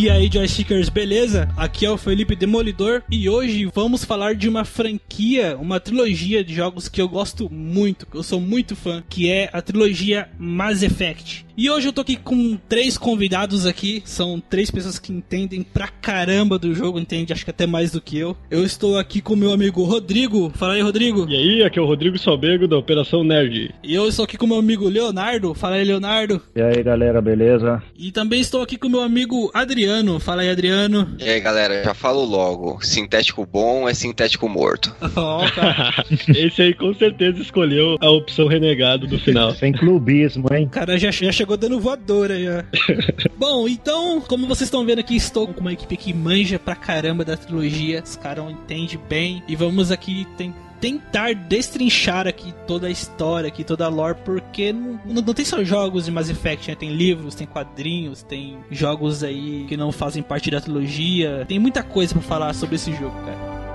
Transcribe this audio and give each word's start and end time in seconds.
E 0.00 0.08
aí, 0.08 0.30
joystickers, 0.32 0.88
beleza? 0.88 1.46
Aqui 1.58 1.84
é 1.84 1.90
o 1.90 1.98
Felipe 1.98 2.34
Demolidor 2.34 3.02
e 3.10 3.28
hoje 3.28 3.66
vamos 3.66 4.02
falar 4.02 4.34
de 4.34 4.48
uma 4.48 4.64
franquia, 4.64 5.58
uma 5.58 5.78
trilogia 5.78 6.42
de 6.42 6.54
jogos 6.54 6.88
que 6.88 7.02
eu 7.02 7.06
gosto 7.06 7.52
muito, 7.52 8.06
que 8.06 8.16
eu 8.16 8.22
sou 8.22 8.40
muito 8.40 8.74
fã, 8.74 9.04
que 9.06 9.30
é 9.30 9.50
a 9.52 9.60
trilogia 9.60 10.30
Mass 10.38 10.82
Effect. 10.82 11.44
E 11.60 11.68
hoje 11.68 11.88
eu 11.88 11.92
tô 11.92 12.00
aqui 12.00 12.16
com 12.16 12.56
três 12.70 12.96
convidados 12.96 13.66
aqui, 13.66 14.02
são 14.06 14.40
três 14.40 14.70
pessoas 14.70 14.98
que 14.98 15.12
entendem 15.12 15.62
pra 15.62 15.88
caramba 15.88 16.58
do 16.58 16.74
jogo, 16.74 16.98
entende 16.98 17.34
acho 17.34 17.44
que 17.44 17.50
até 17.50 17.66
mais 17.66 17.92
do 17.92 18.00
que 18.00 18.16
eu. 18.16 18.34
Eu 18.50 18.64
estou 18.64 18.96
aqui 18.96 19.20
com 19.20 19.36
meu 19.36 19.52
amigo 19.52 19.84
Rodrigo. 19.84 20.50
Fala 20.54 20.72
aí, 20.72 20.80
Rodrigo. 20.80 21.28
E 21.28 21.36
aí, 21.36 21.62
aqui 21.62 21.78
é 21.78 21.82
o 21.82 21.84
Rodrigo 21.84 22.18
Salbego 22.18 22.66
da 22.66 22.78
Operação 22.78 23.22
Nerd. 23.22 23.74
E 23.84 23.94
eu 23.94 24.08
estou 24.08 24.24
aqui 24.24 24.38
com 24.38 24.46
meu 24.46 24.56
amigo 24.56 24.88
Leonardo. 24.88 25.52
Fala 25.52 25.76
aí, 25.76 25.84
Leonardo. 25.84 26.40
E 26.56 26.62
aí, 26.62 26.82
galera, 26.82 27.20
beleza? 27.20 27.82
E 27.94 28.10
também 28.10 28.40
estou 28.40 28.62
aqui 28.62 28.78
com 28.78 28.88
meu 28.88 29.02
amigo 29.02 29.50
Adriano. 29.52 30.18
Fala 30.18 30.40
aí, 30.40 30.48
Adriano. 30.48 31.14
E 31.18 31.28
aí, 31.28 31.40
galera, 31.40 31.84
já 31.84 31.92
falo 31.92 32.24
logo. 32.24 32.78
Sintético 32.80 33.44
bom 33.44 33.86
é 33.86 33.92
sintético 33.92 34.48
morto. 34.48 34.96
Ó, 35.14 35.46
cara. 35.50 36.06
Esse 36.26 36.62
aí 36.62 36.72
com 36.72 36.94
certeza 36.94 37.42
escolheu 37.42 37.98
a 38.00 38.08
opção 38.08 38.48
renegado 38.48 39.06
do 39.06 39.18
final. 39.18 39.54
Sem 39.54 39.74
clubismo, 39.74 40.46
hein? 40.50 40.64
O 40.64 40.70
cara 40.70 40.96
já, 40.96 41.10
já 41.10 41.30
chegou 41.30 41.49
dando 41.56 41.80
voadora 41.80 42.38
já. 42.42 42.64
Bom, 43.38 43.66
então, 43.68 44.20
como 44.20 44.46
vocês 44.46 44.66
estão 44.68 44.84
vendo 44.84 44.98
aqui, 45.00 45.16
estou 45.16 45.46
com 45.48 45.60
uma 45.60 45.72
equipe 45.72 45.96
que 45.96 46.12
manja 46.12 46.58
pra 46.58 46.74
caramba 46.74 47.24
da 47.24 47.36
trilogia. 47.36 48.02
Os 48.04 48.16
caras 48.16 48.50
entendem 48.50 48.98
bem. 49.08 49.42
E 49.48 49.56
vamos 49.56 49.90
aqui 49.90 50.26
tem- 50.36 50.54
tentar 50.80 51.34
destrinchar 51.34 52.26
aqui 52.26 52.54
toda 52.66 52.86
a 52.86 52.90
história, 52.90 53.48
aqui 53.48 53.62
toda 53.62 53.84
a 53.84 53.88
lore, 53.88 54.16
porque 54.24 54.72
não, 54.72 54.98
não- 55.04 55.22
não 55.22 55.34
tem 55.34 55.44
só 55.44 55.62
jogos 55.62 56.06
de 56.06 56.10
Mass 56.10 56.30
Effect, 56.30 56.70
né? 56.70 56.74
Tem 56.74 56.90
livros, 56.90 57.34
tem 57.34 57.46
quadrinhos, 57.46 58.22
tem 58.22 58.56
jogos 58.70 59.22
aí 59.22 59.66
que 59.68 59.76
não 59.76 59.92
fazem 59.92 60.22
parte 60.22 60.50
da 60.50 60.60
trilogia. 60.60 61.44
Tem 61.46 61.58
muita 61.58 61.82
coisa 61.82 62.14
pra 62.14 62.22
falar 62.22 62.54
sobre 62.54 62.76
esse 62.76 62.90
jogo, 62.92 63.14
cara. 63.24 63.69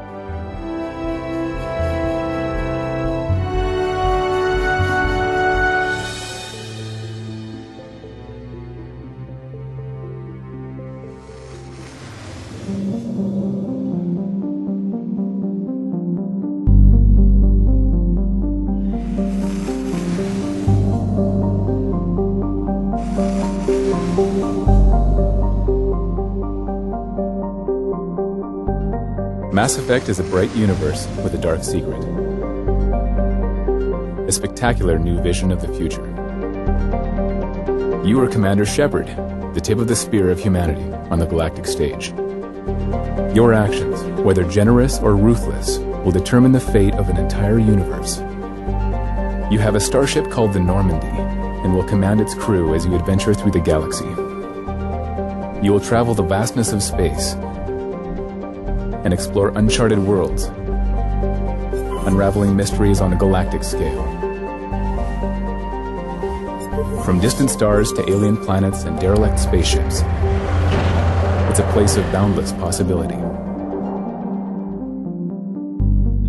Is 29.96 30.20
a 30.20 30.24
bright 30.24 30.54
universe 30.56 31.08
with 31.24 31.34
a 31.34 31.38
dark 31.38 31.64
secret. 31.64 32.04
A 34.28 34.32
spectacular 34.32 35.00
new 35.00 35.20
vision 35.22 35.54
of 35.54 35.62
the 35.62 35.70
future. 35.70 36.06
You 38.06 38.20
are 38.20 38.28
Commander 38.28 38.66
Shepard, 38.66 39.08
the 39.56 39.62
tip 39.64 39.80
of 39.80 39.88
the 39.88 39.96
spear 39.96 40.30
of 40.30 40.40
humanity 40.40 40.84
on 41.10 41.18
the 41.18 41.26
galactic 41.26 41.66
stage. 41.66 42.10
Your 43.34 43.54
actions, 43.54 44.04
whether 44.20 44.44
generous 44.44 45.00
or 45.00 45.16
ruthless, 45.16 45.78
will 45.78 46.12
determine 46.12 46.52
the 46.52 46.60
fate 46.60 46.94
of 46.96 47.08
an 47.08 47.18
entire 47.18 47.58
universe. 47.58 48.20
You 49.50 49.60
have 49.60 49.76
a 49.76 49.80
starship 49.80 50.30
called 50.30 50.52
the 50.52 50.60
Normandy 50.60 51.08
and 51.08 51.74
will 51.74 51.86
command 51.86 52.20
its 52.20 52.36
crew 52.36 52.76
as 52.76 52.86
you 52.86 52.96
adventure 52.96 53.34
through 53.34 53.52
the 53.52 53.62
galaxy. 53.62 54.06
You 55.66 55.72
will 55.72 55.80
travel 55.80 56.14
the 56.14 56.22
vastness 56.22 56.74
of 56.74 56.84
space 56.84 57.36
and 59.06 59.14
explore 59.14 59.54
uncharted 59.56 60.00
worlds, 60.00 60.46
unraveling 62.06 62.56
mysteries 62.56 63.00
on 63.00 63.14
a 63.14 63.16
galactic 63.16 63.64
scale. 63.64 64.04
From 67.04 67.22
distant 67.22 67.52
stars 67.52 67.94
to 67.94 68.10
alien 68.10 68.36
planets 68.36 68.84
and 68.84 69.00
derelict 69.00 69.40
spaceships, 69.40 70.02
it's 71.50 71.60
a 71.60 71.70
place 71.72 71.96
of 71.96 72.12
boundless 72.12 72.52
possibility. 72.54 73.35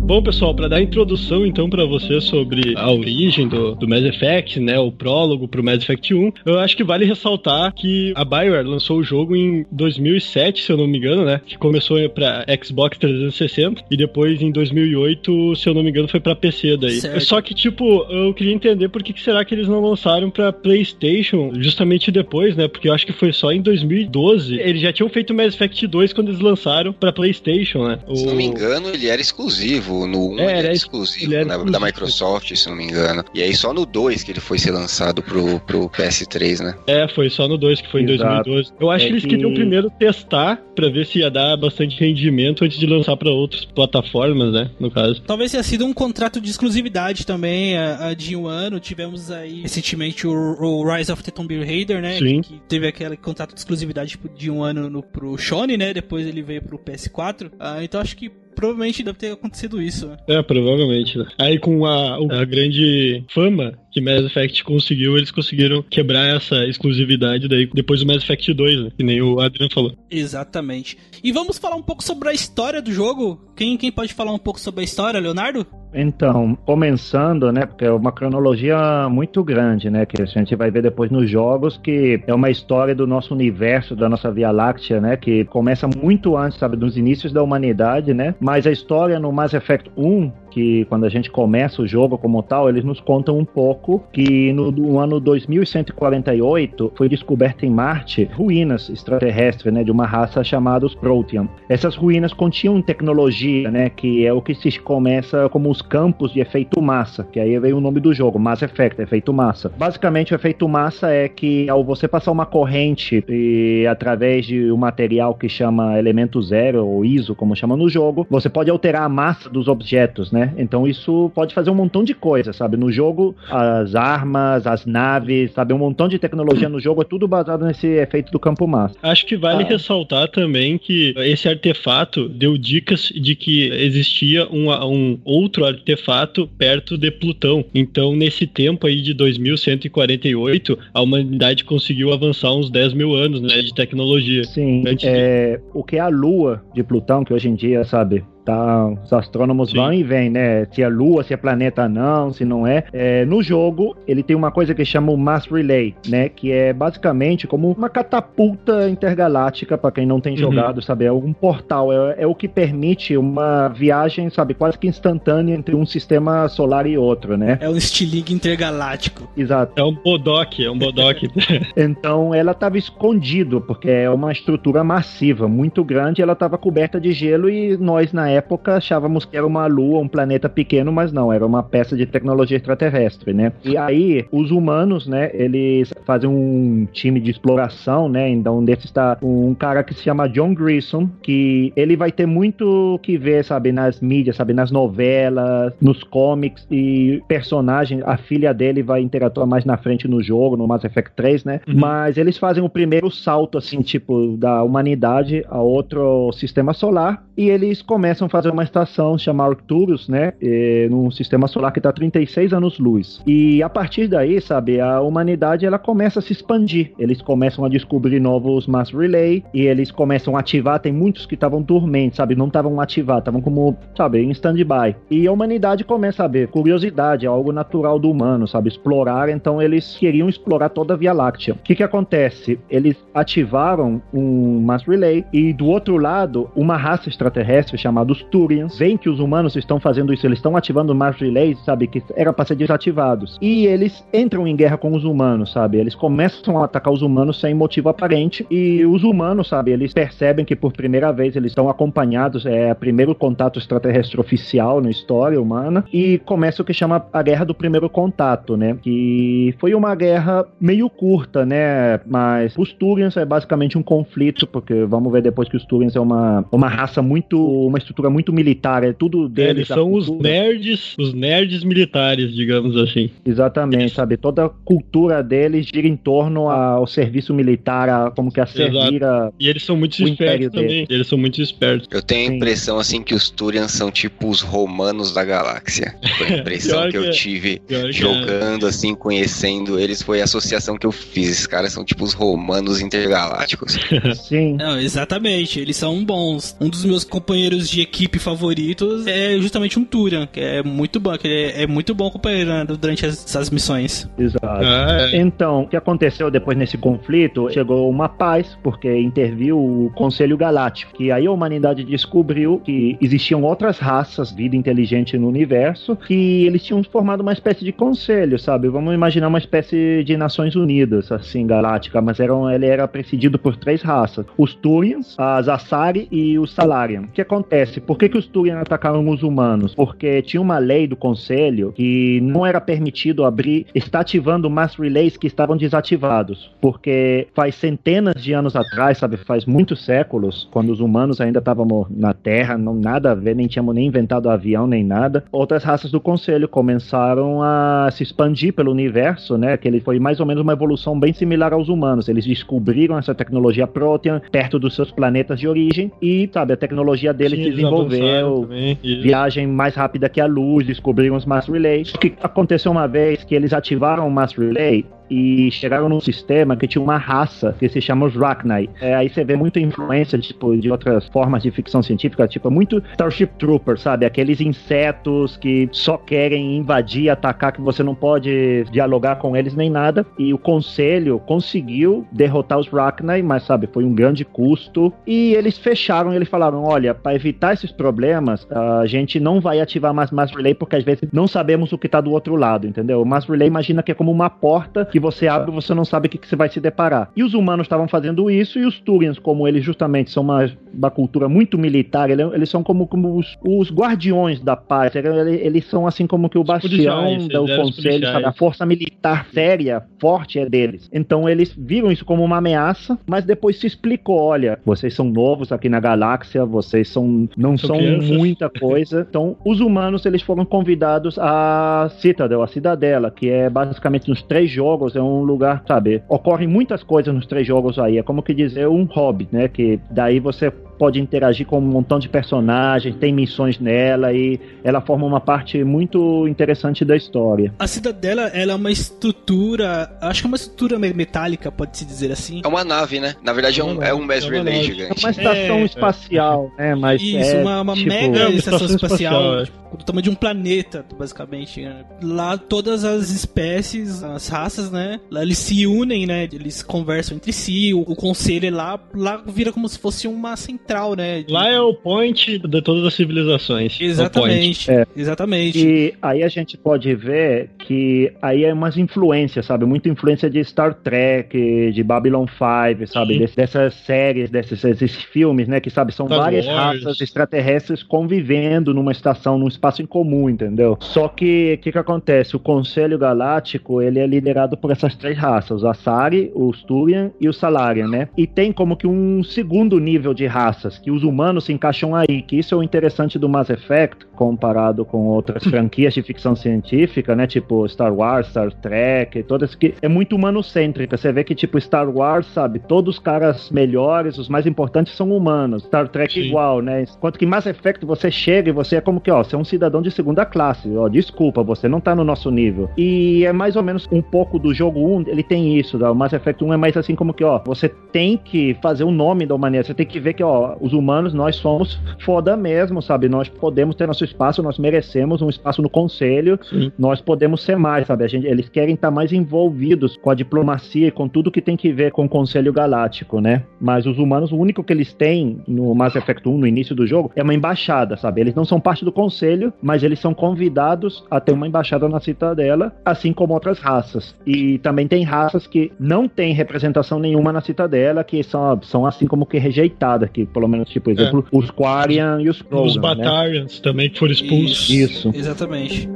Bom, 0.07 0.23
pessoal, 0.23 0.55
para 0.55 0.69
dar 0.69 0.77
a 0.77 0.81
introdução 0.81 1.45
então 1.45 1.69
para 1.69 1.83
você 1.83 2.21
sobre 2.21 2.73
a 2.77 2.89
origem 2.89 3.45
do, 3.45 3.75
do 3.75 3.85
Mass 3.89 4.05
Effect, 4.05 4.57
né, 4.57 4.79
o 4.79 4.89
prólogo 4.89 5.49
pro 5.49 5.61
Mass 5.61 5.83
Effect 5.83 6.13
1, 6.13 6.31
eu 6.45 6.57
acho 6.59 6.77
que 6.77 6.83
vale 6.83 7.03
ressaltar 7.03 7.73
que 7.73 8.13
a 8.15 8.23
BioWare 8.23 8.65
lançou 8.65 8.99
o 8.99 9.03
jogo 9.03 9.35
em 9.35 9.65
2007, 9.69 10.63
se 10.63 10.71
eu 10.71 10.77
não 10.77 10.87
me 10.87 10.97
engano, 10.97 11.25
né, 11.25 11.41
que 11.45 11.57
começou 11.57 11.97
para 12.09 12.45
Xbox 12.63 12.97
360 12.97 13.83
e 13.91 13.97
depois 13.97 14.41
em 14.41 14.49
2008, 14.49 15.57
se 15.57 15.67
eu 15.67 15.73
não 15.73 15.83
me 15.83 15.89
engano, 15.89 16.07
foi 16.07 16.21
para 16.21 16.33
PC 16.33 16.77
daí. 16.77 17.01
Certo. 17.01 17.25
Só 17.25 17.41
que 17.41 17.53
tipo, 17.53 18.05
eu 18.09 18.33
queria 18.33 18.53
entender 18.53 18.87
por 18.87 19.03
que, 19.03 19.11
que 19.11 19.21
será 19.21 19.43
que 19.43 19.53
eles 19.53 19.67
não 19.67 19.81
lançaram 19.81 20.29
para 20.29 20.53
PlayStation 20.53 21.51
justamente 21.59 22.11
depois, 22.11 22.55
né? 22.55 22.69
Porque 22.69 22.87
eu 22.87 22.93
acho 22.93 23.05
que 23.05 23.11
foi 23.11 23.33
só 23.33 23.51
em 23.51 23.61
2012. 23.61 24.55
Eles 24.57 24.81
já 24.81 24.93
tinham 24.93 25.09
feito 25.09 25.31
o 25.31 25.35
Mass 25.35 25.53
Effect 25.53 25.85
2 25.85 26.13
quando 26.13 26.29
eles 26.29 26.39
lançaram 26.39 26.93
para 26.93 27.11
PlayStation, 27.11 27.85
né? 27.85 27.99
Se 28.15 28.25
não 28.25 28.35
me 28.35 28.47
O- 28.47 28.47
engano, 28.47 28.89
ele 28.89 29.07
era 29.07 29.19
exclusivo. 29.21 29.96
No 30.05 30.31
1 30.33 30.39
É, 30.39 30.59
ele 30.59 30.67
ex- 30.67 30.77
exclusivo, 30.81 31.25
ele 31.25 31.35
era 31.35 31.45
né, 31.45 31.53
exclusivo. 31.55 31.79
da 31.79 31.85
Microsoft, 31.85 32.55
se 32.55 32.69
não 32.69 32.75
me 32.75 32.83
engano. 32.83 33.23
E 33.33 33.41
aí 33.41 33.55
só 33.55 33.73
no 33.73 33.85
2 33.85 34.23
que 34.23 34.31
ele 34.31 34.39
foi 34.39 34.59
ser 34.59 34.71
lançado 34.71 35.23
pro, 35.23 35.59
pro 35.61 35.89
PS3, 35.89 36.59
né? 36.63 36.75
É, 36.85 37.07
foi 37.07 37.29
só 37.29 37.47
no 37.47 37.57
2 37.57 37.81
que 37.81 37.89
foi 37.91 38.01
em 38.01 38.11
Exato. 38.11 38.43
2012. 38.49 38.73
Eu 38.79 38.91
acho 38.91 39.05
É 39.05 39.07
que 39.07 39.13
eles 39.13 39.23
que- 39.23 39.29
queriam 39.29 39.53
primeiro 39.53 39.89
testar 39.89 40.61
pra 40.75 40.89
ver 40.89 41.05
se 41.05 41.19
ia 41.19 41.31
dar 41.31 41.55
bastante 41.57 41.99
rendimento 41.99 42.63
antes 42.63 42.77
de 42.77 42.85
lançar 42.85 43.15
pra 43.17 43.29
outras 43.31 43.65
plataformas, 43.65 44.53
né? 44.53 44.69
No 44.79 44.91
caso. 44.91 45.21
Talvez 45.21 45.51
tenha 45.51 45.63
sido 45.63 45.85
um 45.85 45.93
contrato 45.93 46.39
de 46.41 46.49
exclusividade 46.49 47.25
também, 47.25 47.77
a, 47.77 48.07
a 48.09 48.13
de 48.13 48.35
um 48.35 48.45
ano. 48.47 48.79
Tivemos 48.79 49.31
aí 49.31 49.61
recentemente 49.61 50.27
o, 50.27 50.31
o 50.33 50.93
Rise 50.95 51.11
of 51.11 51.23
the 51.23 51.31
Tomb 51.31 51.57
Raider, 51.63 52.01
né? 52.01 52.17
Sim. 52.17 52.41
Que 52.41 52.59
teve 52.67 52.87
aquele 52.87 53.17
contrato 53.17 53.53
de 53.53 53.59
exclusividade 53.59 54.17
de 54.35 54.51
um 54.51 54.63
ano 54.63 54.89
no, 54.89 55.01
pro 55.01 55.37
Sony, 55.37 55.77
né? 55.77 55.93
Depois 55.93 56.27
ele 56.27 56.41
veio 56.41 56.61
pro 56.61 56.77
PS4. 56.77 57.51
Ah, 57.59 57.83
então 57.83 57.99
acho 58.01 58.15
que 58.15 58.31
provavelmente 58.57 59.03
deve 59.03 59.19
ter 59.19 59.31
acontecido 59.31 59.79
isso. 59.79 60.07
né? 60.07 60.17
É, 60.27 60.41
provavelmente, 60.41 61.15
né? 61.15 61.27
Aí 61.37 61.59
com 61.59 61.85
a, 61.85 62.15
a 62.15 62.43
grande 62.43 63.23
fama 63.31 63.77
que 63.91 64.01
Mass 64.01 64.25
Effect 64.25 64.63
conseguiu, 64.63 65.15
eles 65.15 65.29
conseguiram 65.29 65.83
quebrar 65.83 66.35
essa 66.35 66.65
exclusividade 66.65 67.47
daí 67.47 67.69
depois 67.71 67.99
do 67.99 68.07
Mass 68.07 68.23
Effect 68.23 68.51
2, 68.51 68.83
né? 68.83 68.91
Que 68.97 69.03
nem 69.03 69.21
o 69.21 69.39
Adriano 69.39 69.71
falou. 69.71 69.95
Exatamente. 70.09 70.97
E 71.23 71.31
vamos 71.31 71.59
falar 71.59 71.75
um 71.75 71.83
pouco 71.83 72.03
sobre 72.03 72.29
a 72.29 72.33
história 72.33 72.81
do 72.81 72.91
jogo. 72.91 73.53
Quem, 73.55 73.77
quem 73.77 73.91
pode 73.91 74.13
falar 74.13 74.33
um 74.33 74.39
pouco 74.39 74.59
sobre 74.59 74.81
a 74.81 74.83
história, 74.83 75.19
Leonardo? 75.19 75.65
Então, 75.99 76.55
começando, 76.63 77.51
né, 77.51 77.65
porque 77.65 77.83
é 77.83 77.91
uma 77.91 78.11
cronologia 78.11 79.09
muito 79.09 79.43
grande, 79.43 79.89
né, 79.89 80.05
que 80.05 80.21
a 80.21 80.25
gente 80.25 80.55
vai 80.55 80.69
ver 80.69 80.83
depois 80.83 81.09
nos 81.09 81.27
jogos, 81.27 81.75
que 81.75 82.21
é 82.27 82.33
uma 82.35 82.51
história 82.51 82.93
do 82.93 83.07
nosso 83.07 83.33
universo, 83.33 83.95
da 83.95 84.07
nossa 84.07 84.31
Via 84.31 84.51
Láctea, 84.51 85.01
né, 85.01 85.17
que 85.17 85.43
começa 85.45 85.87
muito 85.87 86.37
antes, 86.37 86.59
sabe, 86.59 86.77
dos 86.77 86.97
inícios 86.97 87.33
da 87.33 87.41
humanidade, 87.41 88.13
né, 88.13 88.35
mas 88.39 88.67
a 88.67 88.71
história 88.71 89.19
no 89.19 89.31
Mass 89.31 89.55
Effect 89.55 89.89
1, 89.97 90.31
que 90.49 90.85
quando 90.85 91.05
a 91.05 91.09
gente 91.09 91.29
começa 91.29 91.81
o 91.81 91.87
jogo 91.87 92.17
como 92.17 92.41
tal, 92.43 92.69
eles 92.69 92.83
nos 92.83 92.99
contam 92.99 93.37
um 93.37 93.45
pouco 93.45 94.03
que 94.11 94.51
no, 94.53 94.71
no 94.71 94.99
ano 94.99 95.19
2148 95.19 96.93
foi 96.95 97.09
descoberto 97.09 97.65
em 97.65 97.69
Marte 97.69 98.23
ruínas 98.33 98.89
extraterrestres, 98.89 99.73
né, 99.73 99.83
de 99.83 99.91
uma 99.91 100.05
raça 100.05 100.43
chamada 100.43 100.85
os 100.85 100.95
Protean. 100.95 101.47
Essas 101.69 101.95
ruínas 101.95 102.33
continham 102.33 102.81
tecnologia, 102.81 103.69
né, 103.69 103.89
que 103.89 104.25
é 104.25 104.33
o 104.33 104.41
que 104.41 104.53
se 104.55 104.79
começa 104.79 105.49
como 105.49 105.69
os 105.69 105.81
campos 105.81 106.31
de 106.33 106.39
efeito 106.39 106.81
massa, 106.81 107.23
que 107.23 107.39
aí 107.39 107.57
veio 107.59 107.77
o 107.77 107.81
nome 107.81 107.99
do 107.99 108.13
jogo, 108.13 108.39
Mass 108.39 108.61
Effect, 108.61 109.01
efeito 109.01 109.33
massa. 109.33 109.71
Basicamente, 109.77 110.33
o 110.33 110.35
efeito 110.35 110.67
massa 110.67 111.09
é 111.09 111.27
que 111.27 111.69
ao 111.69 111.83
você 111.83 112.07
passar 112.07 112.31
uma 112.31 112.45
corrente 112.45 113.23
e 113.27 113.85
através 113.87 114.45
de 114.45 114.71
um 114.71 114.77
material 114.77 115.35
que 115.35 115.49
chama 115.49 115.97
elemento 115.97 116.41
zero 116.41 116.85
ou 116.85 117.05
ISO, 117.05 117.35
como 117.35 117.55
chama 117.55 117.75
no 117.75 117.89
jogo, 117.89 118.25
você 118.29 118.49
pode 118.49 118.69
alterar 118.69 119.03
a 119.03 119.09
massa 119.09 119.49
dos 119.49 119.67
objetos, 119.67 120.31
né? 120.31 120.36
Então 120.57 120.87
isso 120.87 121.31
pode 121.33 121.53
fazer 121.53 121.69
um 121.69 121.75
montão 121.75 122.03
de 122.03 122.13
coisa, 122.13 122.53
sabe? 122.53 122.77
No 122.77 122.91
jogo, 122.91 123.35
as 123.49 123.95
armas, 123.95 124.65
as 124.67 124.85
naves, 124.85 125.51
sabe? 125.53 125.73
Um 125.73 125.77
montão 125.77 126.07
de 126.07 126.17
tecnologia 126.19 126.69
no 126.69 126.79
jogo 126.79 127.01
é 127.01 127.05
tudo 127.05 127.27
baseado 127.27 127.65
nesse 127.65 127.87
efeito 127.87 128.31
do 128.31 128.39
campo 128.39 128.67
massa. 128.67 128.95
Acho 129.01 129.25
que 129.25 129.35
vale 129.37 129.63
Ah. 129.63 129.67
ressaltar 129.67 130.27
também 130.29 130.77
que 130.77 131.13
esse 131.17 131.47
artefato 131.47 132.27
deu 132.29 132.57
dicas 132.57 133.11
de 133.15 133.35
que 133.35 133.67
existia 133.69 134.47
um, 134.51 134.69
um 134.71 135.19
outro 135.23 135.65
artefato 135.65 136.47
perto 136.57 136.97
de 136.97 137.09
Plutão. 137.11 137.63
Então, 137.73 138.15
nesse 138.15 138.45
tempo 138.47 138.87
aí 138.87 139.01
de 139.01 139.13
2148, 139.13 140.77
a 140.93 141.01
humanidade 141.01 141.63
conseguiu 141.63 142.11
avançar 142.13 142.53
uns 142.53 142.69
10 142.69 142.93
mil 142.93 143.13
anos 143.15 143.41
né, 143.41 143.61
de 143.61 143.73
tecnologia. 143.73 144.43
Sim, 144.43 144.83
Antes 144.87 145.07
de- 145.09 145.15
é, 145.15 145.59
o 145.73 145.83
que 145.83 145.97
é 145.97 145.99
a 145.99 146.07
lua 146.07 146.61
de 146.73 146.83
Plutão, 146.83 147.23
que 147.23 147.33
hoje 147.33 147.47
em 147.49 147.55
dia, 147.55 147.83
sabe, 147.83 148.23
tá, 148.47 148.87
os 149.03 149.11
astrônomos 149.11 149.71
Sim. 149.71 149.77
vão 149.77 149.93
e 149.93 150.03
vêm, 150.03 150.29
né? 150.29 150.65
Se 150.71 150.81
é 150.81 150.87
lua, 150.87 151.21
se 151.23 151.33
é 151.33 151.37
planeta 151.37 151.87
não, 151.89 152.31
se 152.31 152.45
não 152.45 152.65
é. 152.65 152.85
É, 152.93 153.25
No 153.25 153.43
jogo, 153.43 153.95
ele 154.07 154.23
tem 154.23 154.35
uma 154.35 154.51
coisa 154.51 154.73
que 154.73 154.85
chama 154.85 155.11
o 155.11 155.17
Mass 155.17 155.45
Relay, 155.47 155.93
né? 156.07 156.29
Que 156.29 156.51
é 156.51 156.71
basicamente 156.71 157.45
como 157.45 157.69
uma 157.71 157.89
catapulta 157.89 158.89
intergaláctica, 158.89 159.77
pra 159.77 159.91
quem 159.91 160.05
não 160.05 160.21
tem 160.21 160.31
Uhum. 160.33 160.37
jogado, 160.37 160.81
sabe? 160.81 161.05
É 161.05 161.11
um 161.11 161.33
portal, 161.33 161.91
é, 161.91 162.15
é 162.19 162.27
o 162.27 162.33
que 162.33 162.47
permite 162.47 163.17
uma 163.17 163.67
viagem, 163.67 164.29
sabe, 164.29 164.53
quase 164.53 164.77
que 164.79 164.87
instantânea 164.87 165.53
entre 165.53 165.75
um 165.75 165.85
sistema 165.85 166.47
solar 166.47 166.87
e 166.87 166.97
outro, 166.97 167.35
né? 167.37 167.57
É 167.59 167.69
um 167.69 167.75
estilingue 167.75 168.33
intergaláctico. 168.33 169.27
Exato. 169.35 169.73
É 169.75 169.83
um 169.83 169.93
bodoque, 169.93 170.63
é 170.63 170.71
um 170.71 170.77
bodoque. 170.77 171.27
Então 171.75 172.33
ela 172.33 172.51
estava 172.53 172.77
escondido, 172.77 173.59
porque 173.61 173.89
é 173.89 174.09
uma 174.09 174.31
estrutura 174.31 174.83
massiva, 174.83 175.47
muito 175.47 175.83
grande, 175.83 176.21
ela 176.21 176.33
estava 176.33 176.57
coberta 176.57 176.99
de 176.99 177.11
gelo 177.11 177.49
e 177.49 177.75
nós 177.77 178.13
na 178.13 178.29
época 178.29 178.36
achávamos 178.67 179.25
que 179.25 179.37
era 179.37 179.45
uma 179.45 179.67
lua, 179.67 179.99
um 179.99 180.07
planeta 180.07 180.49
pequeno, 180.49 180.91
mas 180.91 181.11
não, 181.11 181.31
era 181.31 181.45
uma 181.45 181.63
peça 181.63 181.95
de 181.95 182.05
tecnologia 182.05 182.57
extraterrestre, 182.57 183.33
né? 183.33 183.51
E 183.63 183.77
aí 183.77 184.25
os 184.31 184.51
humanos, 184.51 185.07
né, 185.07 185.29
eles 185.33 185.93
fazem 186.05 186.29
um 186.29 186.87
time 186.91 187.19
de 187.19 187.31
exploração, 187.31 188.09
né? 188.09 188.29
Então 188.29 188.63
desse 188.63 188.85
está 188.85 189.17
um 189.21 189.53
cara 189.53 189.83
que 189.83 189.93
se 189.93 190.03
chama 190.03 190.27
John 190.27 190.53
Grissom, 190.53 191.09
que 191.21 191.71
ele 191.75 191.95
vai 191.95 192.11
ter 192.11 192.25
muito 192.25 192.99
que 193.03 193.17
ver, 193.17 193.43
sabe, 193.43 193.71
nas 193.71 193.99
mídias, 194.01 194.35
sabe, 194.35 194.53
nas 194.53 194.71
novelas, 194.71 195.73
nos 195.81 196.03
comics 196.03 196.65
e 196.71 197.21
personagem, 197.27 198.01
a 198.05 198.17
filha 198.17 198.53
dele 198.53 198.83
vai 198.83 199.01
interatuar 199.01 199.47
mais 199.47 199.65
na 199.65 199.77
frente 199.77 200.07
no 200.07 200.21
jogo, 200.21 200.57
no 200.57 200.67
Mass 200.67 200.83
Effect 200.83 201.11
3, 201.15 201.43
né? 201.43 201.61
Uhum. 201.67 201.75
Mas 201.77 202.17
eles 202.17 202.37
fazem 202.37 202.63
o 202.63 202.69
primeiro 202.69 203.09
salto, 203.11 203.57
assim, 203.57 203.81
tipo, 203.81 204.35
da 204.37 204.63
humanidade 204.63 205.45
a 205.49 205.61
outro 205.61 206.31
sistema 206.33 206.73
solar 206.73 207.23
e 207.37 207.49
eles 207.49 207.81
começam 207.81 208.26
fazer 208.29 208.49
uma 208.49 208.63
estação 208.63 209.17
chamada 209.17 209.47
Arcturus, 209.47 210.07
né? 210.09 210.33
eh, 210.41 210.87
num 210.89 211.09
sistema 211.11 211.47
solar 211.47 211.71
que 211.71 211.79
está 211.79 211.91
36 211.91 212.53
anos-luz. 212.53 213.21
E 213.25 213.61
a 213.61 213.69
partir 213.69 214.07
daí, 214.07 214.39
sabe, 214.41 214.79
a 214.79 215.01
humanidade 215.01 215.65
ela 215.65 215.79
começa 215.79 216.19
a 216.19 216.21
se 216.21 216.33
expandir. 216.33 216.91
Eles 216.97 217.21
começam 217.21 217.65
a 217.65 217.69
descobrir 217.69 218.19
novos 218.19 218.67
mass 218.67 218.91
relay 218.91 219.43
e 219.53 219.61
eles 219.61 219.91
começam 219.91 220.35
a 220.35 220.39
ativar. 220.39 220.79
Tem 220.79 220.93
muitos 220.93 221.25
que 221.25 221.35
estavam 221.35 221.61
dormentes, 221.61 222.17
sabe? 222.17 222.35
Não 222.35 222.47
estavam 222.47 222.79
ativados, 222.79 223.21
estavam 223.21 223.41
como, 223.41 223.77
sabe, 223.95 224.19
em 224.19 224.31
stand-by. 224.31 224.95
E 225.09 225.27
a 225.27 225.31
humanidade 225.31 225.83
começa 225.83 226.23
a 226.23 226.27
ver 226.27 226.47
curiosidade, 226.47 227.25
é 227.25 227.29
algo 227.29 227.51
natural 227.51 227.99
do 227.99 228.09
humano, 228.09 228.47
sabe? 228.47 228.69
Explorar. 228.69 229.29
Então 229.29 229.61
eles 229.61 229.97
queriam 229.97 230.29
explorar 230.29 230.69
toda 230.69 230.93
a 230.93 230.97
Via 230.97 231.13
Láctea. 231.13 231.53
O 231.53 231.57
que 231.57 231.75
que 231.75 231.83
acontece? 231.83 232.59
Eles 232.69 232.95
ativaram 233.13 234.01
um 234.13 234.61
mass 234.61 234.83
relay 234.83 235.25
e 235.31 235.53
do 235.53 235.67
outro 235.67 235.97
lado, 235.97 236.49
uma 236.55 236.77
raça 236.77 237.09
extraterrestre 237.09 237.77
chamada 237.77 238.06
os 238.11 238.23
Turians, 238.23 238.77
vem 238.77 238.97
que 238.97 239.09
os 239.09 239.19
humanos 239.19 239.55
estão 239.55 239.79
fazendo 239.79 240.13
isso, 240.13 240.25
eles 240.25 240.39
estão 240.39 240.55
ativando 240.55 240.95
mass 240.95 241.17
relays, 241.17 241.59
sabe, 241.63 241.87
que 241.87 242.03
era 242.15 242.33
para 242.33 242.45
ser 242.45 242.55
desativados. 242.55 243.37
E 243.41 243.65
eles 243.65 244.05
entram 244.13 244.47
em 244.47 244.55
guerra 244.55 244.77
com 244.77 244.93
os 244.93 245.03
humanos, 245.03 245.51
sabe? 245.51 245.77
Eles 245.77 245.95
começam 245.95 246.59
a 246.59 246.65
atacar 246.65 246.93
os 246.93 247.01
humanos 247.01 247.39
sem 247.39 247.53
motivo 247.53 247.89
aparente 247.89 248.45
e 248.49 248.85
os 248.85 249.03
humanos, 249.03 249.49
sabe, 249.49 249.71
eles 249.71 249.93
percebem 249.93 250.45
que 250.45 250.55
por 250.55 250.73
primeira 250.73 251.11
vez 251.11 251.35
eles 251.35 251.51
estão 251.51 251.69
acompanhados, 251.69 252.45
é 252.45 252.71
o 252.71 252.75
primeiro 252.75 253.13
contato 253.15 253.59
extraterrestre 253.59 254.19
oficial 254.19 254.81
na 254.81 254.89
história 254.89 255.41
humana 255.41 255.83
e 255.91 256.19
começa 256.19 256.61
o 256.61 256.65
que 256.65 256.73
chama 256.73 257.05
a 257.11 257.21
Guerra 257.21 257.45
do 257.45 257.53
Primeiro 257.53 257.89
Contato, 257.89 258.55
né? 258.55 258.77
Que 258.81 259.55
foi 259.59 259.73
uma 259.73 259.95
guerra 259.95 260.45
meio 260.59 260.89
curta, 260.89 261.45
né? 261.45 261.99
Mas 262.05 262.55
os 262.57 262.73
Turians 262.73 263.17
é 263.17 263.25
basicamente 263.25 263.77
um 263.77 263.83
conflito, 263.83 264.47
porque 264.47 264.85
vamos 264.85 265.11
ver 265.11 265.21
depois 265.21 265.49
que 265.49 265.57
os 265.57 265.65
Turians 265.65 265.95
é 265.95 265.99
uma, 265.99 266.45
uma 266.51 266.67
raça 266.67 267.01
muito, 267.01 267.39
uma 267.67 267.77
estrutura 267.97 268.09
muito 268.09 268.31
militar, 268.31 268.83
é 268.83 268.93
tudo 268.93 269.27
deles. 269.27 269.57
Eles 269.57 269.71
a 269.71 269.75
são 269.75 269.91
os 269.93 270.05
cultura. 270.05 270.29
nerds, 270.29 270.95
os 270.97 271.13
nerds 271.13 271.63
militares, 271.63 272.33
digamos 272.33 272.77
assim. 272.77 273.09
Exatamente, 273.25 273.83
Eles- 273.83 273.93
sabe? 273.93 274.17
Toda 274.17 274.45
a 274.45 274.49
cultura 274.49 275.23
deles 275.23 275.67
gira 275.73 275.87
em 275.87 275.95
torno 275.95 276.49
ao 276.49 276.85
serviço 276.85 277.33
militar, 277.33 277.89
a, 277.89 278.11
como 278.11 278.31
que 278.31 278.39
a 278.39 278.45
servir 278.45 279.03
a... 279.03 279.31
E 279.39 279.47
eles 279.47 279.63
são 279.63 279.75
muito 279.75 280.01
espertos 280.03 280.49
também. 280.51 280.85
Eles 280.89 281.07
são 281.07 281.17
muito 281.17 281.41
espertos. 281.41 281.87
Eu 281.91 282.01
tenho 282.01 282.31
a 282.31 282.35
impressão, 282.35 282.77
assim, 282.77 283.01
que 283.01 283.15
os 283.15 283.29
Turians 283.29 283.71
são 283.71 283.89
tipo 283.91 284.27
os 284.27 284.41
romanos 284.41 285.13
da 285.13 285.23
galáxia. 285.23 285.95
Foi 286.17 286.27
a 286.27 286.37
impressão 286.39 286.89
que 286.89 286.97
eu 286.97 287.05
é. 287.05 287.09
tive 287.11 287.59
que 287.67 287.73
é. 287.73 287.91
jogando, 287.91 288.67
assim, 288.67 288.93
conhecendo 288.93 289.79
eles. 289.79 290.01
Foi 290.01 290.21
a 290.21 290.25
associação 290.25 290.77
que 290.77 290.85
eu 290.85 290.91
fiz. 290.91 291.29
Esses 291.29 291.47
caras 291.47 291.73
são 291.73 291.83
tipo 291.83 292.03
os 292.03 292.13
romanos 292.13 292.81
intergalácticos. 292.81 293.77
Sim. 294.27 294.55
Não, 294.55 294.79
exatamente, 294.79 295.59
eles 295.59 295.75
são 295.75 296.03
bons. 296.03 296.55
Um 296.59 296.69
dos 296.69 296.85
meus 296.85 297.03
companheiros 297.03 297.69
de 297.69 297.86
equipe 297.87 298.19
favoritos 298.19 299.07
é 299.07 299.37
justamente 299.39 299.79
um 299.79 299.85
Turian, 299.85 300.27
que 300.27 300.39
é 300.39 300.61
muito 300.63 300.99
bom, 300.99 301.17
que 301.17 301.27
é, 301.27 301.63
é 301.63 301.67
muito 301.67 301.93
bom 301.95 302.09
companheiro 302.09 302.49
né, 302.49 302.65
durante 302.65 303.05
as- 303.05 303.25
essas 303.25 303.49
missões. 303.49 304.09
Exato. 304.17 304.45
Ah, 304.45 305.09
é. 305.11 305.17
Então, 305.17 305.61
o 305.63 305.67
que 305.67 305.75
aconteceu 305.77 306.29
depois 306.29 306.57
nesse 306.57 306.77
conflito? 306.77 307.49
Chegou 307.51 307.89
uma 307.89 308.09
paz, 308.09 308.57
porque 308.61 308.93
interviu 308.99 309.57
o 309.57 309.91
Conselho 309.95 310.37
Galáctico. 310.37 310.93
Que 310.93 311.11
aí 311.11 311.25
a 311.25 311.31
humanidade 311.31 311.83
descobriu 311.83 312.59
que 312.63 312.97
existiam 313.01 313.43
outras 313.43 313.77
raças, 313.79 314.31
vida 314.31 314.55
inteligente 314.55 315.17
no 315.17 315.27
universo, 315.27 315.97
e 316.09 316.45
eles 316.45 316.63
tinham 316.63 316.83
formado 316.83 317.21
uma 317.21 317.33
espécie 317.33 317.63
de 317.63 317.71
conselho, 317.71 318.37
sabe? 318.39 318.67
Vamos 318.69 318.93
imaginar 318.93 319.27
uma 319.27 319.37
espécie 319.37 320.03
de 320.03 320.17
Nações 320.17 320.55
Unidas, 320.55 321.11
assim, 321.11 321.45
galáctica, 321.47 322.01
mas 322.01 322.19
eram, 322.19 322.49
ele 322.51 322.65
era 322.65 322.87
presidido 322.87 323.37
por 323.39 323.55
três 323.55 323.81
raças: 323.81 324.25
os 324.37 324.53
Turians, 324.53 325.15
as 325.17 325.47
Asari 325.47 326.07
e 326.11 326.37
os 326.39 326.53
Salarian. 326.53 327.01
O 327.03 327.07
que 327.09 327.21
acontece? 327.21 327.76
Por 327.81 327.97
que, 327.97 328.09
que 328.09 328.17
os 328.17 328.27
Turian 328.27 328.59
atacaram 328.59 329.07
os 329.09 329.23
humanos? 329.23 329.73
Porque 329.75 330.21
tinha 330.21 330.41
uma 330.41 330.57
lei 330.57 330.87
do 330.87 330.95
Conselho 330.95 331.71
que 331.73 332.19
não 332.21 332.45
era 332.45 332.59
permitido 332.59 333.25
abrir, 333.25 333.65
está 333.73 333.99
ativando 333.99 334.49
mass 334.49 334.75
relays 334.75 335.17
que 335.17 335.27
estavam 335.27 335.57
desativados. 335.57 336.51
Porque 336.61 337.27
faz 337.33 337.55
centenas 337.55 338.21
de 338.21 338.33
anos 338.33 338.55
atrás, 338.55 338.97
sabe, 338.97 339.17
faz 339.17 339.45
muitos 339.45 339.83
séculos, 339.83 340.47
quando 340.51 340.71
os 340.71 340.79
humanos 340.79 341.21
ainda 341.21 341.39
estavam 341.39 341.87
na 341.89 342.13
Terra, 342.13 342.57
não 342.57 342.75
nada 342.75 343.11
a 343.11 343.15
ver, 343.15 343.35
nem 343.35 343.47
tínhamos 343.47 343.75
nem 343.75 343.87
inventado 343.87 344.29
avião 344.29 344.67
nem 344.67 344.83
nada, 344.83 345.23
outras 345.31 345.63
raças 345.63 345.91
do 345.91 345.99
Conselho 345.99 346.47
começaram 346.47 347.41
a 347.41 347.89
se 347.91 348.03
expandir 348.03 348.53
pelo 348.53 348.71
universo, 348.71 349.37
né? 349.37 349.57
Que 349.57 349.67
ele 349.67 349.79
foi 349.79 349.99
mais 349.99 350.19
ou 350.19 350.25
menos 350.25 350.41
uma 350.43 350.53
evolução 350.53 350.99
bem 350.99 351.13
similar 351.13 351.53
aos 351.53 351.69
humanos. 351.69 352.07
Eles 352.07 352.25
descobriram 352.25 352.97
essa 352.97 353.13
tecnologia 353.13 353.67
Protean 353.67 354.21
perto 354.31 354.59
dos 354.59 354.75
seus 354.75 354.91
planetas 354.91 355.39
de 355.39 355.47
origem 355.47 355.91
e, 356.01 356.29
sabe, 356.33 356.53
a 356.53 356.57
tecnologia 356.57 357.13
deles 357.13 357.39
Sim, 357.39 357.66
desenvolveu, 357.69 358.49
viagem 358.81 359.47
mais 359.47 359.75
rápida 359.75 360.09
que 360.09 360.21
a 360.21 360.25
luz, 360.25 360.65
descobriram 360.65 361.15
os 361.15 361.25
mass 361.25 361.47
relays. 361.47 361.93
O 361.93 361.99
que 361.99 362.13
aconteceu 362.21 362.71
uma 362.71 362.87
vez 362.87 363.23
que 363.23 363.35
eles 363.35 363.53
ativaram 363.53 364.07
o 364.07 364.11
mass 364.11 364.33
relay 364.33 364.85
e 365.09 365.49
chegaram 365.51 365.89
num 365.89 365.99
sistema 365.99 366.55
que 366.55 366.67
tinha 366.67 366.81
uma 366.81 366.97
raça 366.97 367.55
que 367.57 367.67
se 367.69 367.81
chama 367.81 368.05
os 368.05 368.15
Rachni. 368.15 368.69
É, 368.81 368.95
aí 368.95 369.09
você 369.09 369.23
vê 369.23 369.35
muita 369.35 369.59
influência 369.59 370.17
tipo, 370.19 370.55
de 370.57 370.71
outras 370.71 371.07
formas 371.07 371.43
de 371.43 371.51
ficção 371.51 371.81
científica, 371.81 372.27
tipo 372.27 372.49
muito 372.49 372.81
Starship 372.91 373.29
Troopers, 373.37 373.81
sabe? 373.81 374.05
Aqueles 374.05 374.41
insetos 374.41 375.37
que 375.37 375.69
só 375.71 375.97
querem 375.97 376.57
invadir, 376.57 377.09
atacar, 377.09 377.51
que 377.51 377.61
você 377.61 377.83
não 377.83 377.95
pode 377.95 378.65
dialogar 378.71 379.17
com 379.17 379.35
eles 379.35 379.55
nem 379.55 379.69
nada. 379.69 380.05
E 380.17 380.33
o 380.33 380.37
conselho 380.37 381.19
conseguiu 381.19 382.05
derrotar 382.11 382.59
os 382.59 382.67
Rachni, 382.67 383.21
mas 383.21 383.43
sabe, 383.43 383.67
foi 383.71 383.83
um 383.83 383.93
grande 383.93 384.25
custo. 384.25 384.93
E 385.05 385.33
eles 385.33 385.57
fecharam, 385.57 386.13
eles 386.13 386.29
falaram: 386.29 386.63
olha, 386.63 386.93
para 386.93 387.15
evitar 387.15 387.53
esses 387.53 387.71
problemas, 387.71 388.47
a 388.49 388.85
gente 388.85 389.19
não 389.19 389.39
vai 389.39 389.59
ativar 389.59 389.93
mais 389.93 390.11
Mass 390.11 390.31
Relay 390.31 390.53
porque 390.53 390.75
às 390.75 390.83
vezes 390.83 391.09
não 391.11 391.27
sabemos 391.27 391.71
o 391.71 391.77
que 391.77 391.87
tá 391.87 392.01
do 392.01 392.11
outro 392.11 392.35
lado, 392.35 392.67
entendeu? 392.67 393.01
O 393.01 393.05
Mass 393.05 393.25
Relay 393.25 393.47
imagina 393.47 393.83
que 393.83 393.91
é 393.91 393.95
como 393.95 394.11
uma 394.11 394.29
porta 394.29 394.85
que 394.85 394.96
você 394.99 395.27
abre 395.27 395.51
você 395.51 395.73
não 395.73 395.85
sabe 395.85 396.07
o 396.07 396.09
que, 396.09 396.17
que 396.17 396.27
você 396.27 396.35
vai 396.35 396.49
se 396.49 396.59
deparar. 396.59 397.09
E 397.15 397.23
os 397.23 397.33
humanos 397.33 397.65
estavam 397.65 397.87
fazendo 397.87 398.29
isso, 398.29 398.59
e 398.59 398.65
os 398.65 398.79
Turians, 398.79 399.19
como 399.19 399.47
eles 399.47 399.63
justamente 399.63 400.11
são 400.11 400.23
uma, 400.23 400.49
uma 400.73 400.89
cultura 400.91 401.27
muito 401.29 401.57
militar, 401.57 402.09
ele- 402.09 402.23
eles 402.23 402.49
são 402.49 402.63
como, 402.63 402.87
como 402.87 403.15
os, 403.17 403.37
os 403.41 403.71
guardiões 403.71 404.39
da 404.39 404.55
paz. 404.55 404.95
Eles, 404.95 405.41
eles 405.41 405.65
são 405.65 405.85
assim 405.87 406.05
como 406.07 406.29
que 406.29 406.37
o 406.37 406.43
bastião 406.43 407.03
do 407.27 407.47
eles 407.47 407.55
conselho, 407.57 408.05
sabe? 408.13 408.25
A 408.25 408.33
força 408.33 408.65
militar 408.65 409.27
séria, 409.33 409.83
forte 409.99 410.39
é 410.39 410.47
deles. 410.47 410.89
Então 410.93 411.27
eles 411.27 411.53
viram 411.57 411.91
isso 411.91 412.05
como 412.05 412.23
uma 412.23 412.37
ameaça, 412.37 412.97
mas 413.07 413.23
depois 413.25 413.59
se 413.59 413.67
explicou: 413.67 414.19
olha, 414.19 414.59
vocês 414.65 414.93
são 414.93 415.05
novos 415.05 415.51
aqui 415.51 415.69
na 415.69 415.79
galáxia, 415.79 416.45
vocês 416.45 416.87
são 416.89 417.27
não 417.37 417.57
São 417.57 417.75
são 417.77 417.77
muita 418.17 418.49
coisa. 418.49 419.05
Então 419.09 419.35
os 419.45 419.59
humanos 419.59 420.05
eles 420.05 420.21
foram 420.21 420.43
convidados 420.45 421.17
a 421.19 421.89
Citadel, 421.99 422.41
a 422.43 422.47
cidadela, 422.47 423.09
que 423.11 423.29
é 423.29 423.49
basicamente 423.49 424.09
nos 424.09 424.21
três 424.21 424.49
jogos 424.49 424.86
jogos 424.87 424.95
é 424.95 425.01
um 425.01 425.23
lugar, 425.23 425.63
sabe? 425.67 426.01
Ocorrem 426.07 426.47
muitas 426.47 426.83
coisas 426.83 427.13
nos 427.13 427.25
três 427.25 427.45
jogos 427.45 427.77
aí. 427.77 427.97
É 427.97 428.03
como 428.03 428.23
que 428.23 428.33
dizer 428.33 428.67
um 428.67 428.85
hobby, 428.85 429.27
né? 429.31 429.47
Que 429.47 429.79
daí 429.89 430.19
você 430.19 430.51
pode 430.77 430.99
interagir 430.99 431.45
com 431.45 431.57
um 431.57 431.61
montão 431.61 431.99
de 431.99 432.07
personagens, 432.09 432.95
tem 432.95 433.13
missões 433.13 433.59
nela 433.59 434.13
e 434.13 434.39
ela 434.63 434.81
forma 434.81 435.05
uma 435.05 435.19
parte 435.19 435.63
muito 435.63 436.27
interessante 436.27 436.83
da 436.85 436.95
história. 436.95 437.53
A 437.59 437.67
cidadela, 437.67 438.23
ela 438.27 438.53
é 438.53 438.55
uma 438.55 438.71
estrutura, 438.71 439.97
acho 440.01 440.21
que 440.21 440.27
é 440.27 440.29
uma 440.29 440.37
estrutura 440.37 440.77
metálica, 440.79 441.51
pode-se 441.51 441.85
dizer 441.85 442.11
assim. 442.11 442.41
É 442.43 442.47
uma 442.47 442.63
nave, 442.63 442.99
né? 442.99 443.15
Na 443.23 443.33
verdade 443.33 443.59
é 443.59 443.63
um, 443.63 443.81
é 443.81 443.93
um 443.93 444.03
mass 444.05 444.23
É 444.23 444.27
uma 444.27 444.31
relay 444.31 444.63
gigante. 444.63 444.91
É 444.91 444.99
uma 444.99 445.11
estação 445.11 445.57
É, 445.57 445.63
espacial, 445.65 446.51
né? 446.57 446.75
Mas 446.75 447.01
Isso, 447.01 447.17
é, 447.17 447.41
uma, 447.41 447.61
uma 447.61 447.73
tipo, 447.73 447.89
mega 447.89 448.19
É, 448.19 448.27
uma 448.27 448.35
estação 448.35 448.65
estação 448.67 448.75
espacial, 448.75 449.13
espacial, 449.13 449.41
é. 449.41 449.45
tipo, 449.45 449.77
do 449.77 449.83
tamanho 449.83 450.03
de 450.03 450.09
um 450.09 450.15
planeta, 450.15 450.85
basicamente. 450.97 451.61
né? 451.61 451.83
Lá 452.01 452.37
todas 452.37 452.83
as 452.83 453.09
espécies, 453.09 454.03
as 454.03 454.27
raças, 454.27 454.71
né? 454.71 454.99
Lá 455.09 455.21
eles 455.21 455.37
se 455.37 455.65
unem, 455.67 456.05
né? 456.05 456.23
Eles 456.31 456.61
conversam 456.63 457.17
entre 457.17 457.33
si. 457.33 457.73
O, 457.73 457.81
o 457.81 457.95
conselho 457.95 458.47
é 458.47 458.51
lá, 458.51 458.79
lá 458.93 459.21
vira 459.25 459.51
como 459.51 459.67
se 459.67 459.77
fosse 459.79 460.07
uma 460.07 460.35
central, 460.35 460.66
né? 460.95 461.23
de- 461.23 461.31
Lá 461.33 461.47
é 461.49 461.59
o 461.59 461.73
point 461.73 462.37
de 462.39 462.61
todas 462.61 462.85
as 462.85 462.93
civilizações. 462.93 463.77
É. 463.79 463.83
Exatamente, 463.85 464.69
É. 464.71 464.85
exatamente. 464.95 465.59
E 465.67 465.93
aí 466.01 466.23
a 466.23 466.27
gente 466.27 466.57
pode 466.57 466.93
ver 466.95 467.49
que 467.59 468.11
aí 468.21 468.43
é 468.43 468.53
umas 468.53 468.77
influências, 468.77 469.45
sabe? 469.45 469.65
Muita 469.65 469.89
influência 469.89 470.29
de 470.29 470.43
Star 470.43 470.73
Trek, 470.73 471.71
de 471.71 471.83
Babylon 471.83 472.25
5, 472.27 472.87
sabe? 472.87 473.17
Des- 473.19 473.35
dessas 473.35 473.73
séries, 473.75 474.29
desses, 474.29 474.61
desses 474.61 474.95
filmes, 474.95 475.47
né? 475.47 475.59
Que, 475.59 475.69
sabe, 475.69 475.93
são 475.93 476.05
Star 476.07 476.19
várias 476.19 476.45
Wars. 476.45 476.83
raças 476.83 477.01
extraterrestres 477.01 477.83
convivendo 477.83 478.73
numa 478.73 478.91
estação, 478.91 479.37
num 479.37 479.47
espaço 479.47 479.81
em 479.81 479.85
comum, 479.85 480.29
entendeu? 480.29 480.77
Só 480.79 481.07
que 481.07 481.55
o 481.55 481.57
que, 481.63 481.71
que 481.71 481.77
acontece? 481.77 482.35
O 482.35 482.39
Conselho 482.39 482.97
Galáctico, 482.97 483.81
ele 483.81 483.99
é 483.99 484.07
liderado 484.07 484.57
por 484.57 484.71
essas 484.71 484.95
três 484.95 485.17
raças, 485.17 485.63
o 485.63 485.67
Asari, 485.67 486.31
o 486.33 486.51
Turian 486.51 487.11
e 487.19 487.27
o 487.27 487.33
Salarian, 487.33 487.87
né? 487.87 488.09
E 488.17 488.25
tem 488.25 488.51
como 488.51 488.75
que 488.75 488.87
um 488.87 489.23
segundo 489.23 489.79
nível 489.79 490.13
de 490.13 490.25
raças, 490.57 490.79
que 490.79 490.89
os 490.89 491.03
humanos 491.03 491.45
se 491.45 491.53
encaixam 491.53 491.95
aí, 491.95 492.21
que 492.21 492.37
isso 492.37 492.55
é 492.55 492.57
o 492.57 492.63
interessante 492.63 493.19
do 493.19 493.29
Mass 493.29 493.49
Effect, 493.49 494.05
comparado 494.15 494.83
com 494.83 495.07
outras 495.07 495.43
franquias 495.43 495.93
de 495.93 496.01
ficção 496.01 496.35
científica, 496.35 497.15
né? 497.15 497.27
Tipo 497.27 497.67
Star 497.67 497.93
Wars, 497.93 498.27
Star 498.27 498.51
Trek, 498.51 499.23
todas 499.23 499.53
que 499.55 499.75
é 499.81 499.87
muito 499.87 500.15
humanocêntrica. 500.15 500.97
Você 500.97 501.11
vê 501.11 501.23
que 501.23 501.35
tipo 501.35 501.59
Star 501.61 501.89
Wars, 501.89 502.25
sabe, 502.27 502.59
todos 502.59 502.95
os 502.95 502.99
caras 502.99 503.51
melhores, 503.51 504.17
os 504.17 504.27
mais 504.27 504.45
importantes 504.45 504.95
são 504.95 505.11
humanos. 505.11 505.63
Star 505.63 505.87
Trek 505.87 506.13
Sim. 506.13 506.21
igual, 506.21 506.61
né? 506.61 506.83
Enquanto 506.83 507.19
que 507.19 507.25
Mass 507.25 507.45
Effect 507.45 507.85
você 507.85 508.09
chega 508.09 508.49
e 508.49 508.53
você 508.53 508.77
é 508.77 508.81
como 508.81 508.99
que, 508.99 509.11
ó, 509.11 509.23
você 509.23 509.35
é 509.35 509.37
um 509.37 509.45
cidadão 509.45 509.81
de 509.81 509.91
segunda 509.91 510.25
classe, 510.25 510.75
ó, 510.75 510.87
desculpa, 510.87 511.43
você 511.43 511.67
não 511.67 511.79
tá 511.79 511.95
no 511.95 512.03
nosso 512.03 512.31
nível. 512.31 512.69
E 512.77 513.23
é 513.25 513.31
mais 513.31 513.55
ou 513.55 513.63
menos 513.63 513.87
um 513.91 514.01
pouco 514.01 514.39
do 514.39 514.53
jogo 514.53 514.79
1, 514.99 515.05
ele 515.07 515.23
tem 515.23 515.57
isso, 515.57 515.77
tá? 515.77 515.91
o 515.91 515.95
Mass 515.95 516.13
Effect 516.13 516.43
1 516.43 516.53
é 516.53 516.57
mais 516.57 516.75
assim 516.75 516.95
como 516.95 517.13
que, 517.13 517.23
ó, 517.23 517.41
você 517.45 517.69
tem 517.91 518.17
que 518.17 518.55
fazer 518.61 518.83
o 518.83 518.91
nome 518.91 519.25
da 519.25 519.35
humanidade, 519.35 519.67
você 519.67 519.73
tem 519.73 519.85
que 519.85 519.99
ver 519.99 520.13
que, 520.13 520.23
ó, 520.23 520.46
os 520.59 520.73
humanos, 520.73 521.13
nós 521.13 521.35
somos 521.35 521.79
foda 521.99 522.37
mesmo, 522.37 522.81
sabe? 522.81 523.09
Nós 523.09 523.27
podemos 523.27 523.75
ter 523.75 523.87
nosso 523.87 524.03
espaço, 524.03 524.43
nós 524.43 524.57
merecemos 524.57 525.21
um 525.21 525.29
espaço 525.29 525.61
no 525.61 525.69
conselho, 525.69 526.39
Sim. 526.49 526.71
nós 526.77 527.01
podemos 527.01 527.43
ser 527.43 527.57
mais, 527.57 527.87
sabe? 527.87 528.03
A 528.03 528.07
gente, 528.07 528.27
eles 528.27 528.49
querem 528.49 528.75
estar 528.75 528.91
mais 528.91 529.11
envolvidos 529.11 529.97
com 529.97 530.09
a 530.09 530.15
diplomacia 530.15 530.87
e 530.87 530.91
com 530.91 531.07
tudo 531.07 531.31
que 531.31 531.41
tem 531.41 531.57
que 531.57 531.71
ver 531.71 531.91
com 531.91 532.05
o 532.05 532.09
Conselho 532.09 532.53
Galáctico, 532.53 533.19
né? 533.19 533.43
Mas 533.59 533.85
os 533.85 533.97
humanos, 533.97 534.31
o 534.31 534.37
único 534.37 534.63
que 534.63 534.73
eles 534.73 534.93
têm 534.93 535.41
no 535.47 535.73
Mass 535.73 535.95
Effect 535.95 536.27
1, 536.27 536.37
no 536.37 536.47
início 536.47 536.75
do 536.75 536.85
jogo, 536.85 537.11
é 537.15 537.23
uma 537.23 537.33
embaixada, 537.33 537.97
sabe? 537.97 538.21
Eles 538.21 538.35
não 538.35 538.45
são 538.45 538.59
parte 538.59 538.85
do 538.85 538.91
conselho, 538.91 539.53
mas 539.61 539.83
eles 539.83 539.99
são 539.99 540.13
convidados 540.13 541.03
a 541.09 541.19
ter 541.19 541.31
uma 541.31 541.47
embaixada 541.47 541.87
na 541.89 541.99
Citadela, 541.99 542.73
assim 542.85 543.13
como 543.13 543.33
outras 543.33 543.59
raças. 543.59 544.15
E 544.25 544.57
também 544.59 544.87
tem 544.87 545.03
raças 545.03 545.47
que 545.47 545.71
não 545.79 546.07
têm 546.07 546.33
representação 546.33 546.99
nenhuma 546.99 547.31
na 547.31 547.41
Citadela, 547.41 548.03
que 548.03 548.23
são, 548.23 548.61
são 548.63 548.85
assim 548.85 549.07
como 549.07 549.25
que 549.25 549.37
rejeitadas, 549.37 550.09
que 550.09 550.25
pelo 550.37 550.47
menos, 550.47 550.69
tipo, 550.69 550.91
exemplo, 550.91 551.25
os 551.31 551.49
Quarian 551.49 552.21
e 552.21 552.29
os 552.29 552.43
Krogan, 552.43 552.65
Os 552.65 552.75
né? 552.75 552.81
Batarians 552.83 553.59
também 553.59 553.89
que 553.89 553.97
foram 553.97 554.13
expulsos. 554.13 554.69
Isso. 554.69 555.11
Exatamente. 555.11 555.89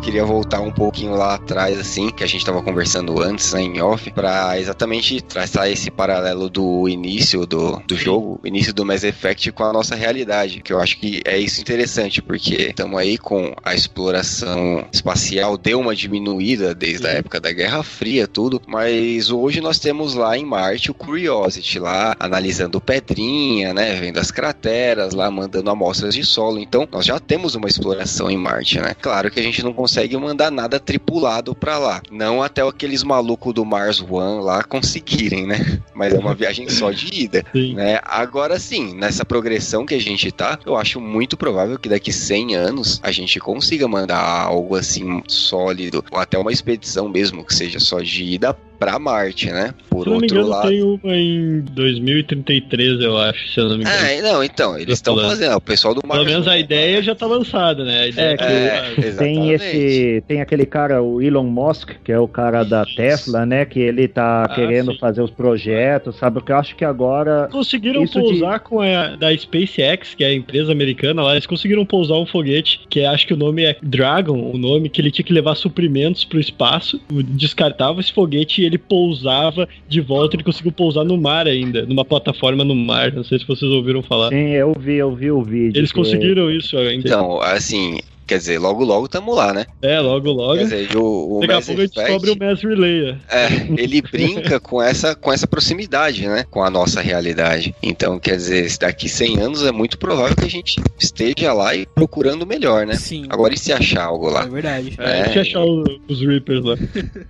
Queria 0.00 0.24
voltar 0.24 0.60
um 0.60 0.72
pouquinho 0.72 1.14
lá 1.14 1.34
atrás, 1.34 1.78
assim, 1.78 2.10
que 2.10 2.24
a 2.24 2.26
gente 2.26 2.44
tava 2.44 2.62
conversando 2.62 3.20
antes, 3.20 3.52
né, 3.52 3.60
em 3.60 3.80
off, 3.82 4.10
pra 4.12 4.58
exatamente 4.58 5.20
traçar 5.20 5.70
esse 5.70 5.90
paralelo 5.90 6.48
do 6.48 6.88
início 6.88 7.46
do, 7.46 7.76
do 7.86 7.96
jogo, 7.96 8.40
o 8.42 8.46
início 8.46 8.72
do 8.72 8.84
Mass 8.84 9.04
Effect 9.04 9.52
com 9.52 9.62
a 9.62 9.72
nossa 9.72 9.94
realidade, 9.94 10.62
que 10.62 10.72
eu 10.72 10.80
acho 10.80 10.98
que 10.98 11.20
é 11.24 11.38
isso 11.38 11.60
interessante, 11.60 12.22
porque 12.22 12.54
estamos 12.70 12.98
aí 12.98 13.18
com 13.18 13.54
a 13.62 13.74
exploração 13.74 14.86
espacial, 14.90 15.58
deu 15.58 15.78
uma 15.78 15.94
diminuída 15.94 16.74
desde 16.74 17.06
a 17.06 17.10
época 17.10 17.38
da 17.38 17.52
Guerra 17.52 17.82
Fria, 17.82 18.26
tudo, 18.26 18.60
mas 18.66 19.30
hoje 19.30 19.60
nós 19.60 19.78
temos 19.78 20.14
lá 20.14 20.36
em 20.36 20.46
Marte 20.46 20.90
o 20.90 20.94
Curiosity, 20.94 21.78
lá 21.78 22.16
analisando 22.18 22.80
pedrinha, 22.80 23.74
né, 23.74 23.94
vendo 24.00 24.18
as 24.18 24.30
crateras, 24.30 25.12
lá 25.12 25.30
mandando 25.30 25.70
amostras 25.70 26.14
de 26.14 26.24
solo, 26.24 26.58
então 26.58 26.88
nós 26.90 27.04
já 27.04 27.20
temos 27.20 27.54
uma 27.54 27.68
exploração 27.68 28.30
em 28.30 28.38
Marte, 28.38 28.80
né? 28.80 28.94
Claro 28.98 29.30
que 29.30 29.38
a 29.38 29.42
gente 29.42 29.62
não 29.62 29.74
consegue 29.74 29.89
mandar 30.18 30.50
nada 30.50 30.78
tripulado 30.78 31.54
pra 31.54 31.78
lá, 31.78 32.02
não 32.10 32.42
até 32.42 32.62
aqueles 32.62 33.02
malucos 33.02 33.54
do 33.54 33.64
Mars 33.64 34.00
One 34.00 34.44
lá 34.44 34.62
conseguirem, 34.62 35.46
né? 35.46 35.80
Mas 35.94 36.14
é 36.14 36.18
uma 36.18 36.34
viagem 36.34 36.68
só 36.68 36.90
de 36.90 37.22
ida, 37.22 37.44
Sim. 37.52 37.74
né? 37.74 38.00
Agora 38.04 38.58
sim, 38.58 38.94
nessa 38.94 39.24
progressão 39.24 39.84
que 39.86 39.94
a 39.94 40.00
gente 40.00 40.30
tá, 40.30 40.58
eu 40.64 40.76
acho 40.76 41.00
muito 41.00 41.36
provável 41.36 41.78
que 41.78 41.88
daqui 41.88 42.12
100 42.12 42.54
anos 42.54 43.00
a 43.02 43.10
gente 43.10 43.38
consiga 43.40 43.88
mandar 43.88 44.20
algo 44.20 44.76
assim 44.76 45.22
sólido, 45.26 46.04
ou 46.10 46.18
até 46.18 46.38
uma 46.38 46.52
expedição 46.52 47.08
mesmo 47.08 47.44
que 47.44 47.54
seja 47.54 47.78
só 47.78 48.00
de 48.00 48.24
ida 48.24 48.56
pra 48.80 48.98
Marte, 48.98 49.52
né? 49.52 49.74
Por 49.90 50.04
Se 50.04 50.08
eu 50.08 50.12
não 50.14 50.20
me 50.20 50.24
outro 50.24 50.38
engano, 50.38 50.48
lado. 50.48 50.68
tem 50.68 50.82
uma 50.82 51.14
em 51.16 51.60
2033, 51.60 53.00
eu 53.00 53.18
acho, 53.18 53.48
se 53.52 53.60
eu 53.60 53.68
não 53.68 53.76
me 53.76 53.84
engano. 53.84 54.06
É, 54.06 54.22
não, 54.22 54.42
então, 54.42 54.78
eles 54.78 54.94
estão 54.94 55.16
fazendo, 55.18 55.54
o 55.54 55.60
pessoal 55.60 55.94
do 55.94 56.00
Pelo 56.00 56.14
Mars 56.14 56.26
menos 56.26 56.48
a 56.48 56.52
One, 56.52 56.60
ideia 56.60 57.02
já 57.02 57.14
tá 57.14 57.26
lançada, 57.26 57.84
né? 57.84 58.00
A 58.00 58.06
ideia 58.08 58.26
É, 58.32 58.36
tá 58.36 58.46
que- 58.46 58.52
lançada. 58.52 59.08
É, 59.08 59.12
Tem 59.12 59.50
esse, 59.52 60.24
tem 60.26 60.40
aquele 60.40 60.64
cara, 60.64 61.02
o 61.02 61.20
Elon 61.20 61.44
Musk, 61.44 61.90
que 62.02 62.10
é 62.10 62.18
o 62.18 62.26
cara 62.26 62.64
da 62.64 62.82
Isso. 62.82 62.96
Tesla, 62.96 63.44
né? 63.44 63.64
Que 63.66 63.80
ele 63.80 64.08
tá 64.08 64.44
Ah, 64.44 64.54
querendo 64.54 64.92
sim. 64.92 64.98
fazer 64.98 65.20
os 65.22 65.30
projetos, 65.30 66.16
sabe? 66.16 66.34
Porque 66.40 66.50
eu 66.52 66.56
acho 66.56 66.74
que 66.74 66.84
agora 66.84 67.48
Conseguiram 67.52 68.02
Isso 68.02 68.14
de- 68.14 68.20
pousar 68.28 68.60
com 68.60 68.80
a 68.80 69.16
da 69.16 69.36
SpaceX, 69.36 70.14
que 70.14 70.24
é 70.24 70.28
a 70.28 70.34
empresa 70.34 70.72
americana 70.72 71.22
lá, 71.22 71.32
eles 71.32 71.46
conseguiram 71.46 71.84
pousar 71.84 72.16
um 72.16 72.24
foguete, 72.26 72.80
que 72.88 73.04
acho 73.04 73.26
que 73.26 73.34
o 73.34 73.36
nome 73.36 73.64
é 73.64 73.76
Dragon, 73.82 74.50
o 74.52 74.56
nome 74.56 74.88
que 74.88 75.00
ele 75.00 75.10
tinha 75.10 75.24
que 75.24 75.32
levar 75.32 75.54
suprimentos 75.54 76.24
pro 76.24 76.40
espaço, 76.40 77.00
descartava 77.10 78.00
esse 78.00 78.12
foguete 78.12 78.62
e 78.62 78.64
ele 78.70 78.78
pousava 78.78 79.68
de 79.88 80.00
volta, 80.00 80.36
ele 80.36 80.44
conseguiu 80.44 80.72
pousar 80.72 81.04
no 81.04 81.16
mar 81.18 81.46
ainda, 81.46 81.84
numa 81.84 82.04
plataforma 82.04 82.64
no 82.64 82.74
mar, 82.74 83.12
não 83.12 83.24
sei 83.24 83.38
se 83.38 83.46
vocês 83.46 83.70
ouviram 83.70 84.02
falar. 84.02 84.30
sim, 84.30 84.50
eu 84.50 84.74
vi, 84.78 84.94
eu 84.94 85.14
vi 85.14 85.30
o 85.30 85.42
vídeo. 85.42 85.78
Eles 85.78 85.92
conseguiram 85.92 86.50
isso, 86.50 86.76
ainda. 86.76 87.06
Então, 87.06 87.40
assim, 87.40 87.98
quer 88.30 88.38
dizer, 88.38 88.58
logo 88.58 88.84
logo 88.84 89.08
tamo 89.08 89.34
lá, 89.34 89.52
né? 89.52 89.66
É, 89.82 89.98
logo 90.00 90.30
logo. 90.30 90.54
Quer 90.56 90.62
dizer, 90.64 90.96
o, 90.96 91.38
o 91.38 91.40
Daqui 91.40 91.52
a 91.52 91.56
pouco 91.60 91.80
a 91.80 91.84
gente 91.84 91.98
Effect, 91.98 92.00
descobre 92.00 92.30
o 92.30 92.38
Mass 92.38 92.62
Relay. 92.62 93.16
é, 93.28 93.46
ele 93.82 94.00
brinca 94.02 94.60
com 94.60 94.80
essa, 94.80 95.14
com 95.16 95.32
essa 95.32 95.46
proximidade, 95.46 96.26
né? 96.28 96.44
Com 96.48 96.62
a 96.62 96.70
nossa 96.70 97.00
realidade. 97.00 97.74
Então, 97.82 98.18
quer 98.20 98.36
dizer, 98.36 98.70
se 98.70 98.78
daqui 98.78 99.08
100 99.08 99.40
anos 99.40 99.62
é 99.64 99.72
muito 99.72 99.98
provável 99.98 100.36
que 100.36 100.44
a 100.44 100.50
gente 100.50 100.80
esteja 100.98 101.52
lá 101.52 101.74
e 101.74 101.86
procurando 101.86 102.42
o 102.42 102.46
melhor, 102.46 102.86
né? 102.86 102.94
Sim. 102.94 103.24
Agora, 103.28 103.52
e 103.52 103.58
se 103.58 103.72
achar 103.72 104.04
algo 104.04 104.28
É 104.28 104.32
lá? 104.32 104.46
verdade. 104.46 104.94
É, 104.98 105.20
É. 105.20 105.36
Eu 105.36 105.40
achar 105.40 105.60
o- 105.64 105.84
os 106.08 106.20
Reapers 106.20 106.64
lá. 106.64 106.76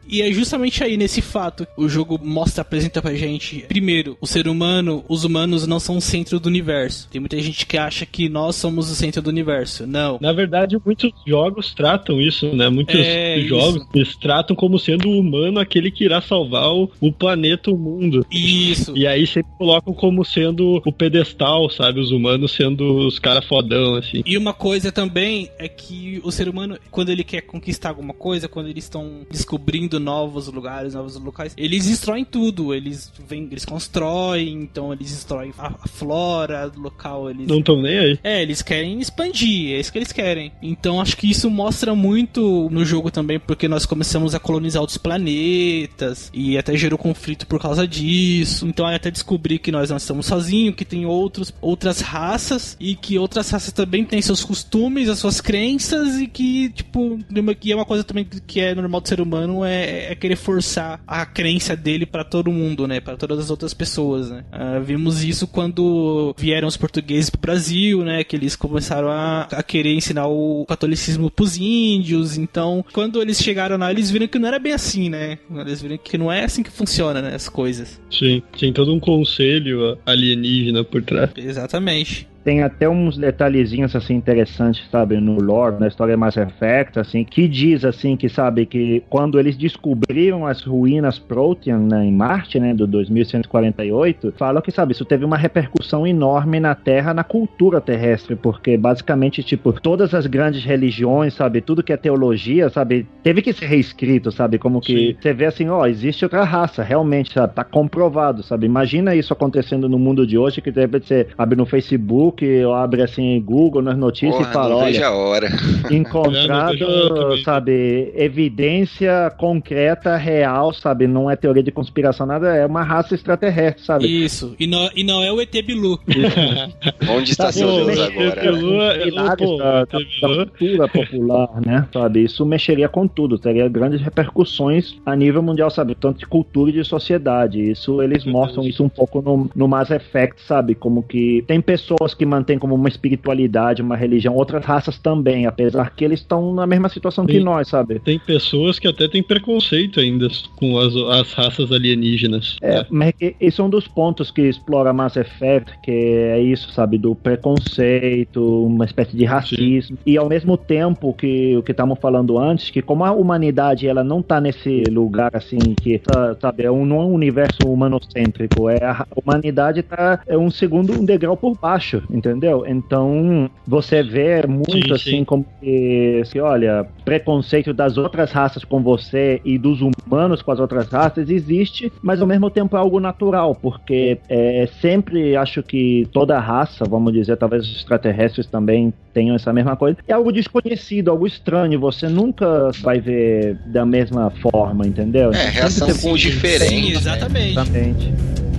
E 0.06 0.20
é 0.22 0.30
justamente 0.32 0.84
aí 0.84 0.96
nesse 0.96 1.20
fato 1.22 1.66
o 1.76 1.88
jogo 1.88 2.18
mostra, 2.22 2.62
apresenta 2.62 3.00
pra 3.00 3.14
gente. 3.14 3.64
Primeiro, 3.68 4.16
o 4.20 4.26
ser 4.26 4.46
humano, 4.48 5.04
os 5.08 5.24
humanos 5.24 5.66
não 5.66 5.80
são 5.80 5.96
o 5.96 6.00
centro 6.00 6.38
do 6.38 6.46
universo. 6.48 7.08
Tem 7.10 7.20
muita 7.20 7.40
gente 7.40 7.64
que 7.66 7.78
acha 7.78 8.04
que 8.04 8.28
nós 8.28 8.56
somos 8.56 8.90
o 8.90 8.94
centro 8.94 9.22
do 9.22 9.30
universo. 9.30 9.86
Não. 9.86 10.18
Na 10.20 10.32
verdade, 10.32 10.76
muitos 10.90 11.12
jogos 11.24 11.72
tratam 11.72 12.20
isso, 12.20 12.54
né? 12.54 12.68
Muitos 12.68 12.96
É, 12.98 13.40
jogos 13.42 13.86
eles 13.94 14.16
tratam 14.16 14.56
como 14.56 14.78
sendo 14.78 15.08
o 15.08 15.18
humano 15.18 15.60
aquele 15.60 15.90
que 15.90 16.04
irá 16.04 16.20
salvar 16.20 16.68
o, 16.72 16.90
o 17.00 17.12
planeta, 17.12 17.70
o 17.70 17.78
mundo. 17.78 18.26
Isso. 18.30 18.96
E 18.96 19.06
aí 19.06 19.26
sempre 19.26 19.52
colocam 19.56 19.94
como 19.94 20.24
sendo 20.24 20.82
o 20.84 20.92
pedestal, 20.92 21.70
sabe? 21.70 22.00
Os 22.00 22.10
humanos 22.10 22.52
sendo 22.52 23.06
os 23.06 23.18
caras 23.18 23.44
fodão, 23.44 23.94
assim. 23.94 24.22
E 24.26 24.36
uma 24.36 24.52
coisa 24.52 24.90
também 24.90 25.48
é 25.58 25.68
que 25.68 26.20
o 26.24 26.32
ser 26.32 26.48
humano, 26.48 26.76
quando 26.90 27.10
ele 27.10 27.22
quer 27.22 27.42
conquistar 27.42 27.90
alguma 27.90 28.12
coisa, 28.12 28.48
quando 28.48 28.68
eles 28.68 28.84
estão 28.84 29.20
descobrindo 29.30 30.00
novos 30.00 30.48
lugares, 30.48 30.94
novos 30.94 31.16
locais, 31.16 31.54
eles 31.56 31.86
destroem 31.86 32.24
tudo. 32.24 32.74
Eles 32.74 33.12
vêm, 33.28 33.46
eles 33.50 33.64
constroem, 33.64 34.54
então 34.54 34.92
eles 34.92 35.10
destroem 35.10 35.52
a, 35.56 35.68
a 35.68 35.88
flora 35.88 36.68
do 36.68 36.80
local. 36.80 37.30
Eles... 37.30 37.46
Não 37.46 37.60
estão 37.60 37.80
nem 37.80 37.98
aí. 37.98 38.18
É, 38.24 38.42
eles 38.42 38.60
querem 38.62 38.98
expandir, 38.98 39.74
é 39.74 39.80
isso 39.80 39.92
que 39.92 39.98
eles 39.98 40.12
querem. 40.12 40.50
Então 40.62 40.79
acho 41.00 41.16
que 41.16 41.30
isso 41.30 41.50
mostra 41.50 41.94
muito 41.94 42.68
no 42.70 42.84
jogo 42.84 43.10
também, 43.10 43.38
porque 43.38 43.68
nós 43.68 43.84
começamos 43.84 44.34
a 44.34 44.40
colonizar 44.40 44.80
outros 44.80 44.98
planetas 44.98 46.30
e 46.32 46.56
até 46.56 46.76
gerou 46.76 46.98
conflito 46.98 47.46
por 47.46 47.60
causa 47.60 47.86
disso. 47.86 48.66
Então 48.66 48.86
aí 48.86 48.94
até 48.94 49.10
descobrir 49.10 49.58
que 49.58 49.72
nós 49.72 49.90
não 49.90 49.96
estamos 49.96 50.26
sozinhos, 50.26 50.74
que 50.74 50.84
tem 50.84 51.04
outros, 51.04 51.52
outras 51.60 52.00
raças 52.00 52.76
e 52.80 52.94
que 52.94 53.18
outras 53.18 53.50
raças 53.50 53.72
também 53.72 54.04
têm 54.04 54.22
seus 54.22 54.44
costumes, 54.44 55.08
as 55.08 55.18
suas 55.18 55.40
crenças 55.40 56.18
e 56.18 56.26
que, 56.26 56.70
tipo, 56.70 57.18
que 57.60 57.72
é 57.72 57.76
uma 57.76 57.84
coisa 57.84 58.04
também 58.04 58.24
que 58.24 58.60
é 58.60 58.74
normal 58.74 59.00
do 59.00 59.08
ser 59.08 59.20
humano 59.20 59.64
é, 59.64 60.12
é 60.12 60.14
querer 60.14 60.36
forçar 60.36 61.00
a 61.06 61.26
crença 61.26 61.76
dele 61.76 62.06
para 62.06 62.24
todo 62.24 62.50
mundo, 62.50 62.86
né? 62.86 63.00
Para 63.00 63.16
todas 63.16 63.38
as 63.38 63.50
outras 63.50 63.74
pessoas, 63.74 64.30
né? 64.30 64.44
Uh, 64.52 64.82
vimos 64.82 65.22
isso 65.24 65.46
quando 65.46 66.34
vieram 66.38 66.68
os 66.68 66.76
portugueses 66.76 67.30
pro 67.30 67.40
Brasil, 67.40 68.04
né? 68.04 68.24
Que 68.24 68.36
eles 68.36 68.56
começaram 68.56 69.10
a, 69.10 69.42
a 69.42 69.62
querer 69.62 69.94
ensinar 69.94 70.26
o 70.26 70.64
catolicismo 70.70 71.30
pros 71.30 71.56
índios. 71.56 72.38
Então, 72.38 72.84
quando 72.92 73.20
eles 73.20 73.42
chegaram 73.42 73.76
lá, 73.76 73.90
eles 73.90 74.10
viram 74.10 74.28
que 74.28 74.38
não 74.38 74.48
era 74.48 74.58
bem 74.58 74.72
assim, 74.72 75.08
né? 75.08 75.38
Eles 75.50 75.82
viram 75.82 75.98
que 75.98 76.16
não 76.16 76.30
é 76.30 76.44
assim 76.44 76.62
que 76.62 76.70
funciona, 76.70 77.20
né? 77.20 77.34
As 77.34 77.48
coisas. 77.48 78.00
Sim, 78.10 78.42
tem 78.58 78.72
todo 78.72 78.94
um 78.94 79.00
conselho 79.00 79.98
alienígena 80.06 80.84
por 80.84 81.02
trás. 81.02 81.30
Exatamente. 81.36 82.28
Tem 82.42 82.62
até 82.62 82.88
uns 82.88 83.18
detalhezinhos 83.18 83.94
assim 83.94 84.14
interessantes, 84.14 84.88
sabe, 84.90 85.20
no 85.20 85.40
lore, 85.40 85.76
na 85.78 85.88
história 85.88 86.16
Mass 86.16 86.36
Effect, 86.36 86.98
assim, 86.98 87.24
que 87.24 87.46
diz 87.46 87.84
assim 87.84 88.16
que 88.16 88.28
sabe 88.28 88.66
que 88.66 89.02
quando 89.10 89.38
eles 89.38 89.56
descobriram 89.56 90.46
as 90.46 90.62
ruínas 90.62 91.18
Protean 91.18 91.78
né, 91.78 92.04
em 92.04 92.12
Marte, 92.12 92.58
né, 92.58 92.72
do 92.72 92.86
2148, 92.86 94.34
fala 94.36 94.62
que 94.62 94.70
sabe, 94.70 94.92
isso 94.92 95.04
teve 95.04 95.24
uma 95.24 95.36
repercussão 95.36 96.06
enorme 96.06 96.60
na 96.60 96.74
Terra, 96.74 97.12
na 97.12 97.24
cultura 97.24 97.80
terrestre, 97.80 98.34
porque 98.34 98.76
basicamente 98.76 99.42
tipo 99.42 99.72
todas 99.72 100.14
as 100.14 100.26
grandes 100.26 100.64
religiões, 100.64 101.34
sabe, 101.34 101.60
tudo 101.60 101.82
que 101.82 101.92
é 101.92 101.96
teologia, 101.96 102.70
sabe, 102.70 103.06
teve 103.22 103.42
que 103.42 103.52
ser 103.52 103.66
reescrito, 103.66 104.32
sabe, 104.32 104.58
como 104.58 104.80
que 104.80 105.12
Sim. 105.12 105.16
você 105.20 105.32
vê 105.32 105.46
assim, 105.46 105.68
ó, 105.68 105.86
existe 105.86 106.24
outra 106.24 106.44
raça, 106.44 106.82
realmente, 106.82 107.32
sabe, 107.32 107.54
tá 107.54 107.64
comprovado, 107.64 108.42
sabe? 108.42 108.66
Imagina 108.66 109.14
isso 109.14 109.32
acontecendo 109.32 109.88
no 109.88 109.98
mundo 109.98 110.26
de 110.26 110.38
hoje 110.38 110.60
que 110.60 110.70
de 110.70 110.80
repente 110.80 111.06
você 111.06 111.26
abre 111.36 111.56
no 111.56 111.66
Facebook 111.66 112.29
Facebook, 112.30 112.44
eu 112.44 112.72
abro 112.72 113.02
assim 113.02 113.40
Google 113.40 113.82
nas 113.82 113.96
notícias 113.96 114.36
Porra, 114.36 114.50
e 114.50 114.52
falo, 114.52 114.76
olha, 114.76 115.06
a 115.06 115.12
hora. 115.12 115.48
encontrado, 115.90 117.38
sabe, 117.44 118.12
evidência 118.14 119.32
concreta, 119.36 120.16
real, 120.16 120.72
sabe, 120.72 121.06
não 121.06 121.30
é 121.30 121.36
teoria 121.36 121.62
de 121.62 121.72
conspiração, 121.72 122.26
nada, 122.26 122.54
é 122.54 122.66
uma 122.66 122.82
raça 122.82 123.14
extraterrestre, 123.14 123.84
sabe? 123.84 124.24
Isso, 124.24 124.54
e 124.58 124.66
não, 124.66 124.88
e 124.94 125.04
não 125.04 125.22
é 125.22 125.32
o 125.32 125.40
ET 125.40 125.52
Bilu. 125.64 125.98
Onde 127.08 127.30
está 127.30 127.46
tá, 127.46 127.52
seu 127.52 127.84
Deus 127.84 127.98
agora? 127.98 128.40
Bilu, 128.40 128.82
é, 128.82 129.10
da, 129.10 129.34
da, 129.34 129.84
da 129.84 130.46
cultura 130.46 130.88
popular, 130.88 131.60
né, 131.64 131.86
sabe, 131.92 132.24
isso 132.24 132.44
mexeria 132.46 132.88
com 132.88 133.06
tudo, 133.06 133.38
teria 133.38 133.68
grandes 133.68 134.00
repercussões 134.00 134.96
a 135.04 135.16
nível 135.16 135.42
mundial, 135.42 135.70
sabe, 135.70 135.94
tanto 135.94 136.20
de 136.20 136.26
cultura 136.26 136.70
e 136.70 136.74
de 136.74 136.84
sociedade, 136.84 137.70
isso, 137.70 138.02
eles 138.02 138.24
mostram 138.24 138.64
isso 138.64 138.84
um 138.84 138.88
pouco 138.88 139.20
no, 139.22 139.50
no 139.54 139.68
Mass 139.68 139.90
Effect, 139.90 140.40
sabe, 140.42 140.74
como 140.74 141.02
que 141.02 141.42
tem 141.46 141.60
pessoas 141.60 142.14
que 142.20 142.26
mantém 142.26 142.58
como 142.58 142.74
uma 142.74 142.90
espiritualidade, 142.90 143.80
uma 143.80 143.96
religião, 143.96 144.34
outras 144.34 144.62
raças 144.62 144.98
também, 144.98 145.46
apesar 145.46 145.90
que 145.94 146.04
eles 146.04 146.20
estão 146.20 146.52
na 146.52 146.66
mesma 146.66 146.90
situação 146.90 147.24
tem, 147.24 147.38
que 147.38 147.42
nós, 147.42 147.68
sabe? 147.68 147.98
Tem 148.00 148.18
pessoas 148.18 148.78
que 148.78 148.86
até 148.86 149.08
têm 149.08 149.22
preconceito 149.22 149.98
ainda 149.98 150.28
com 150.56 150.78
as, 150.78 150.94
as 150.94 151.32
raças 151.32 151.72
alienígenas. 151.72 152.58
É, 152.60 152.80
é. 152.80 152.86
mas 152.90 153.14
esse 153.40 153.58
é 153.58 153.64
um 153.64 153.70
dos 153.70 153.88
pontos 153.88 154.30
que 154.30 154.42
explora 154.42 154.92
Mass 154.92 155.16
Effect, 155.16 155.72
que 155.82 155.90
é 155.90 156.42
isso, 156.42 156.70
sabe, 156.72 156.98
do 156.98 157.14
preconceito, 157.14 158.66
uma 158.66 158.84
espécie 158.84 159.16
de 159.16 159.24
racismo, 159.24 159.96
Sim. 159.96 160.02
e 160.04 160.18
ao 160.18 160.28
mesmo 160.28 160.58
tempo 160.58 161.14
que 161.14 161.56
o 161.56 161.62
que 161.62 161.70
estamos 161.70 161.98
falando 161.98 162.38
antes, 162.38 162.68
que 162.68 162.82
como 162.82 163.02
a 163.02 163.12
humanidade 163.12 163.88
ela 163.88 164.04
não 164.04 164.20
está 164.20 164.42
nesse 164.42 164.82
lugar 164.90 165.34
assim 165.34 165.58
que, 165.80 165.98
sabe, 166.38 166.64
é 166.64 166.70
um, 166.70 166.84
não 166.84 167.00
é 167.00 167.04
um 167.06 167.14
universo 167.14 167.66
humanocêntrico, 167.66 168.68
é 168.68 168.84
a 168.84 169.06
humanidade 169.16 169.82
tá 169.82 170.20
é 170.26 170.36
um 170.36 170.50
segundo 170.50 170.92
um 170.92 171.02
degrau 171.02 171.34
por 171.34 171.56
baixo, 171.56 172.02
entendeu? 172.12 172.64
Então, 172.66 173.50
você 173.66 174.02
vê 174.02 174.46
muito 174.46 174.88
sim, 174.88 174.92
assim 174.92 175.10
sim. 175.10 175.24
como 175.24 175.44
que, 175.60 176.22
que, 176.30 176.40
olha, 176.40 176.86
preconceito 177.04 177.72
das 177.72 177.96
outras 177.98 178.32
raças 178.32 178.64
com 178.64 178.82
você 178.82 179.40
e 179.44 179.58
dos 179.58 179.80
humanos 179.80 180.42
com 180.42 180.50
as 180.50 180.60
outras 180.60 180.88
raças 180.88 181.30
existe, 181.30 181.92
mas 182.02 182.20
ao 182.20 182.26
mesmo 182.26 182.50
tempo 182.50 182.76
é 182.76 182.80
algo 182.80 183.00
natural, 183.00 183.54
porque 183.54 184.18
é, 184.28 184.68
sempre 184.80 185.36
acho 185.36 185.62
que 185.62 186.08
toda 186.12 186.38
raça, 186.38 186.84
vamos 186.84 187.12
dizer, 187.12 187.36
talvez 187.36 187.64
os 187.64 187.76
extraterrestres 187.76 188.46
também 188.46 188.92
tenham 189.12 189.34
essa 189.34 189.52
mesma 189.52 189.76
coisa, 189.76 189.98
é 190.06 190.12
algo 190.12 190.32
desconhecido, 190.32 191.10
algo 191.10 191.26
estranho, 191.26 191.78
você 191.78 192.08
nunca 192.08 192.70
vai 192.82 193.00
ver 193.00 193.56
da 193.66 193.84
mesma 193.84 194.30
forma, 194.30 194.86
entendeu? 194.86 195.32
É, 195.32 195.48
reação 195.48 195.88
com 195.98 196.14
diferente. 196.14 196.68
Sim, 196.68 196.92
exatamente. 196.92 197.50
exatamente. 197.50 198.49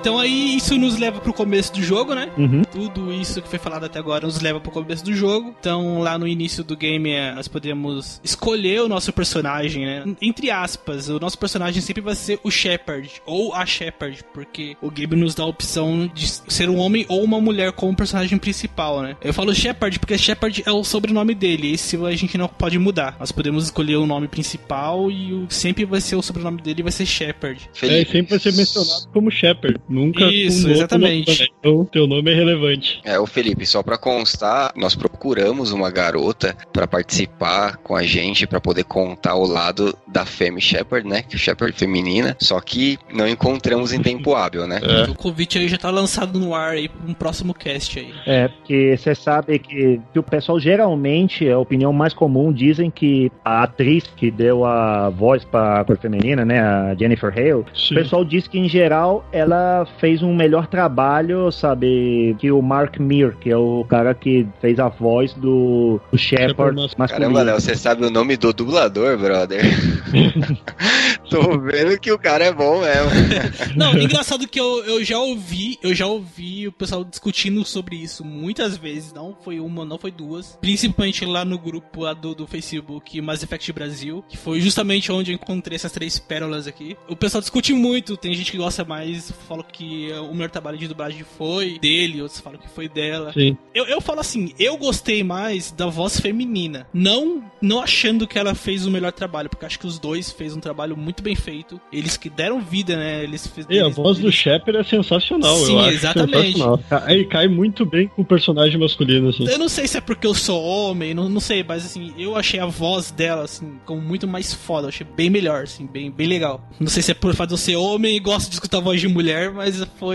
Então 0.00 0.18
aí 0.18 0.39
isso 0.60 0.76
nos 0.76 0.98
leva 0.98 1.20
pro 1.20 1.32
começo 1.32 1.72
do 1.72 1.82
jogo, 1.82 2.14
né? 2.14 2.28
Uhum. 2.36 2.62
Tudo 2.62 3.12
isso 3.12 3.40
que 3.40 3.48
foi 3.48 3.58
falado 3.58 3.84
até 3.84 3.98
agora 3.98 4.26
nos 4.26 4.40
leva 4.40 4.60
pro 4.60 4.70
começo 4.70 5.04
do 5.04 5.14
jogo. 5.14 5.54
Então 5.58 6.00
lá 6.00 6.18
no 6.18 6.28
início 6.28 6.62
do 6.62 6.76
game 6.76 7.10
é, 7.10 7.34
nós 7.34 7.48
podemos 7.48 8.20
escolher 8.22 8.82
o 8.82 8.88
nosso 8.88 9.12
personagem, 9.12 9.86
né? 9.86 10.04
Entre 10.20 10.50
aspas, 10.50 11.08
o 11.08 11.18
nosso 11.18 11.38
personagem 11.38 11.80
sempre 11.80 12.02
vai 12.02 12.14
ser 12.14 12.38
o 12.44 12.50
Shepard 12.50 13.10
ou 13.24 13.54
a 13.54 13.64
Shepard, 13.64 14.22
porque 14.34 14.76
o 14.82 14.90
game 14.90 15.16
nos 15.16 15.34
dá 15.34 15.42
a 15.42 15.46
opção 15.46 16.10
de 16.14 16.28
ser 16.28 16.68
um 16.68 16.76
homem 16.76 17.06
ou 17.08 17.24
uma 17.24 17.40
mulher 17.40 17.72
como 17.72 17.96
personagem 17.96 18.38
principal, 18.38 19.02
né? 19.02 19.16
Eu 19.22 19.32
falo 19.32 19.54
Shepard 19.54 19.98
porque 19.98 20.18
Shepard 20.18 20.62
é 20.66 20.70
o 20.70 20.84
sobrenome 20.84 21.34
dele, 21.34 21.72
esse 21.72 21.96
a 21.96 22.14
gente 22.14 22.36
não 22.36 22.48
pode 22.48 22.78
mudar. 22.78 23.16
Nós 23.18 23.32
podemos 23.32 23.64
escolher 23.64 23.96
o 23.96 24.06
nome 24.06 24.28
principal 24.28 25.10
e 25.10 25.32
o, 25.32 25.46
sempre 25.48 25.84
vai 25.84 26.00
ser 26.00 26.16
o 26.16 26.22
sobrenome 26.22 26.60
dele 26.60 26.82
vai 26.82 26.92
ser 26.92 27.06
Shepard. 27.06 27.70
É, 27.82 28.04
sempre 28.04 28.30
vai 28.30 28.38
ser 28.38 28.52
mencionado 28.52 29.08
como 29.12 29.30
Shepard. 29.30 29.80
Nunca 29.88 30.24
Isso, 30.26 30.49
exatamente. 30.50 31.52
Então, 31.58 31.84
teu 31.84 32.06
nome 32.06 32.30
é 32.30 32.34
relevante. 32.34 33.00
É, 33.04 33.18
o 33.18 33.26
Felipe, 33.26 33.66
só 33.66 33.82
para 33.82 33.98
constar, 33.98 34.72
nós 34.76 34.94
procuramos 34.94 35.72
uma 35.72 35.90
garota 35.90 36.56
para 36.72 36.86
participar 36.86 37.76
com 37.78 37.94
a 37.94 38.02
gente, 38.02 38.46
para 38.46 38.60
poder 38.60 38.84
contar 38.84 39.34
o 39.34 39.46
lado 39.46 39.96
da 40.06 40.24
Femme 40.24 40.60
Shepard, 40.60 41.08
né? 41.08 41.22
Que 41.22 41.36
é 41.36 41.38
Shepard 41.38 41.76
feminina, 41.76 42.36
só 42.40 42.60
que 42.60 42.98
não 43.12 43.28
encontramos 43.28 43.92
em 43.92 44.00
tempo 44.00 44.34
hábil, 44.34 44.66
né? 44.66 44.80
É. 44.82 45.10
O 45.10 45.14
convite 45.14 45.58
aí 45.58 45.68
já 45.68 45.76
tá 45.76 45.90
lançado 45.90 46.38
no 46.38 46.54
ar 46.54 46.72
aí 46.72 46.88
pra 46.88 47.10
um 47.10 47.14
próximo 47.14 47.54
cast 47.54 47.98
aí. 47.98 48.12
É, 48.26 48.48
porque 48.48 48.96
você 48.96 49.14
sabe 49.14 49.58
que, 49.58 50.00
que 50.12 50.18
o 50.18 50.22
pessoal 50.22 50.58
geralmente, 50.58 51.48
a 51.48 51.58
opinião 51.58 51.92
mais 51.92 52.12
comum, 52.12 52.52
dizem 52.52 52.90
que 52.90 53.30
a 53.44 53.62
atriz 53.62 54.04
que 54.16 54.30
deu 54.30 54.64
a 54.64 55.10
voz 55.10 55.44
pra 55.44 55.84
cor 55.84 55.98
feminina, 55.98 56.44
né? 56.44 56.60
A 56.60 56.94
Jennifer 56.94 57.32
Hale, 57.32 57.64
Sim. 57.74 57.94
o 57.94 57.98
pessoal 57.98 58.24
diz 58.24 58.46
que 58.46 58.58
em 58.58 58.68
geral 58.68 59.24
ela 59.32 59.86
fez 59.98 60.22
um 60.22 60.29
melhor 60.34 60.66
trabalho, 60.66 61.50
sabe, 61.50 62.36
que 62.38 62.50
o 62.50 62.62
Mark 62.62 62.98
Mir, 62.98 63.36
que 63.36 63.50
é 63.50 63.56
o 63.56 63.84
cara 63.88 64.14
que 64.14 64.46
fez 64.60 64.78
a 64.78 64.88
voz 64.88 65.32
do, 65.34 66.00
do 66.10 66.18
Shepard 66.18 66.76
masculino. 66.96 67.08
Caramba, 67.08 67.42
Léo, 67.42 67.60
você 67.60 67.74
sabe 67.74 68.04
o 68.04 68.10
nome 68.10 68.36
do 68.36 68.52
dublador, 68.52 69.18
brother? 69.18 69.62
Tô 71.30 71.58
vendo 71.58 71.98
que 71.98 72.10
o 72.10 72.18
cara 72.18 72.44
é 72.46 72.52
bom 72.52 72.80
mesmo. 72.80 73.76
Não, 73.76 73.96
engraçado 73.96 74.48
que 74.48 74.58
eu, 74.58 74.84
eu 74.84 75.04
já 75.04 75.18
ouvi, 75.18 75.78
eu 75.82 75.94
já 75.94 76.06
ouvi 76.06 76.66
o 76.66 76.72
pessoal 76.72 77.04
discutindo 77.04 77.64
sobre 77.64 77.96
isso 77.96 78.24
muitas 78.24 78.76
vezes, 78.76 79.12
não 79.12 79.36
foi 79.40 79.60
uma, 79.60 79.84
não 79.84 79.98
foi 79.98 80.10
duas, 80.10 80.58
principalmente 80.60 81.24
lá 81.24 81.44
no 81.44 81.58
grupo 81.58 82.02
lá 82.02 82.14
do, 82.14 82.34
do 82.34 82.46
Facebook 82.46 83.20
Mass 83.20 83.42
Effect 83.42 83.72
Brasil, 83.72 84.24
que 84.28 84.36
foi 84.36 84.60
justamente 84.60 85.12
onde 85.12 85.30
eu 85.30 85.34
encontrei 85.34 85.76
essas 85.76 85.92
três 85.92 86.18
pérolas 86.18 86.66
aqui. 86.66 86.96
O 87.08 87.14
pessoal 87.14 87.40
discute 87.40 87.72
muito, 87.72 88.16
tem 88.16 88.34
gente 88.34 88.50
que 88.50 88.58
gosta 88.58 88.84
mais, 88.84 89.30
fala 89.48 89.62
que 89.62 90.12
o 90.20 90.34
melhor 90.34 90.50
trabalho 90.50 90.78
de 90.78 90.88
dublagem 90.88 91.24
foi 91.36 91.78
dele, 91.78 92.22
outros 92.22 92.40
falam 92.40 92.58
que 92.58 92.68
foi 92.68 92.88
dela. 92.88 93.32
Sim. 93.32 93.56
Eu, 93.74 93.86
eu 93.86 94.00
falo 94.00 94.20
assim, 94.20 94.52
eu 94.58 94.76
gostei 94.76 95.22
mais 95.22 95.70
da 95.70 95.86
voz 95.86 96.20
feminina. 96.20 96.86
Não, 96.92 97.44
não 97.60 97.80
achando 97.80 98.26
que 98.26 98.38
ela 98.38 98.54
fez 98.54 98.86
o 98.86 98.90
melhor 98.90 99.12
trabalho, 99.12 99.48
porque 99.48 99.66
acho 99.66 99.78
que 99.78 99.86
os 99.86 99.98
dois 99.98 100.30
fez 100.30 100.54
um 100.54 100.60
trabalho 100.60 100.96
muito 100.96 101.22
bem 101.22 101.34
feito. 101.34 101.80
Eles 101.92 102.16
que 102.16 102.28
deram 102.28 102.60
vida, 102.60 102.96
né? 102.96 103.22
Eles 103.22 103.46
fizeram. 103.46 103.74
E 103.74 103.80
a 103.80 103.88
voz 103.88 104.18
eles... 104.18 104.30
do 104.30 104.32
Shepard 104.32 104.78
é 104.78 104.84
sensacional, 104.84 105.56
Sim, 105.56 105.72
eu 105.72 105.78
acho. 105.80 105.90
exatamente. 105.90 106.58
Aí 107.04 107.24
cai 107.24 107.48
muito 107.48 107.84
bem 107.84 108.08
com 108.08 108.22
o 108.22 108.24
personagem 108.24 108.78
masculino, 108.78 109.28
assim. 109.28 109.46
Eu 109.48 109.58
não 109.58 109.68
sei 109.68 109.86
se 109.86 109.98
é 109.98 110.00
porque 110.00 110.26
eu 110.26 110.34
sou 110.34 110.62
homem, 110.62 111.14
não, 111.14 111.28
não 111.28 111.40
sei, 111.40 111.64
mas 111.66 111.84
assim, 111.84 112.12
eu 112.18 112.36
achei 112.36 112.60
a 112.60 112.66
voz 112.66 113.10
dela, 113.10 113.44
assim, 113.44 113.78
como 113.84 114.00
muito 114.00 114.26
mais 114.26 114.52
foda. 114.52 114.86
Eu 114.86 114.88
achei 114.88 115.06
bem 115.06 115.30
melhor, 115.30 115.64
assim, 115.64 115.86
bem, 115.86 116.10
bem 116.10 116.26
legal. 116.26 116.68
Não 116.78 116.88
sei 116.88 117.02
se 117.02 117.10
é 117.10 117.14
por 117.14 117.34
fato 117.34 117.48
de 117.48 117.54
eu 117.54 117.58
ser 117.58 117.76
homem 117.76 118.16
e 118.16 118.20
gosto 118.20 118.48
de 118.48 118.54
escutar 118.54 118.78
a 118.78 118.80
voz 118.80 119.00
de 119.00 119.08
mulher, 119.08 119.50
mas 119.52 119.82
foi, 119.98 120.09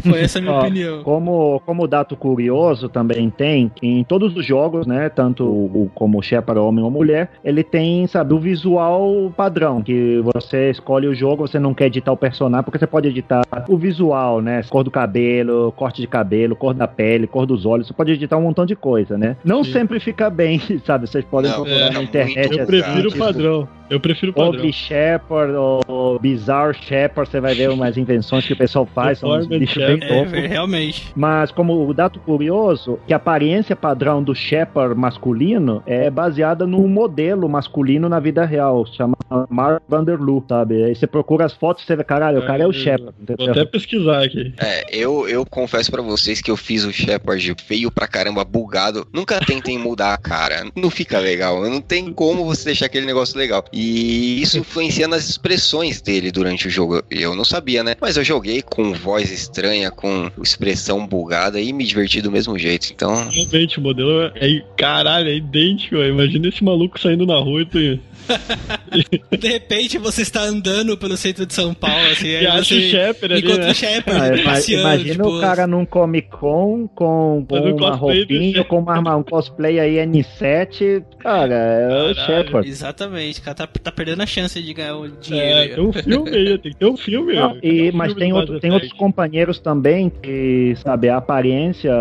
foi 0.00 0.20
essa 0.20 0.38
a 0.38 0.42
minha 0.42 0.54
Ó, 0.54 0.60
opinião. 0.60 1.02
Como, 1.02 1.60
como 1.64 1.86
dato 1.86 2.16
curioso 2.16 2.88
também 2.88 3.30
tem, 3.30 3.70
em 3.82 4.04
todos 4.04 4.36
os 4.36 4.44
jogos, 4.44 4.86
né, 4.86 5.08
tanto 5.08 5.44
o, 5.44 5.90
como 5.94 6.18
o 6.18 6.22
Shepard 6.22 6.60
homem 6.60 6.84
ou 6.84 6.90
mulher, 6.90 7.30
ele 7.44 7.62
tem, 7.62 8.06
sabe, 8.06 8.34
o 8.34 8.38
visual 8.38 9.32
padrão, 9.36 9.82
que 9.82 10.20
você 10.34 10.70
escolhe 10.70 11.06
o 11.06 11.14
jogo, 11.14 11.46
você 11.46 11.58
não 11.58 11.74
quer 11.74 11.86
editar 11.86 12.12
o 12.12 12.16
personagem, 12.16 12.64
porque 12.64 12.78
você 12.78 12.86
pode 12.86 13.08
editar 13.08 13.42
o 13.68 13.76
visual, 13.76 14.40
né, 14.40 14.62
cor 14.68 14.84
do 14.84 14.90
cabelo, 14.90 15.72
corte 15.72 16.00
de 16.00 16.06
cabelo, 16.06 16.56
cor 16.56 16.74
da 16.74 16.88
pele, 16.88 17.26
cor 17.26 17.46
dos 17.46 17.66
olhos, 17.66 17.86
você 17.86 17.94
pode 17.94 18.12
editar 18.12 18.36
um 18.36 18.42
montão 18.42 18.66
de 18.66 18.76
coisa, 18.76 19.16
né? 19.16 19.36
Não 19.44 19.64
Sim. 19.64 19.72
sempre 19.72 20.00
fica 20.00 20.30
bem, 20.30 20.60
sabe, 20.84 21.06
vocês 21.06 21.24
podem 21.24 21.50
Não, 21.50 21.62
procurar 21.62 21.86
é, 21.86 21.90
na 21.90 22.02
internet. 22.02 22.46
Eu 22.46 22.54
Exato. 22.54 22.66
prefiro 22.66 23.08
o 23.08 23.12
tipo, 23.12 23.24
padrão. 23.24 23.79
Eu 23.90 24.00
prefiro 24.00 24.30
o 24.30 24.34
padrão. 24.34 24.52
Ugly 24.60 24.72
Shepherd 24.72 25.52
ou 25.54 26.18
Bizarre 26.20 26.74
Shepherd, 26.74 27.28
você 27.30 27.40
vai 27.40 27.54
ver 27.54 27.70
umas 27.70 27.96
invenções 27.96 28.46
que 28.46 28.52
o 28.52 28.56
pessoal 28.56 28.86
faz, 28.94 29.18
são 29.18 29.30
uns 29.36 29.46
bichos 29.46 29.76
bem 29.84 30.00
Shepherd. 30.00 30.14
loucos. 30.14 30.32
É, 30.32 30.46
realmente. 30.46 31.12
Mas 31.16 31.50
como 31.50 31.86
o 31.88 31.92
dato 31.92 32.20
curioso, 32.20 32.98
que 33.06 33.12
a 33.12 33.16
aparência 33.16 33.74
padrão 33.74 34.22
do 34.22 34.34
Shepard 34.34 34.94
masculino 34.98 35.82
é 35.86 36.08
baseada 36.10 36.66
num 36.66 36.86
modelo 36.88 37.48
masculino 37.48 38.08
na 38.08 38.20
vida 38.20 38.44
real, 38.44 38.86
chama 38.86 39.16
Mark 39.48 39.82
Vanderloo, 39.88 40.44
sabe? 40.48 40.84
Aí 40.84 40.94
você 40.94 41.06
procura 41.06 41.44
as 41.44 41.52
fotos 41.52 41.82
e 41.82 41.86
você 41.86 41.96
vê, 41.96 42.04
caralho, 42.04 42.38
o 42.40 42.46
cara 42.46 42.62
é 42.62 42.66
o 42.66 42.70
É, 42.70 42.74
Shepard, 42.74 43.12
Vou 43.18 43.34
entendeu? 43.34 43.50
até 43.50 43.64
pesquisar 43.64 44.24
aqui. 44.24 44.54
É, 44.60 44.84
eu, 44.96 45.28
eu 45.28 45.44
confesso 45.44 45.90
pra 45.90 46.02
vocês 46.02 46.40
que 46.40 46.50
eu 46.50 46.56
fiz 46.56 46.84
o 46.84 46.92
Shepard 46.92 47.54
feio 47.66 47.90
pra 47.90 48.06
caramba, 48.06 48.44
bugado. 48.44 49.06
Nunca 49.12 49.40
tentem 49.40 49.78
mudar 49.78 50.14
a 50.14 50.18
cara. 50.18 50.66
Não 50.76 50.90
fica 50.90 51.18
legal. 51.18 51.62
Não 51.68 51.80
tem 51.80 52.12
como 52.12 52.44
você 52.44 52.66
deixar 52.66 52.86
aquele 52.86 53.06
negócio 53.06 53.36
legal. 53.38 53.64
E 53.72 53.79
isso 53.80 54.58
influencia 54.58 55.08
nas 55.08 55.28
expressões 55.28 56.00
dele 56.00 56.30
durante 56.30 56.66
o 56.66 56.70
jogo. 56.70 57.02
Eu 57.10 57.34
não 57.34 57.44
sabia, 57.44 57.82
né? 57.82 57.96
Mas 58.00 58.16
eu 58.16 58.24
joguei 58.24 58.62
com 58.62 58.92
voz 58.92 59.30
estranha, 59.30 59.90
com 59.90 60.30
expressão 60.42 61.06
bugada 61.06 61.60
e 61.60 61.72
me 61.72 61.84
diverti 61.84 62.20
do 62.20 62.30
mesmo 62.30 62.58
jeito. 62.58 62.88
Então, 62.92 63.28
Realmente, 63.30 63.78
o 63.78 63.82
modelo 63.82 64.30
é. 64.34 64.62
Caralho, 64.76 65.28
é 65.28 65.36
idêntico. 65.36 65.96
Imagina 65.96 66.48
esse 66.48 66.62
maluco 66.62 67.00
saindo 67.00 67.26
na 67.26 67.38
rua 67.38 67.62
e 67.62 67.66
tu. 67.66 68.00
De 69.38 69.48
repente 69.48 69.98
você 69.98 70.22
está 70.22 70.42
andando 70.42 70.96
pelo 70.96 71.16
centro 71.16 71.46
de 71.46 71.54
São 71.54 71.72
Paulo, 71.74 71.96
assim, 72.12 72.28
E 72.28 72.36
aí 72.38 72.46
acha 72.46 72.74
o 72.74 72.78
você 72.80 72.88
Shepard 72.90 73.34
ali, 73.34 73.42
encontra 73.42 73.64
né? 73.64 73.70
o 73.70 73.74
Shepard 73.74 74.40
Ah, 74.40 74.44
passeando, 74.44 74.82
imagina 74.82 75.14
tipo, 75.24 75.28
o 75.36 75.40
cara 75.40 75.66
num 75.66 75.84
Comic 75.86 76.28
Con 76.30 76.88
com, 76.94 77.44
com 77.48 77.56
uma 77.58 77.94
roupinha, 77.94 78.64
com 78.64 78.78
uma, 78.78 78.92
arma- 78.94 79.16
um 79.16 79.22
cosplay 79.22 79.78
aí 79.80 79.96
N7, 80.06 81.02
cara, 81.18 81.54
é 81.54 82.10
o. 82.10 82.14
Shepard. 82.14 82.68
Exatamente, 82.68 83.40
o 83.40 83.42
cara 83.42 83.54
tá, 83.54 83.66
tá 83.66 83.92
perdendo 83.92 84.22
a 84.22 84.26
chance 84.26 84.60
de 84.60 84.72
ganhar 84.74 84.96
o 84.96 85.08
dinheiro. 85.08 85.48
É, 85.50 85.62
aí, 85.62 85.68
tem 85.74 85.84
um 85.84 85.92
filme 85.92 86.30
aí, 86.30 86.58
tem 86.58 86.72
que 86.72 86.78
ter 86.78 86.86
um 86.86 86.96
filme. 86.96 87.34
Não, 87.34 87.56
e, 87.62 87.90
um 87.90 87.96
mas 87.96 88.08
filme 88.08 88.20
tem, 88.20 88.32
outro- 88.32 88.60
tem 88.60 88.72
outros 88.72 88.92
companheiros 88.92 89.58
também 89.58 90.10
que, 90.10 90.74
sabe, 90.82 91.08
a 91.08 91.16
aparência 91.16 91.92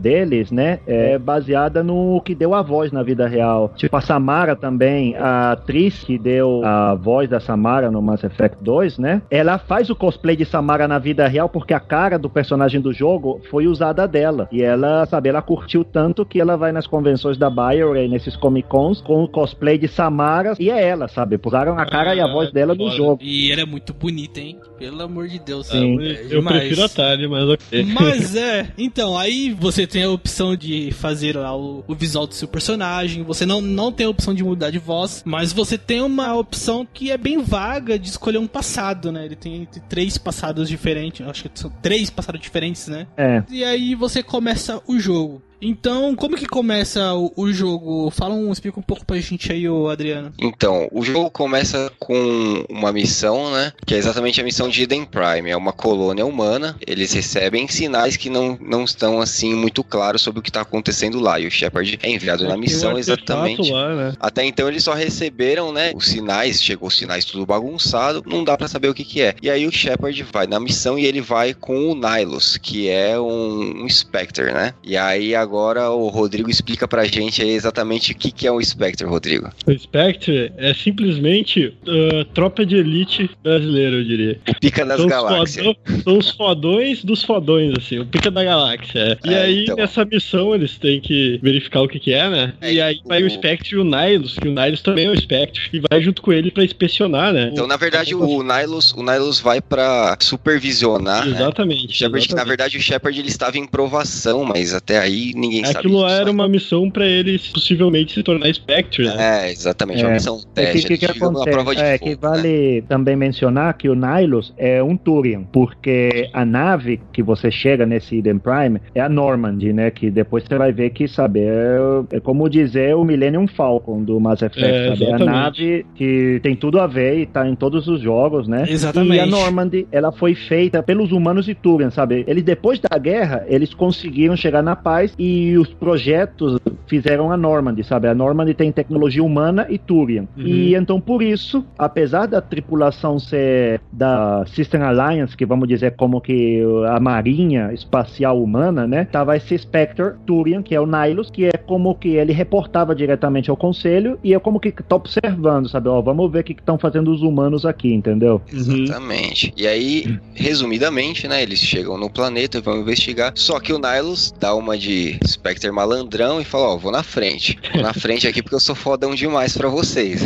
deles, 0.00 0.50
né, 0.50 0.78
é 0.86 1.18
baseada 1.18 1.82
no 1.82 2.20
que 2.24 2.34
deu 2.34 2.54
a 2.54 2.62
voz 2.62 2.92
na 2.92 3.02
vida 3.02 3.26
real. 3.26 3.72
Tipo, 3.76 3.96
a 3.96 4.00
Samara 4.00 4.54
também, 4.56 5.14
a 5.16 5.52
atriz 5.52 5.75
que 6.04 6.18
deu 6.18 6.62
a 6.64 6.94
voz 6.94 7.28
da 7.28 7.38
Samara 7.38 7.90
no 7.90 8.00
Mass 8.00 8.24
Effect 8.24 8.58
2, 8.62 8.98
né, 8.98 9.22
ela 9.30 9.58
faz 9.58 9.90
o 9.90 9.94
cosplay 9.96 10.34
de 10.36 10.44
Samara 10.44 10.88
na 10.88 10.98
vida 10.98 11.26
real 11.28 11.48
porque 11.48 11.74
a 11.74 11.80
cara 11.80 12.18
do 12.18 12.30
personagem 12.30 12.80
do 12.80 12.92
jogo 12.92 13.40
foi 13.50 13.66
usada 13.66 14.06
dela. 14.08 14.48
E 14.50 14.62
ela, 14.62 15.04
sabe, 15.06 15.28
ela 15.28 15.42
curtiu 15.42 15.84
tanto 15.84 16.24
que 16.24 16.40
ela 16.40 16.56
vai 16.56 16.72
nas 16.72 16.86
convenções 16.86 17.36
da 17.36 17.50
BioWare, 17.50 18.08
nesses 18.08 18.36
Comic 18.36 18.68
Cons, 18.68 19.00
com 19.00 19.22
o 19.22 19.28
cosplay 19.28 19.78
de 19.78 19.88
Samara, 19.88 20.54
e 20.58 20.70
é 20.70 20.82
ela, 20.82 21.08
sabe, 21.08 21.38
usaram 21.44 21.78
a 21.78 21.86
cara 21.86 22.14
e 22.14 22.20
a 22.20 22.24
Ah, 22.24 22.32
voz 22.32 22.50
dela 22.52 22.74
no 22.74 22.90
jogo. 22.90 23.18
E 23.22 23.50
ele 23.52 23.60
é 23.60 23.66
muito 23.66 23.94
bonita, 23.94 24.40
hein? 24.40 24.58
Pelo 24.78 25.02
amor 25.02 25.28
de 25.28 25.38
Deus. 25.38 25.68
Sim. 25.68 26.00
é 26.00 26.22
Eu 26.24 26.38
demais. 26.38 26.58
prefiro 26.58 26.84
a 26.84 26.88
Tali, 26.88 27.28
mas 27.28 27.48
ok. 27.48 27.84
Mas 27.84 28.36
é, 28.36 28.72
então, 28.76 29.16
aí 29.16 29.50
você 29.52 29.86
tem 29.86 30.02
a 30.02 30.10
opção 30.10 30.56
de 30.56 30.90
fazer 30.92 31.36
lá 31.36 31.56
o, 31.56 31.84
o 31.86 31.94
visual 31.94 32.26
do 32.26 32.34
seu 32.34 32.48
personagem, 32.48 33.22
você 33.22 33.46
não, 33.46 33.60
não 33.60 33.90
tem 33.90 34.06
a 34.06 34.10
opção 34.10 34.34
de 34.34 34.44
mudar 34.44 34.70
de 34.70 34.78
voz, 34.78 35.22
mas 35.24 35.52
você 35.52 35.78
tem 35.78 36.00
uma 36.00 36.34
opção 36.34 36.86
que 36.92 37.10
é 37.10 37.16
bem 37.16 37.42
vaga 37.42 37.98
de 37.98 38.08
escolher 38.08 38.38
um 38.38 38.46
passado, 38.46 39.10
né? 39.10 39.24
Ele 39.24 39.36
tem 39.36 39.66
três 39.88 40.18
passados 40.18 40.68
diferentes, 40.68 41.26
acho 41.26 41.48
que 41.48 41.58
são 41.58 41.70
três 41.82 42.10
passados 42.10 42.40
diferentes, 42.40 42.88
né? 42.88 43.06
É. 43.16 43.42
E 43.50 43.64
aí 43.64 43.94
você 43.94 44.22
começa 44.22 44.80
o 44.86 44.98
jogo. 44.98 45.42
Então, 45.60 46.14
como 46.14 46.36
que 46.36 46.46
começa 46.46 47.14
o, 47.14 47.32
o 47.36 47.52
jogo? 47.52 48.10
Fala 48.10 48.34
um, 48.34 48.52
explica 48.52 48.78
um 48.78 48.82
pouco 48.82 49.04
pra 49.04 49.18
gente 49.18 49.52
aí, 49.52 49.68
ô 49.68 49.88
Adriano. 49.88 50.32
Então, 50.38 50.88
o 50.92 51.04
jogo 51.04 51.30
começa 51.30 51.90
com 51.98 52.64
uma 52.68 52.92
missão, 52.92 53.52
né? 53.52 53.72
Que 53.84 53.94
é 53.94 53.98
exatamente 53.98 54.40
a 54.40 54.44
missão 54.44 54.68
de 54.68 54.82
Eden 54.82 55.04
Prime. 55.04 55.50
É 55.50 55.56
uma 55.56 55.72
colônia 55.72 56.26
humana. 56.26 56.76
Eles 56.86 57.12
recebem 57.12 57.68
sinais 57.68 58.16
que 58.16 58.28
não, 58.28 58.58
não 58.60 58.84
estão 58.84 59.20
assim 59.20 59.54
muito 59.54 59.82
claros 59.82 60.22
sobre 60.22 60.40
o 60.40 60.42
que 60.42 60.50
está 60.50 60.60
acontecendo 60.60 61.20
lá. 61.20 61.38
E 61.40 61.46
o 61.46 61.50
Shepard 61.50 61.98
é 62.02 62.10
enviado 62.10 62.44
na 62.44 62.50
Tem 62.50 62.58
um 62.58 62.60
missão 62.60 62.98
exatamente. 62.98 63.70
Lá, 63.70 63.94
né? 63.94 64.12
Até 64.20 64.44
então 64.44 64.68
eles 64.68 64.84
só 64.84 64.94
receberam, 64.94 65.72
né, 65.72 65.92
os 65.94 66.06
sinais, 66.06 66.62
chegou 66.62 66.88
os 66.88 66.96
sinais 66.96 67.24
tudo 67.24 67.46
bagunçado, 67.46 68.22
não 68.26 68.44
dá 68.44 68.56
pra 68.56 68.68
saber 68.68 68.88
o 68.88 68.94
que 68.94 69.04
que 69.04 69.22
é. 69.22 69.34
E 69.42 69.50
aí 69.50 69.66
o 69.66 69.72
Shepard 69.72 70.22
vai 70.32 70.46
na 70.46 70.60
missão 70.60 70.98
e 70.98 71.06
ele 71.06 71.20
vai 71.20 71.54
com 71.54 71.90
o 71.90 71.94
Nihilus, 71.94 72.56
que 72.56 72.88
é 72.88 73.18
um, 73.18 73.84
um 73.84 73.88
Spectre, 73.88 74.52
né? 74.52 74.74
E 74.82 74.96
aí 74.96 75.34
agora 75.46 75.90
o 75.90 76.08
Rodrigo 76.08 76.50
explica 76.50 76.86
pra 76.88 77.04
gente 77.04 77.40
aí 77.40 77.50
exatamente 77.50 78.12
o 78.12 78.16
que 78.16 78.30
que 78.30 78.46
é 78.46 78.52
um 78.52 78.60
Spectre, 78.62 79.06
Rodrigo. 79.06 79.48
O 79.66 79.78
Spectre 79.78 80.52
é 80.56 80.74
simplesmente 80.74 81.66
uh, 81.86 82.24
tropa 82.34 82.66
de 82.66 82.76
elite 82.76 83.30
brasileira, 83.42 83.96
eu 83.96 84.04
diria. 84.04 84.40
O 84.48 84.54
Pica 84.60 84.84
das 84.84 84.98
São 85.00 85.06
Galáxias. 85.08 85.64
fodão- 85.64 86.00
são 86.02 86.18
os 86.18 86.30
fodões 86.30 87.04
dos 87.04 87.22
fodões, 87.22 87.72
assim, 87.78 87.98
o 87.98 88.06
pica 88.06 88.30
da 88.30 88.42
galáxia. 88.42 89.18
E 89.24 89.32
É, 89.32 89.42
aí, 89.42 89.62
então. 89.64 89.76
nessa 89.76 90.04
missão, 90.04 90.54
eles 90.54 90.76
têm 90.78 91.00
que 91.00 91.38
verificar 91.42 91.80
o 91.82 91.88
que, 91.88 91.98
que 92.00 92.12
é, 92.12 92.28
né? 92.28 92.52
É, 92.60 92.72
e 92.72 92.80
aí 92.80 93.00
vai 93.06 93.22
o 93.22 93.26
o- 93.26 93.30
Spectre 93.30 93.76
e 93.76 93.78
o 93.78 93.84
Nihilus, 93.84 94.36
que 94.38 94.48
o 94.48 94.52
Nihilus 94.52 94.82
também 94.82 95.06
é 95.06 95.10
o 95.10 95.16
Spectre, 95.16 95.62
e 95.72 95.80
vai 95.90 96.00
junto 96.02 96.20
com 96.22 96.32
ele 96.32 96.50
pra 96.50 96.64
inspecionar, 96.64 97.32
né? 97.32 97.50
Então, 97.52 97.66
na 97.66 97.76
verdade, 97.76 98.14
o 98.14 98.42
Nihilus, 98.42 98.92
o 98.92 99.02
Nihilus 99.02 99.40
vai 99.40 99.60
pra 99.60 100.16
supervisionar, 100.20 101.24
né? 101.26 101.32
Exatamente. 101.36 101.86
O 101.86 101.92
Shepard, 101.92 102.26
que 102.28 102.34
na 102.34 102.40
exatamente. 102.42 102.48
verdade 102.48 102.76
o 102.78 102.80
Shepard 102.80 103.18
ele 103.18 103.28
estava 103.28 103.58
em 103.58 103.66
provação, 103.66 104.44
mas 104.44 104.74
até 104.74 104.98
aí 104.98 105.32
ninguém 105.36 105.64
sabe. 105.64 105.78
Aquilo 105.78 105.98
lá 106.00 106.08
disso, 106.08 106.20
era 106.22 106.30
uma 106.30 106.48
missão 106.48 106.90
pra 106.90 107.06
ele 107.06 107.38
possivelmente 107.52 108.14
se 108.14 108.22
tornar 108.22 108.52
Spectre, 108.52 109.04
né? 109.04 109.14
É, 109.46 109.50
exatamente, 109.50 110.02
É. 110.02 110.06
uma 110.06 110.14
missão 110.14 110.40
É 110.56 110.64
teste. 110.66 110.88
que, 110.88 110.98
que, 110.98 111.06
que 111.12 111.20
numa 111.20 111.30
acontece? 111.30 111.50
prova 111.56 111.74
de 111.74 111.82
é 111.82 111.98
fogo, 111.98 112.04
que 112.04 112.10
né? 112.10 112.16
vale 112.20 112.82
também 112.88 113.16
mencionar 113.16 113.74
que 113.76 113.88
o 113.88 113.94
Nihilus 113.94 114.52
é 114.56 114.82
um 114.82 114.96
Turian, 114.96 115.42
porque 115.52 116.28
a 116.32 116.44
nave 116.44 117.00
que 117.12 117.22
você 117.22 117.50
chega 117.50 117.84
nesse 117.86 118.16
Eden 118.18 118.38
Prime 118.38 118.80
é 118.94 119.00
a 119.00 119.08
Normandy, 119.08 119.72
né? 119.72 119.90
Que 119.90 120.10
depois 120.10 120.44
você 120.44 120.56
vai 120.56 120.72
ver 120.72 120.90
que, 120.90 121.06
sabe, 121.08 121.40
é, 121.40 121.76
é 122.12 122.20
como 122.20 122.48
dizer 122.48 122.94
o 122.96 123.04
Millennium 123.04 123.46
Falcon 123.46 124.02
do 124.02 124.18
Mass 124.20 124.42
Effect, 124.42 124.64
É, 124.66 124.88
sabe? 124.88 125.04
É 125.04 125.14
a 125.14 125.18
nave 125.18 125.86
que 125.94 126.40
tem 126.42 126.54
tudo 126.56 126.80
a 126.80 126.86
ver 126.86 127.18
e 127.18 127.26
tá 127.26 127.46
em 127.48 127.54
todos 127.54 127.86
os 127.88 128.00
jogos, 128.00 128.48
né? 128.48 128.64
Exatamente. 128.68 129.16
E 129.16 129.20
a 129.20 129.26
Normandy, 129.26 129.86
ela 129.92 130.12
foi 130.12 130.34
feita 130.34 130.82
pelos 130.82 131.12
humanos 131.12 131.44
de 131.46 131.54
Turian, 131.54 131.90
sabe? 131.90 132.24
Eles, 132.26 132.42
depois 132.42 132.78
da 132.78 132.96
guerra, 132.98 133.44
eles 133.48 133.74
conseguiram 133.74 134.36
chegar 134.36 134.62
na 134.62 134.76
paz 134.76 135.14
e 135.18 135.25
os 135.58 135.68
projetos 135.68 136.58
fizeram 136.86 137.30
a 137.30 137.36
Normandy, 137.36 137.84
sabe? 137.84 138.08
A 138.08 138.14
Normandy 138.14 138.54
tem 138.54 138.70
tecnologia 138.72 139.22
humana 139.22 139.66
e 139.68 139.78
Turian. 139.78 140.26
Uhum. 140.36 140.46
E 140.46 140.74
então, 140.74 141.00
por 141.00 141.22
isso, 141.22 141.64
apesar 141.78 142.26
da 142.26 142.40
tripulação 142.40 143.18
ser 143.18 143.80
da 143.92 144.44
System 144.46 144.82
Alliance, 144.82 145.36
que 145.36 145.46
vamos 145.46 145.68
dizer 145.68 145.96
como 145.96 146.20
que 146.20 146.62
a 146.88 147.00
marinha 147.00 147.72
espacial 147.72 148.42
humana, 148.42 148.86
né? 148.86 149.04
Tava 149.04 149.36
esse 149.36 149.56
Spectre 149.58 150.14
Turian, 150.26 150.62
que 150.62 150.74
é 150.74 150.80
o 150.80 150.86
Nihilus, 150.86 151.30
que 151.30 151.46
é 151.46 151.52
como 151.52 151.94
que 151.94 152.10
ele 152.10 152.32
reportava 152.32 152.94
diretamente 152.94 153.50
ao 153.50 153.56
conselho 153.56 154.18
e 154.22 154.34
é 154.34 154.38
como 154.38 154.60
que 154.60 154.70
tá 154.70 154.96
observando, 154.96 155.68
sabe? 155.68 155.88
Ó, 155.88 156.00
vamos 156.00 156.30
ver 156.30 156.40
o 156.40 156.44
que 156.44 156.52
estão 156.52 156.78
fazendo 156.78 157.10
os 157.10 157.22
humanos 157.22 157.66
aqui, 157.66 157.92
entendeu? 157.92 158.40
Uhum. 158.52 158.84
Exatamente. 158.84 159.52
E 159.56 159.66
aí, 159.66 160.18
resumidamente, 160.34 161.26
né, 161.26 161.42
eles 161.42 161.58
chegam 161.58 161.98
no 161.98 162.10
planeta 162.10 162.58
e 162.58 162.60
vão 162.60 162.78
investigar. 162.78 163.32
Só 163.34 163.58
que 163.60 163.72
o 163.72 163.78
Nihilus 163.78 164.34
dá 164.38 164.54
uma 164.54 164.76
de 164.76 165.15
Spectre 165.24 165.70
malandrão 165.70 166.40
e 166.40 166.44
fala, 166.44 166.68
ó, 166.68 166.76
vou 166.76 166.92
na 166.92 167.02
frente. 167.02 167.58
Vou 167.72 167.82
na 167.82 167.92
frente 167.94 168.26
aqui 168.26 168.42
porque 168.42 168.54
eu 168.54 168.60
sou 168.60 168.74
fodão 168.74 169.14
demais 169.14 169.56
pra 169.56 169.68
vocês. 169.68 170.22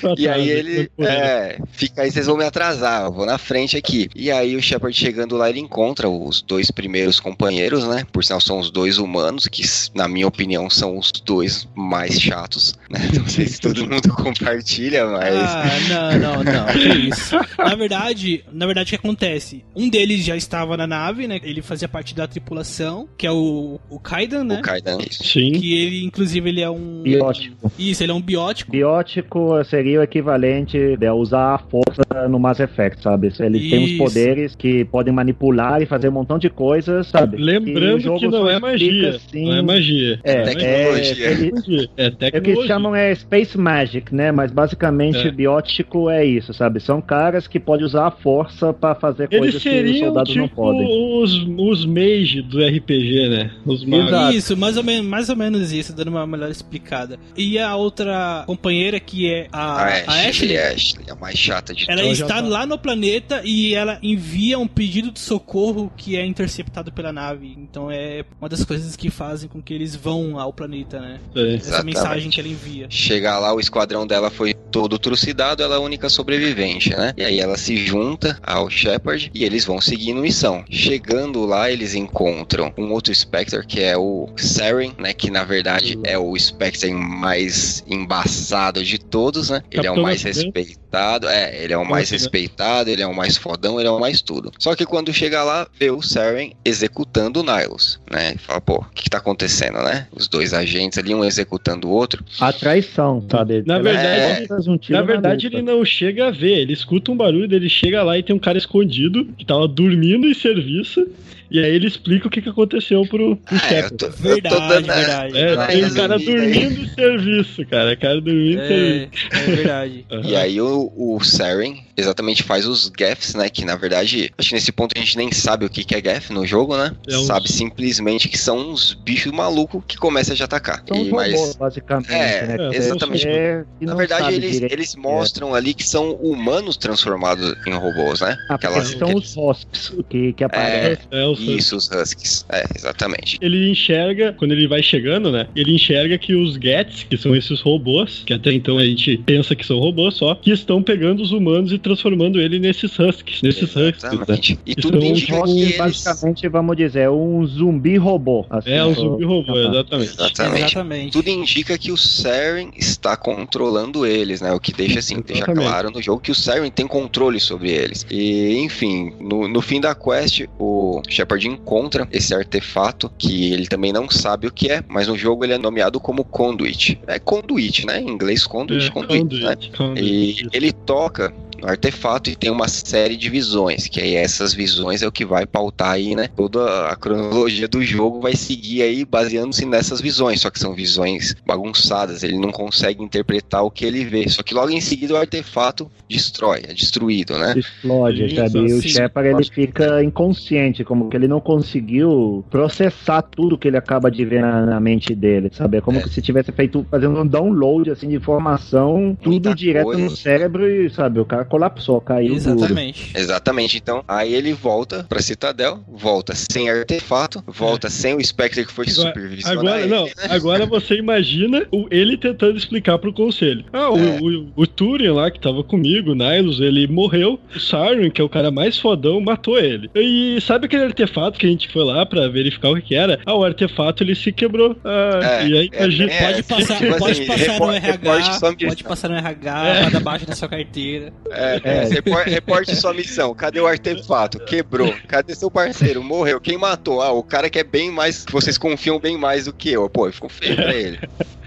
Pra 0.00 0.14
E 0.18 0.28
aí 0.28 0.48
ele, 0.48 0.90
é, 0.98 1.58
fica 1.72 2.02
aí, 2.02 2.10
vocês 2.10 2.26
vão 2.26 2.36
me 2.36 2.44
atrasar, 2.44 3.04
eu 3.04 3.12
vou 3.12 3.26
na 3.26 3.38
frente 3.38 3.76
aqui. 3.76 4.08
E 4.14 4.30
aí 4.30 4.56
o 4.56 4.62
Shepard 4.62 4.96
chegando 4.96 5.36
lá, 5.36 5.50
ele 5.50 5.60
encontra 5.60 6.08
os 6.08 6.40
dois 6.42 6.70
primeiros 6.70 7.20
companheiros, 7.20 7.86
né? 7.86 8.06
Por 8.12 8.24
sinal, 8.24 8.40
são 8.40 8.58
os 8.58 8.70
dois 8.70 8.98
humanos, 8.98 9.46
que 9.48 9.62
na 9.94 10.08
minha 10.08 10.26
opinião 10.26 10.68
são 10.70 10.96
os 10.98 11.10
dois 11.12 11.68
mais 11.74 12.20
chatos, 12.20 12.74
né? 12.90 13.00
Não 13.14 13.26
sei 13.28 13.46
se 13.46 13.60
todo 13.60 13.80
mundo 13.88 14.08
compartilha, 14.14 15.06
mas... 15.06 15.34
Ah, 15.34 15.64
não, 15.88 16.18
não, 16.18 16.44
não. 16.44 16.66
Que 16.66 17.08
isso. 17.08 17.36
Na 17.58 17.74
verdade, 17.74 18.44
na 18.52 18.66
verdade, 18.66 18.88
o 18.88 18.90
que 18.90 18.96
acontece? 18.96 19.64
Um 19.74 19.88
deles 19.88 20.24
já 20.24 20.36
estava 20.36 20.76
na 20.76 20.86
nave, 20.86 21.26
né? 21.26 21.40
Ele 21.42 21.62
fazia 21.62 21.88
parte 21.88 22.14
da 22.14 22.26
tripulação, 22.26 23.08
que 23.16 23.26
é 23.26 23.30
o, 23.32 23.73
o 23.90 23.98
Kaidan, 23.98 24.44
né? 24.44 24.58
O 24.58 24.62
Kaidan, 24.62 24.98
Sim. 25.10 25.52
Que 25.52 25.74
ele, 25.74 26.04
inclusive, 26.04 26.48
ele 26.48 26.60
é 26.60 26.70
um. 26.70 27.02
Biótico. 27.02 27.70
Isso, 27.78 28.02
ele 28.02 28.12
é 28.12 28.14
um 28.14 28.20
biótico. 28.20 28.70
Biótico 28.72 29.64
seria 29.64 30.00
o 30.00 30.02
equivalente 30.02 30.96
de 30.96 31.10
usar 31.10 31.54
a 31.54 31.58
força 31.58 32.28
no 32.28 32.38
Mass 32.38 32.60
Effect, 32.60 33.02
sabe? 33.02 33.32
Ele 33.40 33.70
tem 33.70 33.84
uns 33.84 33.90
Isso. 33.90 33.98
poderes 33.98 34.54
que 34.54 34.84
podem 34.84 35.12
manipular 35.12 35.80
e 35.82 35.86
fazer 35.86 36.08
um 36.08 36.12
montão 36.12 36.38
de 36.38 36.48
coisas, 36.50 37.06
sabe? 37.08 37.36
Lembrando 37.36 38.18
que 38.18 38.28
não 38.28 38.48
é 38.48 38.58
magia. 38.58 39.10
assim, 39.10 39.44
Não 39.46 39.54
é 39.56 39.62
magia. 39.62 40.20
É, 40.24 40.42
Tecnologia. 40.42 41.26
é, 41.26 41.30
ele-. 41.32 41.90
É 41.96 42.04
É 42.04 42.08
o 42.08 42.10
que 42.10 42.16
tecnologia. 42.30 42.66
chamam 42.66 42.94
é 42.94 43.14
Space 43.14 43.58
Magic, 43.58 44.14
né? 44.14 44.32
Mas 44.32 44.50
basicamente 44.52 45.18
É. 45.26 45.30
biótico 45.30 46.08
é 46.10 46.24
isso, 46.24 46.52
sabe? 46.54 46.80
São 46.80 47.00
caras 47.00 47.46
que 47.46 47.58
podem 47.60 47.84
usar 47.86 48.06
a 48.06 48.10
força 48.10 48.72
pra 48.72 48.94
fazer 48.94 49.28
Eles 49.30 49.38
coisas 49.38 49.62
que 49.62 49.68
os 49.82 49.98
soldados 49.98 50.36
não 50.36 50.44
tipo 50.48 50.56
podem. 50.56 51.22
os, 51.22 51.46
os 51.58 51.86
mage 51.86 52.42
do 52.42 52.60
RPG, 52.64 53.28
né? 53.28 53.50
Os 53.64 53.84
magos. 53.84 54.34
Isso, 54.34 54.56
mais 54.56 54.76
ou, 54.76 54.82
menos, 54.82 55.06
mais 55.06 55.28
ou 55.28 55.36
menos 55.36 55.72
isso, 55.72 55.92
dando 55.92 56.08
uma 56.08 56.26
melhor 56.26 56.50
explicada. 56.50 57.18
E 57.36 57.58
a 57.58 57.74
outra 57.76 58.44
companheira, 58.46 59.00
que 59.00 59.30
é 59.30 59.48
a, 59.52 59.82
A 59.82 59.84
a 59.84 60.28
Ashley, 60.28 60.28
Ashley, 60.28 60.58
Ashley, 60.58 61.10
a 61.10 61.14
mais 61.14 61.38
chata 61.38 61.74
de 61.74 61.84
ela 61.88 62.02
Então 62.02 62.14
já 62.14 62.24
está 62.26 62.42
tá. 62.42 62.48
lá 62.48 62.66
no 62.66 62.78
planeta 62.78 63.42
e 63.44 63.74
ela 63.74 63.98
envia 64.02 64.58
um 64.58 64.66
pedido 64.66 65.10
de 65.10 65.20
socorro 65.20 65.92
que 65.96 66.16
é 66.16 66.24
interceptado 66.24 66.92
pela 66.92 67.12
nave. 67.12 67.54
Então 67.58 67.90
é 67.90 68.24
uma 68.40 68.48
das 68.48 68.64
coisas 68.64 68.96
que 68.96 69.10
fazem 69.10 69.48
com 69.48 69.62
que 69.62 69.72
eles 69.72 69.94
vão 69.94 70.38
ao 70.38 70.52
planeta, 70.52 71.00
né? 71.00 71.20
É. 71.34 71.54
Essa 71.54 71.68
Exatamente. 71.68 71.96
mensagem 71.96 72.30
que 72.30 72.40
ela 72.40 72.48
envia. 72.48 72.86
Chegar 72.90 73.38
lá, 73.38 73.54
o 73.54 73.60
esquadrão 73.60 74.06
dela 74.06 74.30
foi 74.30 74.54
todo 74.54 74.98
trucidado, 74.98 75.62
ela 75.62 75.76
é 75.76 75.78
a 75.78 75.80
única 75.80 76.08
sobrevivente, 76.08 76.90
né? 76.90 77.12
E 77.16 77.22
aí 77.22 77.40
ela 77.40 77.56
se 77.56 77.76
junta 77.76 78.38
ao 78.42 78.68
Shepard 78.68 79.30
e 79.32 79.44
eles 79.44 79.64
vão 79.64 79.80
seguindo 79.80 80.20
missão. 80.20 80.64
Chegando 80.68 81.44
lá, 81.44 81.70
eles 81.70 81.94
encontram 81.94 82.72
um 82.76 82.92
outro 82.92 83.12
Spectre, 83.54 83.66
que 83.66 83.80
é 83.80 83.96
o 83.96 84.28
Saren, 84.36 84.92
né? 84.98 85.12
Que 85.12 85.30
na 85.30 85.44
verdade 85.44 85.98
é 86.04 86.18
o 86.18 86.36
Spectre 86.38 86.92
mais 86.92 87.84
embaçado 87.86 88.82
de 88.82 88.98
todos, 88.98 89.50
né? 89.50 89.62
Ele 89.70 89.86
é 89.86 89.90
o 89.90 90.02
mais 90.02 90.22
respeitado, 90.22 91.28
é, 91.28 91.62
ele 91.62 91.72
é 91.72 91.78
o 91.78 91.84
mais 91.84 92.10
respeitado, 92.10 92.90
ele 92.90 93.02
é 93.02 93.06
o 93.06 93.14
mais 93.14 93.36
fodão, 93.36 93.78
ele 93.78 93.88
é 93.88 93.90
o 93.90 93.98
mais 94.00 94.20
tudo. 94.20 94.50
Só 94.58 94.74
que 94.74 94.84
quando 94.86 95.12
chega 95.12 95.42
lá, 95.42 95.66
vê 95.78 95.90
o 95.90 96.02
Saren 96.02 96.52
executando 96.64 97.40
o 97.40 97.42
Nihilus, 97.42 98.00
né? 98.10 98.34
E 98.34 98.38
fala, 98.38 98.60
pô, 98.60 98.76
o 98.76 98.84
que, 98.94 99.04
que 99.04 99.10
tá 99.10 99.18
acontecendo, 99.18 99.82
né? 99.82 100.06
Os 100.12 100.28
dois 100.28 100.52
agentes 100.54 100.98
ali, 100.98 101.14
um 101.14 101.24
executando 101.24 101.88
o 101.88 101.90
outro. 101.90 102.24
A 102.40 102.52
traição, 102.52 103.24
sabe? 103.30 103.62
Na 103.66 103.78
verdade- 103.78 104.44
um 104.68 104.78
tiro 104.78 104.98
Na 104.98 105.04
verdade, 105.04 105.46
ele 105.46 105.62
não 105.62 105.84
chega 105.84 106.28
a 106.28 106.30
ver. 106.30 106.58
Ele 106.58 106.72
escuta 106.72 107.10
um 107.10 107.16
barulho, 107.16 107.54
ele 107.54 107.68
chega 107.68 108.02
lá 108.02 108.18
e 108.18 108.22
tem 108.22 108.34
um 108.34 108.38
cara 108.38 108.56
escondido 108.58 109.26
que 109.36 109.44
tava 109.44 109.66
dormindo 109.68 110.26
em 110.26 110.34
serviço. 110.34 111.06
E 111.50 111.58
aí 111.62 111.74
ele 111.74 111.86
explica 111.86 112.26
o 112.26 112.30
que, 112.30 112.40
que 112.42 112.48
aconteceu 112.48 113.06
pro, 113.06 113.36
pro 113.36 113.56
É, 113.56 113.58
Shepard. 113.60 113.96
tô, 113.96 114.10
Verdade, 114.10 114.68
dando 114.68 114.86
verdade. 114.86 115.38
É, 115.38 115.66
tem 115.66 115.84
um 115.84 115.94
cara 115.94 116.16
aí. 116.16 116.24
dormindo 116.24 116.80
em 116.82 116.88
serviço, 116.88 117.66
cara. 117.66 117.96
Cara 117.96 118.20
dormindo 118.20 118.60
em 118.60 118.64
É, 118.64 118.68
serviço. 118.68 119.10
é 119.32 119.38
verdade. 119.56 120.06
Aham. 120.10 120.22
E 120.28 120.36
aí 120.36 120.60
o, 120.60 120.92
o 120.96 121.20
Saren 121.22 121.84
exatamente 121.96 122.42
faz 122.42 122.66
os 122.66 122.88
gaffs, 122.88 123.34
né? 123.34 123.48
Que 123.48 123.64
na 123.64 123.76
verdade, 123.76 124.32
acho 124.36 124.48
que 124.48 124.54
nesse 124.54 124.72
ponto 124.72 124.92
a 124.96 124.98
gente 125.00 125.16
nem 125.16 125.30
sabe 125.32 125.64
o 125.64 125.70
que, 125.70 125.84
que 125.84 125.94
é 125.94 126.00
gaff 126.00 126.32
no 126.32 126.44
jogo, 126.46 126.76
né? 126.76 126.92
É 127.08 127.16
uns- 127.16 127.26
Sabe 127.26 127.50
simplesmente 127.50 128.28
que 128.28 128.36
são 128.38 128.70
uns 128.70 128.94
bichos 128.94 129.30
malucos 129.32 129.82
que 129.86 129.96
começam 129.96 130.32
a 130.34 130.36
te 130.36 130.42
atacar. 130.42 130.82
São 130.86 130.96
E, 130.96 131.02
os 131.02 131.08
mas, 131.10 131.32
robôs, 131.34 131.56
basicamente, 131.56 132.12
É, 132.12 132.46
né? 132.46 132.70
Que 132.70 132.76
exatamente. 132.76 133.22
você 133.22 133.28
é- 133.28 133.64
na 133.80 133.94
verdade, 133.94 134.34
eles, 134.34 134.52
direito 134.52 134.72
eles 134.72 134.94
é. 134.96 134.98
mostram 135.00 135.54
ali 135.54 135.72
que 135.74 135.86
são 135.86 136.12
humanos 136.14 136.76
transformados 136.76 137.54
em 137.66 137.72
robôs, 137.74 138.20
né? 138.20 138.36
Ah, 138.48 138.54
Aquela- 138.54 138.74
porque 138.82 138.98
são 138.98 139.14
os 139.14 139.36
Hosps 139.36 139.92
que, 140.08 140.32
que 140.32 140.42
aparecem. 140.44 141.04
É, 141.10 141.24
o 141.26 141.34
Isso, 141.52 141.76
os 141.76 141.88
Huskies. 141.90 142.44
É, 142.50 142.64
exatamente. 142.76 143.38
ele 143.40 143.70
enxerga, 143.70 144.32
quando 144.38 144.52
ele 144.52 144.66
vai 144.66 144.82
chegando, 144.82 145.30
né? 145.30 145.46
Ele 145.54 145.74
enxerga 145.74 146.16
que 146.18 146.34
os 146.34 146.54
Gets, 146.54 147.04
que 147.08 147.16
são 147.16 147.34
esses 147.34 147.60
robôs, 147.60 148.22
que 148.26 148.32
até 148.32 148.52
então 148.52 148.78
a 148.78 148.84
gente 148.84 149.16
pensa 149.18 149.54
que 149.54 149.64
são 149.64 149.78
robôs 149.78 150.14
só, 150.16 150.34
que 150.34 150.50
estão 150.50 150.82
pegando 150.82 151.22
os 151.22 151.32
humanos 151.32 151.72
e 151.72 151.78
transformando 151.78 152.40
ele 152.40 152.58
nesses 152.58 152.98
Huskies. 152.98 153.42
Nesses 153.42 153.74
Huskies, 153.74 154.02
né? 154.02 154.10
Exatamente. 154.14 154.58
E 154.66 154.74
tudo 154.74 154.98
é 154.98 155.00
um 155.00 155.04
indica 155.04 155.42
que 155.42 155.62
eles... 155.62 155.76
basicamente, 155.76 156.48
vamos 156.48 156.76
dizer, 156.76 157.08
um 157.10 157.44
zumbi 157.46 157.96
robô. 157.96 158.46
assim, 158.50 158.70
É, 158.70 158.84
um 158.84 158.92
pra- 158.94 159.02
zumbi 159.02 159.24
robô, 159.24 159.58
exatamente. 159.58 160.10
Exatamente. 160.14 160.64
Exatamente. 160.64 161.12
Tudo 161.12 161.28
indica 161.28 161.78
que 161.78 161.92
o 161.92 161.96
Saren 161.96 162.70
está 162.76 163.16
controlando 163.16 164.06
eles, 164.06 164.40
né? 164.40 164.52
O 164.52 164.60
que 164.60 164.72
deixa 164.72 164.98
assim, 164.98 165.16
deixa 165.16 165.42
Exatamente. 165.44 165.66
claro 165.66 165.90
no 165.90 166.02
jogo 166.02 166.20
que 166.20 166.30
o 166.30 166.34
Saren 166.34 166.70
tem 166.70 166.86
controle 166.86 167.40
sobre 167.40 167.70
eles. 167.70 168.06
E, 168.10 168.56
enfim, 168.58 169.12
no, 169.20 169.48
no 169.48 169.60
fim 169.60 169.80
da 169.80 169.94
quest, 169.94 170.42
o 170.58 171.02
Shepard 171.08 171.23
encontra 171.48 172.08
esse 172.12 172.34
artefato 172.34 173.10
que 173.18 173.52
ele 173.52 173.66
também 173.66 173.92
não 173.92 174.08
sabe 174.08 174.46
o 174.46 174.52
que 174.52 174.70
é, 174.70 174.82
mas 174.88 175.08
no 175.08 175.16
jogo 175.16 175.44
ele 175.44 175.54
é 175.54 175.58
nomeado 175.58 175.98
como 176.00 176.24
Conduit. 176.24 177.00
É 177.06 177.18
Conduit, 177.18 177.86
né? 177.86 178.00
Em 178.00 178.08
inglês, 178.08 178.46
Conduit, 178.46 178.86
É, 178.86 178.90
Conduit, 178.90 179.42
né? 179.42 179.54
conduit, 179.54 179.76
conduit. 179.76 180.44
E 180.44 180.48
ele 180.52 180.72
toca 180.72 181.32
artefato 181.66 182.30
e 182.30 182.36
tem 182.36 182.50
uma 182.50 182.68
série 182.68 183.16
de 183.16 183.28
visões, 183.28 183.86
que 183.88 184.00
aí 184.00 184.14
essas 184.14 184.52
visões 184.54 185.02
é 185.02 185.06
o 185.08 185.12
que 185.12 185.24
vai 185.24 185.46
pautar 185.46 185.92
aí, 185.92 186.14
né? 186.14 186.28
Toda 186.34 186.88
a 186.88 186.96
cronologia 186.96 187.68
do 187.68 187.82
jogo 187.82 188.20
vai 188.20 188.34
seguir 188.36 188.82
aí 188.82 189.04
baseando-se 189.04 189.64
nessas 189.64 190.00
visões, 190.00 190.40
só 190.40 190.50
que 190.50 190.58
são 190.58 190.74
visões 190.74 191.34
bagunçadas, 191.46 192.22
ele 192.22 192.36
não 192.38 192.50
consegue 192.50 193.02
interpretar 193.02 193.62
o 193.64 193.70
que 193.70 193.84
ele 193.84 194.04
vê. 194.04 194.28
Só 194.28 194.42
que 194.42 194.54
logo 194.54 194.70
em 194.70 194.80
seguida 194.80 195.14
o 195.14 195.16
artefato 195.16 195.90
destrói, 196.08 196.62
é 196.68 196.72
destruído, 196.74 197.38
né? 197.38 197.54
Explode, 197.56 198.24
Isso, 198.26 198.36
sabe? 198.36 198.58
E 198.58 198.72
o. 198.74 198.82
Shepard 198.82 199.28
ele 199.28 199.44
fica 199.44 200.02
inconsciente, 200.02 200.84
como 200.84 201.08
que 201.08 201.16
ele 201.16 201.28
não 201.28 201.40
conseguiu 201.40 202.44
processar 202.50 203.22
tudo 203.22 203.58
que 203.58 203.68
ele 203.68 203.76
acaba 203.76 204.10
de 204.10 204.24
ver 204.24 204.40
na, 204.40 204.64
na 204.66 204.80
mente 204.80 205.14
dele, 205.14 205.50
sabe? 205.52 205.78
É 205.78 205.80
como 205.80 205.98
É. 205.98 206.06
se 206.08 206.20
tivesse 206.22 206.52
feito 206.52 206.84
fazendo 206.90 207.20
um 207.20 207.26
download 207.26 207.90
assim 207.90 208.08
de 208.08 208.16
informação, 208.16 209.16
tudo 209.20 209.32
Muita 209.32 209.54
direto 209.54 209.84
coisa. 209.84 210.02
no 210.02 210.10
cérebro 210.10 210.68
e, 210.68 210.88
sabe, 210.90 211.18
o 211.20 211.24
cara 211.24 211.44
colapsou, 211.58 212.00
caiu 212.00 212.34
duro. 212.34 212.36
Exatamente. 212.56 213.12
Exatamente, 213.14 213.76
então 213.78 214.02
aí 214.08 214.34
ele 214.34 214.52
volta 214.52 215.06
pra 215.08 215.22
Citadel, 215.22 215.78
volta 215.88 216.34
sem 216.34 216.68
artefato, 216.68 217.42
volta 217.46 217.88
sem 217.88 218.14
o 218.16 218.24
Spectre 218.24 218.66
que 218.66 218.72
foi 218.72 218.86
Agora- 218.88 219.08
supervisionar 219.08 219.58
Agora, 219.58 219.80
ele, 219.80 219.88
não, 219.94 220.04
né? 220.06 220.12
agora 220.30 220.66
você 220.66 220.96
imagina 220.96 221.64
o- 221.70 221.86
ele 221.90 222.16
tentando 222.16 222.56
explicar 222.58 222.98
pro 222.98 223.12
conselho. 223.12 223.64
Ah, 223.72 223.90
o, 223.90 223.98
É. 223.98 224.18
o, 224.20 224.48
o 224.56 224.66
Turian 224.66 225.14
lá 225.14 225.30
que 225.30 225.38
tava 225.40 225.62
comigo, 225.62 226.10
o 226.10 226.14
Nihilus, 226.14 226.58
ele 226.60 226.86
morreu. 226.88 227.38
O 227.54 227.60
Siren, 227.60 228.10
que 228.10 228.20
é 228.20 228.24
o 228.24 228.28
cara 228.28 228.50
mais 228.50 228.78
fodão, 228.78 229.20
matou 229.20 229.58
ele. 229.58 229.88
E 229.94 230.38
sabe 230.40 230.66
aquele 230.66 230.84
artefato 230.84 231.38
que 231.38 231.46
a 231.46 231.48
gente 231.48 231.68
foi 231.72 231.84
lá 231.84 232.04
pra 232.04 232.26
verificar 232.28 232.70
o 232.70 232.74
que, 232.76 232.82
que 232.82 232.94
era? 232.96 233.20
Ah, 233.24 233.34
o 233.34 233.44
artefato 233.44 234.02
ele 234.02 234.14
se 234.16 234.32
quebrou. 234.32 234.76
Ah, 234.84 235.20
É, 235.42 235.46
e 235.46 235.58
aí 235.58 235.70
é, 235.72 235.78
imagina. 235.84 236.12
é, 236.12 236.24
Pode 236.32 236.42
passar, 236.42 236.78
tipo 236.78 236.98
pode 236.98 237.12
assim, 237.12 237.26
passar 237.26 237.46
no 237.60 237.70
repor- 237.70 237.70
reporte 237.70 238.28
RH, 238.28 238.68
pode 238.68 238.84
passar 238.84 239.08
no 239.08 239.16
RH, 239.16 239.68
É. 239.68 239.82
manda 239.84 239.98
abaixo 239.98 240.26
da 240.26 240.34
sua 240.34 240.48
carteira. 240.48 241.12
É, 241.30 241.43
É. 241.64 241.84
repor- 241.90 242.22
reporte 242.24 242.74
sua 242.76 242.92
missão. 242.94 243.34
Cadê 243.34 243.60
o 243.60 243.66
artefato? 243.66 244.38
Quebrou. 244.40 244.92
Cadê 245.08 245.34
seu 245.34 245.50
parceiro? 245.50 246.02
Morreu. 246.02 246.40
Quem 246.40 246.56
matou? 246.58 247.02
Ah, 247.02 247.12
o 247.12 247.22
cara 247.22 247.48
que 247.50 247.58
é 247.58 247.64
bem 247.64 247.90
mais. 247.90 248.24
Vocês 248.30 248.56
confiam 248.58 248.98
bem 248.98 249.16
mais 249.16 249.44
do 249.46 249.52
que 249.52 249.70
eu. 249.72 249.88
Pô, 249.88 250.10
ficou 250.10 250.28
feio 250.28 250.56
pra 250.56 250.74
ele. 250.74 250.98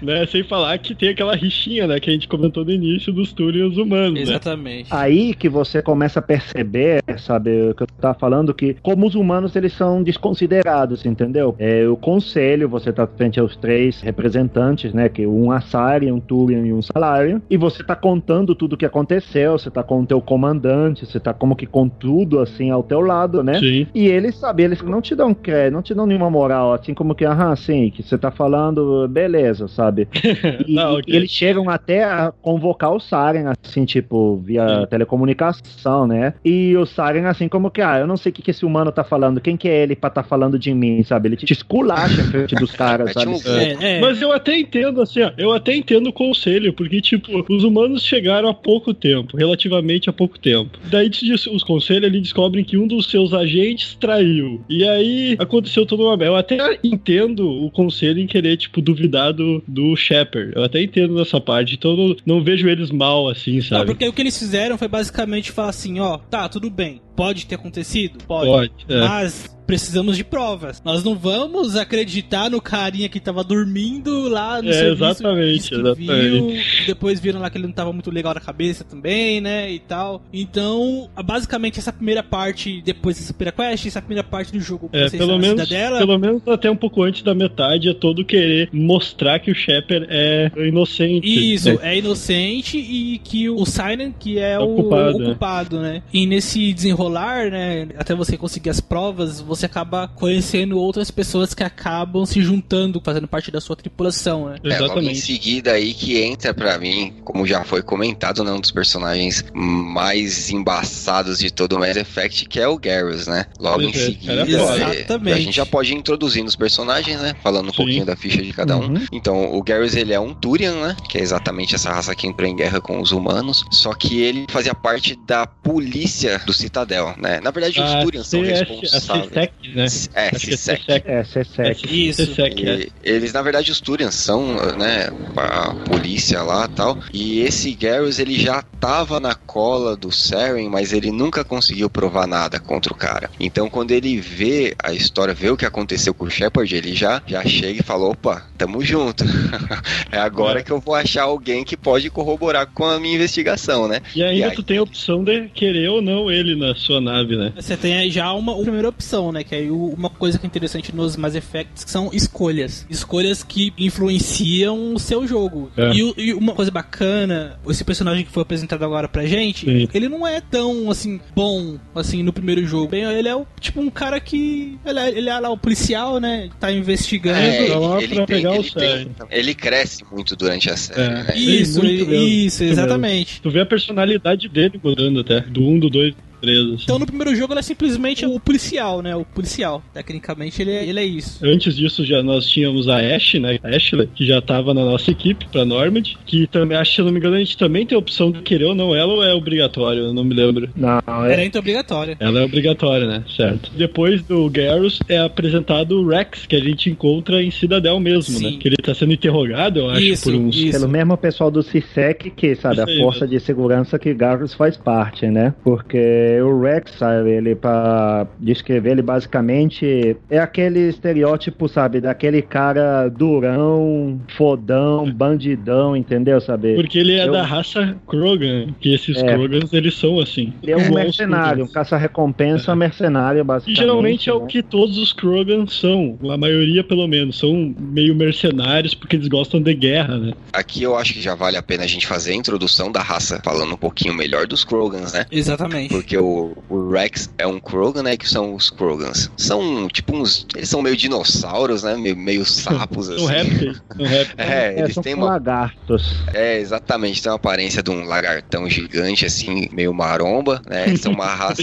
Né? 0.02 0.26
Sem 0.26 0.42
falar 0.42 0.78
que 0.78 0.94
tem 0.94 1.10
aquela 1.10 1.34
rixinha, 1.34 1.86
né? 1.86 2.00
Que 2.00 2.10
a 2.10 2.12
gente 2.12 2.28
comentou 2.28 2.64
no 2.64 2.70
início 2.70 3.12
dos 3.12 3.32
Turians 3.32 3.76
humanos, 3.76 4.14
né? 4.14 4.22
Exatamente. 4.22 4.88
Aí 4.90 5.34
que 5.34 5.48
você 5.48 5.82
começa 5.82 6.18
a 6.20 6.22
perceber, 6.22 7.02
sabe, 7.18 7.70
o 7.70 7.74
que 7.74 7.82
eu 7.82 7.86
tava 8.00 8.14
falando, 8.18 8.54
que 8.54 8.76
como 8.82 9.06
os 9.06 9.14
humanos 9.14 9.56
eles 9.56 9.72
são 9.72 10.02
desconsiderados, 10.02 11.04
entendeu? 11.04 11.54
É, 11.58 11.86
o 11.88 11.96
conselho, 11.96 12.68
você 12.68 12.92
tá 12.92 13.06
frente 13.06 13.40
aos 13.40 13.56
três 13.56 14.00
representantes, 14.00 14.92
né, 14.92 15.08
que 15.08 15.26
um 15.26 15.50
Asari, 15.50 16.10
um 16.10 16.20
Turian 16.20 16.64
e 16.66 16.72
um 16.72 16.82
Salarian, 16.82 17.40
e 17.50 17.56
você 17.56 17.82
tá 17.82 17.96
contando 17.96 18.54
tudo 18.54 18.74
o 18.74 18.76
que 18.76 18.86
aconteceu, 18.86 19.58
você 19.58 19.70
tá 19.70 19.82
com 19.82 20.02
o 20.02 20.06
teu 20.06 20.20
comandante, 20.20 21.06
você 21.06 21.18
tá 21.18 21.32
como 21.34 21.56
que 21.56 21.66
com 21.66 21.88
tudo, 21.88 22.40
assim, 22.40 22.70
ao 22.70 22.82
teu 22.82 23.00
lado, 23.00 23.42
né? 23.42 23.58
Sim. 23.58 23.86
E 23.94 24.06
eles, 24.06 24.36
sabe, 24.36 24.62
eles 24.62 24.82
não 24.82 25.00
te 25.00 25.14
dão 25.14 25.34
crédito, 25.34 25.74
não 25.74 25.82
te 25.82 25.94
dão 25.94 26.06
nenhuma 26.06 26.30
moral, 26.30 26.72
assim 26.72 26.94
como 26.94 27.14
que, 27.14 27.24
aham, 27.24 27.54
sim, 27.56 27.90
que 27.90 28.02
você 28.02 28.16
tá 28.16 28.30
falando, 28.30 29.08
beleza, 29.08 29.66
sabe? 29.68 29.87
E, 30.68 30.74
Tá, 30.74 30.92
ok. 30.92 31.04
e 31.12 31.16
eles 31.16 31.30
chegam 31.30 31.68
até 31.68 32.04
a 32.04 32.32
convocar 32.42 32.92
o 32.94 33.00
Saren, 33.00 33.46
assim, 33.64 33.84
tipo, 33.84 34.36
via 34.36 34.86
telecomunicação, 34.86 36.06
né? 36.06 36.34
E 36.44 36.76
o 36.76 36.86
Saren, 36.86 37.26
assim, 37.26 37.48
como 37.48 37.70
que, 37.70 37.80
ah, 37.80 37.98
eu 37.98 38.06
não 38.06 38.16
sei 38.16 38.30
o 38.30 38.32
que, 38.32 38.42
que 38.42 38.50
esse 38.50 38.64
humano 38.64 38.92
tá 38.92 39.04
falando, 39.04 39.40
quem 39.40 39.56
que 39.56 39.68
é 39.68 39.82
ele 39.82 39.96
pra 39.96 40.10
tá 40.10 40.22
falando 40.22 40.58
de 40.58 40.72
mim, 40.74 41.02
sabe? 41.02 41.28
Ele 41.28 41.36
te 41.36 41.52
esculacha 41.52 42.20
em 42.20 42.24
frente 42.24 42.54
dos 42.54 42.72
caras, 42.76 43.12
sabe? 43.12 43.32
É, 43.46 43.96
é. 43.96 44.00
Mas 44.00 44.20
eu 44.20 44.32
até 44.32 44.58
entendo, 44.58 45.00
assim, 45.00 45.22
ó, 45.22 45.32
eu 45.36 45.52
até 45.52 45.74
entendo 45.74 46.08
o 46.08 46.12
conselho, 46.12 46.72
porque, 46.72 47.00
tipo, 47.00 47.44
os 47.48 47.64
humanos 47.64 48.02
chegaram 48.02 48.48
há 48.48 48.54
pouco 48.54 48.92
tempo, 48.94 49.36
relativamente 49.36 50.08
há 50.08 50.12
pouco 50.12 50.38
tempo. 50.38 50.78
Daí 50.84 51.10
os 51.52 51.64
conselhos 51.64 52.04
ali 52.04 52.20
descobrem 52.20 52.64
que 52.64 52.76
um 52.76 52.86
dos 52.86 53.10
seus 53.10 53.32
agentes 53.32 53.94
traiu. 53.94 54.60
E 54.68 54.86
aí 54.86 55.36
aconteceu 55.38 55.86
toda 55.86 56.02
uma. 56.02 56.24
Eu 56.24 56.36
até 56.36 56.78
entendo 56.82 57.48
o 57.48 57.70
conselho 57.70 58.18
em 58.20 58.26
querer, 58.26 58.56
tipo, 58.56 58.80
duvidar 58.80 59.32
do, 59.32 59.62
do 59.78 59.94
Shepard. 59.96 60.52
Eu 60.56 60.64
até 60.64 60.82
entendo 60.82 61.14
nessa 61.14 61.40
parte. 61.40 61.74
Então 61.76 61.96
não, 61.96 62.16
não 62.26 62.42
vejo 62.42 62.68
eles 62.68 62.90
mal, 62.90 63.28
assim, 63.28 63.56
Não, 63.56 63.62
sabe? 63.62 63.86
porque 63.86 64.08
o 64.08 64.12
que 64.12 64.20
eles 64.20 64.36
fizeram 64.36 64.76
foi 64.76 64.88
basicamente 64.88 65.52
falar 65.52 65.68
assim, 65.68 66.00
ó, 66.00 66.18
tá, 66.18 66.48
tudo 66.48 66.68
bem. 66.68 67.00
Pode 67.18 67.46
ter 67.46 67.56
acontecido? 67.56 68.18
Pode. 68.26 68.46
Pode. 68.48 68.72
é. 68.88 69.00
Mas 69.00 69.58
precisamos 69.66 70.16
de 70.16 70.24
provas. 70.24 70.80
Nós 70.82 71.04
não 71.04 71.14
vamos 71.14 71.76
acreditar 71.76 72.48
no 72.50 72.58
carinha 72.58 73.06
que 73.06 73.20
tava 73.20 73.44
dormindo 73.44 74.26
lá 74.26 74.62
no 74.62 74.70
É, 74.70 74.72
serviço. 74.72 75.04
exatamente, 75.04 75.74
exatamente. 75.74 76.06
Viu, 76.06 76.86
depois 76.86 77.20
viram 77.20 77.38
lá 77.38 77.50
que 77.50 77.58
ele 77.58 77.66
não 77.66 77.74
tava 77.74 77.92
muito 77.92 78.10
legal 78.10 78.32
na 78.32 78.40
cabeça 78.40 78.82
também, 78.82 79.42
né? 79.42 79.70
E 79.70 79.78
tal. 79.78 80.22
Então, 80.32 81.10
basicamente, 81.22 81.78
essa 81.78 81.92
primeira 81.92 82.22
parte, 82.22 82.80
depois 82.80 83.18
dessa 83.18 83.34
primeira 83.34 83.52
quest, 83.54 83.84
essa 83.86 84.00
primeira 84.00 84.24
parte 84.24 84.52
do 84.52 84.58
jogo, 84.60 84.88
É, 84.90 85.10
pelo 85.10 85.38
menos, 85.38 85.68
pelo 85.68 86.18
menos 86.18 86.40
até 86.48 86.70
um 86.70 86.76
pouco 86.76 87.02
antes 87.02 87.20
da 87.22 87.34
metade 87.34 87.90
é 87.90 87.94
todo 87.94 88.24
querer 88.24 88.70
mostrar 88.72 89.38
que 89.38 89.50
o 89.50 89.54
Shepard 89.54 90.06
é 90.08 90.50
inocente. 90.66 91.26
Isso, 91.54 91.74
né? 91.74 91.78
é 91.82 91.98
inocente 91.98 92.78
e 92.78 93.18
que 93.18 93.50
o 93.50 93.66
Silent, 93.66 94.14
que 94.18 94.38
é, 94.38 94.52
É 94.52 94.58
o 94.58 94.62
o 94.62 94.72
o 94.72 94.76
culpado, 94.76 95.18
culpado, 95.24 95.80
né? 95.80 95.92
né? 95.94 96.02
E 96.10 96.24
nesse 96.26 96.72
desenrolar, 96.72 97.07
né, 97.08 97.88
até 97.96 98.14
você 98.14 98.36
conseguir 98.36 98.70
as 98.70 98.80
provas, 98.80 99.40
você 99.40 99.66
acaba 99.66 100.08
conhecendo 100.08 100.78
outras 100.78 101.10
pessoas 101.10 101.54
que 101.54 101.62
acabam 101.62 102.24
se 102.24 102.40
juntando, 102.42 103.00
fazendo 103.04 103.28
parte 103.28 103.50
da 103.50 103.60
sua 103.60 103.76
tripulação, 103.76 104.48
né? 104.48 104.56
É, 104.64 104.68
logo 104.68 104.82
em 104.82 104.84
Exatamente. 104.84 105.20
seguida 105.20 105.72
aí 105.72 105.94
que 105.94 106.20
entra 106.20 106.52
pra 106.52 106.78
mim, 106.78 107.14
como 107.24 107.46
já 107.46 107.64
foi 107.64 107.82
comentado, 107.82 108.44
né, 108.44 108.52
um 108.52 108.60
dos 108.60 108.70
personagens 108.70 109.44
mais 109.54 110.50
embaçados 110.50 111.38
de 111.38 111.50
todo 111.50 111.76
o 111.76 111.78
Mass 111.78 111.96
Effect, 111.96 112.46
que 112.46 112.60
é 112.60 112.68
o 112.68 112.78
Garrus, 112.78 113.26
né? 113.26 113.46
Logo 113.58 113.82
em 113.82 113.90
é, 113.90 113.92
seguida, 113.92 114.42
é, 114.42 114.42
Exatamente. 114.42 115.36
a 115.36 115.40
gente 115.40 115.56
já 115.56 115.66
pode 115.66 115.92
ir 115.92 115.96
introduzindo 115.96 116.48
os 116.48 116.56
personagens, 116.56 117.20
né? 117.20 117.34
Falando 117.42 117.68
um 117.68 117.70
Sim. 117.70 117.76
pouquinho 117.76 118.04
da 118.04 118.16
ficha 118.16 118.42
de 118.42 118.52
cada 118.52 118.76
um. 118.76 118.88
Uhum. 118.88 119.06
Então, 119.12 119.54
o 119.54 119.62
Garrus, 119.62 119.94
ele 119.94 120.12
é 120.12 120.20
um 120.20 120.34
Turian, 120.34 120.74
né? 120.74 120.96
Que 121.08 121.18
é 121.18 121.22
exatamente 121.22 121.74
essa 121.74 121.92
raça 121.92 122.14
que 122.14 122.26
entrou 122.26 122.48
em 122.48 122.56
guerra 122.56 122.80
com 122.80 123.00
os 123.00 123.12
humanos. 123.12 123.64
Só 123.70 123.94
que 123.94 124.20
ele 124.20 124.46
fazia 124.48 124.74
parte 124.74 125.18
da 125.26 125.46
polícia 125.46 126.40
do 126.46 126.52
Citadel, 126.52 126.97
né? 127.16 127.40
Na 127.40 127.50
verdade, 127.50 127.80
os 127.80 127.90
A 127.90 128.02
Turians 128.02 128.26
são 128.26 128.40
a 128.42 128.44
responsáveis. 128.44 129.28
CSEC, 129.30 129.52
né? 129.74 129.86
É, 130.14 130.26
é 130.26 130.30
CSEC. 130.30 130.82
É, 130.88 131.22
CSEC. 131.22 132.08
Isso. 132.08 132.26
CSEC, 132.26 132.66
é. 132.68 132.76
E 132.80 132.88
eles, 133.02 133.32
na 133.32 133.42
verdade, 133.42 133.70
os 133.70 133.80
Turians 133.80 134.14
são, 134.14 134.54
né, 134.76 135.08
a 135.36 135.74
polícia 135.88 136.42
lá 136.42 136.66
e 136.70 136.74
tal. 136.74 136.98
E 137.12 137.40
esse 137.40 137.72
Garrus, 137.74 138.18
ele 138.18 138.38
já 138.38 138.62
tava 138.80 139.18
na 139.20 139.34
cola 139.34 139.96
do 139.96 140.10
Saren, 140.12 140.68
mas 140.68 140.92
ele 140.92 141.10
nunca 141.10 141.44
conseguiu 141.44 141.88
provar 141.90 142.26
nada 142.26 142.58
contra 142.58 142.92
o 142.92 142.96
cara. 142.96 143.30
Então, 143.40 143.68
quando 143.70 143.90
ele 143.92 144.20
vê 144.20 144.74
a 144.82 144.92
história, 144.92 145.34
vê 145.34 145.50
o 145.50 145.56
que 145.56 145.66
aconteceu 145.66 146.12
com 146.14 146.24
o 146.26 146.30
Shepard, 146.30 146.74
ele 146.74 146.94
já, 146.94 147.22
já 147.26 147.44
chega 147.44 147.80
e 147.80 147.84
fala: 147.84 148.06
opa, 148.06 148.46
tamo 148.56 148.82
junto. 148.84 149.24
é 150.10 150.18
agora 150.18 150.60
É. 150.60 150.62
que 150.62 150.70
eu 150.70 150.80
vou 150.80 150.94
achar 150.94 151.22
alguém 151.24 151.64
que 151.64 151.76
pode 151.76 152.10
corroborar 152.10 152.66
com 152.66 152.84
a 152.84 152.98
minha 152.98 153.14
investigação, 153.14 153.86
né? 153.88 154.00
E 154.14 154.22
ainda 154.22 154.34
E 154.38 154.42
aí- 154.44 154.54
tu 154.54 154.62
tem 154.62 154.78
a 154.78 154.82
opção 154.82 155.22
de 155.24 155.48
querer 155.48 155.88
ou 155.88 156.00
não 156.02 156.30
ele 156.30 156.54
na 156.56 156.74
sua 156.88 157.00
nave, 157.00 157.36
né? 157.36 157.52
Você 157.56 157.76
tem 157.76 157.94
aí 157.96 158.10
já 158.10 158.32
uma, 158.32 158.52
uma 158.54 158.62
primeira 158.62 158.88
opção, 158.88 159.30
né? 159.30 159.44
Que 159.44 159.54
aí 159.54 159.70
o- 159.70 159.94
uma 159.96 160.08
coisa 160.10 160.38
que 160.38 160.46
é 160.46 160.48
interessante 160.48 160.94
nos 160.94 161.16
Mass 161.16 161.34
Effects 161.34 161.84
que 161.84 161.90
são 161.90 162.10
escolhas. 162.12 162.86
Escolhas 162.90 163.42
que 163.42 163.72
influenciam 163.78 164.94
o 164.94 164.98
seu 164.98 165.26
jogo. 165.26 165.70
É. 165.76 165.92
E, 165.92 166.02
o- 166.02 166.14
e 166.16 166.34
uma 166.34 166.54
coisa 166.54 166.70
bacana, 166.70 167.58
esse 167.68 167.84
personagem 167.84 168.24
que 168.24 168.30
foi 168.32 168.42
apresentado 168.42 168.82
agora 168.84 169.08
pra 169.08 169.26
gente, 169.26 169.64
Sim. 169.66 169.88
ele 169.92 170.08
não 170.08 170.26
é 170.26 170.40
tão, 170.40 170.90
assim, 170.90 171.20
bom, 171.34 171.76
assim, 171.94 172.22
no 172.22 172.32
primeiro 172.32 172.64
jogo. 172.66 172.88
Bem, 172.88 173.04
ele 173.04 173.28
é 173.28 173.36
o, 173.36 173.46
tipo 173.60 173.80
um 173.80 173.90
cara 173.90 174.18
que... 174.20 174.78
Ele 174.84 174.98
é, 174.98 175.08
ele 175.18 175.28
é 175.28 175.38
lá 175.38 175.50
o 175.50 175.56
policial, 175.58 176.18
né? 176.18 176.48
Tá 176.58 176.72
investigando. 176.72 177.38
É, 177.38 177.66
Tá 177.68 177.78
lá 177.78 178.02
ele, 178.02 178.14
pra 178.14 178.26
tem- 178.26 178.36
pegar 178.36 178.52
o 178.52 178.54
ele 178.56 178.70
tem- 178.70 178.88
Saren. 178.88 179.08
ele 179.30 179.54
cresce 179.54 180.04
muito 180.10 180.34
durante 180.34 180.70
a 180.70 180.76
série. 180.76 181.00
É. 181.02 181.08
né? 181.24 181.36
Isso, 181.36 181.82
mesmo, 181.82 182.14
isso, 182.14 182.62
muito 182.62 182.72
exatamente. 182.72 183.40
Tu 183.42 183.50
vê 183.50 183.60
a 183.60 183.66
personalidade 183.66 184.48
dele 184.48 184.80
mudando 184.82 185.20
até. 185.20 185.40
Do 185.40 185.62
1, 185.62 185.78
do 185.78 185.90
2, 185.90 186.14
do 186.38 186.40
3. 186.40 186.58
Assim. 186.58 186.82
Então 186.84 186.98
no 186.98 187.06
primeiro 187.06 187.34
jogo 187.34 187.52
ele 187.52 187.60
é 187.60 187.62
simplesmente 187.62 188.24
o 188.26 188.38
policial, 188.40 189.02
né? 189.02 189.14
O 189.16 189.24
policial. 189.24 189.82
Tecnicamente 189.92 190.62
ele 190.62 190.70
é, 190.70 190.86
ele 190.86 191.00
é 191.00 191.04
isso. 191.04 191.44
Antes 191.44 191.76
disso, 191.76 192.04
já 192.04 192.22
nós 192.22 192.46
tínhamos 192.46 192.88
a 192.88 192.98
Ash, 192.98 193.34
né? 193.34 193.58
A 193.62 193.68
Ashley, 193.68 194.08
que 194.14 194.26
já 194.26 194.40
tava 194.40 194.72
na 194.74 194.84
nossa 194.84 195.10
equipe 195.10 195.46
pra 195.50 195.64
Normand. 195.64 196.02
Que 196.26 196.46
também, 196.46 196.76
acho 196.76 196.90
que 196.90 196.94
se 196.96 197.00
eu 197.00 197.04
não 197.06 197.12
me 197.12 197.18
engano, 197.18 197.36
a 197.36 197.38
gente 197.38 197.56
também 197.56 197.86
tem 197.86 197.96
a 197.96 197.98
opção 197.98 198.30
de 198.30 198.40
querer 198.42 198.66
ou 198.66 198.74
não 198.74 198.94
ela 198.94 199.12
ou 199.12 199.24
é 199.24 199.34
obrigatório, 199.34 200.02
eu 200.02 200.14
não 200.14 200.24
me 200.24 200.34
lembro. 200.34 200.68
Não, 200.76 201.00
Era 201.24 201.42
é, 201.42 201.44
então 201.44 201.60
obrigatório. 201.60 202.16
Ela 202.18 202.40
é 202.40 202.44
obrigatória, 202.44 203.06
né? 203.06 203.24
Certo. 203.34 203.70
Depois 203.76 204.22
do 204.22 204.48
Garrus 204.50 205.00
é 205.08 205.18
apresentado 205.18 206.00
o 206.00 206.08
Rex, 206.08 206.46
que 206.46 206.56
a 206.56 206.60
gente 206.60 206.90
encontra 206.90 207.42
em 207.42 207.50
Cidadel 207.50 207.98
mesmo, 208.00 208.34
Sim. 208.34 208.52
né? 208.52 208.58
Que 208.60 208.68
ele 208.68 208.76
tá 208.76 208.94
sendo 208.94 209.12
interrogado, 209.12 209.80
eu 209.80 209.90
acho, 209.90 210.02
Isso, 210.02 210.24
por 210.24 210.34
uns. 210.34 210.56
isso. 210.56 210.72
pelo 210.78 210.88
mesmo 210.90 211.16
pessoal 211.16 211.50
do 211.50 211.62
CISEC, 211.62 212.30
que 212.30 212.54
sabe, 212.54 212.80
a 212.80 212.84
Isso 212.84 212.92
aí, 212.92 212.98
força 213.00 213.26
de 213.26 213.40
segurança 213.40 213.98
que 213.98 214.12
Garrus 214.14 214.54
faz 214.54 214.76
parte, 214.76 215.26
né? 215.26 215.54
Porque 215.62 215.98
o 216.42 216.60
Rex, 216.62 216.92
sabe, 216.98 217.30
ele 217.30 217.54
pra 217.54 218.26
descrever 218.38 218.92
ele 218.92 219.02
basicamente 219.02 220.16
é 220.30 220.38
aquele 220.38 220.88
estereótipo, 220.88 221.68
sabe, 221.68 222.00
daquele 222.00 222.42
cara 222.42 223.08
durão, 223.08 224.20
fodão, 224.36 225.10
bandidão, 225.12 225.96
entendeu, 225.96 226.40
sabe? 226.40 226.74
Porque 226.74 226.98
ele 226.98 227.14
é 227.18 227.26
Eu- 227.26 227.32
da 227.32 227.42
raça 227.42 227.96
Krogan, 228.06 228.68
que 228.80 228.94
esses 228.94 229.16
É. 229.16 229.34
Krogans, 229.34 229.72
eles 229.72 229.94
são 229.94 230.18
assim. 230.20 230.52
Ele 230.62 230.72
é 230.72 230.76
um 230.76 230.92
mercenário, 230.94 231.64
um 231.64 231.68
caça-recompensa 231.68 232.74
mercenário, 232.74 233.40
E 233.40 233.44
basicamente. 233.44 233.78
geralmente 233.78 234.30
é 234.30 234.32
o 234.34 234.40
né? 234.40 234.46
que 234.48 234.62
todos 234.62 234.98
os 234.98 235.12
Krogans 235.12 235.74
são, 235.78 236.18
a 236.30 236.36
maioria 236.36 236.82
pelo 236.84 237.06
menos, 237.06 237.38
são 237.38 237.74
meio 237.78 238.14
mercenários 238.14 238.94
porque 238.94 239.16
eles 239.16 239.28
gostam 239.28 239.60
de 239.60 239.74
guerra, 239.74 240.18
né? 240.18 240.32
Aqui 240.52 240.82
eu 240.82 240.96
acho 240.96 241.14
que 241.14 241.20
já 241.20 241.34
vale 241.34 241.56
a 241.56 241.62
pena 241.62 241.84
a 241.84 241.86
gente 241.86 242.06
fazer 242.06 242.32
a 242.32 242.36
introdução 242.36 242.90
da 242.90 243.00
raça, 243.00 243.40
falando 243.44 243.72
um 243.74 243.76
pouquinho 243.76 244.14
melhor 244.14 244.46
dos 244.46 244.64
Krogans, 244.64 245.12
né? 245.12 245.24
Exatamente. 245.30 245.88
Porque 245.90 246.16
o, 246.18 246.56
o 246.68 246.90
Rex 246.90 247.30
é 247.38 247.46
um 247.46 247.58
Krogan, 247.60 248.02
né? 248.02 248.16
Que 248.16 248.28
são 248.28 248.54
os 248.54 248.70
Krogans. 248.70 249.30
São 249.36 249.88
tipo 249.88 250.16
uns. 250.16 250.46
Eles 250.56 250.68
são 250.68 250.82
meio 250.82 250.96
dinossauros, 250.96 251.82
né? 251.82 251.96
Meio, 251.96 252.16
meio 252.16 252.44
sapos, 252.44 253.06
São 253.06 253.14
assim. 253.26 253.26
répteis. 253.26 253.82
São 253.96 254.06
répteis. 254.06 254.34
É, 254.48 254.74
É, 254.74 254.78
eles 254.80 254.94
são 254.94 255.02
têm 255.02 255.14
uma. 255.14 255.26
lagartos. 255.26 256.16
É, 256.32 256.58
exatamente. 256.58 257.22
Tem 257.22 257.30
uma 257.30 257.36
aparência 257.36 257.82
de 257.82 257.90
um 257.90 258.04
lagartão 258.04 258.68
gigante, 258.68 259.24
assim, 259.26 259.68
meio 259.72 259.92
maromba, 259.94 260.60
né? 260.68 260.86
Eles 260.88 261.00
são 261.00 261.12
uma 261.12 261.26
raça. 261.34 261.62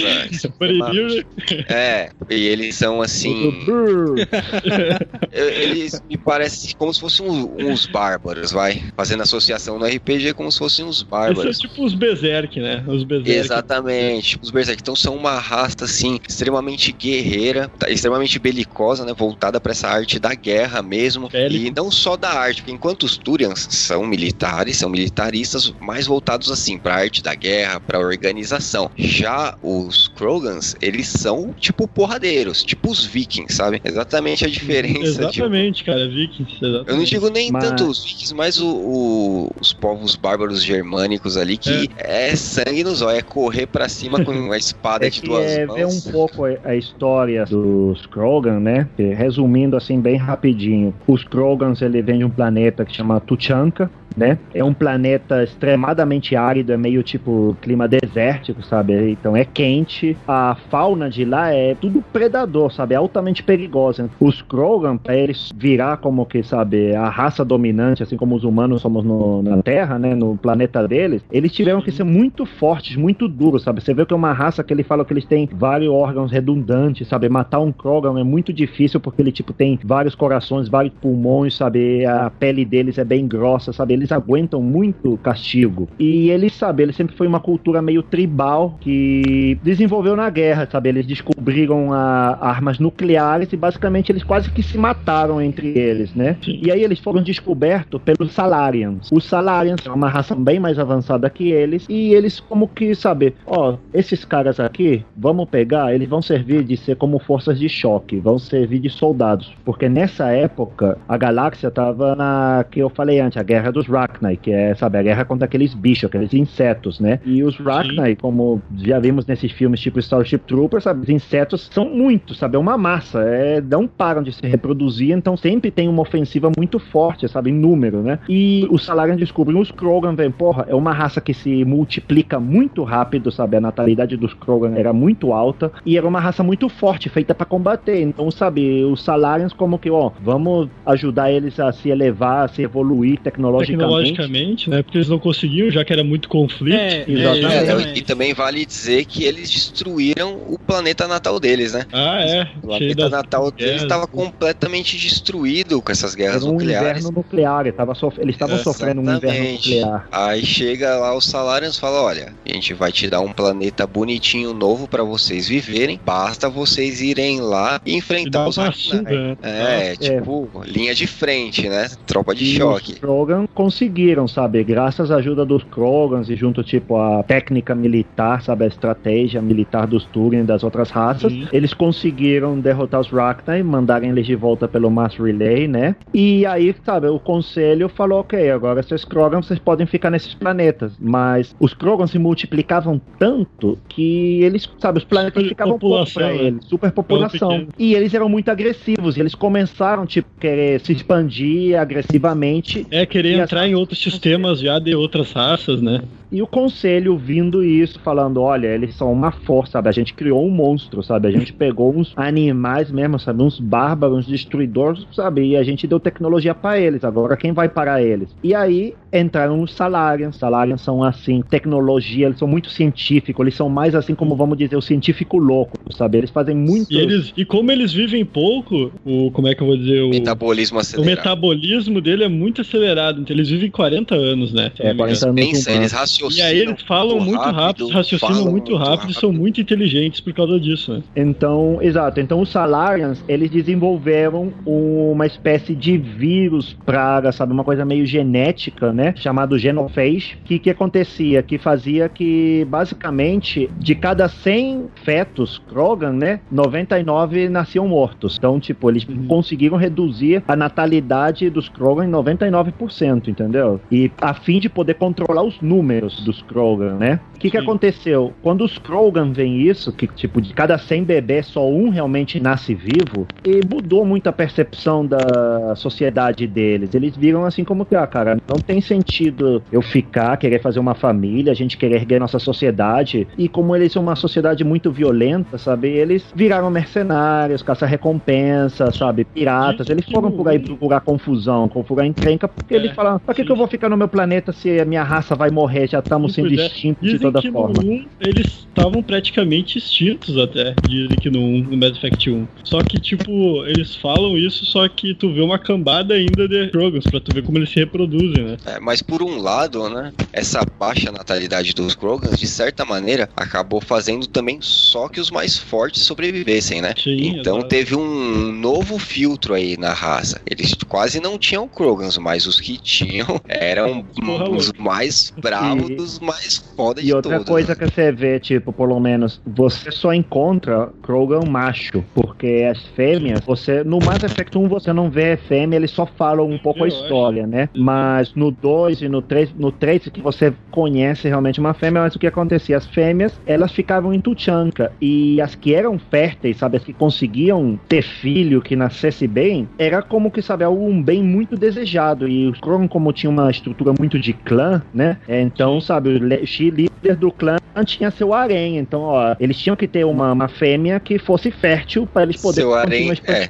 É, 1.68 2.10
e 2.30 2.46
eles 2.48 2.76
são 2.76 3.02
assim. 3.02 3.63
Eles 5.32 6.02
me 6.10 6.18
parecem 6.18 6.74
como 6.78 6.94
se 6.94 7.00
fossem 7.00 7.26
uns, 7.28 7.86
bárbaros, 7.88 8.52
vai. 8.52 8.84
Fazendo 8.96 9.24
associação 9.24 9.78
no 9.80 9.86
RPG 9.86 10.34
como 10.34 10.52
se 10.52 10.58
fossem 10.60 10.86
uns 10.86 10.98
Esses 10.98 11.00
são 11.00 11.10
bárbaros. 11.10 11.60
tipo 11.60 11.84
os 11.86 11.94
Berserk, 11.94 12.60
né? 12.60 12.84
Os 12.88 13.04
Berserk. 13.04 13.32
Exatamente, 13.39 14.39
os 14.45 14.51
Berserk. 14.51 14.81
Então 14.81 14.95
são 14.95 15.15
uma 15.15 15.38
raça 15.39 15.75
assim 15.84 16.19
extremamente 16.27 16.91
guerreira, 16.91 17.69
tá, 17.77 17.89
extremamente 17.89 18.38
belicosa, 18.39 19.05
né, 19.05 19.13
voltada 19.17 19.60
para 19.60 19.71
essa 19.71 19.88
arte 19.88 20.19
da 20.19 20.34
guerra 20.34 20.81
mesmo. 20.81 21.29
Bélico. 21.29 21.65
E 21.65 21.71
não 21.75 21.91
só 21.91 22.15
da 22.15 22.29
arte, 22.31 22.62
porque 22.62 22.71
enquanto 22.71 23.03
os 23.03 23.17
Turians 23.17 23.67
são 23.69 24.05
militares, 24.05 24.77
são 24.77 24.89
militaristas, 24.89 25.73
mais 25.79 26.05
voltados 26.08 26.49
assim 26.51 26.77
para 26.77 26.95
arte 26.95 27.21
da 27.21 27.34
guerra, 27.36 27.79
para 27.79 27.99
organização. 27.99 28.89
Já 28.95 29.55
os 29.62 30.08
Krogans, 30.10 30.75
eles 30.81 31.08
são 31.08 31.53
tipo 31.53 31.88
porradeiros, 31.88 32.63
tipo 32.63 32.89
os 32.91 33.03
Vikings, 33.05 33.53
sabe? 33.55 33.81
Exatamente 33.84 34.45
a 34.45 34.49
diferença. 34.49 34.95
tipo, 34.99 35.05
Exatamente, 35.25 35.84
cara, 35.84 36.08
Vikings. 36.08 36.53
Exatamente. 36.62 36.89
eu 36.89 36.97
não 36.97 37.03
digo 37.03 37.29
nem 37.29 37.51
Mas- 37.51 37.63
tanto 37.63 37.86
os 37.88 38.03
vikings, 38.03 38.34
mas 38.34 38.60
o- 38.60 38.67
o- 38.67 39.51
os 39.60 39.73
povos 39.73 40.15
bárbaros 40.15 40.63
germânicos 40.63 41.38
ali, 41.38 41.58
que 41.58 41.89
é, 41.97 42.36
sangue 42.36 42.84
nos 42.84 43.01
olhos, 43.01 43.19
é 43.19 43.21
correr 43.21 43.65
pra 43.67 43.88
cima 43.89 44.23
com 44.23 44.34
uma 44.39 44.58
espada 44.58 45.06
É 45.06 45.10
de 45.10 45.21
duas 45.21 45.52
é 45.52 45.65
ver 45.65 45.86
mãos. 45.86 46.08
um 46.08 46.12
pouco 46.12 46.45
a, 46.45 46.50
a 46.63 46.76
história 46.76 47.45
dos 47.45 48.06
Krogan, 48.06 48.60
né? 48.60 48.88
Resumindo 48.98 49.76
assim 49.76 50.00
bem 50.00 50.15
rapidinho, 50.17 50.93
os 51.08 51.24
Krogans 51.24 51.82
ele 51.82 52.02
vem 52.02 52.19
de 52.19 52.26
um 52.26 52.30
planeta 52.30 52.86
que 52.86 52.93
chama 52.95 53.19
Tuchanka, 53.19 53.89
né? 54.15 54.38
É 54.54 54.63
um 54.63 54.74
planeta 54.74 55.43
extremadamente 55.43 56.36
árido, 56.36 56.71
é 56.71 56.78
meio 56.78 57.04
tipo 57.04 57.56
clima 57.62 57.88
desértico, 57.88 58.63
sabe? 58.63 59.12
Então 59.12 59.36
é 59.36 59.43
quente. 59.43 60.15
A 60.28 60.56
fauna 60.69 61.10
de 61.10 61.26
lá 61.26 61.52
é 61.54 61.76
tudo 61.76 62.02
predador, 62.13 62.71
sabe? 62.71 62.93
É 62.93 62.98
altamente 62.98 63.43
perigosa. 63.43 64.10
Os 64.19 64.41
Krogan, 64.41 64.95
pra 64.98 65.15
eles 65.15 65.50
virar 65.56 65.98
como 65.98 66.26
que, 66.26 66.41
sabe, 66.43 66.95
a 66.95 67.10
raça 67.10 67.43
dominante, 67.43 68.04
assim 68.04 68.15
como 68.15 68.36
os 68.36 68.43
humanos 68.43 68.82
somos 68.82 69.04
no- 69.04 69.41
na 69.41 69.62
Terra, 69.62 70.00
né? 70.00 70.15
No 70.15 70.38
planeta 70.38 70.88
deles, 70.88 71.21
eles 71.32 71.52
tiveram 71.52 71.82
que 71.82 71.91
ser 71.91 72.04
muito 72.06 72.45
fortes, 72.45 72.95
muito 72.95 73.28
duros, 73.28 73.63
sabe? 73.63 73.82
Você 73.82 73.93
vê 73.93 74.06
que 74.06 74.13
é 74.13 74.15
uma 74.15 74.24
raça 74.33 74.63
que 74.63 74.73
ele 74.73 74.83
fala 74.83 75.03
que 75.05 75.13
eles 75.13 75.25
têm 75.25 75.47
vários 75.51 75.91
órgãos 75.91 76.31
redundantes, 76.31 77.07
sabe? 77.07 77.27
Matar 77.29 77.59
um 77.59 77.71
Krogan 77.71 78.19
é 78.19 78.23
muito 78.23 78.51
difícil 78.53 78.99
porque 78.99 79.21
ele, 79.21 79.31
tipo, 79.31 79.53
tem 79.53 79.79
vários 79.83 80.15
corações, 80.15 80.67
vários 80.67 80.93
pulmões, 81.01 81.55
sabe? 81.55 82.05
A 82.05 82.29
pele 82.29 82.63
deles 82.65 82.97
é 82.97 83.03
bem 83.03 83.27
grossa, 83.27 83.71
sabe? 83.73 83.93
Eles 83.93 84.11
aguentam 84.11 84.61
muito 84.61 85.17
castigo. 85.23 85.88
E 85.99 86.29
eles, 86.29 86.53
sabe? 86.53 86.83
Eles 86.83 86.95
sempre 86.95 87.15
foi 87.15 87.27
uma 87.27 87.39
cultura 87.39 87.81
meio 87.81 88.01
tribal 88.03 88.77
que 88.81 89.57
desenvolveu 89.63 90.15
na 90.15 90.29
guerra, 90.29 90.67
sabe? 90.71 90.89
Eles 90.89 91.05
descobriram 91.05 91.91
a- 91.93 92.38
armas 92.41 92.79
nucleares 92.79 93.51
e 93.51 93.57
basicamente 93.57 94.11
eles 94.11 94.23
quase 94.23 94.49
que 94.51 94.63
se 94.63 94.77
mataram 94.77 95.41
entre 95.41 95.77
eles, 95.77 96.13
né? 96.13 96.38
Sim. 96.43 96.59
E 96.61 96.71
aí 96.71 96.83
eles 96.83 96.99
foram 96.99 97.21
descobertos 97.21 98.01
pelos 98.01 98.32
Salarians. 98.34 99.09
Os 99.11 99.26
Salarians 99.26 99.82
são 99.84 99.95
uma 99.95 100.09
raça 100.09 100.36
bem 100.36 100.59
mais 100.59 100.78
avançada 100.80 101.30
que 101.30 101.49
eles 101.51 101.86
e 101.89 102.13
eles 102.13 102.39
como 102.39 102.67
que, 102.67 102.93
sabe, 102.95 103.36
ó, 103.45 103.76
esses 103.93 104.14
esses 104.16 104.26
caras 104.26 104.59
aqui, 104.59 105.05
vamos 105.16 105.47
pegar, 105.49 105.93
eles 105.93 106.07
vão 106.07 106.22
servir 106.22 106.63
de 106.63 106.78
ser 106.78 106.95
como 106.95 107.20
forças 107.20 107.59
de 107.59 107.68
choque, 107.68 108.18
vão 108.18 108.39
servir 108.39 108.80
de 108.80 108.89
soldados, 108.89 109.53
porque 109.66 109.89
nessa 109.89 110.32
época 110.32 110.97
a 111.07 111.18
galáxia 111.18 111.70
tava 111.70 112.16
na 112.16 112.66
que 112.72 112.80
eu 112.80 112.89
falei 112.89 113.20
antes, 113.20 113.38
a 113.38 113.43
guerra 113.43 113.72
dos 113.72 113.88
Rachni, 113.88 114.38
que 114.38 114.51
é, 114.51 114.74
sabe, 114.74 114.97
a 114.97 115.03
guerra 115.03 115.26
contra 115.26 115.45
aqueles 115.45 115.74
bichos, 115.74 116.05
aqueles 116.05 116.34
insetos, 116.34 116.99
né? 116.99 117.20
E 117.26 117.43
os 117.43 117.57
Rachni, 117.57 118.16
como 118.16 118.61
já 118.78 118.99
vimos 118.99 119.26
nesses 119.26 119.51
filmes 119.51 119.82
tipo 119.82 119.99
Starship 119.99 120.39
Troopers, 120.39 120.86
sabe, 120.86 121.01
os 121.01 121.09
insetos 121.09 121.70
são 121.72 121.89
muitos, 121.89 122.38
sabe, 122.38 122.55
é 122.55 122.59
uma 122.59 122.78
massa, 122.78 123.22
é, 123.22 123.61
não 123.61 123.86
param 123.86 124.24
de 124.24 124.32
se 124.32 124.47
reproduzir, 124.47 125.11
então 125.11 125.36
sempre 125.36 125.70
tem 125.70 125.89
uma 125.89 126.01
ofensiva 126.01 126.49
muito 126.57 126.80
forte, 126.80 127.28
sabe, 127.28 127.49
em 127.49 127.53
número, 127.53 128.01
né? 128.01 128.20
E 128.30 128.66
os 128.72 128.86
Salarians 128.86 129.20
descobrem 129.20 129.59
os 129.59 129.72
Krogan, 129.72 130.16
vem, 130.16 130.32
porra, 130.32 130.66
é 130.70 130.76
uma 130.76 130.93
raça 130.93 131.20
que 131.20 131.34
se 131.34 131.66
multiplica 131.66 132.39
muito 132.39 132.84
rápido, 132.84 133.30
sabe, 133.30 133.57
a 133.57 133.61
natalidade 133.96 134.18
dos 134.18 134.34
Krogan 134.34 134.76
era 134.76 134.91
muito 134.93 135.32
alta 135.34 135.72
e 135.86 135.98
era 135.98 136.08
uma 136.08 136.20
raça 136.20 136.43
muito 136.43 136.68
forte, 136.70 137.10
feita 137.10 137.34
para 137.34 137.46
combater. 137.46 138.02
Então, 138.02 138.30
sabe, 138.30 138.84
os 138.84 139.04
Salarians 139.04 139.54
como 139.54 139.80
que, 139.80 139.89
ó, 139.89 140.12
vamos 140.22 140.70
ajudar 140.86 141.32
eles 141.32 141.60
a 141.60 141.72
se 141.72 141.89
elevar, 141.89 142.46
a 142.46 142.48
se 142.48 142.62
evoluir 142.62 143.20
tecnologicamente. 143.22 143.78
Tecnologicamente, 143.78 144.70
né? 144.70 144.84
Porque 144.84 144.98
eles 144.98 145.10
não 145.10 145.20
conseguiam, 145.20 145.72
já 145.72 145.84
que 145.86 145.93
era 145.93 146.04
muito 146.04 146.28
conflito. 146.28 146.76
É, 146.76 147.06
Exatamente. 147.08 147.89
É, 147.89 147.98
e 147.98 148.02
também 148.02 148.34
vale 148.34 148.66
dizer 148.66 149.06
que 149.06 149.24
eles 149.24 149.50
destruíram 149.50 150.34
o 150.48 150.58
planeta 150.60 151.08
natal 151.08 151.39
deles, 151.39 151.74
né? 151.74 151.86
Ah, 151.93 152.20
é. 152.22 152.48
O 152.58 152.68
planeta 152.68 153.10
natal 153.10 153.52
deles 153.52 153.84
estava 153.84 154.02
né? 154.04 154.08
completamente 154.12 154.98
destruído 154.98 155.82
com 155.82 155.91
essas 155.91 156.14
guerras 156.14 156.41
Era 156.41 156.46
um 156.46 156.54
nucleares. 156.54 156.89
inverno 157.00 157.12
nuclear, 157.16 157.74
tava 157.74 157.96
sof- 157.96 158.20
eles 158.20 158.36
estavam 158.36 158.58
sofrendo 158.58 159.02
um 159.02 159.16
inverno 159.16 159.52
nuclear. 159.54 160.08
Aí 160.12 160.46
chega 160.46 160.96
lá 160.98 161.16
os 161.16 161.26
salários 161.26 161.78
e 161.78 161.80
fala: 161.80 162.02
olha, 162.02 162.34
a 162.48 162.54
gente 162.54 162.74
vai 162.74 162.91
te 162.91 163.10
dar 163.10 163.22
um 163.22 163.32
planeta 163.32 163.84
bonitinho 163.88 164.53
novo 164.53 164.88
pra 164.88 165.03
vocês 165.03 165.47
viverem. 165.47 165.99
Basta 166.05 166.49
vocês 166.49 167.01
irem 167.01 167.39
lá 167.41 167.79
e 167.86 167.91
E 167.93 167.95
enfrentar 167.97 168.47
os 168.47 168.57
uma 168.57 168.65
Rachni." 168.65 168.97
surra, 168.99 169.01
né? 169.03 169.38
É, 169.41 169.95
tipo, 169.95 170.49
linha 170.65 170.93
de 170.93 171.07
frente, 171.07 171.67
né? 171.69 171.88
Tropa 172.05 172.33
de 172.36 172.43
E 172.43 172.57
choque. 172.57 172.93
os 172.93 172.99
Krogan 172.99 173.45
conseguiram, 173.53 174.27
sabe? 174.27 174.63
Graças 174.63 175.11
à 175.11 175.15
ajuda 175.17 175.45
dos 175.45 175.63
Krogans 175.63 176.29
e 176.29 176.36
junto, 176.36 176.63
tipo, 176.63 176.97
a 176.97 177.23
técnica 177.23 177.73
militar, 177.75 178.41
sabe? 178.41 178.65
A 178.65 178.67
estratégia 178.67 179.41
militar 179.41 179.88
dos 179.88 180.05
Turing 180.05 180.39
e 180.39 180.43
das 180.43 180.63
outras 180.63 180.89
raças, 180.89 181.31
Sim. 181.31 181.47
eles 181.51 181.73
conseguiram 181.73 182.59
derrotar 182.59 182.99
os 183.01 183.09
Rachni, 183.09 183.63
mandarem 183.63 184.09
eles 184.09 184.25
de 184.25 184.36
volta 184.36 184.67
pelo 184.67 184.89
Mass 184.91 185.15
Relay, 185.15 185.67
né? 185.67 185.95
E 186.13 186.45
aí, 186.45 186.75
sabe, 186.86 187.07
o 187.07 187.19
conselho 187.19 187.89
falou, 187.89 188.19
ok, 188.19 188.49
agora 188.51 188.79
esses 188.79 189.05
Krogan, 189.05 189.41
vocês 189.41 189.59
podem 189.59 189.86
ficar 189.88 190.09
nesses 190.09 190.33
planetas. 190.33 190.93
Mas 190.99 191.55
os 191.59 191.73
Krogan 191.73 192.07
se 192.07 192.19
multiplicavam 192.19 192.99
tanto 193.19 193.74
que 193.88 194.43
eles, 194.43 194.69
sabe, 194.80 194.99
os 194.99 195.03
planetas 195.03 195.47
ficavam 195.47 195.78
pouco 195.80 196.11
pra 196.13 196.28
né? 196.28 196.38
eles. 196.38 196.65
Superpopulação. 196.65 197.67
E 197.78 197.93
eles 197.93 198.13
eram 198.13 198.30
muito 198.30 198.49
agressivos. 198.49 199.17
E 199.17 199.19
eles 199.19 199.36
começaram, 199.36 200.05
tipo, 200.05 200.28
querer 200.39 200.80
se 200.82 200.93
expandir 200.93 201.80
agressivamente. 201.80 202.86
É 202.91 203.05
querer 203.05 203.39
entrar 203.39 203.67
em 203.67 203.76
outros 203.76 203.99
sistemas 204.01 204.59
já 204.59 204.80
de 204.80 204.95
outras 204.95 205.32
raças, 205.32 205.82
né? 205.82 206.01
E 206.36 206.41
o 206.41 206.47
conselho 206.47 207.17
vindo 207.17 207.63
isso, 207.63 207.97
falando: 208.01 208.41
olha, 208.41 208.67
eles 208.67 208.93
são 208.95 209.09
uma 209.09 209.31
força, 209.31 209.71
sabe? 209.71 209.88
A 209.88 209.91
gente 209.93 210.13
criou 210.13 210.45
um 210.45 210.49
monstro, 210.49 211.01
sabe? 211.01 211.29
A 211.29 211.31
gente 211.31 211.53
pegou 211.53 211.95
uns 211.95 212.11
animais 212.13 212.91
mesmo, 212.91 213.17
sabe? 213.17 213.41
Uns 213.41 213.57
bárbaros, 213.57 214.17
uns 214.17 214.27
destruidores, 214.27 215.07
sabe? 215.13 215.45
E 215.45 215.55
a 215.55 215.63
gente 215.63 215.88
deu 215.88 215.97
tecnologia 215.97 216.53
pra 216.53 216.77
eles. 216.77 217.05
Agora 217.05 217.38
quem 217.38 217.53
vai 217.53 217.69
parar 217.69 218.03
eles? 218.03 218.36
E 218.43 218.53
aí 218.53 218.93
entraram 219.13 219.61
os 219.61 219.73
Salarians. 219.73 220.36
Salarians 220.36 220.81
são 220.81 221.01
assim, 221.01 221.41
tecnologia, 221.41 222.25
eles 222.25 222.38
são 222.38 222.47
muito 222.49 222.69
científicos, 222.69 223.41
eles 223.41 223.55
são 223.55 223.69
mais 223.69 223.95
assim 223.95 224.13
como 224.13 224.36
vamos 224.36 224.57
dizer, 224.57 224.75
o 224.75 224.81
científico 224.81 225.38
louco, 225.38 225.77
sabe? 225.91 226.17
Eles 226.17 226.31
fazem 226.31 226.53
muito. 226.53 226.91
E, 226.91 226.97
eles, 226.97 227.31
e 227.38 227.45
como 227.45 227.71
eles 227.71 227.93
vivem 227.93 228.25
pouco, 228.25 228.91
o 229.05 229.31
como 229.31 229.47
é 229.47 229.55
que 229.55 229.61
eu 229.63 229.67
vou 229.67 229.77
dizer? 229.77 230.01
O, 230.01 230.09
Metabolismo 230.09 230.77
o 230.77 230.81
acelerado. 230.81 231.15
metabolismo 231.15 232.01
dele 232.01 232.25
é 232.25 232.27
muito 232.27 232.59
acelerado. 232.59 233.21
Então 233.21 233.33
eles 233.33 233.49
vivem 233.49 233.71
40 233.71 234.15
anos, 234.15 234.51
né? 234.51 234.71
É, 234.79 234.93
não 234.93 235.05
me 235.05 235.13
engano. 235.13 235.15
40 235.15 235.29
anos. 235.29 235.45
Pensa, 235.45 235.71
eles 235.71 235.93
E 236.32 236.41
raciocinam. 236.41 236.47
aí 236.49 236.59
eles 236.59 236.82
falam 236.84 237.19
muito 237.19 237.41
rápido, 237.41 237.88
raciocinam 237.89 238.36
falam 238.36 238.51
muito 238.51 238.76
rápido 238.76 239.11
e 239.11 239.13
são 239.13 239.32
muito 239.32 239.61
inteligentes 239.61 240.19
por 240.19 240.34
causa 240.34 240.59
disso, 240.59 240.93
né? 240.93 241.03
Então, 241.15 241.80
exato. 241.82 242.19
Então, 242.19 242.41
os 242.41 242.49
Salarians, 242.49 243.23
eles 243.28 243.49
desenvolveram 243.49 244.53
uma 244.65 245.26
espécie 245.26 245.76
de 245.76 245.97
vírus, 245.97 246.76
praga, 246.86 247.32
sabe? 247.32 247.53
Uma 247.53 247.63
coisa 247.63 247.86
meio 247.86 248.05
genética, 248.05 248.91
né? 248.93 249.13
Chamado 249.17 249.57
genophage. 249.57 250.38
Que 250.43 250.59
que 250.59 250.69
acontecia? 250.69 251.41
Que 251.43 251.57
fazia 251.57 252.09
que, 252.09 252.65
basicamente, 252.69 253.69
de 253.78 253.95
cada 253.95 254.28
100 254.28 254.89
fetos 254.95 255.57
Krogan, 255.67 256.13
né? 256.13 256.41
99 256.51 257.49
nasciam 257.49 257.88
mortos. 257.88 258.36
Então, 258.38 258.59
tipo, 258.59 258.89
eles 258.89 259.05
Uhum. 259.07 259.28
conseguiram 259.28 259.78
reduzir 259.78 260.43
a 260.47 260.55
natalidade 260.55 261.49
dos 261.49 261.69
Krogan 261.69 262.05
em 262.05 262.09
99%, 262.09 263.30
entendeu? 263.30 263.82
E 263.91 264.11
a 264.21 264.34
fim 264.34 264.59
de 264.59 264.69
poder 264.69 264.95
controlar 264.95 265.43
os 265.43 265.59
números 265.61 266.05
dos 266.22 266.41
Krogan, 266.41 266.95
né? 266.95 267.20
O 267.36 267.39
que 267.39 267.49
que 267.51 267.58
aconteceu? 267.58 268.34
Quando 268.41 268.64
os 268.64 268.78
Krogan 268.78 269.32
veem 269.32 269.62
isso, 269.62 269.91
que 269.91 270.08
tipo, 270.08 270.41
de 270.41 270.53
cada 270.53 270.78
100 270.78 271.03
bebês, 271.03 271.45
só 271.47 271.68
um 271.70 271.89
realmente 271.89 272.39
nasce 272.39 272.74
vivo, 272.74 273.28
e 273.43 273.62
mudou 273.70 274.06
muito 274.06 274.28
a 274.28 274.32
percepção 274.32 275.06
da 275.06 275.76
sociedade 275.76 276.47
deles. 276.47 276.93
Eles 276.95 277.16
viram 277.16 277.45
assim 277.45 277.64
como 277.64 277.86
que, 277.86 277.95
ah, 277.95 278.08
cara, 278.08 278.38
não 278.47 278.60
tem 278.60 278.82
sentido 278.82 279.62
eu 279.72 279.82
ficar, 279.82 280.38
querer 280.38 280.62
fazer 280.62 280.80
uma 280.80 280.95
família, 280.95 281.51
a 281.51 281.56
gente 281.56 281.78
querer 281.78 281.95
erguer 281.95 282.20
nossa 282.20 282.39
sociedade, 282.39 283.28
e 283.38 283.47
como 283.47 283.76
eles 283.76 283.91
são 283.91 284.01
uma 284.01 284.16
sociedade 284.16 284.64
muito 284.64 284.91
violenta, 284.91 285.58
sabe? 285.58 285.89
Eles 285.89 286.26
viraram 286.36 286.70
mercenários, 286.72 287.62
caça-recompensa, 287.62 288.91
sabe? 288.91 289.26
Piratas. 289.26 289.89
Eles 289.89 290.06
foram 290.06 290.32
por 290.32 290.47
aí 290.47 290.60
procurar 290.60 291.01
confusão, 291.01 291.68
procurar 291.68 292.06
encrenca, 292.06 292.47
porque 292.47 292.74
É, 292.74 292.78
eles 292.78 292.91
falaram, 292.91 293.20
pra 293.20 293.34
que, 293.34 293.43
que 293.43 293.51
eu 293.51 293.56
vou 293.56 293.68
ficar 293.68 293.89
no 293.89 293.97
meu 293.97 294.08
planeta 294.08 294.51
se 294.51 294.80
a 294.80 294.86
minha 294.86 295.03
raça 295.03 295.36
vai 295.36 295.49
morrer? 295.49 295.88
Já 295.96 296.00
estamos 296.00 296.34
sendo 296.34 296.60
é. 296.60 296.66
extintos 296.66 297.10
de 297.10 297.18
toda 297.18 297.41
que 297.41 297.50
forma. 297.50 297.82
no 297.82 297.89
1 297.89 298.06
eles 298.20 298.48
estavam 298.48 299.02
praticamente 299.02 299.78
extintos 299.78 300.38
até. 300.38 300.76
Dizem 300.89 301.16
que 301.16 301.30
no 301.30 301.39
1, 301.39 301.64
no 301.64 301.78
Mass 301.78 301.96
Effect 301.96 302.30
1. 302.30 302.48
Só 302.66 302.84
que, 302.84 303.00
tipo, 303.00 303.66
eles 303.66 303.96
falam 303.96 304.38
isso, 304.38 304.66
só 304.66 304.88
que 304.89 305.14
tu 305.14 305.32
vê 305.34 305.39
uma 305.39 305.58
cambada 305.58 306.14
ainda 306.14 306.50
de 306.50 306.68
Krogans, 306.68 307.06
pra 307.06 307.22
tu 307.22 307.34
ver 307.34 307.43
como 307.43 307.58
eles 307.58 307.70
se 307.70 307.80
reproduzem, 307.80 308.43
né? 308.43 308.58
É, 308.66 308.80
mas 308.80 309.02
por 309.02 309.24
um 309.24 309.39
lado, 309.39 309.89
né, 309.89 310.12
essa 310.34 310.66
baixa 310.78 311.12
natalidade 311.12 311.74
dos 311.74 311.96
Krogans, 311.96 312.38
de 312.38 312.48
certa 312.48 312.84
maneira, 312.84 313.30
acabou 313.36 313.80
fazendo 313.80 314.28
também 314.28 314.58
só 314.60 315.08
que 315.08 315.22
os 315.22 315.32
mais 315.32 315.58
fortes 315.58 316.02
sobrevivessem, 316.02 316.82
né? 316.82 316.93
Sim, 317.02 317.38
Então 317.39 317.58
exato. 317.60 317.70
teve 317.70 317.96
um 317.96 318.52
novo 318.52 319.00
filtro 319.00 319.54
aí 319.54 319.78
na 319.78 319.93
raça. 319.93 320.41
Eles 320.50 320.74
quase 320.89 321.22
não 321.22 321.38
tinham 321.38 321.70
Krogans, 321.70 322.18
mas 322.18 322.46
os 322.46 322.60
que 322.60 322.78
tinham 322.78 323.39
eram 323.48 324.04
Porra 324.04 324.50
os 324.50 324.74
mais 324.74 325.34
bravos 325.41 325.84
E- 325.89 325.95
dos 325.95 326.19
mais 326.19 326.55
foda 326.75 327.01
de 327.01 327.09
E 327.09 327.13
outra 327.13 327.33
todos. 327.33 327.47
coisa 327.47 327.69
né? 327.69 327.75
que 327.75 327.88
você 327.88 328.11
vê, 328.11 328.39
tipo, 328.39 328.71
pelo 328.73 328.99
menos, 328.99 329.39
você 329.45 329.91
só 329.91 330.13
encontra 330.13 330.89
Krogan 331.01 331.45
macho, 331.45 332.03
porque 332.13 332.67
as 332.69 332.79
fêmeas, 332.88 333.43
você 333.45 333.83
no 333.83 333.99
Mass 334.01 334.23
Effect 334.23 334.57
1 334.57 334.67
você 334.67 334.91
não 334.93 335.09
vê 335.09 335.38
fêmea, 335.38 335.77
eles 335.77 335.91
só 335.91 336.05
falam 336.05 336.49
um 336.49 336.57
pouco 336.57 336.83
a 336.83 336.88
Eu 336.88 336.93
acho. 336.93 337.03
história, 337.03 337.47
né? 337.47 337.69
Mas 337.75 338.33
no 338.36 338.51
2 338.51 339.01
e 339.01 339.09
no 339.09 339.21
3, 339.21 339.53
no 339.53 339.71
3 339.71 340.07
que 340.09 340.21
você 340.21 340.53
conhece 340.71 341.27
realmente 341.27 341.59
uma 341.59 341.73
fêmea, 341.73 342.01
mas 342.01 342.15
o 342.15 342.19
que 342.19 342.27
acontecia? 342.27 342.77
As 342.77 342.86
fêmeas, 342.86 343.39
elas 343.45 343.71
ficavam 343.71 344.13
em 344.13 344.19
Tuchanka 344.19 344.91
e 345.01 345.39
as 345.41 345.55
que 345.55 345.73
eram 345.73 345.97
férteis, 345.97 346.57
sabe, 346.57 346.77
as 346.77 346.83
que 346.83 346.93
conseguiam 346.93 347.79
ter 347.88 348.01
filho 348.01 348.61
que 348.61 348.75
nascesse 348.75 349.27
bem, 349.27 349.67
era 349.77 350.01
como 350.01 350.29
que, 350.31 350.41
sabe, 350.41 350.63
algo 350.63 350.86
um 350.86 351.01
bem 351.01 351.23
muito 351.23 351.55
desejado 351.55 352.27
e 352.27 352.47
os 352.47 352.59
Krogan 352.59 352.88
como 352.88 353.11
tinha 353.13 353.29
uma 353.29 353.49
estrutura 353.49 353.93
muito 353.97 354.19
de 354.19 354.33
clã, 354.33 354.81
né? 354.93 355.17
É, 355.27 355.41
Então, 355.76 355.82
sabe, 355.82 356.09
o 356.09 356.17
líder 356.17 357.15
do 357.17 357.30
clã 357.30 357.57
tinha 357.84 358.09
seu 358.09 358.34
harém, 358.34 358.78
então, 358.78 359.01
ó, 359.01 359.36
eles 359.38 359.57
tinham 359.57 359.76
que 359.76 359.86
ter 359.86 360.05
uma, 360.05 360.32
uma 360.32 360.47
fêmea 360.47 360.97
que 360.97 361.19
fosse 361.19 361.51
fértil 361.51 362.07
para 362.07 362.23
eles 362.23 362.41
poderem 362.41 362.69
Seu 362.69 362.73
harém, 362.73 363.11
é. 363.28 363.49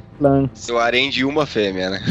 Seu 0.53 0.78
harém 0.80 1.09
de 1.09 1.24
uma 1.26 1.45
fêmea, 1.45 1.89
né? 1.89 1.99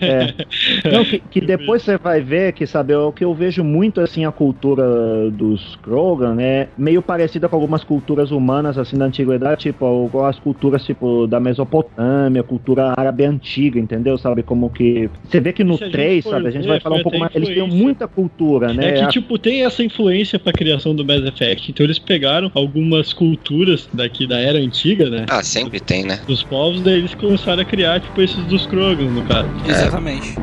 É. 0.00 0.90
Não, 0.90 1.04
que, 1.04 1.18
que 1.18 1.40
depois 1.40 1.82
você 1.82 1.96
vai 2.02 2.20
ver 2.20 2.52
que, 2.52 2.66
sabe, 2.66 2.94
o 2.94 3.12
que 3.12 3.24
eu 3.24 3.34
vejo 3.34 3.62
muito, 3.62 4.00
assim, 4.00 4.24
a 4.24 4.32
cultura 4.32 4.84
dos 5.30 5.76
Krogan, 5.82 6.34
né, 6.34 6.68
meio 6.76 7.02
parecida 7.02 7.48
com 7.48 7.56
algumas 7.56 7.84
culturas 7.84 8.30
humanas, 8.30 8.78
assim, 8.78 8.96
da 8.96 9.04
antiguidade, 9.06 9.62
tipo, 9.62 10.06
igual 10.06 10.26
as 10.26 10.38
culturas, 10.38 10.84
tipo, 10.84 11.26
da 11.26 11.38
Mesopotâmia, 11.40 12.42
cultura 12.42 12.94
árabe 12.96 13.24
antiga, 13.24 13.78
entendeu? 13.78 14.16
Sabe, 14.18 14.42
como 14.42 14.70
que... 14.70 15.10
Você 15.28 15.40
vê 15.40 15.52
que 15.52 15.64
no 15.64 15.76
Se 15.76 15.84
a 15.84 15.86
gente 15.86 15.92
3, 15.96 16.24
for 16.24 16.30
sabe, 16.30 16.48
a 16.48 16.50
gente 16.50 16.62
ver, 16.62 16.68
vai 16.68 16.80
falar 16.80 16.96
um 16.96 17.02
pouco 17.02 17.18
mais... 17.18 17.34
Eles 17.34 17.48
têm 17.48 17.68
muita 17.68 18.06
cultura, 18.08 18.72
né? 18.72 18.88
É 18.88 18.92
que, 18.92 19.04
A- 19.04 19.08
tipo, 19.08 19.38
tem 19.38 19.64
essa 19.64 19.82
influência 19.82 20.38
pra 20.38 20.52
criação 20.52 20.94
do 20.94 21.04
Mass 21.04 21.24
Effect. 21.24 21.70
Então 21.70 21.84
eles 21.84 21.98
pegaram 21.98 22.50
algumas 22.54 23.12
culturas 23.12 23.88
daqui 23.92 24.26
da 24.26 24.38
era 24.38 24.58
antiga, 24.58 25.08
né? 25.10 25.26
Ah, 25.28 25.42
sempre 25.42 25.80
tem, 25.80 26.04
né? 26.04 26.20
Dos 26.26 26.42
povos, 26.42 26.82
daí 26.82 26.94
eles 26.94 27.14
começaram 27.14 27.43
a 27.52 27.64
criar, 27.64 28.00
tipo, 28.00 28.20
esses 28.22 28.44
dos 28.46 28.66
Krogans, 28.66 29.12
no 29.12 29.22
caso. 29.24 29.48
Exatamente. 29.66 30.34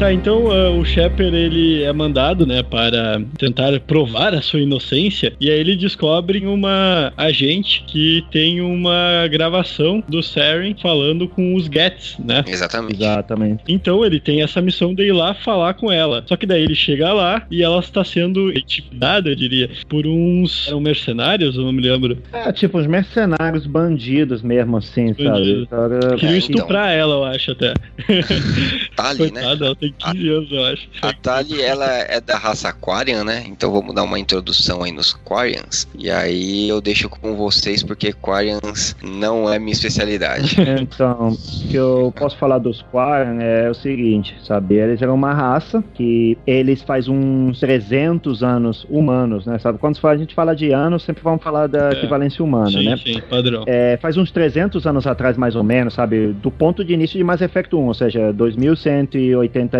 Tá, 0.00 0.10
então 0.14 0.46
uh, 0.46 0.80
o 0.80 0.82
Shepard 0.82 1.36
ele 1.36 1.82
é 1.82 1.92
mandado, 1.92 2.46
né, 2.46 2.62
para 2.62 3.20
tentar 3.36 3.78
provar 3.80 4.32
a 4.32 4.40
sua 4.40 4.60
inocência 4.60 5.34
e 5.38 5.50
aí 5.50 5.60
ele 5.60 5.76
descobre 5.76 6.46
uma 6.46 7.12
agente 7.18 7.84
que 7.86 8.24
tem 8.30 8.62
uma 8.62 9.28
gravação 9.30 10.02
do 10.08 10.22
Saren 10.22 10.74
falando 10.80 11.28
com 11.28 11.54
os 11.54 11.66
Gets, 11.66 12.16
né? 12.18 12.42
Exatamente. 12.46 12.94
Exatamente. 12.94 13.62
Então 13.68 14.02
ele 14.02 14.18
tem 14.18 14.40
essa 14.40 14.62
missão 14.62 14.94
de 14.94 15.02
ir 15.02 15.12
lá 15.12 15.34
falar 15.34 15.74
com 15.74 15.92
ela. 15.92 16.24
Só 16.26 16.34
que 16.34 16.46
daí 16.46 16.62
ele 16.62 16.74
chega 16.74 17.12
lá 17.12 17.42
e 17.50 17.62
ela 17.62 17.80
está 17.80 18.02
sendo 18.02 18.50
intimidada, 18.56 19.28
eu 19.28 19.36
diria, 19.36 19.68
por 19.86 20.06
uns 20.06 20.66
eram 20.66 20.80
mercenários, 20.80 21.56
eu 21.56 21.62
não 21.62 21.72
me 21.74 21.82
lembro. 21.82 22.16
É, 22.32 22.50
tipo, 22.52 22.78
os 22.78 22.86
mercenários 22.86 23.66
bandidos 23.66 24.40
mesmo, 24.40 24.78
assim, 24.78 25.12
Bandido. 25.12 25.68
sabe? 25.68 26.16
Queriam 26.16 26.36
É, 26.36 26.38
estuprar 26.38 26.90
ela, 26.90 27.16
eu 27.16 27.24
acho 27.24 27.52
até. 27.52 27.74
Tali, 28.96 29.24
né? 29.24 29.28
Coitada, 29.30 29.66
ela 29.66 29.76
tem 29.76 29.89
15 29.98 30.28
anos, 30.28 30.52
eu 30.52 30.64
acho. 30.66 30.88
A 31.02 31.12
Tali, 31.12 31.60
ela 31.60 31.86
é 31.86 32.20
da 32.20 32.36
raça 32.38 32.68
Aquarian, 32.68 33.24
né? 33.24 33.44
Então 33.46 33.70
vamos 33.72 33.94
dar 33.94 34.02
uma 34.02 34.18
introdução 34.18 34.82
aí 34.82 34.92
nos 34.92 35.12
Quarians. 35.24 35.86
E 35.98 36.10
aí 36.10 36.68
eu 36.68 36.80
deixo 36.80 37.08
com 37.08 37.36
vocês, 37.36 37.82
porque 37.82 38.12
Quarians 38.12 38.96
não 39.02 39.50
é 39.52 39.58
minha 39.58 39.72
especialidade. 39.72 40.56
Então, 40.80 41.30
o 41.30 41.68
que 41.68 41.74
eu 41.74 42.12
posso 42.16 42.36
falar 42.38 42.58
dos 42.58 42.80
Quarren 42.82 43.38
é 43.40 43.68
o 43.68 43.74
seguinte, 43.74 44.34
sabe? 44.42 44.76
Eles 44.76 45.02
eram 45.02 45.14
uma 45.14 45.32
raça 45.34 45.82
que 45.94 46.38
eles 46.46 46.80
faz 46.82 47.06
uns 47.08 47.58
300 47.60 48.42
anos 48.42 48.86
humanos, 48.88 49.46
né? 49.46 49.58
Sabe? 49.58 49.78
Quando 49.78 49.98
a 50.06 50.16
gente 50.16 50.34
fala 50.34 50.54
de 50.54 50.72
anos, 50.72 51.02
sempre 51.02 51.22
vamos 51.22 51.42
falar 51.42 51.66
da 51.66 51.90
É. 51.90 51.92
equivalência 51.92 52.44
humana, 52.44 52.70
sim, 52.70 52.84
né? 52.84 52.96
sim, 52.96 53.20
padrão. 53.28 53.64
É, 53.66 53.98
faz 54.00 54.16
uns 54.16 54.30
300 54.30 54.86
anos 54.86 55.06
atrás, 55.06 55.36
mais 55.36 55.54
ou 55.56 55.62
menos, 55.62 55.94
sabe? 55.94 56.28
Do 56.32 56.50
ponto 56.50 56.84
de 56.84 56.92
início 56.94 57.18
de 57.18 57.24
Mass 57.24 57.40
Effect 57.40 57.74
1, 57.74 57.86
ou 57.86 57.94
seja, 57.94 58.32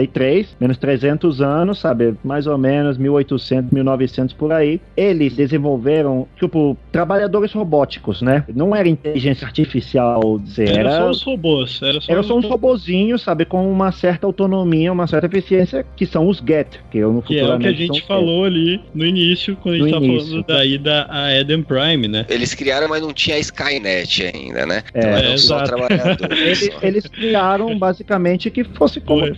2183, 0.06 0.56
menos 0.60 0.76
300 0.78 1.40
anos, 1.40 1.78
sabe? 1.78 2.14
Mais 2.24 2.46
ou 2.46 2.56
menos 2.56 2.96
1800, 2.96 3.70
1900 3.70 4.34
por 4.34 4.52
aí. 4.52 4.80
Eles 4.96 5.34
desenvolveram, 5.34 6.26
tipo, 6.38 6.76
trabalhadores 6.92 7.52
robóticos, 7.52 8.22
né? 8.22 8.44
Não 8.54 8.74
era 8.74 8.88
inteligência 8.88 9.46
artificial, 9.46 10.38
dizer, 10.38 10.70
Era, 10.70 10.90
era, 10.90 11.02
só 11.02 11.10
os 11.10 11.22
robôs. 11.22 11.80
Era 11.82 12.00
só, 12.00 12.12
eram 12.12 12.22
só 12.22 12.38
uns 12.38 12.44
robozinhos, 12.46 13.22
sabe? 13.22 13.44
Com 13.44 13.70
uma 13.70 13.92
certa 13.92 14.26
autonomia, 14.26 14.92
uma 14.92 15.06
certa 15.06 15.26
eficiência, 15.26 15.84
que 15.96 16.06
são 16.06 16.28
os 16.28 16.38
Get, 16.38 16.78
que 16.90 16.98
eu 16.98 17.12
no 17.12 17.22
Que 17.22 17.38
é 17.38 17.54
o 17.54 17.58
que 17.58 17.66
a 17.66 17.72
gente 17.72 18.02
falou 18.06 18.44
ali 18.44 18.80
no 18.94 19.04
início, 19.04 19.56
quando 19.56 19.74
a 19.74 19.78
gente 19.78 19.86
No 19.86 19.92
tava 19.92 20.04
início. 20.04 20.28
falando 20.28 20.46
da 20.46 20.64
ida 20.64 21.06
a 21.08 21.32
Eden 21.34 21.62
Prime, 21.62 22.08
né? 22.08 22.26
Eles 22.28 22.54
criaram, 22.54 22.88
mas 22.88 23.02
não 23.02 23.12
tinha 23.12 23.36
a 23.36 23.38
Skynet 23.38 24.30
ainda, 24.34 24.66
né? 24.66 24.82
É, 24.94 24.98
então 24.98 25.10
eram 25.10 25.32
é, 25.32 25.36
só 25.36 25.62
exato. 25.62 25.76
trabalhadores. 25.76 26.30
Eles, 26.50 26.70
eles 26.82 27.06
criaram 27.06 27.78
basicamente 27.78 28.50
que 28.50 28.64
fosse 28.64 29.00
como 29.00 29.20
Foi, 29.20 29.34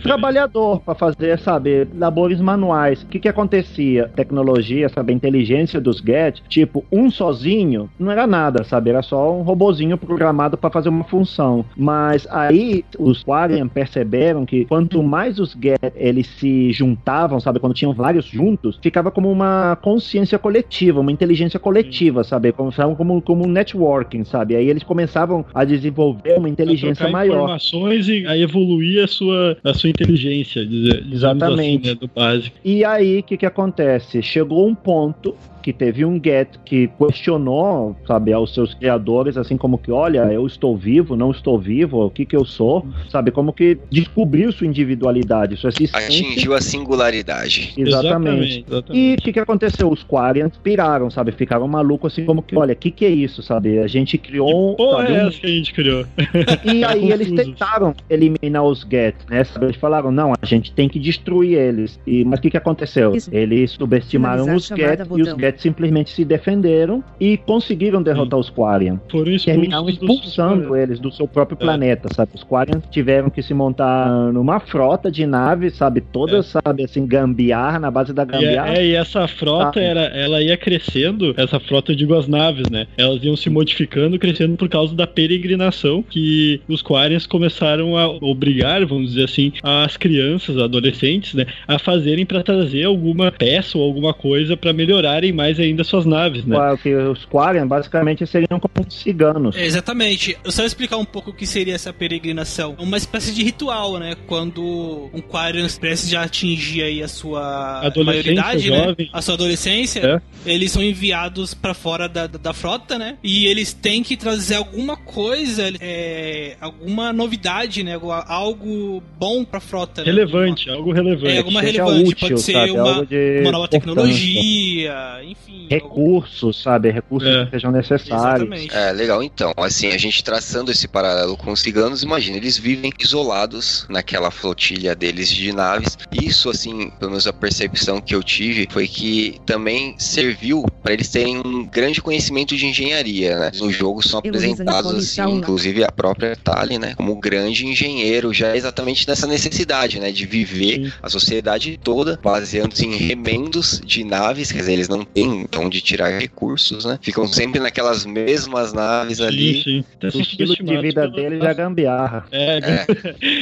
trabalhador 0.53 0.79
para 0.81 0.95
fazer, 0.95 1.39
sabe, 1.39 1.87
labores 1.95 2.39
manuais. 2.39 3.01
O 3.01 3.07
que 3.07 3.19
que 3.19 3.27
acontecia? 3.27 4.09
Tecnologia, 4.15 4.87
sabe, 4.89 5.11
a 5.11 5.15
inteligência 5.15 5.81
dos 5.81 5.97
Get, 5.97 6.41
tipo, 6.47 6.85
um 6.91 7.09
sozinho 7.09 7.89
não 7.99 8.11
era 8.11 8.27
nada, 8.27 8.63
sabe, 8.63 8.91
era 8.91 9.01
só 9.01 9.33
um 9.35 9.41
robozinho 9.41 9.97
programado 9.97 10.57
para 10.57 10.69
fazer 10.69 10.89
uma 10.89 11.03
função. 11.03 11.65
Mas 11.75 12.27
aí 12.29 12.85
os 12.99 13.23
Quarian 13.23 13.67
perceberam 13.67 14.45
que 14.45 14.65
quanto 14.65 15.01
mais 15.01 15.39
os 15.39 15.57
Get 15.59 15.93
eles 15.95 16.27
se 16.27 16.71
juntavam, 16.71 17.39
sabe, 17.39 17.59
quando 17.59 17.73
tinham 17.73 17.93
vários 17.93 18.25
juntos, 18.25 18.79
ficava 18.81 19.09
como 19.09 19.31
uma 19.31 19.77
consciência 19.81 20.37
coletiva, 20.37 20.99
uma 20.99 21.11
inteligência 21.11 21.59
coletiva, 21.59 22.23
sabe, 22.23 22.51
como 22.51 22.71
como 22.95 23.21
como 23.21 23.45
um 23.45 23.49
networking, 23.49 24.23
sabe? 24.23 24.55
Aí 24.55 24.69
eles 24.69 24.83
começavam 24.83 25.45
a 25.53 25.63
desenvolver 25.63 26.37
uma 26.37 26.49
inteligência 26.49 26.93
Pra 26.93 27.07
trocar 27.07 27.11
maior. 27.11 27.35
informações 27.43 28.07
e 28.07 28.25
aí 28.27 28.41
evoluir 28.41 29.03
a 29.03 29.07
sua, 29.07 29.57
a 29.63 29.73
sua 29.73 29.89
inteligência, 29.89 30.42
digamos 30.43 31.13
Exatamente. 31.13 31.87
assim, 31.87 31.89
né, 31.89 31.95
do 31.95 32.07
básico. 32.07 32.57
E 32.63 32.83
aí, 32.83 33.19
o 33.19 33.23
que 33.23 33.37
que 33.37 33.45
acontece? 33.45 34.21
Chegou 34.21 34.67
um 34.67 34.75
ponto 34.75 35.35
que 35.63 35.71
teve 35.73 36.03
um 36.05 36.19
Get 36.23 36.49
que 36.65 36.89
questionou, 36.99 37.95
sabe, 38.05 38.33
aos 38.33 38.53
seus 38.53 38.73
criadores, 38.73 39.37
assim 39.37 39.55
como 39.57 39.77
que, 39.77 39.91
olha, 39.91 40.19
eu 40.31 40.45
estou 40.45 40.75
vivo, 40.77 41.15
não 41.15 41.31
estou 41.31 41.57
vivo, 41.57 42.05
o 42.05 42.09
que 42.09 42.25
que 42.25 42.35
eu 42.35 42.43
sou, 42.45 42.85
sabe, 43.09 43.31
como 43.31 43.53
que 43.53 43.77
descobriu 43.89 44.51
sua 44.51 44.67
individualidade, 44.67 45.55
sua 45.57 45.69
existência. 45.69 46.05
Atingiu 46.07 46.53
a 46.53 46.61
singularidade. 46.61 47.73
Exatamente. 47.77 48.65
exatamente. 48.67 48.91
E 48.91 49.15
o 49.17 49.21
que, 49.21 49.33
que 49.33 49.39
aconteceu? 49.39 49.89
Os 49.89 50.03
Quarians 50.03 50.57
piraram, 50.61 51.09
sabe? 51.09 51.31
Ficaram 51.31 51.67
malucos 51.67 52.11
assim 52.13 52.25
como 52.25 52.41
que, 52.43 52.55
olha, 52.57 52.73
o 52.73 52.75
que, 52.75 52.91
que 52.91 53.05
é 53.05 53.09
isso, 53.09 53.41
sabe? 53.41 53.79
A 53.79 53.87
gente 53.87 54.17
criou 54.17 54.71
Que 54.71 54.77
porra 54.83 54.97
sabe, 55.07 55.13
é 55.13 55.23
um- 55.23 55.27
essa 55.27 55.39
que 55.39 55.45
a 55.45 55.49
gente 55.49 55.73
criou? 55.73 56.05
E 56.65 56.83
aí 56.83 57.11
eles 57.11 57.31
tentaram 57.31 57.95
eliminar 58.09 58.63
os 58.63 58.81
Get, 58.89 59.15
né? 59.29 59.43
Sabe? 59.43 59.67
Eles 59.67 59.77
falaram, 59.77 60.11
não, 60.11 60.33
a 60.41 60.45
gente 60.45 60.71
tem 60.73 60.89
que 60.89 60.99
destruir 60.99 61.57
eles. 61.57 61.99
E, 62.05 62.23
mas 62.25 62.39
o 62.39 62.41
que, 62.41 62.49
que 62.49 62.57
aconteceu? 62.57 63.13
Eles 63.31 63.71
subestimaram 63.71 64.43
os 64.55 64.67
Get 64.67 64.99
e 64.99 65.01
os 65.03 65.07
botão. 65.07 65.37
Simplesmente 65.57 66.09
se 66.11 66.23
defenderam 66.25 67.03
e 67.19 67.37
conseguiram 67.37 68.01
derrotar 68.01 68.39
os 68.39 68.49
Quarian. 68.49 68.99
Foram. 69.09 69.33
Terminaram 69.37 69.85
dos- 69.85 69.93
expulsando 69.95 70.75
eles 70.75 70.99
do 70.99 71.11
seu 71.11 71.27
próprio 71.27 71.55
É. 71.59 71.63
planeta, 71.63 72.09
sabe? 72.13 72.31
Os 72.35 72.43
Quarian 72.43 72.81
tiveram 72.91 73.29
que 73.29 73.41
se 73.41 73.53
montar 73.53 74.07
numa 74.31 74.59
frota 74.59 75.11
de 75.11 75.25
naves, 75.25 75.75
sabe? 75.75 76.01
Todas, 76.01 76.45
sabe, 76.47 76.83
assim, 76.83 77.05
gambiarra, 77.05 77.79
na 77.79 77.89
base 77.91 78.13
da 78.13 78.23
E, 78.23 78.25
gambiarra. 78.25 78.73
é, 78.75 78.77
é, 78.79 78.85
e 78.87 78.95
essa 78.95 79.27
frota, 79.27 79.73
Tá. 79.73 79.81
era, 79.81 80.01
ela 80.01 80.41
ia 80.41 80.55
crescendo, 80.57 81.33
essa 81.37 81.59
frota, 81.59 81.91
eu 81.91 81.95
digo 81.95 82.13
as 82.15 82.27
naves, 82.27 82.69
né? 82.69 82.87
Elas 82.97 83.23
iam 83.23 83.35
se 83.35 83.49
modificando, 83.49 84.17
crescendo 84.19 84.55
por 84.57 84.69
causa 84.69 84.95
da 84.95 85.05
peregrinação 85.07 86.03
que 86.07 86.61
os 86.67 86.81
Quarians 86.81 87.25
começaram 87.25 87.97
a 87.97 88.07
obrigar, 88.07 88.85
vamos 88.85 89.09
dizer 89.11 89.25
assim, 89.25 89.51
as 89.61 89.97
crianças, 89.97 90.57
adolescentes, 90.57 91.33
né? 91.33 91.45
A 91.67 91.77
fazerem 91.79 92.25
para 92.25 92.43
trazer 92.43 92.83
alguma 92.85 93.31
peça 93.31 93.77
ou 93.77 93.83
alguma 93.83 94.13
coisa 94.13 94.55
para 94.55 94.73
melhorarem 94.73 95.31
mais 95.31 95.42
ainda 95.59 95.83
suas 95.83 96.05
naves, 96.05 96.45
né? 96.45 96.57
Que 96.81 96.93
os 96.93 97.25
Quarian 97.25 97.67
basicamente 97.67 98.25
seriam 98.27 98.59
como 98.59 98.89
ciganos. 98.91 99.55
É, 99.55 99.65
exatamente. 99.65 100.37
Eu 100.43 100.51
só 100.51 100.63
explicar 100.65 100.97
um 100.97 101.05
pouco 101.05 101.31
o 101.31 101.33
que 101.33 101.45
seria 101.45 101.75
essa 101.75 101.91
peregrinação. 101.93 102.75
Uma 102.79 102.97
espécie 102.97 103.33
de 103.33 103.43
ritual, 103.43 103.97
né? 103.99 104.15
Quando 104.27 105.09
um 105.13 105.21
Quarian 105.21 105.67
prestes 105.79 106.09
já 106.09 106.23
atingir 106.23 106.83
aí 106.83 107.01
a 107.03 107.07
sua 107.07 107.79
Adolescência, 107.85 108.03
maioridade, 108.33 108.69
né? 108.71 108.77
jovem. 108.85 109.09
A 109.13 109.21
sua 109.21 109.33
adolescência, 109.35 110.21
É. 110.45 110.51
eles 110.51 110.71
são 110.71 110.83
enviados 110.83 111.53
pra 111.53 111.73
fora 111.73 112.07
da, 112.07 112.27
da, 112.27 112.37
da 112.37 112.53
frota, 112.53 112.97
né? 112.97 113.17
E 113.23 113.45
eles 113.47 113.73
têm 113.73 114.03
que 114.03 114.15
trazer 114.17 114.55
alguma 114.55 114.95
coisa, 114.97 115.71
é, 115.79 116.55
alguma 116.61 117.11
novidade, 117.13 117.83
né? 117.83 117.99
Algo 118.27 119.01
bom 119.19 119.43
pra 119.43 119.59
frota. 119.59 120.01
né? 120.01 120.05
Relevante, 120.11 120.69
algo 120.69 120.91
relevante. 120.91 121.31
É, 121.33 121.37
alguma 121.39 121.61
Seja 121.61 121.83
relevante, 121.83 122.09
útil, 122.13 122.27
pode 122.29 122.41
ser 122.41 122.53
sabe? 122.53 122.71
uma- 122.71 123.05
de 123.05 123.39
Uma 123.41 123.51
nova 123.51 123.67
tecnologia, 123.67 124.93
enfim. 125.33 125.67
recursos, 125.69 126.61
sabe? 126.61 126.89
Recursos 126.91 127.27
É. 127.29 127.45
que 127.45 127.51
sejam 127.51 127.71
necessários. 127.71 128.47
Exatamente. 128.47 128.75
É, 128.75 128.91
legal. 128.91 129.21
Então, 129.23 129.53
assim, 129.57 129.87
a 129.89 129.97
gente 129.97 130.23
traçando 130.23 130.71
esse 130.71 130.87
paralelo 130.87 131.35
com 131.37 131.51
os 131.51 131.59
ciganos, 131.61 132.03
imagina, 132.03 132.37
eles 132.37 132.57
vivem 132.57 132.91
isolados 132.99 133.85
naquela 133.89 134.31
flotilha 134.31 134.95
deles 134.95 135.29
de 135.29 135.51
naves. 135.53 135.97
Isso, 136.11 136.49
assim, 136.49 136.89
pelo 136.99 137.11
menos 137.11 137.27
a 137.27 137.33
percepção 137.33 137.99
que 138.01 138.15
eu 138.15 138.23
tive 138.23 138.67
foi 138.71 138.87
que 138.87 139.39
também 139.45 139.95
serviu 139.97 140.63
para 140.81 140.93
eles 140.93 141.09
terem 141.09 141.37
um 141.37 141.65
grande 141.65 142.01
conhecimento 142.01 142.55
de 142.55 142.65
engenharia, 142.65 143.37
né? 143.39 143.51
No 143.59 143.71
jogo 143.71 144.01
são 144.05 144.19
apresentados, 144.19 144.91
assim, 144.93 145.05
Sauna. 145.15 145.37
inclusive 145.39 145.83
a 145.83 145.91
própria 145.91 146.35
Tali, 146.35 146.77
né? 146.77 146.93
Como 146.95 147.15
grande 147.15 147.65
engenheiro, 147.65 148.33
já 148.33 148.55
exatamente 148.55 149.07
nessa 149.07 149.25
necessidade, 149.27 149.99
né? 149.99 150.11
De 150.11 150.25
viver 150.25 150.85
Sim. 150.85 150.91
a 151.01 151.09
sociedade 151.09 151.79
toda 151.81 152.19
baseando-se 152.21 152.85
em 152.85 152.95
remendos 152.97 153.81
de 153.85 154.03
naves, 154.03 154.51
quer 154.51 154.59
dizer, 154.59 154.73
eles 154.73 154.89
não 154.89 155.03
têm 155.03 155.22
de 155.49 155.57
onde 155.57 155.81
tirar 155.81 156.19
recursos, 156.19 156.85
né? 156.85 156.99
Ficam 157.01 157.27
sempre 157.27 157.59
naquelas 157.59 158.05
mesmas 158.05 158.73
naves 158.73 159.21
ali. 159.21 159.63
Sim, 159.63 159.85
sim. 160.01 160.17
O 160.17 160.21
estilo 160.21 160.55
de 160.55 160.77
vida 160.81 161.07
deles 161.07 161.41
é 161.43 161.53
gambiarra. 161.53 162.25
É, 162.31 162.59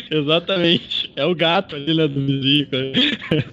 exatamente. 0.11 1.11
É 1.15 1.25
o 1.25 1.35
gato 1.35 1.75
ali, 1.75 1.95
né, 1.95 2.07
do 2.07 2.25
vizinho. 2.25 2.67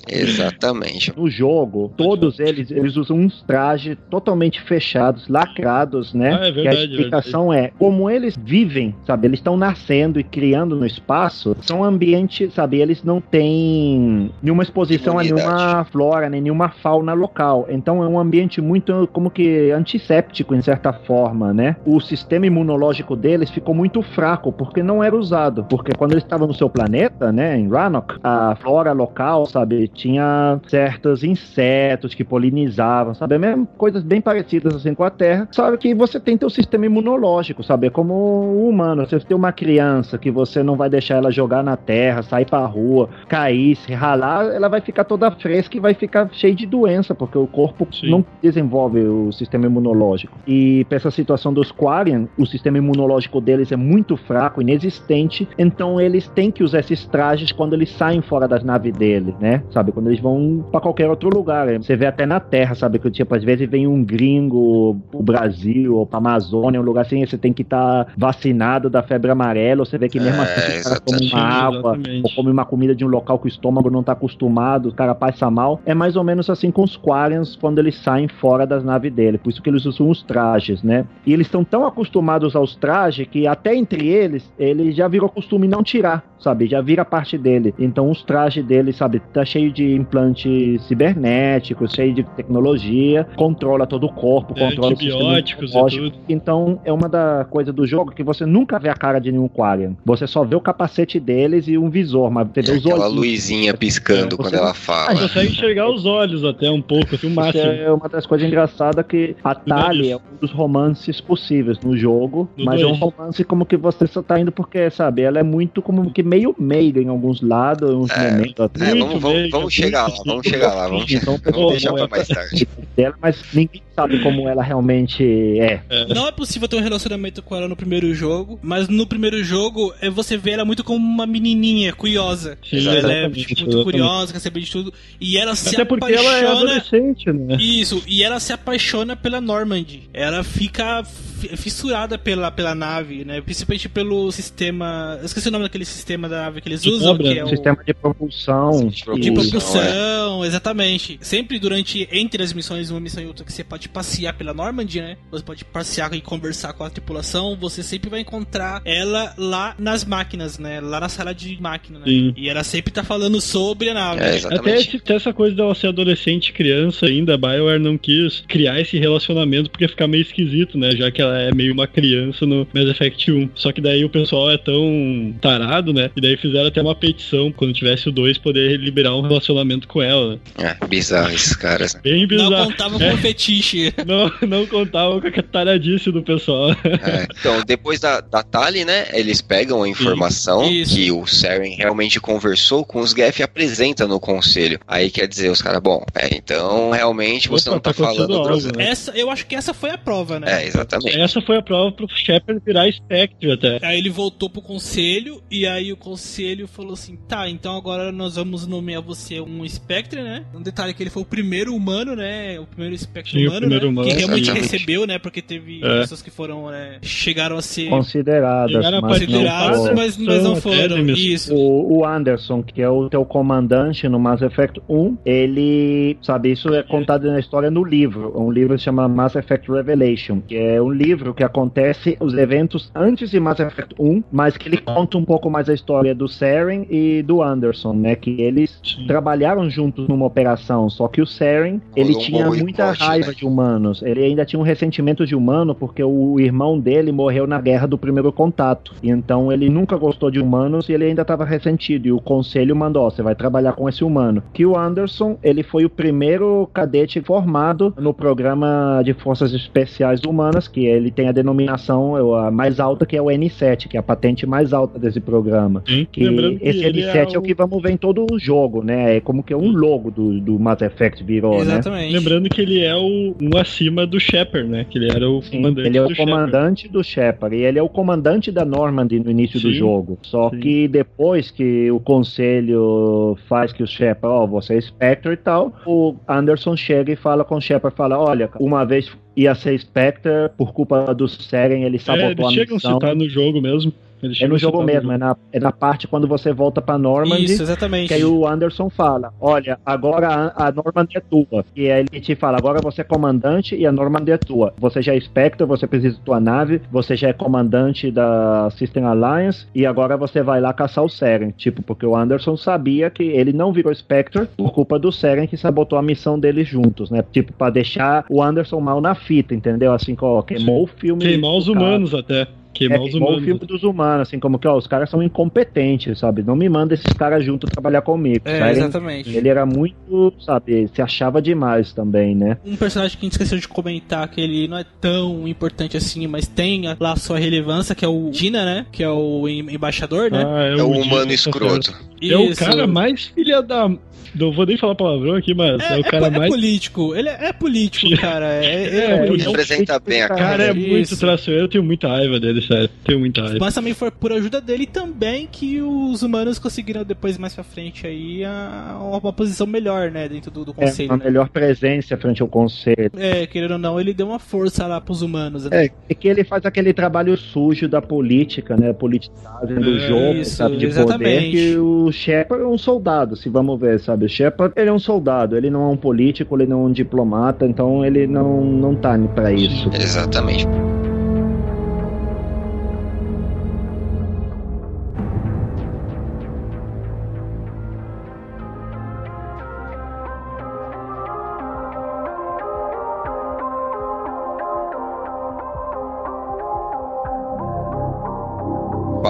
Exatamente. 0.09 1.13
No 1.17 1.29
jogo, 1.31 1.93
todos 1.97 2.39
eles, 2.41 2.71
eles 2.71 2.97
usam 2.97 3.17
uns 3.19 3.43
trajes 3.43 3.97
totalmente 4.11 4.61
fechados, 4.63 5.29
lacrados, 5.29 6.13
né? 6.15 6.39
Ah, 6.41 6.49
é 6.49 6.53
que 6.53 6.61
a 6.61 6.63
verdade, 6.63 6.93
explicação 6.93 7.53
é 7.53 7.71
como 7.79 8.11
eles 8.11 8.37
vivem, 8.37 8.95
sabe? 9.07 9.27
Eles 9.27 9.39
estão 9.39 9.57
nascendo 9.57 10.19
e 10.19 10.25
criando 10.25 10.77
no 10.77 10.87
espaço, 10.87 11.57
são 11.61 11.85
ambientes, 11.85 12.53
sabe? 12.55 12.81
Eles 12.81 13.03
não 13.03 13.21
têm 13.21 14.31
nenhuma 14.43 14.63
exposição 14.63 15.19
a 15.19 15.23
nenhuma 15.23 15.85
flora, 15.85 16.29
nem 16.29 16.41
nenhuma 16.41 16.69
fauna 16.69 17.13
local. 17.13 17.67
Então 17.69 18.03
é 18.03 18.08
um 18.09 18.19
ambiente 18.19 18.61
muito, 18.61 19.09
como 19.13 19.31
que, 19.31 19.71
antisséptico, 19.71 20.55
em 20.55 20.63
certa 20.63 20.93
forma, 20.93 21.53
né? 21.53 21.77
O 21.85 22.01
sistema 22.01 22.47
imunológico 22.47 23.15
deles 23.15 23.51
ficou 23.51 23.75
muito 23.75 24.03
fraco, 24.03 24.53
porque 24.53 24.83
não 24.83 25.03
era 25.03 25.17
usado. 25.17 25.65
Porque 25.65 25.93
quando 25.93 26.13
eles 26.13 26.25
estavam 26.25 26.47
no 26.47 26.55
seu 26.55 26.69
planeta, 26.69 27.33
né, 27.33 27.57
em 27.59 27.69
Rannoch, 27.69 28.19
a 28.23 28.57
flora 28.57 28.93
local, 28.93 29.47
sabe, 29.47 29.89
tinha 29.89 30.61
certos 30.69 31.23
insetos 31.23 32.15
que 32.15 32.25
polinizavam, 32.25 33.15
sabe? 33.15 33.35
É 33.35 33.39
mesmo 33.39 33.67
coisas 33.77 34.03
bem 34.03 34.21
parecidas 34.21 34.75
assim 34.75 34.95
com 34.95 35.05
a 35.05 35.11
Terra. 35.11 35.49
Só 35.51 35.77
que 35.77 35.95
você 35.95 36.19
tem 36.19 36.37
teu 36.37 36.51
sistema 36.51 36.87
imunológico, 36.87 37.63
sabe? 37.63 37.89
É 37.89 37.91
como 37.91 38.15
o 38.15 38.69
humano. 38.69 39.07
Você 39.07 39.19
tem 39.21 39.37
uma 39.37 39.53
criança 39.53 40.19
que 40.19 40.31
você 40.31 40.63
não 40.63 40.77
vai 40.77 40.89
deixar 40.89 41.17
ela 41.17 41.31
jogar 41.31 41.63
na 41.63 41.77
terra, 41.77 42.23
sair 42.23 42.45
pra 42.45 42.65
rua, 42.65 43.09
cair, 43.29 43.77
se 43.77 43.93
ralar, 43.93 44.47
ela 44.47 44.69
vai 44.69 44.81
ficar 44.81 45.05
toda 45.05 45.31
fresca 45.31 45.77
e 45.77 45.81
vai 45.81 45.95
ficar 45.95 46.29
cheia 46.33 46.55
de 46.55 46.67
doença, 46.67 47.15
porque 47.15 47.39
o 47.39 47.47
corpo 47.47 47.87
Sim. 48.01 48.11
não 48.11 48.25
desenvolve 48.43 49.01
o 49.01 49.33
sistema 49.33 49.67
imunológico. 49.67 50.37
E 50.47 50.85
para 50.89 50.97
essa 50.97 51.11
situação 51.11 51.53
dos 51.53 51.71
Quarian, 51.73 52.27
o 52.37 52.47
sistema 52.47 52.79
imunológico 52.79 53.41
deles 53.41 53.73
é 53.73 53.77
muito 53.77 54.17
fraco, 54.17 54.61
inexistente, 54.61 55.49
então 55.59 56.01
eles 56.01 56.29
têm 56.29 56.51
que 56.51 56.63
usar 56.63 56.81
esses 56.81 57.05
trajes 57.07 57.53
quando 57.53 57.75
eles 57.75 57.91
saem 57.91 58.21
fora 58.21 58.47
das 58.49 58.63
naves 58.65 58.93
dele, 58.93 59.35
né? 59.41 59.63
Sabe, 59.71 59.93
quando 59.93 60.09
eles 60.09 60.21
vão 60.21 60.65
para 60.71 60.81
qualquer 60.81 61.09
outro 61.09 61.29
lugar. 61.29 61.67
Você 61.79 61.97
vê 61.97 62.07
até 62.07 62.25
na 62.27 62.41
Terra, 62.41 62.75
sabe, 62.75 62.99
que 62.99 63.11
tipo, 63.11 63.35
às 63.35 63.45
vezes 63.45 63.69
vem 63.69 63.87
um 63.87 64.03
gringo 64.05 64.97
pro 65.11 65.23
Brasil 65.23 65.97
ou 65.97 66.07
pra 66.07 66.19
Amazônia, 66.19 66.81
um 66.81 66.85
lugar 66.85 67.03
assim, 67.03 67.25
você 67.25 67.37
tem 67.39 67.53
que 67.53 67.63
estar 67.63 68.13
vacinado 68.17 68.89
da 68.91 69.03
febre 69.03 69.31
amarela, 69.31 69.83
ou 69.83 69.87
você 69.87 69.99
vê 69.99 70.09
que 70.09 70.21
mesmo 70.21 70.41
É, 70.43 70.45
assim 70.45 70.61
o 70.61 70.83
cara 70.83 70.95
exatamente. 70.97 71.33
uma 71.35 71.43
água 71.43 71.79
Exatamente. 71.97 72.23
ou 72.25 72.31
come 72.35 72.51
uma 72.51 72.65
comida 72.65 72.95
de 72.95 73.05
um 73.05 73.09
local 73.09 73.39
que 73.39 73.47
o 73.47 73.49
estômago 73.49 73.91
não 73.91 74.03
tá 74.03 74.13
acostumado, 74.13 74.89
o 74.89 74.95
cara 74.95 75.15
passa 75.15 75.51
mal. 75.51 75.81
É 75.85 75.95
mais 75.95 76.17
ou 76.17 76.25
menos 76.25 76.49
assim 76.51 76.71
com 76.71 76.83
os 76.83 76.97
Quarians 76.97 77.57
quando 77.57 77.79
eles 77.79 77.88
saem 77.97 78.29
fora 78.29 78.67
das 78.67 78.85
naves 78.85 79.13
dele. 79.13 79.39
Por 79.39 79.51
isso 79.51 79.63
que 79.63 79.69
eles 79.71 79.85
usam 79.87 80.09
os 80.11 80.23
trajes, 80.23 80.83
né? 80.83 81.05
E 81.27 81.33
eles 81.33 81.47
estão 81.47 81.65
tão 81.65 81.87
acostumados 81.87 82.55
aos 82.57 82.75
trajes 82.77 83.27
que 83.29 83.47
até 83.47 83.75
entre 83.75 84.07
eles, 84.09 84.51
ele 84.59 84.93
já 84.93 85.09
virou 85.09 85.29
costume 85.29 85.67
não 85.69 85.83
tirar, 85.83 86.25
sabe? 86.39 86.67
Já 86.67 86.81
vira 86.81 87.05
parte 87.05 87.37
dele. 87.39 87.75
Então 87.79 88.11
os 88.11 88.23
trajes 88.23 88.65
dele, 88.65 88.93
sabe, 88.93 89.21
tá 89.33 89.45
cheio 89.45 89.71
de 89.73 89.95
implantes 89.95 90.83
cibernéticos, 90.87 91.93
cheio 91.93 92.13
de 92.15 92.23
tecnologia, 92.23 93.27
controla 93.37 93.87
todo 93.87 94.05
o 94.07 94.13
corpo, 94.13 94.55
É, 94.57 94.69
controla 94.69 94.95
o 94.95 94.97
sistema 94.97 95.31
antibióticos 95.33 95.71
e 95.75 95.89
tudo. 96.11 96.13
Então 96.29 96.81
é 96.85 96.93
uma 96.93 97.09
da 97.09 97.47
coisa 97.49 97.73
do 97.73 97.87
jogo 97.87 98.13
que 98.13 98.23
você 98.23 98.45
nunca 98.47 98.79
vê 98.79 98.89
a 98.89 98.95
cara 98.95 99.19
de 99.19 99.31
nenhum 99.33 99.49
Quarian. 99.49 99.93
Você 100.05 100.27
só 100.27 100.45
vê 100.45 100.55
o 100.57 100.61
capacete 100.61 101.19
deles 101.21 101.67
e 101.69 101.79
um 101.79 101.89
visor, 101.91 102.31
mas 102.31 102.49
você 102.49 102.63
vê 102.63 102.73
os 102.73 102.87
Aquela 102.87 103.05
olhos. 103.07 103.17
luzinha 103.17 103.75
piscando 103.75 104.35
É, 104.35 104.37
quando 104.37 104.51
você- 104.51 104.57
ela 104.57 104.75
fala. 104.75 105.15
consegue 105.21 105.51
enxergar 105.53 105.89
os 105.91 106.05
olhos 106.07 106.45
até 106.45 106.71
um 106.71 106.83
pouco, 106.83 107.15
assim, 107.15 107.27
o 107.27 107.31
máximo. 107.31 107.65
É 107.79 107.91
uma 107.93 108.09
das 108.09 108.27
coisas 108.27 108.47
engraçadas 108.47 109.05
que 109.07 109.37
a 109.43 109.55
Tali 109.55 110.11
é 110.11 110.17
um 110.17 110.21
dos 110.41 110.51
romances 110.53 111.21
possíveis 111.21 111.79
no 111.81 111.97
jogo, 111.97 112.49
No 112.57 112.65
mas 112.65 112.81
é 112.81 112.87
um 112.87 112.89
dois. 112.91 113.01
romance 113.01 113.45
como 113.45 113.65
que 113.67 113.77
você 113.77 114.07
só 114.07 114.23
tá 114.23 114.39
indo 114.39 114.53
porque, 114.53 114.91
sabe, 114.91 115.23
ela 115.23 115.39
é 115.39 115.43
muito 115.43 115.81
como 115.83 116.11
que 116.13 116.23
meio 116.23 116.55
meiga 116.59 117.01
em 117.01 117.09
alguns 117.09 117.41
lados, 117.41 117.91
em 117.91 117.97
uns 117.97 118.11
É, 118.11 118.31
momentos 118.31 118.61
até. 118.65 118.91
É, 118.91 118.95
vamos, 118.95 119.21
vamos, 119.21 119.51
vamos 119.51 119.73
chegar 119.75 120.09
lá, 120.09 120.17
vamos 120.27 120.47
chegar 120.47 120.75
lá, 120.75 120.89
vamos, 120.89 121.11
Então, 121.13 121.39
vamos 121.45 121.69
deixar 121.73 121.93
pra 121.93 122.05
é- 122.05 122.09
mais 122.09 122.29
tarde. 122.29 122.69
dela, 122.97 123.15
mas 123.21 123.43
ninguém 123.53 123.83
sabe 123.99 124.21
como 124.23 124.49
ela 124.49 124.63
realmente 124.63 125.25
é. 125.59 125.81
Não 126.15 126.29
é 126.29 126.31
possível 126.33 126.69
ter 126.69 126.77
um 126.77 126.81
relacionamento 126.83 127.43
com 127.43 127.57
ela 127.57 127.67
no 127.67 127.75
primeiro 127.75 128.15
jogo, 128.15 128.59
mas 128.63 128.89
no 128.89 129.05
primeiro 129.07 129.43
jogo 129.43 129.93
é 130.01 130.09
você 130.09 130.37
vê 130.37 130.53
ela 130.53 130.65
muito 130.65 130.85
como 130.85 131.05
uma 131.05 131.27
menininha 131.27 131.93
curiosa. 131.93 132.57
Sim, 132.69 132.87
ela 132.89 133.13
é 133.13 133.29
tipo, 133.31 133.61
muito 133.63 133.83
curiosa, 133.85 134.33
quer 134.33 134.39
saber 134.39 134.61
de 134.61 134.71
tudo. 134.71 134.93
E 135.21 135.37
ela 135.37 135.57
se 135.57 135.75
Até 135.75 135.85
porque 135.85 136.13
ela 136.13 136.37
é 136.37 136.41
apaixona. 136.45 136.61
adolescente, 136.61 137.33
né? 137.33 137.57
Isso, 137.61 138.03
e 138.07 138.23
ela 138.23 138.39
se 138.39 138.53
apaixona 138.53 139.17
pela 139.17 139.41
Normandy. 139.41 140.09
Ela 140.15 140.45
fica 140.45 141.03
fi- 141.05 141.57
fissurada 141.57 142.17
pela, 142.17 142.51
pela 142.51 142.75
nave, 142.75 143.25
né? 143.25 143.41
Principalmente 143.41 143.89
pelo 143.89 144.31
sistema. 144.31 145.17
Eu 145.21 145.27
esqueci 145.27 145.49
o 145.49 145.51
nome 145.51 145.65
daquele 145.65 145.85
sistema 145.85 146.29
da 146.29 146.43
nave 146.43 146.61
que 146.61 146.69
eles 146.69 146.83
De 146.83 146.91
usam, 146.91 147.19
que 147.19 147.37
é 147.39 147.45
o. 147.45 147.49
Sistema 147.49 147.83
de 147.85 147.95
propulsão. 147.95 148.89
De 148.89 149.03
De 149.21 149.29
e- 149.29 149.33
propulsão. 149.33 149.51
propulsão, 149.51 150.45
exatamente. 150.45 151.19
Sempre 151.21 151.59
durante, 151.59 152.09
entre 152.13 152.43
as 152.43 152.53
missões, 152.53 152.91
uma 152.91 153.01
missão 153.01 153.23
e 153.23 153.27
outra, 153.27 153.45
que 153.45 153.53
você 153.53 153.65
pode 153.65 153.88
passear 153.89 154.35
pela 154.35 154.53
Normandy, 154.55 155.01
né? 155.01 155.17
Você 155.31 155.43
pode 155.43 155.65
passear 155.65 156.13
e 156.15 156.21
conversar 156.21 156.73
com 156.73 156.85
a 156.85 156.91
tripulação, 156.91 157.57
você 157.59 157.83
sempre 157.83 158.09
vai 158.11 158.21
encontrar 158.21 158.81
ela 158.85 159.35
lá 159.37 159.75
nas 159.79 160.05
máquinas, 160.05 160.59
né? 160.59 160.81
Lá 160.81 161.01
na 161.01 161.09
sala 161.09 161.35
de 161.35 161.61
máquina, 161.61 161.99
né? 162.01 162.05
Sim. 162.07 162.33
E 162.37 162.49
ela 162.49 162.63
sempre 162.65 162.93
tá 162.93 163.03
falando 163.05 163.41
sobre 163.41 163.91
a 163.91 163.95
nave. 163.95 164.21
É? 164.23 164.37
Até, 164.55 164.77
esse- 164.79 164.97
até 164.97 165.15
essa 165.15 165.33
coisa 165.33 165.55
dela 165.57 165.75
ser 165.75 165.89
adolescente, 165.89 166.53
criança 166.53 167.07
ainda, 167.07 167.35
a 167.35 167.37
BioWare 167.37 167.79
não 167.81 167.97
quis 167.99 168.43
criar 168.47 168.81
esse 168.81 168.99
relacionamento 168.99 169.71
porque 169.71 169.89
fica 169.89 170.07
meio 170.07 170.23
esquisito, 170.23 170.79
né? 170.79 170.93
Já 170.93 171.11
que 171.11 171.21
ela 171.23 171.39
é 171.39 171.53
meio 171.55 171.73
uma 171.73 171.87
criança 171.87 172.47
no 172.47 172.67
Mass 172.75 172.89
Effect 172.89 173.31
1. 173.31 173.51
Só 173.55 173.73
que 173.73 173.81
daí 173.81 174.05
o 174.05 174.09
pessoal 174.11 174.51
é 174.51 174.59
tão 174.59 175.35
tarado, 175.41 175.93
né? 175.93 176.11
E 176.17 176.21
daí 176.21 176.37
fizeram 176.37 176.67
até 176.69 176.81
uma 176.81 176.95
petição, 176.95 177.51
quando 177.53 177.73
tivesse 177.73 178.09
o 178.09 178.13
2, 178.13 178.39
poder 178.39 178.79
liberar 178.79 179.15
um 179.15 179.23
relacionamento 179.23 179.87
com 179.89 180.03
ela. 180.03 180.39
né? 180.59 180.77
É, 180.81 180.87
bizarro 180.87 181.31
esses 181.33 181.55
caras. 181.57 181.95
né? 181.95 182.01
Bem 182.03 182.21
Não 182.23 182.29
bizarro. 182.29 182.67
contava 182.71 183.03
É. 183.03 183.11
com 183.11 183.17
fetiche. 183.19 183.78
Não, 184.07 184.31
não 184.49 184.67
contavam 184.67 185.21
com 185.21 185.29
a 185.29 185.43
taradice 185.43 186.11
do 186.11 186.23
pessoal. 186.23 186.71
É. 186.71 187.27
Então, 187.39 187.63
depois 187.67 188.01
da, 188.01 188.21
da 188.21 188.43
Tali, 188.43 188.85
né, 188.85 189.07
eles 189.13 189.41
pegam 189.41 189.83
a 189.83 189.89
informação 189.89 190.65
Isso. 190.65 190.95
que 190.95 191.11
o 191.13 191.27
Saren 191.27 191.75
realmente 191.77 192.21
conversou 192.21 192.85
com 192.85 193.01
os 193.01 193.11
Geth 193.11 193.41
e 193.41 193.43
apresenta 193.43 194.07
no 194.07 194.19
conselho. 194.19 194.79
Aí 194.87 195.11
quer 195.11 195.27
dizer, 195.27 195.51
os 195.51 195.61
caras, 195.61 195.81
bom, 195.81 196.05
é, 196.15 196.35
então 196.35 196.91
realmente 196.91 197.49
você 197.49 197.69
Opa, 197.69 197.77
não 197.77 197.81
tá, 197.81 197.93
tá 197.93 198.05
falando 198.05 198.35
algo, 198.35 198.77
né? 198.77 198.89
Essa, 198.89 199.13
eu 199.13 199.31
acho 199.31 199.47
que 199.47 199.55
essa 199.55 199.75
foi 199.75 199.91
a 199.91 199.99
prova, 199.99 200.41
né? 200.41 200.63
É, 200.63 200.67
exatamente. 200.67 201.19
Essa 201.19 201.41
foi 201.41 201.57
a 201.57 201.63
prova 201.63 201.93
pro 201.93 202.09
Shepard 202.09 202.63
virar 202.65 202.91
Spectre 202.91 203.53
até. 203.53 203.79
Aí 203.83 203.99
ele 203.99 204.11
voltou 204.11 204.49
pro 204.49 204.63
conselho 204.63 205.43
e 205.51 205.67
aí 205.67 205.93
o 205.93 205.97
conselho 205.97 206.67
falou 206.67 206.95
assim: 206.95 207.17
"Tá, 207.29 207.49
então 207.49 207.77
agora 207.77 208.11
nós 208.13 208.37
vamos 208.37 208.67
nomear 208.67 209.03
você 209.03 209.41
um 209.41 209.67
Spectre, 209.69 210.23
né?" 210.23 210.45
Um 210.55 210.63
detalhe 210.63 210.95
que 210.95 211.03
ele 211.03 211.11
foi 211.11 211.23
o 211.23 211.27
primeiro 211.27 211.75
humano, 211.75 212.15
né? 212.17 212.59
O 212.59 212.67
primeiro 212.67 212.97
Spectre 212.97 213.41
Sim, 213.41 213.47
humano, 213.47 213.68
primeiro 213.69 213.87
né? 213.87 213.91
humano, 213.93 214.09
que 214.09 214.15
realmente 214.17 214.43
exatamente. 214.43 214.73
recebeu, 214.73 215.07
né? 215.07 215.19
Porque 215.19 215.43
teve 215.43 215.81
É. 215.85 216.01
pessoas 216.01 216.23
que 216.23 216.31
foram, 216.31 216.69
né, 216.69 216.99
chegaram 217.03 217.57
a 217.57 217.63
ser 217.63 217.89
Consideradas, 217.89 218.73
Chegaram 218.73 219.01
mas 219.01 219.21
não 219.21 219.27
consideradas, 219.27 219.79
foram. 219.79 219.95
mas, 219.95 220.17
mas 220.19 220.43
não 220.45 220.57
foram. 220.57 221.07
Isso. 221.09 221.55
O, 221.55 221.99
o 221.99 222.05
Anderson, 222.07 222.63
que 222.63 222.81
é 222.83 222.89
o 222.89 223.09
teu 223.09 223.25
comandante 223.25 224.09
no 224.09 224.19
Mass 224.19 224.43
Effect 224.43 224.81
1, 224.89 225.19
ele, 225.25 226.17
sabe, 226.23 226.53
isso 226.53 226.73
é 226.75 226.83
contado 226.83 227.27
na 227.31 227.39
história 227.39 227.71
no 227.71 227.85
livro. 227.85 228.33
Um 228.39 228.51
livro 228.51 228.75
que 228.75 228.81
se 228.81 228.85
chama 228.85 229.09
Mass 229.09 229.35
Effect 229.37 229.71
Revelation, 229.71 230.41
que 230.47 230.57
é 230.57 230.81
um 230.81 230.91
livro 230.91 231.35
que 231.35 231.45
acontece 231.45 232.17
os 232.21 232.35
eventos 232.35 232.91
antes 232.95 233.31
de 233.31 233.41
Mass 233.41 233.61
Effect 233.61 233.95
1, 233.99 234.23
mas 234.31 234.57
que 234.57 234.69
ele 234.69 234.79
conta 234.79 235.17
um 235.19 235.25
pouco 235.25 235.51
mais 235.51 235.69
a 235.69 235.75
história 235.75 236.15
do 236.15 236.29
Saren 236.29 236.85
e 236.91 237.23
do 237.23 237.43
Anderson, 237.43 237.93
né? 237.93 238.15
Que 238.17 238.41
eles 238.41 238.81
Sim. 238.85 239.07
trabalharam 239.07 239.69
juntos 239.71 240.09
numa 240.09 240.27
operação, 240.27 240.89
só 240.89 241.09
que 241.09 241.21
o 241.21 241.27
Saren, 241.27 241.81
ele 241.97 242.15
um 242.15 242.19
tinha 242.19 242.47
muita 242.51 242.93
raiva 242.93 243.29
né? 243.29 243.35
de 243.35 243.45
humanos. 243.59 244.03
Ele 244.03 244.23
ainda 244.23 244.45
tinha 244.45 244.61
um 244.61 244.63
ressentimento 244.63 245.27
de 245.27 245.35
humano 245.35 245.75
porque 245.75 246.03
o 246.03 246.39
irmão 246.39 246.79
dele 246.79 247.11
morreu 247.11 247.47
na 247.47 247.61
guerra 247.61 247.87
do 247.87 247.99
primeiro 247.99 248.33
contato. 248.33 248.95
E 249.03 249.11
Então 249.11 249.53
ele 249.53 249.69
nunca 249.69 249.97
gostou 249.97 250.31
de 250.31 250.41
humanos 250.41 250.89
e 250.89 250.93
ele 250.93 251.05
ainda 251.05 251.23
estava 251.23 251.45
ressentido. 251.45 252.07
E 252.07 252.13
o 252.13 252.21
conselho 252.21 252.77
mandou: 252.77 253.05
ó, 253.05 253.11
você 253.11 253.23
vai 253.23 253.35
trabalhar 253.35 253.73
com 253.73 253.89
esse 253.89 254.05
humano. 254.05 254.43
Que 254.53 254.65
o 254.65 254.79
Anderson, 254.79 255.37
ele 255.43 255.63
foi 255.63 255.85
o 255.85 255.91
primeiro 255.91 256.69
cadete 256.73 257.21
formado 257.21 257.93
no 257.99 258.15
programa 258.15 259.03
de 259.05 259.13
forças 259.15 259.53
especiais 259.53 260.23
humanas, 260.23 260.69
que 260.69 260.87
ele 260.87 261.11
tem 261.11 261.29
a 261.29 261.33
denominação 261.33 262.17
é, 262.17 262.47
a 262.47 262.51
mais 262.51 262.79
alta, 262.79 263.05
que 263.05 263.17
é 263.17 263.23
o 263.23 263.27
N7, 263.27 263.89
que 263.89 263.97
é 263.97 264.01
a 264.01 264.03
patente 264.03 264.47
mais 264.47 264.73
alta 264.73 264.99
desse 264.99 265.21
programa. 265.21 265.83
Sim. 265.87 266.07
Que 266.11 266.25
Lembrando 266.25 266.59
que 266.59 266.69
esse 266.69 266.85
ele 266.85 267.03
N7 267.03 267.35
é 267.35 267.39
o... 267.39 267.43
que 267.43 267.55
vamos 267.55 267.83
ver 267.83 267.91
em 267.91 267.97
todo 267.97 268.27
o 268.31 268.39
jogo, 268.39 268.83
né? 268.85 269.17
É 269.17 269.21
como 269.21 269.43
que 269.43 269.53
é 269.53 269.57
um 269.57 269.71
logo 269.71 270.11
do, 270.11 270.41
do 270.41 270.59
Mass 270.59 270.83
Effect 270.83 271.25
virou, 271.25 271.57
né? 271.57 271.79
Exatamente. 271.79 272.13
Lembrando 272.13 272.49
que 272.49 272.61
ele 272.61 272.85
é 272.85 272.95
o, 272.95 273.35
um 273.41 273.57
acima 273.57 274.07
do 274.07 274.19
Shepard, 274.19 274.69
né? 274.69 274.85
Que 274.89 274.99
ele 274.99 275.11
era 275.11 275.29
o 275.31 275.41
Sim, 275.43 275.59
comandante 275.59 275.87
ele 275.89 275.99
é 275.99 276.03
o 276.03 276.09
do 276.09 276.15
Shepard. 276.15 276.31
comandante 276.33 276.89
do 276.89 277.05
Shepard 277.05 277.57
e 277.57 277.61
ele 277.61 277.79
é 277.79 277.83
o 277.83 277.89
comandante 277.89 278.51
da 278.51 278.65
Normandy 278.65 279.19
no 279.21 279.31
início 279.31 279.61
do 279.61 279.69
Sim, 279.71 279.75
jogo. 279.75 280.19
Só 280.23 280.51
sim. 280.51 280.61
que 280.61 280.89
depois 280.89 281.51
que 281.51 281.91
o 281.91 282.01
conselho 282.01 283.37
faz 283.49 283.73
que 283.73 283.83
o 283.83 283.87
Shepard, 283.87 284.27
ó, 284.43 284.47
você 284.47 284.75
é 284.75 284.81
Spectre 284.81 285.33
e 285.33 285.37
tal, 285.37 285.73
o 285.87 286.15
Anderson 286.29 286.77
chega 286.77 287.13
e 287.13 287.17
fala 287.17 287.45
com 287.45 287.57
o 287.57 287.61
Shepard, 287.61 287.97
fala, 287.97 288.19
olha, 288.19 288.51
uma 288.61 288.85
vez 288.85 289.11
ia 289.37 289.55
ser 289.55 289.79
Spectre 289.79 290.31
por 290.57 290.73
culpa 290.73 291.15
do 291.15 291.29
Seren, 291.29 291.85
ele 291.85 291.97
É, 291.97 292.01
sabotou 292.01 292.29
eles 292.31 292.47
a 292.47 292.51
chegam 292.51 292.73
a 292.73 292.77
missão. 292.77 292.93
citar 292.95 293.15
no 293.17 293.29
jogo 293.29 293.61
mesmo. 293.61 293.93
Eles 294.23 294.41
É 294.41 294.49
no 294.49 294.59
jogo 294.59 294.83
mesmo, 294.83 295.13
é 295.13 295.19
na, 295.19 295.37
é 295.53 295.61
na 295.61 295.73
parte 295.73 296.09
quando 296.09 296.27
você 296.27 296.53
volta 296.53 296.81
pra 296.83 296.99
Normandy. 296.99 297.45
Isso, 297.45 297.63
exatamente. 297.63 298.09
Que 298.09 298.15
aí 298.15 298.25
o 298.25 298.47
Anderson 298.47 298.91
fala: 298.91 299.33
Olha, 299.41 299.79
agora 299.85 300.29
a, 300.29 300.69
a 300.69 300.73
Normandy 300.73 301.17
é 301.17 301.21
tua. 301.21 301.65
E 301.75 301.91
aí 301.91 302.05
ele 302.11 302.21
te 302.21 302.35
fala: 302.35 302.59
Agora 302.59 302.81
você 302.81 303.03
é 303.03 303.05
comandante 303.05 303.77
e 303.77 303.87
a 303.87 303.93
Normandy 303.93 304.33
é 304.33 304.39
tua. 304.39 304.75
Você 304.79 305.01
já 305.03 305.15
é 305.15 305.21
Spectre, 305.21 305.67
você 305.67 305.87
precisa 305.87 306.17
de 306.17 306.21
tua 306.21 306.41
nave, 306.41 306.81
você 306.91 307.17
já 307.17 307.29
é 307.29 307.33
comandante 307.33 308.11
da 308.11 308.71
System 308.71 309.05
Alliance 309.05 309.67
e 309.75 309.87
agora 309.87 310.17
você 310.17 310.43
vai 310.43 310.61
lá 310.61 310.73
caçar 310.73 311.05
o 311.05 311.09
Seren. 311.09 311.51
Tipo, 311.51 311.83
porque 311.83 312.07
o 312.07 312.17
Anderson 312.17 312.57
sabia 312.57 313.11
que 313.11 313.23
ele 313.23 313.53
não 313.53 313.73
virou 313.73 313.95
Spectre 313.95 314.47
por 314.57 314.73
culpa 314.73 314.99
do 314.99 315.13
Seren 315.13 315.47
que 315.47 315.57
sabotou 315.57 315.99
a 315.99 316.03
missão 316.03 316.39
deles 316.39 316.69
juntos, 316.69 317.11
né? 317.11 317.25
Tipo, 317.33 317.53
pra 317.53 317.71
deixar 317.71 318.25
o 318.29 318.43
Anderson 318.43 318.81
mal 318.81 319.01
na 319.01 319.15
fita, 319.15 319.55
entendeu? 319.55 319.93
Assim, 319.93 320.17
ó, 320.21 320.43
queimou 320.43 320.85
o 320.85 320.87
filme. 320.87 321.23
Queimar 321.23 321.53
os 321.53 321.67
cara. 321.67 321.79
humanos 321.79 322.15
até. 322.15 322.47
Queimar 322.73 322.99
É, 322.99 323.03
os 323.03 323.11
queimou 323.11 323.29
o 323.29 323.33
humanos. 323.33 323.45
filme 323.45 323.67
dos 323.67 323.83
humanos, 323.83 324.29
assim, 324.29 324.39
como 324.39 324.59
que, 324.59 324.69
ó, 324.69 324.77
os 324.77 324.87
caras 324.87 325.11
são 325.11 325.23
incompetentes, 325.23 326.19
sabe? 326.19 326.43
Não 326.43 326.55
me 326.55 326.69
manda 326.69 326.95
esses 326.95 327.13
caras 327.15 327.45
juntos 327.45 327.71
trabalhar 327.71 328.03
comigo. 328.03 328.43
É, 328.45 328.59
Seren, 328.59 328.71
exatamente. 328.71 329.37
Ele 329.37 329.49
era 329.49 329.67
muito, 329.67 330.33
sabe, 330.41 330.89
se 330.95 331.03
achava 331.03 331.41
demais 331.43 331.93
também, 331.93 332.35
né? 332.35 332.59
Um 332.65 332.77
personagem 332.77 333.17
que 333.19 333.25
a 333.25 333.27
gente 333.27 333.33
esqueceu 333.33 333.59
de 333.59 333.67
comentar, 333.69 334.29
que 334.29 334.41
ele 334.41 334.69
não 334.69 334.79
é 334.79 334.85
tão 335.01 335.49
importante 335.49 335.97
assim, 335.97 336.27
mas 336.27 336.47
tem 336.47 336.83
lá 337.01 337.13
a 337.13 337.17
sua 337.17 337.39
relevância, 337.39 337.95
que 337.95 338.05
é 338.05 338.09
o 338.09 338.31
Dina, 338.31 338.65
né? 338.65 338.87
Que 338.93 339.03
é 339.03 339.11
o 339.11 339.49
em- 339.49 339.75
embaixador, 339.75 340.31
né? 340.31 340.45
Ah, 340.47 340.63
É 340.65 340.75
o 340.83 340.93
Dino, 340.93 341.05
humano 341.05 341.27
tá 341.27 341.33
escroto. 341.35 341.93
É 342.23 342.37
o 342.37 342.55
cara 342.55 342.87
mais 342.87 343.25
filha 343.27 343.63
da. 343.63 343.89
Não 344.35 344.53
vou 344.53 344.67
nem 344.67 344.77
falar 344.77 344.95
palavrão 344.95 345.35
aqui, 345.35 345.55
mas 345.55 345.81
é, 345.81 345.97
É, 345.97 345.99
o 345.99 346.05
cara 346.05 346.27
é, 346.27 346.29
é 346.29 346.31
mais. 346.39 346.51
político, 346.51 347.15
ele 347.15 347.29
é, 347.29 347.47
é 347.49 347.53
político, 347.53 348.09
cara. 348.21 348.47
É, 348.47 348.65
é, 348.65 348.69
É, 348.69 348.75
é, 348.75 349.27
ele 349.27 349.43
é 349.43 349.49
um- 349.49 349.53
representa 349.53 349.99
bem 349.99 350.23
a 350.23 350.27
O 350.27 350.29
cara 350.29 350.65
é 350.69 350.73
Isso. 350.73 350.89
muito 350.89 351.17
traiçoeiro, 351.19 351.65
eu 351.65 351.69
tenho 351.69 351.85
muita 351.85 352.09
raiva 352.09 352.39
dele, 352.41 352.61
sério. 352.63 352.89
Tenho 353.05 353.19
muita 353.21 353.43
raiva. 353.43 353.59
Mas 353.61 353.75
também 353.75 353.95
foi 353.95 354.11
por 354.11 354.33
ajuda 354.33 354.61
dele 354.61 354.87
também 354.87 355.49
que 355.51 355.81
os 355.81 356.23
humanos 356.23 356.59
conseguiram 356.59 357.05
depois 357.05 357.39
mais 357.39 357.55
pra 357.55 357.65
frente 357.65 358.07
aí 358.07 358.45
a- 358.45 358.99
uma 359.01 359.33
posição 359.33 359.67
melhor, 359.67 360.11
né, 360.11 360.29
dentro 360.29 360.51
do, 360.51 360.65
do 360.65 360.71
É, 360.73 360.75
conselho. 360.87 361.09
uma 361.11 361.17
melhor 361.19 361.49
presença 361.49 362.17
frente 362.17 362.43
ao 362.43 362.49
conselho. 362.49 363.11
É, 363.17 363.47
querendo 363.47 363.73
ou 363.73 363.79
não, 363.79 364.01
ele 364.01 364.13
deu 364.15 364.27
uma 364.29 364.39
força 364.39 364.87
lá 364.87 365.01
pros 365.01 365.23
humanos. 365.23 365.65
né? 365.65 365.87
É, 365.87 365.91
é 366.09 366.15
que 366.15 366.29
ele 366.29 366.45
faz 366.45 366.65
aquele 366.67 366.93
trabalho 366.93 367.37
sujo 367.37 367.89
da 367.89 368.01
política, 368.03 368.77
né? 368.77 368.91
A 368.91 368.95
politicagem 368.95 369.77
do 369.81 369.97
É, 369.97 370.09
jogo, 370.09 370.39
isso, 370.41 370.57
sabe? 370.57 370.77
De 370.77 370.87
exatamente. 370.87 371.47
poder. 371.47 371.51
Que 371.51 371.77
o 371.79 372.13
Shepard 372.13 372.63
é 372.65 372.67
um 372.67 372.79
soldado, 372.79 373.37
se 373.37 373.49
vamos 373.49 373.79
ver, 373.81 373.99
sabe? 374.01 374.18
O 374.25 374.29
Shepard, 374.29 374.73
ele 374.77 374.91
é 374.91 374.93
um 374.93 374.99
soldado, 374.99 375.57
ele 375.57 375.71
não 375.71 375.83
é 375.83 375.87
um 375.89 375.97
político, 375.97 376.57
ele 376.57 376.67
não 376.67 376.85
é 376.85 376.87
um 376.87 376.93
diplomata, 376.93 377.67
então 377.67 378.05
ele 378.05 378.27
não, 378.27 378.65
não 378.65 378.95
tá 378.95 379.19
pra 379.35 379.53
isso. 379.53 379.91
Exatamente. 379.95 380.67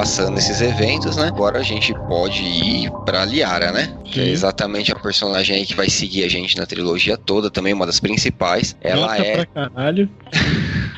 Passando 0.08 0.38
esses 0.38 0.62
eventos, 0.62 1.18
né? 1.18 1.26
Agora 1.28 1.58
a 1.58 1.62
gente 1.62 1.92
pode 2.08 2.42
ir 2.42 2.90
pra 3.04 3.26
Liara, 3.26 3.70
né? 3.70 3.94
Que 4.06 4.20
é 4.20 4.24
Sim. 4.24 4.30
exatamente 4.30 4.90
a 4.90 4.94
personagem 4.94 5.54
aí 5.54 5.66
que 5.66 5.74
vai 5.74 5.90
seguir 5.90 6.24
a 6.24 6.28
gente 6.30 6.56
na 6.56 6.64
trilogia 6.64 7.18
toda, 7.18 7.50
também 7.50 7.74
uma 7.74 7.84
das 7.84 8.00
principais. 8.00 8.74
Ela 8.80 9.02
Nota 9.02 9.22
é. 9.22 9.44
pra 9.44 9.68
caralho. 9.68 10.08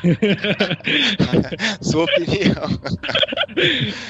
Sua 1.81 2.03
opinião. 2.03 2.79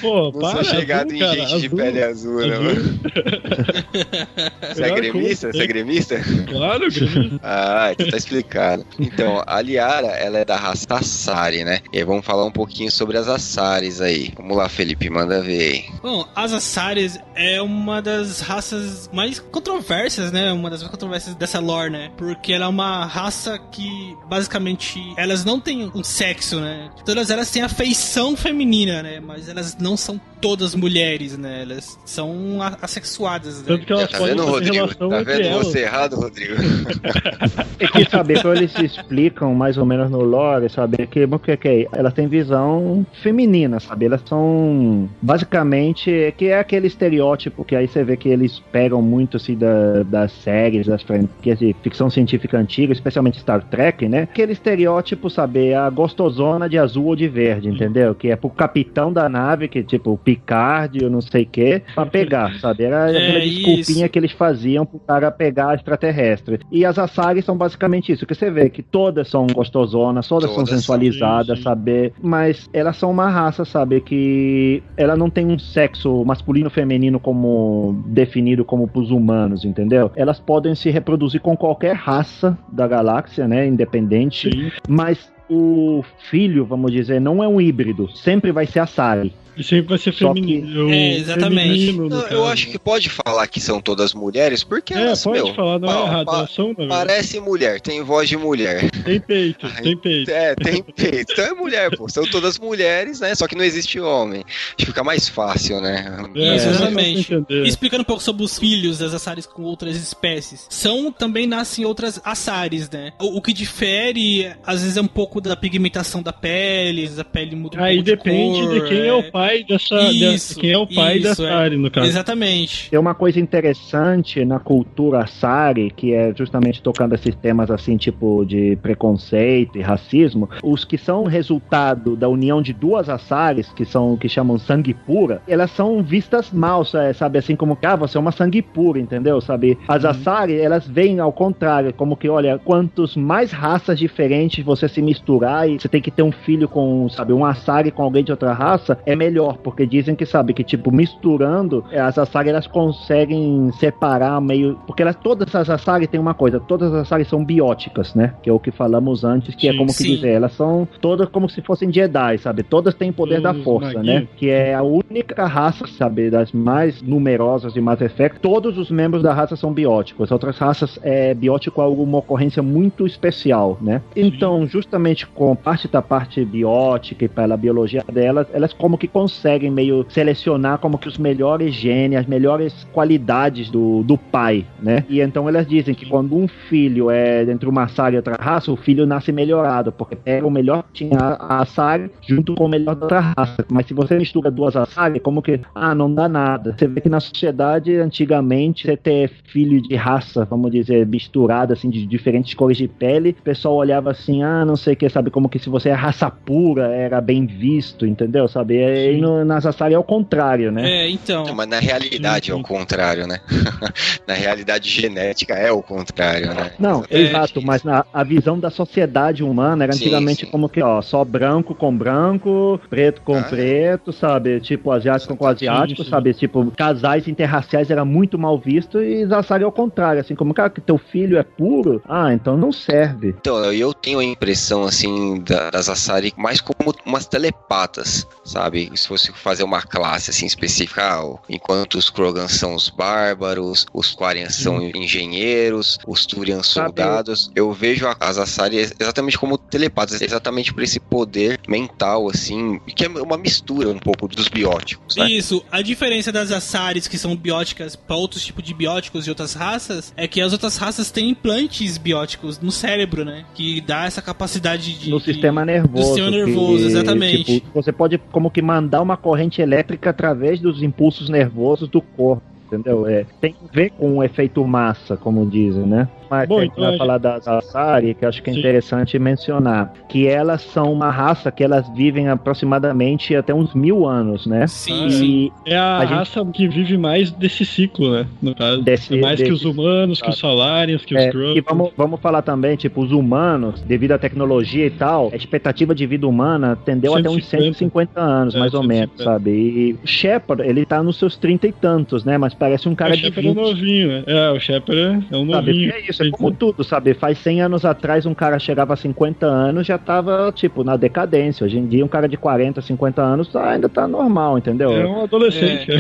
Pô, 0.01 0.31
Não 0.31 0.39
para. 0.39 0.63
sou 0.63 0.75
chegado 0.75 1.07
azul, 1.07 1.15
em 1.15 1.19
cara, 1.19 1.33
gente 1.35 1.47
de 1.59 1.65
azul. 1.65 1.77
pele 1.77 2.03
azul, 2.03 2.47
né, 2.47 2.53
Azul. 2.55 2.63
mano? 2.63 2.99
Você 4.73 4.83
é 4.83 4.91
gremista? 4.95 5.51
Você 5.51 5.61
é 5.63 5.67
gremista? 5.67 6.21
Claro, 6.47 6.89
gremista. 6.91 7.39
Ah, 7.43 7.89
então 7.91 8.09
tá 8.09 8.17
explicado. 8.17 8.85
Então, 8.99 9.43
a 9.45 9.61
Liara, 9.61 10.07
ela 10.07 10.39
é 10.39 10.45
da 10.45 10.55
raça 10.55 10.85
Assari, 10.91 11.63
né? 11.63 11.79
E 11.91 11.97
aí 11.97 12.03
vamos 12.03 12.25
falar 12.25 12.45
um 12.45 12.51
pouquinho 12.51 12.91
sobre 12.91 13.17
as 13.17 13.27
Assaris 13.27 14.01
aí. 14.01 14.31
Vamos 14.37 14.55
lá, 14.57 14.67
Felipe, 14.69 15.09
manda 15.09 15.41
ver 15.41 15.71
aí. 15.73 15.85
Bom, 16.01 16.27
as 16.35 16.53
Assares 16.53 17.19
é 17.35 17.61
uma 17.61 18.01
das 18.01 18.41
raças 18.41 19.09
mais 19.13 19.39
controversas, 19.39 20.31
né? 20.31 20.51
Uma 20.51 20.69
das 20.69 20.81
mais 20.81 20.91
controversas 20.91 21.35
dessa 21.35 21.59
lore, 21.59 21.89
né? 21.91 22.11
Porque 22.17 22.53
ela 22.53 22.65
é 22.65 22.67
uma 22.67 23.05
raça 23.05 23.57
que, 23.71 24.15
basicamente, 24.27 24.99
elas 25.17 25.43
não 25.45 25.59
têm 25.59 25.80
um 25.93 26.03
sexo, 26.03 26.59
né? 26.59 26.89
Todas 27.05 27.29
elas 27.29 27.49
têm 27.49 27.61
a 27.61 27.69
feição 27.69 28.36
feminina, 28.36 29.01
né? 29.01 29.19
Mas 29.19 29.47
elas 29.47 29.77
não 29.77 29.95
são 29.95 30.19
todas 30.41 30.75
mulheres, 30.75 31.37
né? 31.37 31.61
Elas 31.61 31.99
são 32.05 32.59
assexuadas, 32.81 33.59
né? 33.59 33.65
Tanto 33.67 33.85
que 33.85 33.93
elas 33.93 34.09
tá 34.09 34.17
podem 34.17 34.35
vendo, 34.35 34.45
Rodrigo? 34.47 34.73
relação 34.73 35.09
Tá 35.09 35.23
vendo 35.23 35.41
elas. 35.41 35.67
você 35.67 35.79
errado, 35.79 36.15
Rodrigo? 36.15 36.55
É 37.81 37.87
que 37.87 38.07
saber 38.11 38.39
quando 38.43 38.57
eles 38.57 38.71
se 38.71 38.85
explicam 38.85 39.55
mais 39.55 39.75
ou 39.75 39.87
menos 39.87 40.11
no 40.11 40.19
lore, 40.21 40.69
sabe? 40.69 41.07
Que, 41.07 41.27
que, 41.27 41.57
que 41.57 41.87
elas 41.91 42.13
têm 42.13 42.27
visão 42.27 43.03
feminina, 43.23 43.79
sabe? 43.79 44.05
Elas 44.05 44.21
são 44.25 45.09
basicamente 45.19 46.11
é 46.11 46.31
que 46.31 46.45
é 46.47 46.59
aquele 46.59 46.85
estereótipo 46.85 47.65
que 47.65 47.75
aí 47.75 47.87
você 47.87 48.03
vê 48.03 48.15
que 48.15 48.29
eles 48.29 48.59
pegam 48.71 49.01
muito 49.01 49.37
assim 49.37 49.57
da, 49.57 50.03
das 50.03 50.31
séries, 50.31 50.85
das 50.85 51.01
franquias 51.01 51.57
de 51.57 51.75
ficção 51.81 52.07
científica 52.07 52.57
antiga, 52.57 52.93
especialmente 52.93 53.39
Star 53.39 53.63
Trek, 53.63 54.07
né? 54.07 54.23
Aquele 54.23 54.53
estereótipo, 54.53 55.27
sabe? 55.27 55.73
A 55.73 55.89
gostosona 55.89 56.69
de 56.69 56.77
azul 56.77 57.05
ou 57.07 57.15
de 57.15 57.27
verde, 57.27 57.67
entendeu? 57.67 58.13
Que 58.13 58.29
é 58.29 58.35
pro 58.35 58.49
capitão 58.49 59.11
da 59.11 59.27
nave, 59.27 59.67
que 59.67 59.81
tipo 59.81 60.11
o 60.11 60.17
Picard, 60.36 60.97
eu 61.03 61.09
não 61.09 61.19
sei 61.21 61.43
o 61.43 61.45
que, 61.47 61.82
pra 61.93 62.05
pegar, 62.05 62.53
sabe? 62.59 62.84
Era 62.86 63.11
É, 63.11 63.17
aquela 63.17 63.39
desculpinha 63.41 64.05
isso. 64.05 64.09
que 64.09 64.19
eles 64.19 64.32
faziam 64.32 64.86
pro 64.86 64.99
cara 64.99 65.29
pegar 65.32 65.75
extraterrestre. 65.75 66.59
E 66.71 66.86
as 66.86 66.97
Asari 66.97 67.41
são 67.41 67.57
basicamente 67.57 68.11
isso, 68.11 68.25
que 68.25 68.34
você 68.34 68.49
vê 68.49 68.69
que 68.69 68.82
todas 68.82 69.27
são 69.27 69.45
gostosonas, 69.47 70.27
todas, 70.27 70.49
são 70.49 70.57
Todas 70.61 70.69
são, 70.69 70.77
sensualizadas, 70.77 71.57
sim, 71.57 71.63
sim. 71.63 71.63
sabe? 71.63 72.13
Mas 72.21 72.69
elas 72.73 72.97
são 72.97 73.11
uma 73.11 73.29
raça, 73.29 73.65
sabe? 73.65 73.99
Que 74.01 74.82
ela 74.95 75.15
não 75.15 75.29
tem 75.29 75.45
um 75.45 75.59
sexo 75.59 76.23
masculino 76.25 76.69
feminino 76.69 77.19
como 77.19 78.01
definido 78.07 78.63
como 78.63 78.88
pros 78.88 79.11
humanos, 79.11 79.65
entendeu? 79.65 80.11
Elas 80.15 80.39
podem 80.39 80.75
se 80.75 80.89
reproduzir 80.89 81.41
com 81.41 81.55
qualquer 81.57 81.95
raça 81.95 82.57
da 82.71 82.88
galáxia, 82.88 83.47
né? 83.47 83.65
Independente. 83.67 84.49
Sim. 84.51 84.71
Mas 84.88 85.32
o 85.49 86.03
filho, 86.29 86.65
vamos 86.65 86.91
dizer, 86.91 87.19
não 87.19 87.43
é 87.43 87.47
um 87.47 87.59
híbrido. 87.59 88.09
Sempre 88.15 88.51
vai 88.51 88.65
ser 88.65 88.79
Asari. 88.79 89.34
E 89.57 89.63
sempre 89.63 89.89
vai 89.89 89.97
ser 89.97 90.13
Só 90.13 90.33
que- 90.33 90.39
feminino. 90.41 90.89
É, 90.93 91.17
exatamente. 91.17 91.69
feminino, 91.69 92.03
no 92.03 92.09
Não, 92.09 92.27
eu 92.27 92.45
acho 92.47 92.67
que 92.67 92.79
pode 92.79 93.09
falar 93.09 93.45
que 93.47 93.59
são 93.59 93.81
todas 93.81 94.13
mulheres, 94.13 94.63
porque 94.63 94.93
É, 94.93 94.97
elas, 95.01 95.23
pode 95.23 95.43
meu, 95.43 95.53
falar, 95.53 95.79
não 95.79 95.87
pa- 95.87 95.93
é 95.99 96.03
errado. 96.03 96.25
pa- 96.25 96.37
Elas 96.39 96.51
são, 96.53 96.73
parece 96.75 97.39
mulher, 97.39 97.81
tem 97.81 98.01
voz 98.03 98.29
de 98.29 98.37
mulher. 98.37 98.89
Tem 99.03 99.19
peito, 99.19 99.65
Ai, 99.67 99.81
tem 99.81 99.97
peito. 99.97 100.31
É, 100.31 100.55
tem 100.55 100.81
peito. 100.83 101.31
Então 101.33 101.45
é 101.45 101.53
mulher, 101.53 101.95
pô. 101.97 102.07
São 102.09 102.25
todas 102.25 102.57
mulheres, 102.57 103.19
né? 103.19 103.35
Só 103.35 103.47
que 103.47 103.55
não 103.55 103.63
existe 103.63 103.99
homem. 103.99 104.43
Acho 104.47 104.75
que 104.77 104.85
fica 104.85 105.03
mais 105.03 105.27
fácil, 105.27 105.81
né? 105.81 106.05
É, 106.35 106.55
Isso, 106.55 106.67
é, 106.67 106.69
exatamente. 106.71 107.33
Explicando 107.65 108.01
um 108.03 108.05
pouco 108.05 108.23
sobre 108.23 108.43
os 108.43 108.57
filhos 108.57 108.99
das 108.99 109.13
Assares 109.13 109.45
com 109.45 109.63
outras 109.63 109.95
espécies. 109.97 110.65
São 110.69 111.11
também 111.11 111.45
nascem 111.45 111.85
outras 111.85 112.21
Assares, 112.23 112.89
né? 112.89 113.11
O, 113.19 113.37
o 113.37 113.41
que 113.41 113.51
difere, 113.53 114.49
às 114.65 114.81
vezes, 114.81 114.97
é 114.97 115.01
um 115.01 115.07
pouco 115.07 115.41
da 115.41 115.55
pigmentação 115.55 116.21
da 116.21 116.31
pele, 116.33 117.09
a 117.17 117.23
pele 117.23 117.55
muda 117.55 117.77
um 117.79 117.83
Aí 117.83 117.95
pouco 117.97 118.05
de 118.09 118.15
depende 118.15 118.61
cor, 118.61 118.73
de 118.73 118.87
quem 118.87 119.07
é. 119.07 119.13
o 119.13 119.31
pai 119.31 119.40
dessa. 119.67 120.09
de- 120.09 120.33
Isso, 120.33 120.59
quem 120.59 120.71
é 120.71 120.77
o 120.77 120.87
pai 120.87 121.19
da 121.19 121.31
isso, 121.31 121.43
é. 121.45 121.49
Sari, 121.49 121.77
no 121.77 121.89
caso. 121.91 122.07
Exatamente. 122.07 122.89
Tem 122.89 122.99
uma 122.99 123.13
coisa 123.13 123.39
interessante 123.39 124.43
na 124.45 124.59
cultura 124.59 125.25
Sari, 125.27 125.91
que 125.95 126.13
é 126.13 126.33
justamente 126.35 126.81
tocando 126.81 127.15
esses 127.15 127.35
temas 127.35 127.69
assim, 127.71 127.97
tipo 127.97 128.45
de 128.45 128.75
preconceito 128.81 129.77
e 129.77 129.81
racismo. 129.81 130.49
Os 130.63 130.85
que 130.85 130.97
são 130.97 131.23
resultado 131.25 132.15
da 132.15 132.27
união 132.29 132.61
de 132.61 132.73
duas 132.73 133.09
Asaris, 133.09 133.69
que 133.73 133.85
são 133.85 134.13
o 134.13 134.17
que 134.17 134.29
chamam 134.29 134.57
sangue 134.57 134.93
pura, 134.93 135.41
elas 135.47 135.71
são 135.71 136.01
vistas 136.03 136.51
mal, 136.51 136.83
sa- 136.85 137.13
sabe? 137.13 137.39
Assim 137.39 137.55
como 137.55 137.75
que, 137.75 137.85
ah, 137.85 137.95
você 137.95 138.17
é 138.17 138.19
uma 138.19 138.31
sangue 138.31 138.61
pura, 138.61 138.99
entendeu? 138.99 139.39
Sabe? 139.41 139.77
As 139.87 140.05
Asari, 140.05 140.59
elas 140.59 140.87
veem 140.87 141.19
ao 141.19 141.31
contrário, 141.31 141.93
como 141.93 142.15
que, 142.15 142.29
olha, 142.29 142.59
quantos 142.59 143.15
mais 143.15 143.51
raças 143.51 143.97
diferentes 143.99 144.63
você 144.63 144.87
se 144.87 145.01
misturar 145.01 145.69
e 145.69 145.79
você 145.79 145.87
tem 145.87 146.01
que 146.01 146.11
ter 146.11 146.23
um 146.23 146.31
filho 146.31 146.67
com, 146.67 147.07
sabe, 147.09 147.33
um 147.33 147.45
Asari 147.45 147.91
com 147.91 148.03
alguém 148.03 148.23
de 148.23 148.31
outra 148.31 148.53
raça, 148.53 148.97
é 149.05 149.15
melhor, 149.15 149.30
porque 149.63 149.86
dizem 149.86 150.15
que, 150.15 150.25
sabe, 150.25 150.53
que 150.53 150.63
tipo, 150.63 150.91
misturando, 150.91 151.84
as 151.91 152.17
Asari 152.17 152.49
elas 152.49 152.67
conseguem 152.67 153.71
separar 153.79 154.39
meio. 154.41 154.77
Porque 154.86 155.01
elas, 155.01 155.15
todas 155.15 155.53
as 155.55 155.69
Asari 155.69 156.07
têm 156.07 156.19
uma 156.19 156.34
coisa, 156.34 156.59
todas 156.59 156.93
as 156.93 157.01
Asari 157.01 157.25
são 157.25 157.43
bióticas, 157.43 158.13
né? 158.15 158.34
Que 158.41 158.49
é 158.49 158.53
o 158.53 158.59
que 158.59 158.71
falamos 158.71 159.23
antes, 159.23 159.55
que 159.55 159.67
é 159.67 159.71
Sim, 159.71 159.77
como 159.77 159.89
que 159.89 160.03
sim. 160.03 160.15
dizer, 160.15 160.32
elas 160.32 160.53
são 160.53 160.88
todas 160.99 161.29
como 161.29 161.49
se 161.49 161.61
fossem 161.61 161.91
Jedi, 161.91 162.38
sabe? 162.38 162.63
Todas 162.63 162.93
têm 162.93 163.11
poder 163.11 163.41
da 163.41 163.51
Os 163.51 163.63
força, 163.63 164.01
né? 164.01 164.27
Que 164.36 164.49
é 164.49 164.73
a 164.73 164.84
única 164.84 165.45
raça, 165.45 165.86
sabe, 165.88 166.29
das 166.29 166.51
mais 166.51 167.01
numerosas 167.01 167.73
de 167.73 167.82
Mass 167.82 168.01
Effect. 168.01 168.39
Todos 168.39 168.77
os 168.77 168.89
membros 168.89 169.23
da 169.23 169.34
raça 169.34 169.55
são 169.55 169.73
bióticos. 169.73 170.25
As 170.25 170.32
outras 170.32 170.57
raças 170.57 170.99
é 171.03 171.34
biótico 171.34 171.82
é 171.82 171.86
uma 171.86 172.17
ocorrência 172.17 172.61
muito 172.61 173.05
especial, 173.05 173.77
né? 173.82 174.01
Então, 174.15 174.65
justamente 174.67 175.25
com 175.27 175.55
parte 175.55 175.88
da 175.88 176.01
parte 176.01 176.43
biótica 176.43 177.25
e 177.25 177.29
pela 177.29 177.57
biologia 177.57 178.03
delas, 178.11 178.47
elas 178.53 178.73
como 178.73 178.97
que 178.97 179.07
conseguem 179.22 179.69
meio 179.69 180.03
selecionar 180.09 180.80
como 180.80 180.97
que 180.97 181.07
os 181.07 181.17
melhores 181.17 181.76
genes, 181.76 182.17
as 182.17 182.26
melhores 182.26 182.88
qualidades 182.91 183.69
do, 183.69 184.01
do 184.01 184.17
pai, 184.17 184.65
né? 184.82 185.05
E 185.07 185.22
então 185.22 185.47
elas 185.47 185.67
dizem 185.67 185.93
que 185.93 186.07
quando 186.07 186.36
um 186.36 186.47
filho 186.47 187.11
é 187.11 187.43
entre 187.43 187.69
uma 187.69 187.84
Asari 187.84 188.15
e 188.15 188.17
outra 188.17 188.36
raça, 188.39 188.72
o 188.72 188.76
filho 188.76 189.05
nasce 189.05 189.32
melhorado, 189.32 189.91
porque 189.91 190.15
pega 190.15 190.47
o 190.47 190.49
melhor 190.49 190.84
que 190.84 191.05
tinha 191.05 191.19
a 191.19 191.61
Asari 191.61 192.09
junto 192.28 192.55
com 192.55 192.65
o 192.65 192.69
melhor 192.69 192.95
da 192.95 193.03
outra 193.03 193.19
raça. 193.38 193.63
Mas 193.72 193.86
se 193.86 193.93
você 193.93 194.17
mistura 194.17 194.49
duas 194.49 194.76
Asari, 194.76 195.19
como 195.19 195.41
que, 195.41 195.59
ah, 195.76 195.93
não 195.93 196.11
dá 196.11 196.28
nada. 196.28 196.76
Você 196.76 196.88
vê 196.88 196.99
que 196.99 197.09
na 197.09 197.19
sociedade, 197.19 197.95
antigamente, 197.95 198.88
você 198.88 198.97
ter 198.97 199.30
filho 199.45 199.82
de 199.82 199.95
raça, 199.95 200.45
vamos 200.45 200.72
dizer, 200.72 201.05
misturado, 201.05 201.74
assim, 201.74 201.89
de 201.89 202.07
diferentes 202.07 202.55
cores 202.55 202.78
de 202.78 202.88
pele, 202.88 203.36
o 203.39 203.43
pessoal 203.43 203.76
olhava 203.76 204.09
assim, 204.09 204.41
ah, 204.41 204.65
não 204.65 204.76
sei 204.76 204.93
o 204.93 204.97
que, 204.97 205.09
sabe, 205.09 205.30
como 205.30 205.47
que 205.47 205.59
se 205.59 205.69
você 205.69 205.89
é 205.89 205.93
raça 205.93 206.30
pura, 206.32 206.88
era 206.88 207.22
bem 207.22 207.45
visto, 207.45 208.05
entendeu? 208.05 208.47
Sabe? 208.47 208.78
É, 208.78 209.11
aí 209.12 209.22
no, 209.22 209.43
nas 209.45 209.66
Asari 209.66 209.93
é 209.93 209.99
o 209.99 210.03
contrário, 210.03 210.72
né? 210.72 210.89
É, 211.03 211.09
então. 211.09 211.53
Mas 211.55 211.68
na 211.68 211.80
realidade 211.80 212.47
Sim, 212.47 212.51
é 212.51 212.55
o 212.55 212.62
contrário, 212.62 213.28
né? 213.28 213.39
na 214.28 214.34
realidade 214.34 214.89
genética 214.89 215.53
é 215.55 215.72
o 215.72 215.82
contrário, 215.82 216.53
né? 216.53 216.72
Não, 216.80 217.03
É. 217.09 217.22
exato, 217.22 217.62
mas 217.62 217.84
na, 217.84 218.05
a 218.14 218.24
visão 218.24 218.59
da 218.59 218.70
sociedade 218.70 219.43
humana 219.43 219.84
era 219.84 219.93
Sim, 219.93 219.99
antigamente 220.05 220.45
sim. 220.45 220.51
como 220.51 220.70
que, 220.70 220.82
ó, 220.82 221.01
só 221.01 221.24
branco 221.24 221.74
com 221.76 221.95
branco, 221.95 222.80
preto 222.89 223.22
com 223.22 223.36
Ah, 223.36 223.39
é. 223.39 223.43
preto, 223.43 224.12
sabe? 224.14 224.59
Tipo, 224.59 224.91
asiático 224.91 225.36
com 225.36 225.45
asiático, 225.47 226.03
sim. 226.03 226.09
sabe? 226.09 226.34
Tipo, 226.34 226.72
casais 226.72 227.28
interraciais 227.28 227.89
era 227.89 228.03
muito 228.05 228.38
mal 228.38 228.57
visto 228.57 229.01
e 229.01 229.26
Zassari 229.26 229.64
é 229.64 229.68
o 229.68 229.72
contrário, 229.72 230.22
assim, 230.22 230.36
como, 230.36 230.53
cara, 230.53 230.70
que 230.70 230.82
teu 230.82 230.97
filho 230.97 231.38
é 231.38 231.43
puro, 231.43 232.01
ah, 232.07 232.34
então 232.34 232.57
não 232.57 232.72
serve. 232.72 233.30
Então, 233.39 233.72
eu 233.74 233.93
tenho 233.93 234.20
a 234.20 234.24
impressão, 234.24 234.84
assim, 234.84 235.41
da- 235.41 235.70
das 235.70 235.89
Asari 235.89 236.34
mais 236.38 236.62
como 236.62 236.93
umas 237.05 237.26
telepatas, 237.28 238.28
sabe? 238.43 238.89
Se 239.01 239.07
fosse 239.07 239.31
fazer 239.33 239.63
uma 239.63 239.81
classe, 239.81 240.29
assim, 240.29 240.45
específica, 240.45 241.01
ah, 241.03 241.37
enquanto 241.49 241.95
os 241.95 242.09
Krogans 242.09 242.51
são 242.51 242.75
os 242.75 242.89
bárbaros, 242.89 243.85
os 243.93 244.13
Quarians 244.15 244.55
são 244.55 244.81
engenheiros, 244.81 245.97
os 246.07 246.25
Turians 246.25 246.67
Sabe- 246.67 246.87
soldados, 246.87 247.51
eu 247.55 247.71
vejo 247.71 248.07
a- 248.07 248.15
as 248.19 248.37
Asari 248.37 248.77
exatamente 248.99 249.37
como 249.37 249.57
telepatas, 249.57 250.21
exatamente 250.21 250.73
por 250.73 250.83
esse 250.83 250.99
poder 250.99 251.59
mental, 251.67 252.29
assim, 252.29 252.79
que 252.95 253.05
é 253.05 253.07
uma 253.09 253.37
mistura 253.37 253.89
um 253.89 253.97
pouco 253.99 254.27
dos 254.27 254.47
bióticos, 254.47 255.15
né? 255.15 255.29
Isso, 255.31 255.63
a 255.71 255.81
diferença 255.81 256.31
das 256.31 256.51
Assaris, 256.51 257.07
que 257.07 257.17
são 257.17 257.35
bióticas 257.35 257.95
para 257.95 258.15
outros 258.15 258.43
tipos 258.45 258.63
de 258.63 258.73
bióticos 258.73 259.23
de 259.23 259.29
outras 259.29 259.53
raças, 259.53 260.13
é 260.15 260.27
que 260.27 260.41
as 260.41 260.51
outras 260.53 260.77
raças 260.77 261.09
têm 261.11 261.29
implantes 261.29 261.97
bióticos 261.97 262.59
no 262.59 262.71
cérebro, 262.71 263.23
né? 263.25 263.45
Que 263.53 263.81
dá 263.81 264.05
essa 264.05 264.21
capacidade 264.21 264.93
de. 264.99 265.09
No 265.09 265.19
de- 265.19 265.25
sistema 265.25 265.63
nervoso. 265.65 266.05
sistema 266.07 266.29
nervoso, 266.31 266.85
exatamente. 266.85 267.43
tipo, 267.61 267.71
você 267.73 267.91
pode 267.91 268.17
como 268.31 268.51
que 268.51 268.61
mandar 268.61 268.90
uma 268.99 269.15
corrente 269.15 269.61
elétrica 269.61 270.09
através 270.09 270.59
dos 270.59 270.81
impulsos 270.81 271.29
nervosos 271.29 271.87
do 271.87 272.01
corpo. 272.01 272.41
Entendeu? 272.65 273.05
É, 273.05 273.25
tem 273.39 273.55
a 273.63 273.71
ver 273.71 273.91
com 273.91 274.17
o 274.17 274.23
efeito 274.23 274.65
massa, 274.65 275.15
como 275.15 275.45
dizem, 275.45 275.85
né? 275.85 276.09
Mas 276.32 276.47
Bom, 276.47 276.59
a 276.59 276.61
gente 276.61 276.71
então 276.71 276.86
vai 276.86 276.97
falar 276.97 277.17
das 277.17 277.45
Asari, 277.45 278.13
que 278.13 278.23
eu 278.23 278.29
acho 278.29 278.41
que 278.41 278.49
é 278.49 278.53
Sim. 278.53 278.59
interessante 278.59 279.19
mencionar. 279.19 279.91
Que 280.07 280.27
elas 280.27 280.61
são 280.61 280.91
uma 280.93 281.11
raça 281.11 281.51
que 281.51 281.61
elas 281.61 281.88
vivem 281.93 282.29
aproximadamente 282.29 283.36
até 283.36 283.53
uns 283.53 283.73
mil 283.73 284.07
anos, 284.07 284.45
né? 284.47 284.65
Sim, 284.65 285.09
sim. 285.09 285.51
E 285.65 285.71
É 285.71 285.77
a, 285.77 285.97
A 285.97 286.05
gente- 286.05 286.15
raça 286.15 286.45
que 286.45 286.67
vive 286.69 286.97
mais 286.97 287.32
desse 287.32 287.65
ciclo, 287.65 288.11
né? 288.13 288.25
No 288.41 288.55
caso. 288.55 288.82
Desse- 288.82 289.17
é 289.17 289.21
mais 289.21 289.41
que 289.41 289.49
desse- 289.49 289.53
os 289.55 289.65
humanos, 289.65 290.21
que 290.21 290.29
os 290.29 290.39
Salarians, 290.39 291.03
que 291.03 291.13
os 291.15 291.21
É, 291.21 291.29
Krogans. 291.32 291.57
e 291.57 291.61
vamos, 291.61 291.91
vamos 291.97 292.21
falar 292.21 292.41
também, 292.41 292.77
tipo, 292.77 293.01
os 293.01 293.11
humanos, 293.11 293.82
devido 293.82 294.13
à 294.13 294.17
tecnologia 294.17 294.86
e 294.86 294.89
tal, 294.89 295.29
a 295.34 295.36
expectativa 295.36 295.93
de 295.93 296.05
vida 296.05 296.25
humana 296.25 296.77
tendeu 296.86 297.13
até 297.13 297.29
uns 297.29 297.45
150. 297.45 297.73
150 297.73 298.21
anos, 298.21 298.55
É, 298.55 298.59
mais 298.59 298.73
ou 298.73 298.82
150. 298.84 299.07
menos, 299.11 299.23
sabe? 299.23 299.51
E 299.51 299.93
o 300.01 300.07
Shepard, 300.07 300.63
ele 300.63 300.86
tá 300.86 301.03
nos 301.03 301.17
seus 301.17 301.36
trinta 301.36 301.67
e 301.67 301.73
tantos, 301.73 302.23
né? 302.23 302.38
Mas 302.38 302.53
parece 302.53 302.88
um 302.88 302.95
cara 302.95 303.13
o 303.13 303.17
de 303.17 303.23
Shepard 303.23 303.47
é 303.49 303.53
20. 303.53 303.61
novinho, 303.61 304.07
né? 304.07 304.23
É, 304.27 304.49
o 304.51 304.59
Shepard 304.59 305.01
é 305.01 305.38
um 305.38 305.49
Sabe, 305.49 305.67
novinho. 305.71 305.91
é 305.91 305.99
isso, 306.01 306.20
é 306.28 306.32
como 306.32 306.51
tudo, 306.51 306.84
sabe? 306.84 307.13
Faz 307.13 307.38
100 307.39 307.61
anos 307.61 307.86
atrás 307.86 308.26
um 308.26 308.34
cara 308.34 308.57
chegava 308.59 308.93
a 308.93 308.97
50 308.97 309.45
anos 309.45 309.86
já 309.88 309.97
tava, 309.97 310.51
tipo, 310.55 310.84
na 310.84 310.95
decadência. 310.95 311.65
Hoje 311.65 311.78
em 311.78 311.88
dia 311.88 312.03
um 312.03 312.07
cara 312.07 312.28
de 312.28 312.38
40, 312.38 312.82
50 312.82 313.22
anos 313.22 313.47
tá- 313.49 313.72
ainda 313.72 313.89
tá 313.89 314.07
normal, 314.07 314.57
entendeu? 314.57 314.91
É 314.91 315.05
um 315.07 315.24
adolescente. 315.24 315.91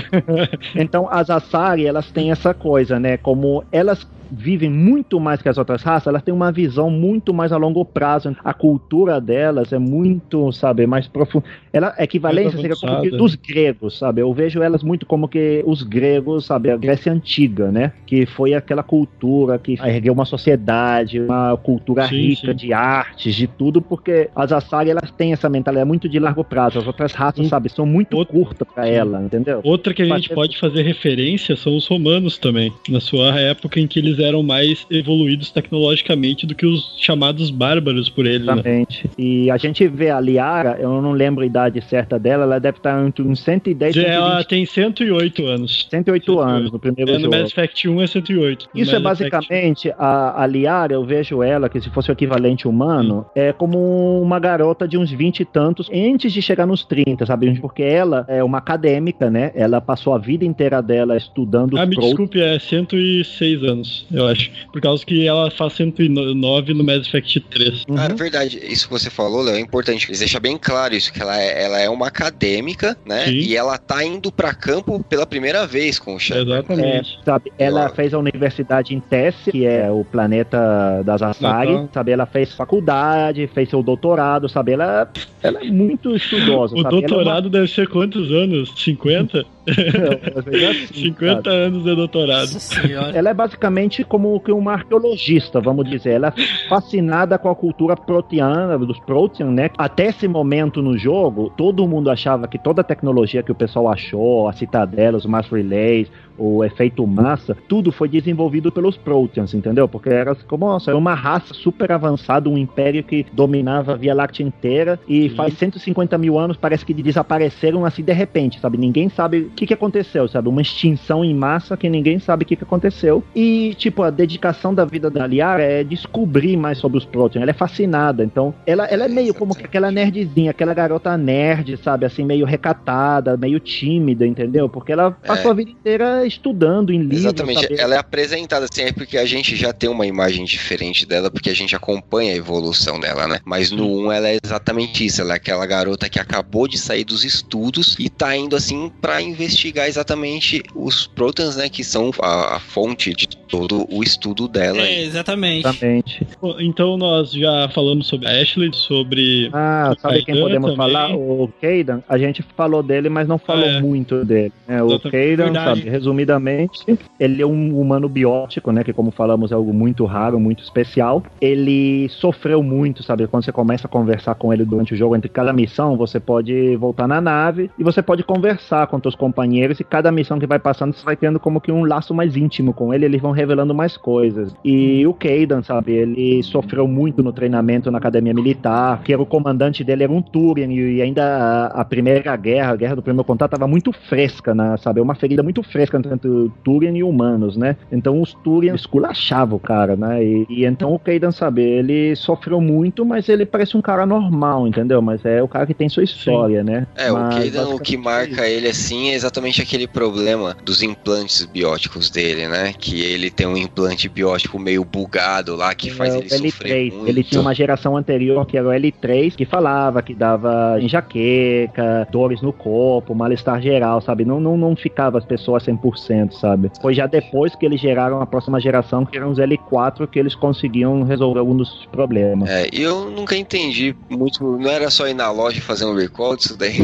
Então 0.75 1.07
as 1.11 1.29
Asari, 1.29 1.85
elas 1.85 2.11
têm 2.11 2.31
essa 2.31 2.53
coisa, 2.53 2.99
né? 2.99 3.17
Como 3.17 3.63
elas 3.71 4.07
vivem 4.31 4.69
muito 4.69 5.19
mais 5.19 5.41
que 5.41 5.49
as 5.49 5.57
outras 5.57 5.83
raças, 5.83 6.07
elas 6.07 6.23
têm 6.23 6.33
uma 6.33 6.51
visão 6.51 6.89
muito 6.89 7.33
mais 7.33 7.51
a 7.51 7.57
longo 7.57 7.83
prazo. 7.83 8.35
A 8.43 8.53
cultura 8.53 9.19
delas 9.19 9.73
é 9.73 9.77
muito, 9.79 10.51
sabe, 10.51 10.87
mais 10.87 11.07
profunda. 11.07 11.45
Ela 11.73 11.93
a 11.97 12.03
equivalência 12.03 12.51
Mais 12.57 12.61
seria 12.61 12.75
como 12.75 13.01
que 13.01 13.09
dos 13.17 13.35
gregos, 13.35 13.97
sabe? 13.97 14.21
Eu 14.21 14.33
vejo 14.33 14.61
elas 14.61 14.83
muito 14.83 15.05
como 15.05 15.27
que 15.27 15.63
os 15.65 15.83
gregos, 15.83 16.45
sabe, 16.45 16.71
a 16.71 16.77
Grécia 16.77 17.11
antiga, 17.11 17.71
né? 17.71 17.91
Que 18.05 18.25
foi 18.25 18.53
aquela 18.53 18.83
cultura 18.83 19.57
que 19.59 19.73
ergueu 19.73 20.13
uma 20.13 20.25
sociedade, 20.25 21.19
uma 21.19 21.57
cultura 21.57 22.07
Sim, 22.07 22.15
rica 22.15 22.51
sim. 22.51 22.55
de 22.55 22.73
artes, 22.73 23.35
de 23.35 23.47
tudo, 23.47 23.81
porque 23.81 24.29
as 24.35 24.51
Asari 24.51 24.89
elas 24.89 25.11
têm 25.11 25.33
essa 25.33 25.49
mentalidade 25.49 25.87
muito 25.87 26.07
de 26.07 26.19
largo 26.19 26.43
prazo. 26.43 26.79
As 26.79 26.87
outras 26.87 27.13
raças, 27.13 27.43
Sim. 27.43 27.49
sabe, 27.49 27.69
são 27.69 27.85
muito 27.85 28.15
Outro- 28.17 28.33
curtas 28.33 28.67
para 28.73 28.87
ela, 28.87 29.21
entendeu? 29.21 29.59
Outra 29.63 29.93
que 29.93 30.01
a 30.01 30.05
gente 30.05 30.29
pode 30.33 30.57
fazer 30.57 30.83
referência 30.83 31.55
são 31.55 31.75
os 31.75 31.87
romanos 31.87 32.37
também, 32.37 32.71
na 32.89 32.99
sua 32.99 33.39
época 33.39 33.79
em 33.79 33.87
que 33.87 33.99
eles 33.99 34.19
eram 34.21 34.43
mais 34.43 34.85
evoluídos 34.89 35.51
tecnologicamente 35.51 36.45
do 36.45 36.55
que 36.55 36.65
os 36.65 36.95
chamados 36.97 37.49
bárbaros 37.49 38.09
por 38.09 38.25
eles. 38.25 38.45
Né? 38.45 38.53
Exatamente. 38.53 39.09
E 39.17 39.51
a 39.51 39.57
gente 39.57 39.87
vê 39.87 40.09
a 40.09 40.19
Liara, 40.19 40.77
eu 40.79 41.01
não 41.01 41.11
lembro 41.11 41.43
a 41.43 41.45
idade 41.45 41.81
certa 41.81 42.17
dela, 42.17 42.43
ela 42.43 42.59
deve 42.59 42.77
estar 42.77 43.05
entre 43.05 43.23
uns 43.23 43.39
110 43.41 43.95
e 43.95 44.05
Ela 44.05 44.43
120, 44.43 44.47
tem 44.47 44.65
108 44.65 45.45
anos. 45.45 45.87
108 45.89 46.39
anos 46.39 46.71
no 46.71 46.79
primeiro 46.79 47.11
É, 47.11 47.13
no 47.15 47.21
jogo. 47.21 47.35
Mass 47.35 47.51
Effect 47.51 47.89
1 47.89 48.01
é 48.01 48.07
108. 48.07 48.69
No 48.73 48.81
Isso 48.81 48.95
é 48.95 48.99
basicamente, 48.99 49.91
a, 49.97 50.43
a 50.43 50.47
Liara, 50.47 50.93
eu 50.93 51.03
vejo 51.03 51.43
ela, 51.43 51.69
que 51.69 51.79
se 51.81 51.89
fosse 51.89 52.11
o 52.11 52.13
equivalente 52.13 52.67
humano, 52.67 53.25
é 53.35 53.51
como 53.51 54.21
uma 54.21 54.39
garota 54.39 54.87
de 54.87 54.97
uns 54.97 55.11
20 55.11 55.41
e 55.41 55.45
tantos, 55.45 55.89
antes 55.93 56.31
de 56.31 56.41
chegar 56.41 56.65
nos 56.65 56.83
30, 56.83 57.25
sabe? 57.25 57.59
Porque 57.59 57.83
ela 57.83 58.25
é 58.27 58.43
uma 58.43 58.57
acadêmica, 58.59 59.29
né? 59.29 59.51
Ela 59.55 59.81
passou 59.81 60.13
a 60.13 60.17
vida 60.17 60.45
inteira 60.45 60.81
dela 60.81 61.17
estudando 61.17 61.77
Ah, 61.77 61.85
me 61.85 61.95
desculpe, 61.95 62.39
é 62.39 62.57
106 62.57 63.63
anos, 63.63 64.05
eu 64.13 64.27
acho. 64.27 64.51
Por 64.71 64.81
causa 64.81 65.05
que 65.05 65.27
ela 65.27 65.49
faz 65.51 65.73
109 65.73 66.73
no 66.73 66.83
Mass 66.83 67.07
Effect 67.07 67.39
3. 67.39 67.83
Uhum. 67.87 67.95
Ah, 67.97 68.05
é 68.05 68.13
verdade. 68.13 68.59
Isso 68.63 68.87
que 68.87 68.93
você 68.93 69.09
falou, 69.09 69.41
Léo, 69.41 69.55
é 69.55 69.59
importante. 69.59 70.07
Eles 70.07 70.19
deixam 70.19 70.39
bem 70.41 70.57
claro 70.57 70.93
isso, 70.95 71.11
que 71.11 71.21
ela 71.21 71.39
é, 71.39 71.63
ela 71.65 71.79
é 71.79 71.89
uma 71.89 72.07
acadêmica, 72.07 72.97
né? 73.05 73.25
Sim. 73.25 73.31
E 73.37 73.55
ela 73.55 73.77
tá 73.77 74.03
indo 74.03 74.31
pra 74.31 74.53
campo 74.53 75.03
pela 75.03 75.25
primeira 75.25 75.65
vez 75.67 75.97
com 75.99 76.15
o 76.15 76.19
Shepard. 76.19 76.49
né? 76.49 76.55
É, 76.55 76.59
Exatamente. 76.59 77.19
sabe, 77.25 77.51
ela 77.57 77.89
fez 77.89 78.13
a 78.13 78.19
universidade 78.19 78.93
em 78.95 78.99
Tessie, 78.99 79.51
que 79.51 79.65
é 79.65 79.89
o 79.91 80.03
planeta 80.03 81.01
das 81.03 81.21
Asari, 81.21 81.67
Legal. 81.71 81.89
sabe? 81.93 82.11
Ela 82.11 82.25
fez 82.25 82.53
faculdade, 82.53 83.47
fez 83.53 83.69
seu 83.69 83.81
doutorado, 83.83 84.47
sabe? 84.49 84.73
Ela, 84.73 85.09
ela 85.41 85.59
é 85.63 85.69
muito 85.71 86.15
estudiosa, 86.15 86.75
O 86.75 86.81
sabe? 86.81 86.89
doutorado 87.01 87.49
deve 87.49 87.67
ser 87.67 87.87
quantos 87.87 88.31
anos? 88.31 88.73
50? 88.77 89.45
Ela 89.67 89.77
é, 89.77 89.99
uma... 89.99 90.39
às 90.39 90.45
vezes 90.45 90.63
é 90.63 90.69
assim, 90.71 90.93
50 91.11 91.35
sabe? 91.35 91.49
anos 91.55 91.83
de 91.83 91.95
doutorado. 91.95 92.53
Nossa 92.53 92.59
senhora. 92.59 93.17
Ela 93.17 93.29
é 93.29 93.33
basicamente 93.33 94.00
como 94.03 94.39
que 94.39 94.51
uma 94.51 94.73
arqueologista, 94.73 95.59
vamos 95.59 95.89
dizer. 95.89 96.13
Ela 96.13 96.33
é 96.35 96.67
fascinada 96.67 97.37
com 97.37 97.49
a 97.49 97.55
cultura 97.55 97.95
proteana, 97.95 98.77
dos 98.77 98.99
Protean, 98.99 99.51
né? 99.51 99.69
Até 99.77 100.07
esse 100.07 100.27
momento 100.27 100.81
no 100.81 100.97
jogo, 100.97 101.51
todo 101.57 101.87
mundo 101.87 102.09
achava 102.09 102.47
que 102.47 102.57
toda 102.57 102.81
a 102.81 102.83
tecnologia 102.83 103.43
que 103.43 103.51
o 103.51 103.55
pessoal 103.55 103.89
achou, 103.89 104.47
a 104.47 104.53
citadela, 104.53 105.17
os 105.17 105.25
mass 105.25 105.47
relays, 105.49 106.11
o 106.41 106.63
efeito 106.63 107.05
massa, 107.05 107.55
tudo 107.67 107.91
foi 107.91 108.09
desenvolvido 108.09 108.71
pelos 108.71 108.97
Proteans, 108.97 109.53
entendeu? 109.53 109.87
Porque 109.87 110.09
era 110.09 110.33
como, 110.35 110.65
nossa, 110.65 110.91
era 110.91 110.97
uma 110.97 111.13
raça 111.13 111.53
super 111.53 111.91
avançada, 111.91 112.49
um 112.49 112.57
império 112.57 113.03
que 113.03 113.25
dominava 113.31 113.93
a 113.93 113.95
Via 113.95 114.13
Láctea 114.13 114.45
inteira 114.45 114.99
e 115.07 115.29
Sim. 115.29 115.35
faz 115.35 115.53
150 115.53 116.17
mil 116.17 116.39
anos 116.39 116.57
parece 116.57 116.85
que 116.85 116.93
desapareceram 116.93 117.85
assim 117.85 118.03
de 118.03 118.13
repente, 118.13 118.59
sabe? 118.59 118.77
Ninguém 118.77 119.09
sabe 119.09 119.39
o 119.39 119.49
que, 119.51 119.67
que 119.67 119.73
aconteceu, 119.73 120.27
sabe? 120.27 120.49
Uma 120.49 120.61
extinção 120.61 121.23
em 121.23 121.33
massa 121.33 121.77
que 121.77 121.89
ninguém 121.89 122.17
sabe 122.19 122.43
o 122.43 122.47
que, 122.47 122.55
que 122.55 122.63
aconteceu. 122.63 123.23
E, 123.35 123.75
tipo, 123.75 124.01
a 124.01 124.09
dedicação 124.09 124.73
da 124.73 124.85
vida 124.85 125.09
da 125.09 125.27
Liara 125.27 125.63
é 125.63 125.83
descobrir 125.83 126.57
mais 126.57 126.77
sobre 126.77 126.97
os 126.97 127.05
Protean. 127.05 127.41
Ela 127.41 127.51
é 127.51 127.53
fascinada, 127.53 128.23
então 128.23 128.53
ela, 128.65 128.85
ela 128.85 129.05
é 129.05 129.07
meio 129.07 129.33
como 129.33 129.55
que 129.55 129.65
aquela 129.65 129.91
nerdzinha, 129.91 130.51
aquela 130.51 130.73
garota 130.73 131.15
nerd, 131.17 131.77
sabe? 131.77 132.05
Assim, 132.05 132.23
meio 132.23 132.45
recatada, 132.45 133.37
meio 133.37 133.59
tímida, 133.59 134.25
entendeu? 134.25 134.67
Porque 134.67 134.91
ela 134.91 135.11
passou 135.11 135.51
a 135.51 135.53
vida 135.53 135.71
inteira 135.71 136.25
estudando 136.31 136.91
em 136.91 136.99
livros, 136.99 137.19
Exatamente, 137.19 137.61
sabe? 137.61 137.79
ela 137.79 137.95
é 137.95 137.97
apresentada 137.97 138.65
assim, 138.71 138.81
é 138.83 138.91
porque 138.91 139.17
a 139.17 139.25
gente 139.25 139.55
já 139.55 139.71
tem 139.73 139.89
uma 139.89 140.05
imagem 140.05 140.45
diferente 140.45 141.05
dela, 141.05 141.29
porque 141.29 141.49
a 141.49 141.55
gente 141.55 141.75
acompanha 141.75 142.33
a 142.33 142.35
evolução 142.35 142.99
dela, 142.99 143.27
né? 143.27 143.39
Mas 143.45 143.71
no 143.71 143.87
1 144.07 144.11
ela 144.11 144.29
é 144.29 144.37
exatamente 144.43 145.05
isso, 145.05 145.21
ela 145.21 145.33
é 145.33 145.35
aquela 145.37 145.65
garota 145.65 146.09
que 146.09 146.19
acabou 146.19 146.67
de 146.67 146.77
sair 146.77 147.03
dos 147.03 147.23
estudos 147.23 147.95
e 147.99 148.09
tá 148.09 148.35
indo 148.35 148.55
assim 148.55 148.91
pra 149.01 149.21
investigar 149.21 149.87
exatamente 149.87 150.63
os 150.75 151.07
Protons, 151.07 151.55
né? 151.57 151.69
Que 151.69 151.83
são 151.83 152.11
a, 152.21 152.55
a 152.55 152.59
fonte 152.59 153.13
de 153.13 153.27
todo 153.27 153.85
o 153.91 154.01
estudo 154.03 154.47
dela. 154.47 154.79
É, 154.81 155.03
exatamente. 155.03 155.67
Exatamente. 155.67 156.27
Então 156.59 156.97
nós 156.97 157.31
já 157.31 157.69
falamos 157.73 158.07
sobre 158.07 158.27
a 158.27 158.41
Ashley, 158.41 158.71
sobre. 158.73 159.49
Ah, 159.53 159.93
O 159.95 159.99
sabe 159.99 160.15
quem 160.23 160.35
Kaidan 160.35 160.41
podemos 160.41 160.71
também. 160.71 160.77
falar? 160.93 161.15
O 161.15 161.51
Kaidan. 161.61 162.01
A 162.07 162.17
gente 162.17 162.43
falou 162.55 162.81
dele, 162.81 163.09
mas 163.09 163.27
não 163.27 163.37
falou 163.37 163.65
É. 163.65 163.81
muito 163.81 164.23
dele. 164.23 164.53
né? 164.67 164.81
O. 164.81 164.99
Kaidan, 164.99 165.53
sabe, 165.53 165.81
resumindo, 165.89 166.10
resumidamente, 166.11 166.99
ele 167.19 167.41
é 167.41 167.45
um 167.45 167.79
humano 167.79 168.07
biótico, 168.07 168.71
né? 168.71 168.83
Que 168.83 168.93
como 168.93 169.11
falamos 169.11 169.51
é 169.51 169.55
algo 169.55 169.73
muito 169.73 170.05
raro, 170.05 170.39
muito 170.39 170.63
especial. 170.63 171.23
Ele 171.39 172.07
sofreu 172.09 172.61
muito, 172.61 173.01
sabe? 173.01 173.27
Quando 173.27 173.45
você 173.45 173.51
começa 173.51 173.87
a 173.87 173.89
conversar 173.89 174.35
com 174.35 174.53
ele 174.53 174.65
durante 174.65 174.93
o 174.93 174.97
jogo, 174.97 175.15
entre 175.15 175.29
cada 175.29 175.53
missão, 175.53 175.97
você 175.97 176.19
pode 176.19 176.75
voltar 176.75 177.07
na 177.07 177.21
nave 177.21 177.69
e 177.79 177.83
você 177.83 178.01
pode 178.01 178.23
conversar 178.23 178.87
com 178.87 178.99
seus 179.01 179.15
companheiros 179.15 179.79
e 179.79 179.83
cada 179.83 180.11
missão 180.11 180.37
que 180.37 180.45
vai 180.45 180.59
passando, 180.59 180.93
você 180.93 181.03
vai 181.03 181.15
tendo 181.15 181.39
como 181.39 181.61
que 181.61 181.71
um 181.71 181.85
laço 181.85 182.13
mais 182.13 182.35
íntimo 182.35 182.73
com 182.73 182.93
ele, 182.93 183.05
eles 183.05 183.21
vão 183.21 183.31
revelando 183.31 183.73
mais 183.73 183.97
coisas. 183.97 184.53
E 184.63 185.05
o 185.07 185.13
Kaidan, 185.13 185.63
sabe? 185.63 185.93
Ele 185.93 186.43
sofreu 186.43 186.87
muito 186.87 187.23
no 187.23 187.31
treinamento 187.31 187.89
na 187.89 187.97
academia 187.97 188.33
militar, 188.33 189.01
que 189.03 189.13
era 189.13 189.21
o 189.21 189.25
comandante 189.25 189.83
dele 189.83 190.03
era 190.03 190.11
um 190.11 190.21
Turian 190.21 190.71
e 190.71 191.01
ainda 191.01 191.23
a, 191.23 191.81
a 191.81 191.85
primeira 191.85 192.35
guerra, 192.35 192.73
a 192.73 192.75
guerra 192.75 192.95
do 192.95 193.01
primeiro 193.01 193.25
contato, 193.25 193.53
estava 193.53 193.67
muito 193.67 193.91
fresca, 194.09 194.53
né, 194.53 194.75
sabe? 194.77 194.99
Uma 194.99 195.15
ferida 195.15 195.43
muito 195.43 195.61
fresca 195.63 196.00
entre 196.09 196.51
Turian 196.63 196.95
e 196.95 197.03
humanos, 197.03 197.57
né? 197.57 197.75
Então 197.91 198.21
os 198.21 198.33
Turian 198.33 198.75
esculachavam 198.75 199.57
o 199.57 199.59
cara, 199.59 199.95
né? 199.95 200.23
E, 200.23 200.45
e 200.49 200.65
então 200.65 200.93
o 200.93 200.99
Kaidan, 200.99 201.31
sabe? 201.31 201.61
Ele 201.61 202.15
sofreu 202.15 202.61
muito, 202.61 203.05
mas 203.05 203.29
ele 203.29 203.45
parece 203.45 203.75
um 203.75 203.81
cara 203.81 204.05
normal, 204.05 204.67
entendeu? 204.67 205.01
Mas 205.01 205.23
é 205.25 205.41
o 205.41 205.47
cara 205.47 205.65
que 205.65 205.73
tem 205.73 205.89
sua 205.89 206.03
história, 206.03 206.59
Sim. 206.59 206.69
né? 206.69 206.87
É, 206.95 207.11
mas, 207.11 207.35
o 207.35 207.37
Kaidan, 207.37 207.67
o 207.69 207.79
que 207.79 207.97
marca 207.97 208.47
ele 208.47 208.67
assim 208.67 209.09
é 209.09 209.15
exatamente 209.15 209.61
aquele 209.61 209.87
problema 209.87 210.55
dos 210.63 210.81
implantes 210.81 211.45
bióticos 211.45 212.09
dele, 212.09 212.47
né? 212.47 212.73
Que 212.77 213.01
ele 213.01 213.29
tem 213.29 213.47
um 213.47 213.57
implante 213.57 214.07
biótico 214.07 214.59
meio 214.59 214.83
bugado 214.83 215.55
lá 215.55 215.73
que 215.73 215.89
faz 215.89 216.13
é, 216.13 216.17
ele 216.17 216.27
L3. 216.27 216.51
sofrer 216.51 216.91
muito. 216.91 217.09
Ele 217.09 217.23
tinha 217.23 217.41
uma 217.41 217.53
geração 217.53 217.97
anterior 217.97 218.45
que 218.45 218.57
era 218.57 218.67
o 218.67 218.71
L3 218.71 219.35
que 219.35 219.45
falava 219.45 220.01
que 220.01 220.13
dava 220.13 220.79
enxaqueca, 220.81 222.07
dores 222.11 222.41
no 222.41 222.53
corpo, 222.53 223.13
mal-estar 223.13 223.61
geral, 223.61 224.01
sabe? 224.01 224.25
Não, 224.25 224.39
não, 224.39 224.57
não 224.57 224.75
ficava 224.75 225.17
as 225.17 225.25
pessoas 225.25 225.65
100%, 225.65 225.81
sabe? 225.99 226.71
Foi 226.81 226.93
já 226.93 227.07
depois 227.07 227.55
que 227.55 227.65
eles 227.65 227.79
geraram 227.79 228.21
a 228.21 228.25
próxima 228.25 228.59
geração, 228.59 229.05
que 229.05 229.17
eram 229.17 229.31
os 229.31 229.37
L4, 229.37 230.07
que 230.07 230.19
eles 230.19 230.35
conseguiam 230.35 231.03
resolver 231.03 231.39
alguns 231.39 231.57
dos 231.57 231.85
problemas. 231.87 232.49
É, 232.49 232.69
eu 232.71 233.09
nunca 233.09 233.35
entendi 233.35 233.95
muito, 234.09 234.43
não 234.57 234.69
era 234.69 234.89
só 234.89 235.07
ir 235.07 235.13
na 235.13 235.31
loja 235.31 235.57
e 235.57 235.61
fazer 235.61 235.85
um 235.85 235.95
recall 235.95 236.35
disso 236.35 236.57
daí. 236.57 236.77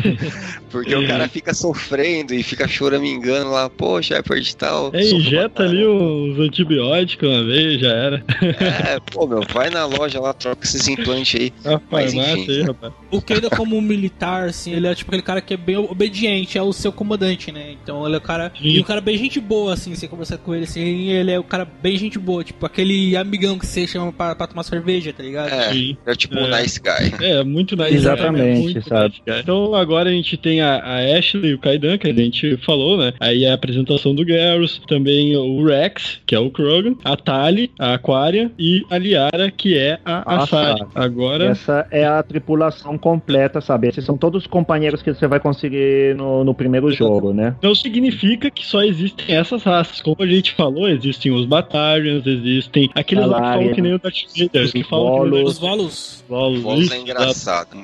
Porque 0.70 0.94
o 0.94 1.06
cara 1.06 1.28
fica 1.28 1.52
sofrendo 1.52 2.32
e 2.34 2.42
fica 2.42 2.66
choramingando 2.68 3.50
lá, 3.50 3.68
pô, 3.68 4.00
Shepard 4.00 4.48
e 4.48 4.56
tal. 4.56 4.90
É, 4.92 5.02
injeta 5.02 5.62
ali 5.62 5.84
os 5.84 6.38
antibióticos 6.38 7.28
uma 7.28 7.44
vez, 7.44 7.80
já 7.80 7.88
era. 7.88 8.24
É, 8.40 9.00
pô, 9.12 9.26
meu, 9.26 9.42
vai 9.52 9.70
na 9.70 9.84
loja 9.84 10.20
lá, 10.20 10.32
troca 10.32 10.64
esses 10.64 10.86
implantes 10.88 11.40
aí. 11.40 11.52
A 11.64 11.80
Mas, 11.90 12.14
enfim. 12.14 12.50
Aí, 12.50 12.62
rapaz. 12.62 12.92
O 13.10 13.20
Keida 13.20 13.50
como 13.50 13.76
um 13.76 13.80
militar, 13.80 14.48
assim, 14.48 14.72
ele 14.72 14.86
é 14.86 14.94
tipo 14.94 15.10
aquele 15.10 15.22
cara 15.22 15.40
que 15.40 15.54
é 15.54 15.56
bem 15.56 15.76
obediente, 15.76 16.56
é 16.56 16.62
o 16.62 16.72
seu 16.72 16.92
comandante, 16.92 17.50
né? 17.50 17.72
Então 17.72 18.06
ele 18.06 18.14
é 18.14 18.18
o 18.18 18.20
cara. 18.30 18.52
Sim. 18.60 18.68
E 18.68 18.80
o 18.80 18.84
cara 18.84 19.00
bem 19.00 19.16
gente 19.16 19.40
boa, 19.40 19.74
assim, 19.74 19.94
você 19.94 20.06
conversa 20.06 20.38
com 20.38 20.54
ele 20.54 20.64
assim, 20.64 21.10
ele 21.10 21.32
é 21.32 21.38
o 21.38 21.44
cara 21.44 21.66
bem 21.82 21.96
gente 21.96 22.18
boa, 22.18 22.44
tipo 22.44 22.64
aquele 22.64 23.16
amigão 23.16 23.58
que 23.58 23.66
você 23.66 23.86
chama 23.86 24.12
pra, 24.12 24.34
pra 24.34 24.46
tomar 24.46 24.62
cerveja, 24.62 25.12
tá 25.12 25.22
ligado? 25.22 25.52
É, 25.52 25.72
Sim. 25.72 25.96
é 26.06 26.14
tipo 26.14 26.38
é. 26.38 26.42
um 26.42 26.48
nice 26.48 26.80
guy. 26.80 27.10
É, 27.30 27.44
muito 27.44 27.76
nice 27.76 27.94
Exatamente, 27.94 28.42
guy. 28.42 28.78
Exatamente, 28.78 28.88
sabe? 28.88 29.22
Nice 29.26 29.40
então 29.40 29.74
agora 29.74 30.08
a 30.08 30.12
gente 30.12 30.36
tem 30.36 30.60
a, 30.60 30.76
a 30.76 31.18
Ashley 31.18 31.50
e 31.50 31.54
o 31.54 31.58
Kaidan, 31.58 31.98
que 31.98 32.08
a 32.08 32.14
gente 32.14 32.56
falou, 32.58 32.96
né? 32.96 33.12
Aí 33.20 33.46
a 33.46 33.54
apresentação 33.54 34.14
do 34.14 34.24
Garrus, 34.24 34.80
também 34.88 35.36
o 35.36 35.64
Rex, 35.64 36.20
que 36.26 36.34
é 36.34 36.38
o 36.38 36.50
Krogan, 36.50 36.94
a 37.04 37.16
Tali, 37.16 37.70
a 37.78 37.94
Aquaria 37.94 38.50
e 38.58 38.84
a 38.90 38.98
Liara, 38.98 39.50
que 39.50 39.76
é 39.76 39.98
a 40.04 40.42
Asari. 40.42 40.82
Agora. 40.94 41.46
Essa 41.46 41.86
é 41.90 42.06
a 42.06 42.22
tripulação 42.22 42.96
completa, 42.96 43.60
sabe? 43.60 43.88
Esses 43.88 44.04
são 44.04 44.16
todos 44.16 44.42
os 44.42 44.46
companheiros 44.46 45.02
que 45.02 45.12
você 45.12 45.26
vai 45.26 45.40
conseguir 45.40 46.14
no, 46.16 46.42
no 46.42 46.54
primeiro 46.54 46.90
jogo, 46.90 47.32
né? 47.32 47.54
Não 47.62 47.74
significa 47.74 48.19
que 48.50 48.66
só 48.66 48.82
existem 48.82 49.34
essas 49.34 49.62
raças. 49.62 50.00
Como 50.00 50.16
a 50.20 50.26
gente 50.26 50.52
falou, 50.52 50.88
existem 50.88 51.32
os 51.32 51.46
Batarians, 51.46 52.26
existem 52.26 52.90
aqueles 52.94 53.26
lá 53.26 53.36
que 53.36 53.48
falam 53.48 53.74
que 53.74 53.82
nem 53.82 53.94
o 53.94 53.98
Darth 53.98 54.16
Vader, 54.36 54.72
que 54.72 54.82
falam 54.84 55.30
que 55.30 55.42
Os 55.42 55.58
Volos. 55.58 56.24
Volos, 56.28 56.60
Volos 56.60 56.90
é 56.90 56.98
engraçado. 56.98 57.76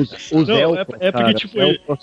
os, 0.00 0.32
os 0.32 0.48
Não, 0.48 0.76
é, 0.76 0.86
é, 1.00 1.12
porque, 1.12 1.34
tipo, 1.34 1.58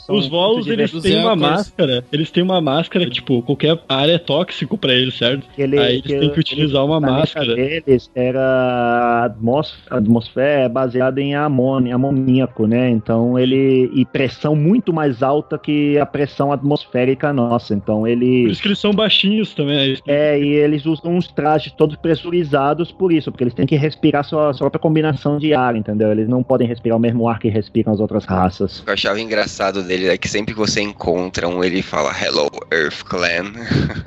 os 0.09 0.27
Volos, 0.27 0.67
eles 0.67 0.91
têm 0.91 1.19
uma 1.19 1.35
máscara, 1.35 2.05
eles 2.11 2.31
têm 2.31 2.43
uma 2.43 2.59
máscara, 2.59 3.09
tipo, 3.09 3.41
qualquer 3.43 3.79
área 3.87 4.13
é 4.13 4.17
tóxico 4.17 4.77
pra 4.77 4.93
eles, 4.93 5.17
certo? 5.17 5.45
Ele, 5.57 5.77
Aí 5.77 5.95
eles 5.95 6.01
que 6.03 6.19
têm 6.19 6.29
que 6.29 6.39
utilizar 6.39 6.83
uma 6.83 6.99
máscara. 6.99 7.55
deles 7.55 8.09
era 8.13 8.41
a 8.41 9.25
atmosfera, 9.25 9.85
a 9.89 9.97
atmosfera 9.97 10.61
é 10.61 10.69
baseada 10.69 11.21
em 11.21 11.35
amônia, 11.35 11.95
amoníaco, 11.95 12.67
né? 12.67 12.89
Então 12.89 13.37
ele 13.37 13.89
e 13.93 14.05
pressão 14.05 14.55
muito 14.55 14.91
mais 14.91 15.21
alta 15.21 15.57
que 15.57 15.97
a 15.97 16.05
pressão 16.05 16.51
atmosférica 16.51 17.31
nossa. 17.31 17.74
Então 17.75 18.07
ele 18.07 18.43
Por 18.43 18.51
isso 18.51 18.61
que 18.61 18.67
eles 18.67 18.79
são 18.79 18.91
baixinhos 18.91 19.53
também. 19.53 19.97
É, 20.07 20.35
é 20.35 20.39
e 20.39 20.47
eles 20.53 20.85
usam 20.85 21.15
uns 21.15 21.27
trajes 21.27 21.71
todos 21.71 21.95
pressurizados 21.95 22.91
por 22.91 23.11
isso, 23.11 23.31
porque 23.31 23.43
eles 23.43 23.53
têm 23.53 23.65
que 23.65 23.75
respirar 23.75 24.23
sua, 24.23 24.53
sua 24.53 24.65
própria 24.65 24.79
combinação 24.79 25.37
de 25.37 25.53
ar, 25.53 25.75
entendeu? 25.75 26.11
Eles 26.11 26.27
não 26.27 26.43
podem 26.43 26.67
respirar 26.67 26.97
o 26.97 27.01
mesmo 27.01 27.27
ar 27.27 27.39
que 27.39 27.49
respiram 27.49 27.93
as 27.93 27.99
outras 27.99 28.25
raças. 28.25 28.83
Eu 28.85 28.93
achava 28.93 29.19
engraçado 29.19 29.83
dele 29.83 30.07
é 30.07 30.17
que 30.17 30.27
sempre 30.27 30.53
que 30.53 30.59
você 30.59 30.81
encontra 30.81 31.47
um, 31.47 31.63
ele 31.63 31.81
fala 31.81 32.11
Hello 32.11 32.49
Earth 32.71 33.03
Clan. 33.03 33.53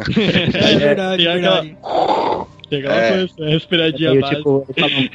é 0.55 0.77
verdade, 0.77 1.27
é 1.27 1.33
verdade. 1.33 1.77
Pegar 2.69 2.91
uma 2.91 3.01
é. 3.01 3.11
coisa, 3.11 3.51
respiradinha 3.51 4.11
meio, 4.11 4.23
tipo, 4.25 4.67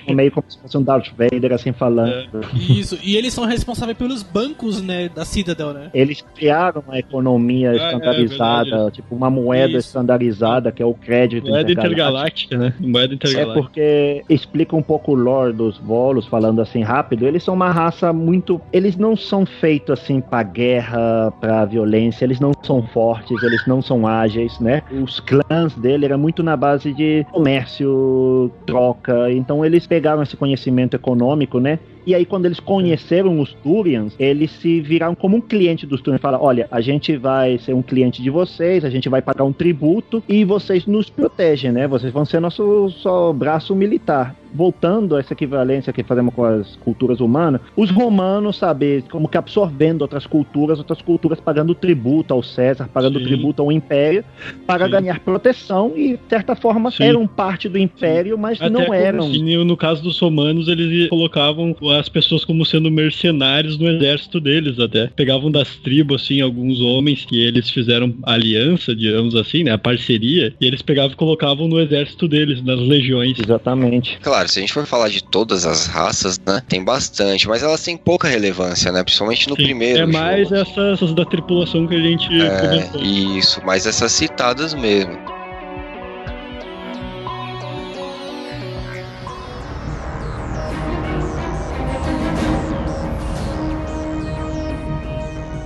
meio 0.09 0.31
como 0.31 0.45
se 0.49 0.59
fosse 0.59 0.77
um 0.77 0.83
Darth 0.83 1.09
Vader, 1.17 1.53
assim, 1.53 1.71
falando. 1.71 2.11
É. 2.43 2.55
Isso, 2.57 2.97
e 3.03 3.15
eles 3.15 3.33
são 3.33 3.45
responsáveis 3.45 3.97
pelos 3.97 4.23
bancos, 4.23 4.81
né, 4.81 5.09
da 5.09 5.23
Citadel, 5.23 5.73
né? 5.73 5.89
Eles 5.93 6.23
criaram 6.35 6.83
uma 6.85 6.97
economia 6.97 7.71
ah, 7.71 7.73
é, 7.73 7.77
estandarizada, 7.77 8.91
tipo, 8.91 9.15
uma 9.15 9.29
moeda 9.29 9.77
Isso. 9.77 9.87
estandarizada, 9.87 10.71
que 10.71 10.81
é 10.81 10.85
o 10.85 10.93
crédito 10.93 11.49
Moeda 11.49 11.71
intergaláctica, 11.71 12.57
né? 12.57 12.73
Moeda 12.79 13.13
intergaláctica. 13.13 13.59
É 13.59 13.61
porque 13.61 14.23
explica 14.29 14.75
um 14.75 14.81
pouco 14.81 15.11
o 15.11 15.15
lore 15.15 15.53
dos 15.53 15.77
Volos, 15.77 16.25
falando 16.25 16.61
assim 16.61 16.81
rápido, 16.81 17.27
eles 17.27 17.43
são 17.43 17.53
uma 17.53 17.71
raça 17.71 18.11
muito... 18.11 18.59
Eles 18.71 18.97
não 18.97 19.15
são 19.15 19.45
feitos, 19.45 19.99
assim, 19.99 20.21
pra 20.21 20.43
guerra, 20.43 21.31
pra 21.39 21.65
violência, 21.65 22.25
eles 22.25 22.39
não 22.39 22.51
são 22.63 22.81
fortes, 22.87 23.41
eles 23.43 23.65
não 23.67 23.81
são 23.81 24.07
ágeis, 24.07 24.59
né? 24.59 24.81
Os 24.91 25.19
clãs 25.19 25.75
dele 25.75 26.05
eram 26.05 26.17
muito 26.17 26.41
na 26.41 26.55
base 26.55 26.93
de 26.93 27.25
comércio, 27.43 28.49
troca. 28.65 29.29
Então 29.29 29.65
eles 29.65 29.85
pegaram 29.85 30.23
esse 30.23 30.37
conhecimento 30.37 30.95
econômico, 30.95 31.59
né? 31.59 31.77
E 32.05 32.15
aí, 32.15 32.25
quando 32.25 32.45
eles 32.45 32.59
conheceram 32.59 33.39
os 33.39 33.53
Turians, 33.53 34.13
eles 34.17 34.51
se 34.51 34.81
viraram 34.81 35.15
como 35.15 35.37
um 35.37 35.41
cliente 35.41 35.85
dos 35.85 36.01
Turians. 36.01 36.21
Falaram: 36.21 36.43
olha, 36.43 36.67
a 36.71 36.79
gente 36.79 37.17
vai 37.17 37.57
ser 37.57 37.73
um 37.73 37.81
cliente 37.81 38.21
de 38.21 38.29
vocês, 38.29 38.85
a 38.85 38.89
gente 38.89 39.09
vai 39.09 39.21
pagar 39.21 39.43
um 39.43 39.53
tributo 39.53 40.23
e 40.27 40.45
vocês 40.45 40.85
nos 40.85 41.09
protegem, 41.09 41.71
né? 41.71 41.85
Vocês 41.85 42.13
vão 42.13 42.23
ser 42.23 42.39
nosso 42.39 42.89
só 42.91 43.33
braço 43.33 43.75
militar 43.75 44.35
voltando 44.53 45.15
a 45.15 45.19
essa 45.19 45.33
equivalência 45.33 45.91
que 45.91 46.03
fazemos 46.03 46.33
com 46.33 46.43
as 46.45 46.75
culturas 46.77 47.19
humanas, 47.19 47.61
os 47.75 47.89
romanos, 47.89 48.57
sabe, 48.57 49.03
como 49.09 49.27
que 49.27 49.37
absorvendo 49.37 50.01
outras 50.03 50.25
culturas, 50.25 50.77
outras 50.77 51.01
culturas 51.01 51.39
pagando 51.39 51.73
tributo 51.73 52.33
ao 52.33 52.43
César, 52.43 52.89
pagando 52.93 53.19
Sim. 53.19 53.25
tributo 53.25 53.61
ao 53.61 53.71
Império, 53.71 54.23
para 54.65 54.85
Sim. 54.85 54.91
ganhar 54.91 55.19
proteção 55.19 55.93
e, 55.95 56.13
de 56.13 56.29
certa 56.29 56.55
forma, 56.55 56.91
Sim. 56.91 57.03
eram 57.03 57.27
parte 57.27 57.67
do 57.67 57.77
Império, 57.77 58.37
mas 58.37 58.61
Até 58.61 58.69
não 58.69 58.93
eram. 58.93 59.27
no 59.65 59.77
caso 59.77 60.03
dos 60.03 60.19
romanos, 60.19 60.67
eles 60.67 61.09
colocavam 61.09 61.75
as 61.99 62.09
pessoas 62.09 62.45
como 62.45 62.65
sendo 62.65 62.91
mercenários 62.91 63.77
no 63.77 63.87
exército 63.87 64.39
deles 64.39 64.79
até. 64.79 65.07
Pegavam 65.07 65.49
das 65.49 65.75
tribos, 65.77 66.23
assim, 66.23 66.41
alguns 66.41 66.79
homens 66.81 67.25
que 67.25 67.43
eles 67.43 67.69
fizeram 67.69 68.13
aliança, 68.23 68.95
digamos 68.95 69.35
assim, 69.35 69.63
né, 69.63 69.71
a 69.71 69.77
parceria, 69.77 70.53
e 70.59 70.65
eles 70.65 70.81
pegavam 70.81 71.11
e 71.11 71.15
colocavam 71.15 71.67
no 71.67 71.79
exército 71.79 72.27
deles, 72.27 72.61
nas 72.63 72.79
legiões. 72.79 73.37
Exatamente. 73.39 74.17
Claro, 74.21 74.42
se 74.49 74.59
a 74.59 74.61
gente 74.61 74.73
for 74.73 74.85
falar 74.85 75.09
de 75.09 75.23
todas 75.23 75.65
as 75.65 75.87
raças, 75.87 76.39
né, 76.39 76.61
tem 76.67 76.83
bastante, 76.83 77.47
mas 77.47 77.63
elas 77.63 77.83
têm 77.83 77.97
pouca 77.97 78.27
relevância, 78.27 78.91
né, 78.91 79.03
principalmente 79.03 79.49
no 79.49 79.55
Sim, 79.55 79.63
primeiro 79.63 80.03
É 80.03 80.05
mais 80.05 80.51
essas, 80.51 80.93
essas, 80.93 81.13
da 81.13 81.25
tripulação 81.25 81.87
que 81.87 81.95
a 81.95 82.01
gente 82.01 82.41
é, 82.41 82.59
comentou. 82.59 83.01
Isso, 83.01 83.63
mais 83.65 83.85
essas 83.85 84.11
citadas 84.11 84.73
mesmo. 84.73 85.17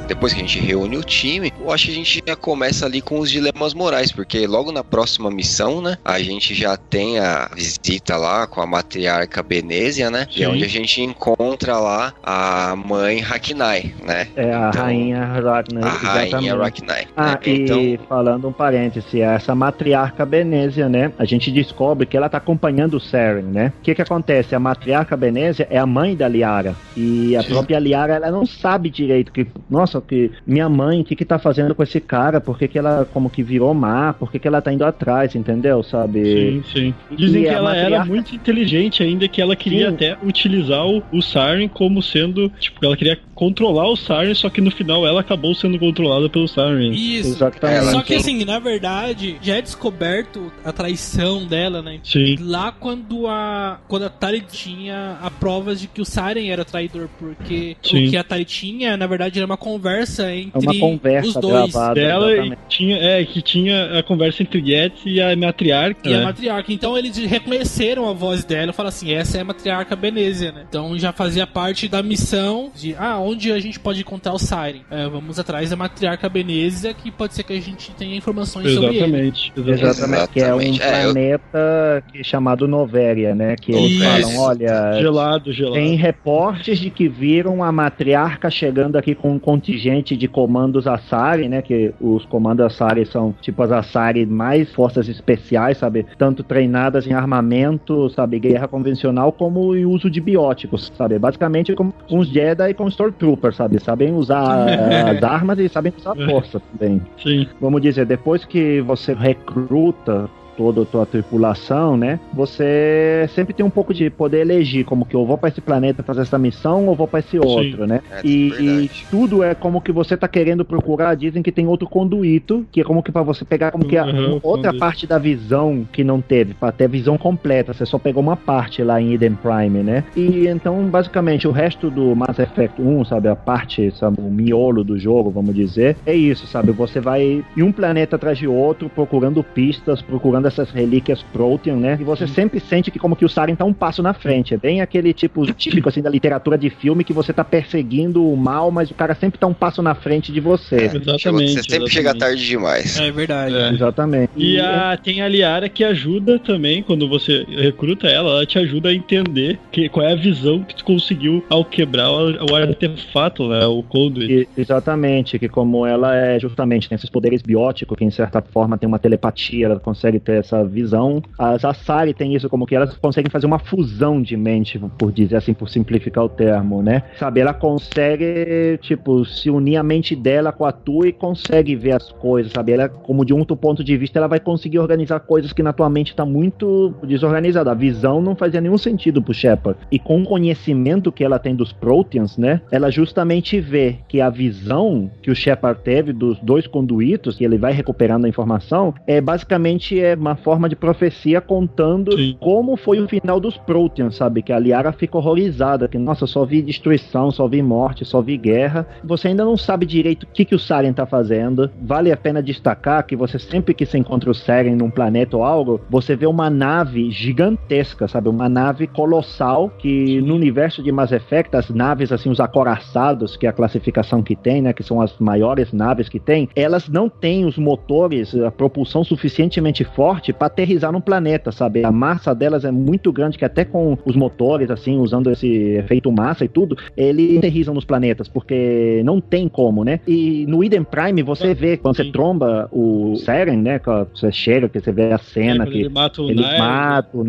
Depois 0.07 0.33
que 0.33 0.39
a 0.39 0.43
gente 0.43 0.59
reúne 0.59 0.97
o 0.97 1.03
time, 1.03 1.51
eu 1.59 1.71
acho 1.71 1.85
que 1.85 1.91
a 1.91 1.95
gente 1.95 2.23
já 2.25 2.35
começa 2.35 2.85
ali 2.85 3.01
com 3.01 3.19
os 3.19 3.29
dilemas 3.29 3.73
morais, 3.73 4.11
porque 4.11 4.47
logo 4.47 4.71
na 4.71 4.83
próxima 4.83 5.29
missão, 5.29 5.81
né, 5.81 5.97
a 6.03 6.19
gente 6.19 6.55
já 6.55 6.77
tem 6.77 7.19
a 7.19 7.49
visita 7.53 8.15
lá 8.15 8.47
com 8.47 8.61
a 8.61 8.65
matriarca 8.65 9.43
Benésia, 9.43 10.09
né, 10.09 10.27
Sim. 10.31 10.39
e 10.39 10.43
é 10.43 10.49
onde 10.49 10.63
a 10.63 10.69
gente 10.69 11.01
encontra 11.01 11.77
lá 11.77 12.13
a 12.23 12.75
mãe 12.75 13.21
Hakinai, 13.21 13.93
né. 14.03 14.27
É 14.35 14.53
a 14.53 14.69
então, 14.69 14.83
rainha 14.83 15.23
Hakinai. 15.23 15.83
A 15.83 15.89
rainha 15.89 16.55
Hakinai. 16.55 17.07
Ah, 17.15 17.31
né? 17.31 17.39
e 17.45 17.61
então... 17.61 18.05
falando 18.07 18.47
um 18.47 18.53
parêntese, 18.53 19.21
essa 19.21 19.53
matriarca 19.53 20.25
Benésia, 20.25 20.87
né, 20.87 21.11
a 21.19 21.25
gente 21.25 21.51
descobre 21.51 22.05
que 22.05 22.15
ela 22.15 22.29
tá 22.29 22.37
acompanhando 22.37 22.95
o 22.95 22.99
Seren, 22.99 23.43
né. 23.43 23.73
O 23.79 23.81
que 23.81 23.93
que 23.93 24.01
acontece? 24.01 24.55
A 24.55 24.59
matriarca 24.59 25.17
Benésia 25.17 25.67
é 25.69 25.77
a 25.77 25.85
mãe 25.85 26.15
da 26.15 26.27
Liara, 26.27 26.75
e 26.95 27.35
a 27.35 27.43
Sim. 27.43 27.49
própria 27.49 27.79
Liara, 27.79 28.15
ela 28.15 28.31
não 28.31 28.45
sabe 28.45 28.89
direito 28.89 29.31
que, 29.31 29.45
nossa, 29.69 29.96
que 30.01 30.31
minha 30.45 30.67
mãe, 30.69 31.01
o 31.01 31.03
que 31.03 31.15
que 31.15 31.25
tá 31.25 31.37
fazendo 31.39 31.73
com 31.75 31.83
esse 31.83 31.99
cara? 31.99 32.39
Por 32.39 32.57
que, 32.57 32.67
que 32.67 32.77
ela 32.77 33.05
como 33.13 33.29
que 33.29 33.43
virou 33.43 33.73
má? 33.73 34.13
Por 34.13 34.31
que, 34.31 34.39
que 34.39 34.47
ela 34.47 34.61
tá 34.61 34.71
indo 34.71 34.85
atrás, 34.85 35.35
entendeu? 35.35 35.81
Sabe? 35.83 36.23
Sim, 36.23 36.63
sim. 36.73 36.93
Dizem 37.15 37.41
E 37.41 37.45
que 37.45 37.49
a 37.49 37.53
ela 37.53 37.71
era 37.75 37.83
matriarca- 37.83 38.05
muito 38.09 38.35
inteligente 38.35 39.03
ainda, 39.03 39.27
que 39.27 39.41
ela 39.41 39.55
queria 39.55 39.89
Sim. 39.89 39.95
até 39.95 40.17
utilizar 40.23 40.85
o, 40.87 41.03
o 41.11 41.21
Siren 41.21 41.67
como 41.67 42.01
sendo. 42.01 42.49
Tipo, 42.59 42.85
ela 42.85 42.95
queria 42.97 43.17
controlar 43.37 43.87
o 43.87 43.95
Siren, 43.95 44.33
só 44.33 44.49
que 44.49 44.59
no 44.59 44.71
final 44.71 45.05
ela 45.07 45.21
acabou 45.21 45.53
sendo 45.53 45.77
controlada 45.77 46.27
pelo 46.27 46.47
Siren. 46.47 46.91
Isso. 46.91 47.29
Exatamente. 47.29 47.91
Só 47.91 48.01
que 48.01 48.15
assim, 48.15 48.43
na 48.43 48.57
verdade, 48.59 49.37
já 49.41 49.57
é 49.57 49.61
descoberto 49.61 50.51
a 50.65 50.71
traição 50.71 51.45
dela, 51.45 51.81
né? 51.81 51.99
Sim. 52.03 52.35
Lá 52.41 52.71
quando 52.71 53.27
a 53.27 53.79
quando 53.87 54.03
a 54.05 54.09
Tari 54.09 54.41
tinha 54.51 55.17
a 55.21 55.29
prova 55.29 55.75
de 55.75 55.87
que 55.87 56.01
o 56.01 56.05
Siren 56.05 56.49
era 56.49 56.65
traidor, 56.65 57.07
porque 57.19 57.77
Sim. 57.83 58.07
o 58.07 58.09
que 58.09 58.17
a 58.17 58.23
Tari 58.23 58.43
tinha, 58.45 58.97
na 58.97 59.05
verdade, 59.05 59.37
era 59.37 59.45
uma 59.45 59.57
conversa 59.57 60.31
É 60.31 60.39
entre 60.39 60.59
uma 60.59 60.79
conversa 60.79 61.27
os 61.29 61.35
dois. 61.35 61.71
gravada. 61.71 61.93
Dela 61.93 62.45
e 62.47 62.57
tinha, 62.67 62.97
é, 62.97 63.23
que 63.25 63.41
tinha 63.41 63.99
a 63.99 64.03
conversa 64.03 64.41
entre 64.41 64.65
Getz 64.65 65.01
e 65.05 65.21
a 65.21 65.35
matriarca, 65.35 66.09
E 66.09 66.13
a 66.15 66.21
matriarca. 66.23 66.73
Então 66.73 66.97
eles 66.97 67.15
reconheceram 67.17 68.09
a 68.09 68.13
voz 68.13 68.43
dela 68.43 68.71
e 68.71 68.73
falaram 68.73 68.89
assim: 68.95 69.11
essa 69.11 69.37
é 69.37 69.41
a 69.41 69.45
matriarca 69.45 69.95
Benezia, 69.95 70.51
né? 70.51 70.65
Então 70.67 70.97
já 70.97 71.11
fazia 71.13 71.45
parte 71.45 71.87
da 71.87 72.01
missão 72.01 72.71
de 72.75 72.95
ah, 72.97 73.19
onde 73.27 73.51
a 73.51 73.59
gente 73.59 73.79
pode 73.79 74.01
encontrar 74.01 74.33
o 74.33 74.39
Siren? 74.39 74.81
É, 74.89 75.07
vamos 75.07 75.37
atrás 75.39 75.69
da 75.69 75.75
matriarca 75.75 76.27
Benezia, 76.29 76.93
que 76.93 77.11
pode 77.11 77.33
ser 77.33 77.43
que 77.43 77.53
a 77.53 77.59
gente 77.61 77.91
tenha 77.95 78.15
informações 78.15 78.71
sobre 78.73 78.87
ele. 78.87 78.97
Exatamente. 78.97 79.53
exatamente. 79.55 79.83
Exatamente, 79.83 80.27
que 80.29 80.39
é 80.39 80.53
um 80.53 80.61
Exatamente. 80.61 80.81
É, 80.81 81.05
eu- 81.05 81.13
planeta 81.13 82.03
que 82.11 82.19
é 82.19 82.23
chamado 82.23 82.67
Novéria, 82.67 83.35
né? 83.35 83.55
Que 83.55 83.71
eles 83.73 83.91
Isso. 83.91 84.03
falam, 84.31 84.37
olha, 84.39 84.93
Gelado, 84.99 85.51
gelado. 85.53 85.75
tem 85.75 85.95
reportes 85.95 86.79
de 86.79 86.89
que 86.89 87.07
viram 87.07 87.63
a 87.63 87.71
matriarca 87.71 88.49
chegando 88.49 88.95
aqui 88.97 89.13
com 89.15 89.31
um 89.33 89.39
contingente 89.39 90.15
de 90.15 90.27
comandos 90.27 90.87
Asari, 90.87 91.47
né? 91.49 91.61
Que 91.61 91.93
os 91.99 92.25
comandos 92.25 92.65
Asari 92.65 93.05
são 93.05 93.33
tipo 93.41 93.61
as 93.63 93.71
Asari 93.71 94.25
mais 94.25 94.71
forças 94.73 95.07
especiais, 95.07 95.77
sabe? 95.77 96.05
Tanto 96.17 96.43
treinadas 96.43 97.05
em 97.07 97.13
armamento, 97.13 98.09
sabe? 98.09 98.39
Guerra 98.39 98.67
convencional, 98.67 99.31
como 99.31 99.75
em 99.75 99.85
uso 99.85 100.09
de 100.09 100.19
bióticos, 100.21 100.91
sabe? 100.97 101.17
Basicamente 101.19 101.73
como 101.75 101.93
uns 102.09 102.27
Jedi 102.27 102.73
com 102.73 102.87
Stormtroopers, 103.17 103.55
sabe? 103.55 103.79
Sabem 103.79 104.13
usar 104.13 104.67
as 105.09 105.23
armas 105.23 105.59
e 105.59 105.67
sabem 105.67 105.93
usar 105.97 106.11
a 106.11 106.25
força 106.29 106.59
também 106.59 107.01
Sim. 107.21 107.47
vamos 107.59 107.81
dizer, 107.81 108.05
depois 108.05 108.45
que 108.45 108.81
você 108.81 109.13
recruta 109.13 110.29
toda 110.57 110.81
a 110.81 110.85
tua 110.85 111.05
tripulação, 111.05 111.95
né? 111.95 112.19
Você 112.33 113.29
sempre 113.35 113.53
tem 113.53 113.65
um 113.65 113.69
pouco 113.69 113.93
de 113.93 114.09
poder 114.09 114.39
elegir, 114.41 114.83
como 114.83 115.05
que 115.05 115.15
eu 115.15 115.25
vou 115.25 115.37
para 115.37 115.49
esse 115.49 115.61
planeta 115.61 116.01
fazer 116.03 116.21
essa 116.21 116.37
missão 116.37 116.87
ou 116.87 116.95
vou 116.95 117.07
para 117.07 117.19
esse 117.19 117.37
outro, 117.37 117.85
né? 117.85 118.01
É, 118.11 118.21
E, 118.27 118.49
verdade. 118.49 118.63
e 118.65 118.91
tudo 119.11 119.43
é 119.43 119.53
como 119.53 119.79
que 119.81 119.91
você 119.91 120.17
tá 120.17 120.27
querendo 120.27 120.65
procurar. 120.65 121.15
Dizem 121.15 121.43
que 121.43 121.51
tem 121.51 121.67
outro 121.67 121.87
conduíto, 121.87 122.65
que 122.71 122.81
é 122.81 122.83
como 122.83 123.03
que 123.03 123.11
para 123.11 123.21
você 123.21 123.45
pegar 123.45 123.71
como 123.71 123.85
que 123.85 123.97
a, 123.97 124.05
Uhum, 124.07 124.39
outra 124.41 124.71
conduíto. 124.71 124.79
parte 124.79 125.05
da 125.05 125.17
visão 125.17 125.85
que 125.91 126.03
não 126.03 126.19
teve, 126.21 126.53
para 126.53 126.71
ter 126.71 126.87
visão 126.89 127.17
completa. 127.17 127.73
Você 127.73 127.85
só 127.85 127.99
pegou 127.99 128.23
uma 128.23 128.35
parte 128.37 128.81
lá 128.81 128.99
em 129.01 129.13
Eden 129.13 129.35
Prime, 129.35 129.83
né? 129.83 130.03
E 130.15 130.47
então, 130.47 130.83
basicamente, 130.87 131.47
o 131.47 131.51
resto 131.51 131.89
do 131.91 132.15
Mass 132.15 132.39
Effect 132.39 132.81
1, 132.81 133.05
sabe, 133.05 133.27
a 133.27 133.35
parte, 133.35 133.91
sabe, 133.91 134.17
o 134.19 134.29
miolo 134.31 134.83
do 134.83 134.97
jogo, 134.97 135.29
vamos 135.29 135.53
dizer, 135.53 135.97
é 136.05 136.13
isso, 136.15 136.47
sabe? 136.47 136.71
Você 136.71 136.99
vai 136.99 137.43
em 137.55 137.61
um 137.63 137.71
planeta 137.71 138.15
atrás 138.15 138.37
de 138.37 138.47
outro, 138.47 138.89
procurando 138.89 139.43
pistas, 139.43 140.01
procurando 140.01 140.46
essas 140.47 140.69
relíquias 140.71 141.21
Protean, 141.33 141.75
né? 141.75 141.97
E 141.99 142.03
você 142.03 142.27
sempre 142.27 142.59
sente 142.59 142.89
que 142.91 142.99
como 142.99 143.15
que 143.15 143.25
o 143.25 143.29
Saren 143.29 143.55
tá 143.55 143.65
um 143.65 143.73
passo 143.73 144.01
na 144.01 144.13
frente. 144.13 144.53
É 144.53 144.57
bem 144.57 144.81
aquele 144.81 145.13
tipo 145.13 145.45
típico 145.53 145.89
assim 145.89 146.01
da 146.01 146.09
literatura 146.09 146.57
de 146.57 146.69
filme 146.69 147.03
que 147.03 147.13
você 147.13 147.31
tá 147.33 147.43
perseguindo 147.43 148.25
o 148.25 148.35
mal, 148.37 148.71
mas 148.71 148.89
o 148.89 148.93
cara 148.93 149.15
sempre 149.15 149.39
tá 149.39 149.47
um 149.47 149.53
passo 149.53 149.81
na 149.81 149.95
frente 149.95 150.31
de 150.31 150.39
você. 150.39 150.75
Exatamente. 150.75 151.19
Chegou- 151.21 151.39
você 151.39 151.47
sempre 151.47 151.61
exatamente. 151.61 151.91
chega 151.93 152.15
tarde 152.15 152.45
demais. 152.47 152.99
É 152.99 153.11
verdade. 153.11 153.55
É. 153.55 153.69
Exatamente. 153.69 154.31
E 154.35 154.59
a, 154.59 154.97
tem 155.01 155.21
a 155.21 155.27
Liara 155.27 155.69
que 155.69 155.83
ajuda 155.83 156.39
também, 156.39 156.81
quando 156.81 157.07
você 157.07 157.45
recruta 157.49 158.07
ela, 158.07 158.29
ela 158.31 158.45
te 158.45 158.57
ajuda 158.59 158.89
a 158.89 158.93
entender 158.93 159.59
que, 159.71 159.89
qual 159.89 160.05
é 160.05 160.13
a 160.13 160.15
visão 160.15 160.63
que 160.63 160.75
tu 160.75 160.83
conseguiu 160.85 161.43
ao 161.49 161.63
quebrar 161.65 162.09
o, 162.11 162.51
o 162.51 162.55
artefato, 162.55 163.47
né? 163.47 163.65
O 163.65 163.83
Conduit. 163.83 164.31
E- 164.31 164.47
exatamente, 164.59 165.37
que 165.39 165.47
como 165.49 165.85
ela 165.85 166.15
é 166.15 166.39
justamente 166.39 166.87
tem 166.89 166.95
esses 166.95 167.09
poderes 167.09 167.41
bióticos, 167.41 167.97
que 167.97 168.05
em 168.05 168.11
certa 168.11 168.41
forma 168.41 168.77
tem 168.77 168.87
uma 168.87 168.99
telepatia, 168.99 169.65
ela 169.65 169.79
consegue 169.79 170.19
ter 170.19 170.36
essa 170.37 170.63
visão. 170.63 171.21
As 171.37 171.63
Asari 171.65 172.13
tem 172.13 172.35
isso, 172.35 172.49
como 172.49 172.65
que 172.65 172.75
elas 172.75 172.95
conseguem 172.97 173.29
fazer 173.29 173.45
uma 173.45 173.59
fusão 173.59 174.21
de 174.21 174.35
mente, 174.37 174.79
por 174.97 175.11
dizer 175.11 175.37
assim, 175.37 175.53
por 175.53 175.69
simplificar 175.69 176.23
o 176.23 176.29
termo, 176.29 176.81
né? 176.81 177.03
Sabe, 177.17 177.39
ela 177.39 177.53
consegue, 177.53 178.77
tipo, 178.81 179.25
se 179.25 179.49
unir 179.49 179.77
a 179.77 179.83
mente 179.83 180.15
dela 180.15 180.51
com 180.51 180.65
a 180.65 180.71
tua 180.71 181.07
e 181.07 181.13
consegue 181.13 181.75
ver 181.75 181.93
as 181.93 182.11
coisas, 182.11 182.51
sabe? 182.51 182.71
Ela, 182.73 182.89
como 182.89 183.25
de 183.25 183.33
um 183.33 183.39
outro 183.39 183.55
ponto 183.55 183.83
de 183.83 183.97
vista, 183.97 184.19
ela 184.19 184.27
vai 184.27 184.39
conseguir 184.39 184.79
organizar 184.79 185.19
coisas 185.19 185.53
que 185.53 185.63
na 185.63 185.73
tua 185.73 185.89
mente 185.89 186.15
tá 186.15 186.25
muito 186.25 186.93
desorganizada. 187.03 187.71
A 187.71 187.75
visão 187.75 188.21
não 188.21 188.35
fazia 188.35 188.61
nenhum 188.61 188.77
sentido 188.77 189.21
pro 189.21 189.33
Shepard. 189.33 189.79
E 189.91 189.99
com 189.99 190.21
o 190.21 190.25
conhecimento 190.25 191.11
que 191.11 191.23
ela 191.23 191.39
tem 191.39 191.55
dos 191.55 191.71
Proteans, 191.71 192.37
né? 192.37 192.61
Ela 192.71 192.89
justamente 192.91 193.59
vê 193.59 193.97
que 194.07 194.21
a 194.21 194.29
visão 194.29 195.09
que 195.21 195.31
o 195.31 195.35
Shepard 195.35 195.81
teve 195.83 196.13
dos 196.13 196.39
dois 196.39 196.67
conduítos, 196.67 197.35
que 197.35 197.43
ele 197.43 197.57
vai 197.57 197.73
recuperando 197.73 198.25
a 198.25 198.29
informação, 198.29 198.93
é 199.05 199.19
basicamente 199.21 199.99
é 199.99 200.15
uma 200.27 200.35
forma 200.35 200.69
de 200.69 200.75
profecia 200.75 201.41
contando 201.41 202.15
Sim. 202.17 202.37
como 202.39 202.75
foi 202.75 202.99
o 202.99 203.07
final 203.07 203.39
dos 203.39 203.57
Proteans, 203.57 204.15
sabe? 204.15 204.41
Que 204.41 204.53
a 204.53 204.59
Liara 204.59 204.91
fica 204.91 205.17
horrorizada, 205.17 205.87
que 205.87 205.97
nossa, 205.97 206.27
só 206.27 206.45
vi 206.45 206.61
destruição, 206.61 207.31
só 207.31 207.47
vi 207.47 207.61
morte, 207.61 208.05
só 208.05 208.21
vi 208.21 208.37
guerra. 208.37 208.87
Você 209.03 209.29
ainda 209.29 209.43
não 209.43 209.57
sabe 209.57 209.85
direito 209.85 210.23
o 210.23 210.27
que, 210.27 210.45
que 210.45 210.55
o 210.55 210.59
Saren 210.59 210.93
tá 210.93 211.05
fazendo. 211.05 211.69
Vale 211.81 212.11
a 212.11 212.17
pena 212.17 212.41
destacar 212.41 213.05
que 213.05 213.15
você 213.15 213.39
sempre 213.39 213.73
que 213.73 213.85
se 213.85 213.97
encontra 213.97 214.29
o 214.29 214.35
Saren 214.35 214.75
num 214.75 214.89
planeta 214.89 215.37
ou 215.37 215.43
algo, 215.43 215.81
você 215.89 216.15
vê 216.15 216.25
uma 216.25 216.49
nave 216.49 217.09
gigantesca, 217.11 218.07
sabe? 218.07 218.29
Uma 218.29 218.49
nave 218.49 218.87
colossal 218.87 219.69
que 219.69 220.21
no 220.21 220.35
universo 220.35 220.83
de 220.83 220.91
Mass 220.91 221.11
Effect, 221.11 221.55
as 221.55 221.69
naves 221.69 222.11
assim, 222.11 222.29
os 222.29 222.39
acoraçados, 222.39 223.37
que 223.37 223.45
é 223.45 223.49
a 223.49 223.53
classificação 223.53 224.21
que 224.21 224.35
tem, 224.35 224.61
né? 224.61 224.73
Que 224.73 224.83
são 224.83 225.01
as 225.01 225.17
maiores 225.19 225.71
naves 225.73 226.09
que 226.09 226.19
tem, 226.19 226.49
elas 226.55 226.89
não 226.89 227.09
têm 227.09 227.45
os 227.45 227.57
motores, 227.57 228.35
a 228.35 228.51
propulsão 228.51 229.03
suficientemente 229.03 229.83
forte 229.83 230.16
para 230.33 230.47
aterrizar 230.47 230.91
no 230.91 231.01
planeta, 231.01 231.51
sabe? 231.51 231.85
A 231.85 231.91
massa 231.91 232.33
delas 232.33 232.65
é 232.65 232.71
muito 232.71 233.11
grande 233.11 233.37
que 233.37 233.45
até 233.45 233.63
com 233.63 233.97
os 234.05 234.15
motores, 234.15 234.69
assim, 234.69 234.97
usando 234.97 235.31
esse 235.31 235.47
efeito 235.47 236.11
massa 236.11 236.45
e 236.45 236.47
tudo, 236.47 236.77
eles 236.95 237.37
aterrizam 237.37 237.73
nos 237.73 237.85
planetas, 237.85 238.27
porque 238.27 239.01
não 239.03 239.19
tem 239.19 239.47
como, 239.47 239.83
né? 239.83 239.99
E 240.07 240.45
no 240.47 240.63
Eden 240.63 240.83
Prime 240.83 241.21
você 241.23 241.53
vê, 241.53 241.77
quando 241.77 241.95
você 241.95 242.11
tromba 242.11 242.67
o 242.71 243.15
Seren, 243.17 243.57
né? 243.57 243.79
Quando 243.79 244.07
você 244.13 244.31
chega, 244.31 244.69
que 244.69 244.79
você 244.79 244.91
vê 244.91 245.13
a 245.13 245.17
cena 245.17 245.65
Quando 245.65 245.71
que 245.71 245.79
ele 245.79 245.89
mata 245.89 246.21
o 246.21 246.29
ele 246.29 246.41
mata 246.41 247.09
o 247.17 247.23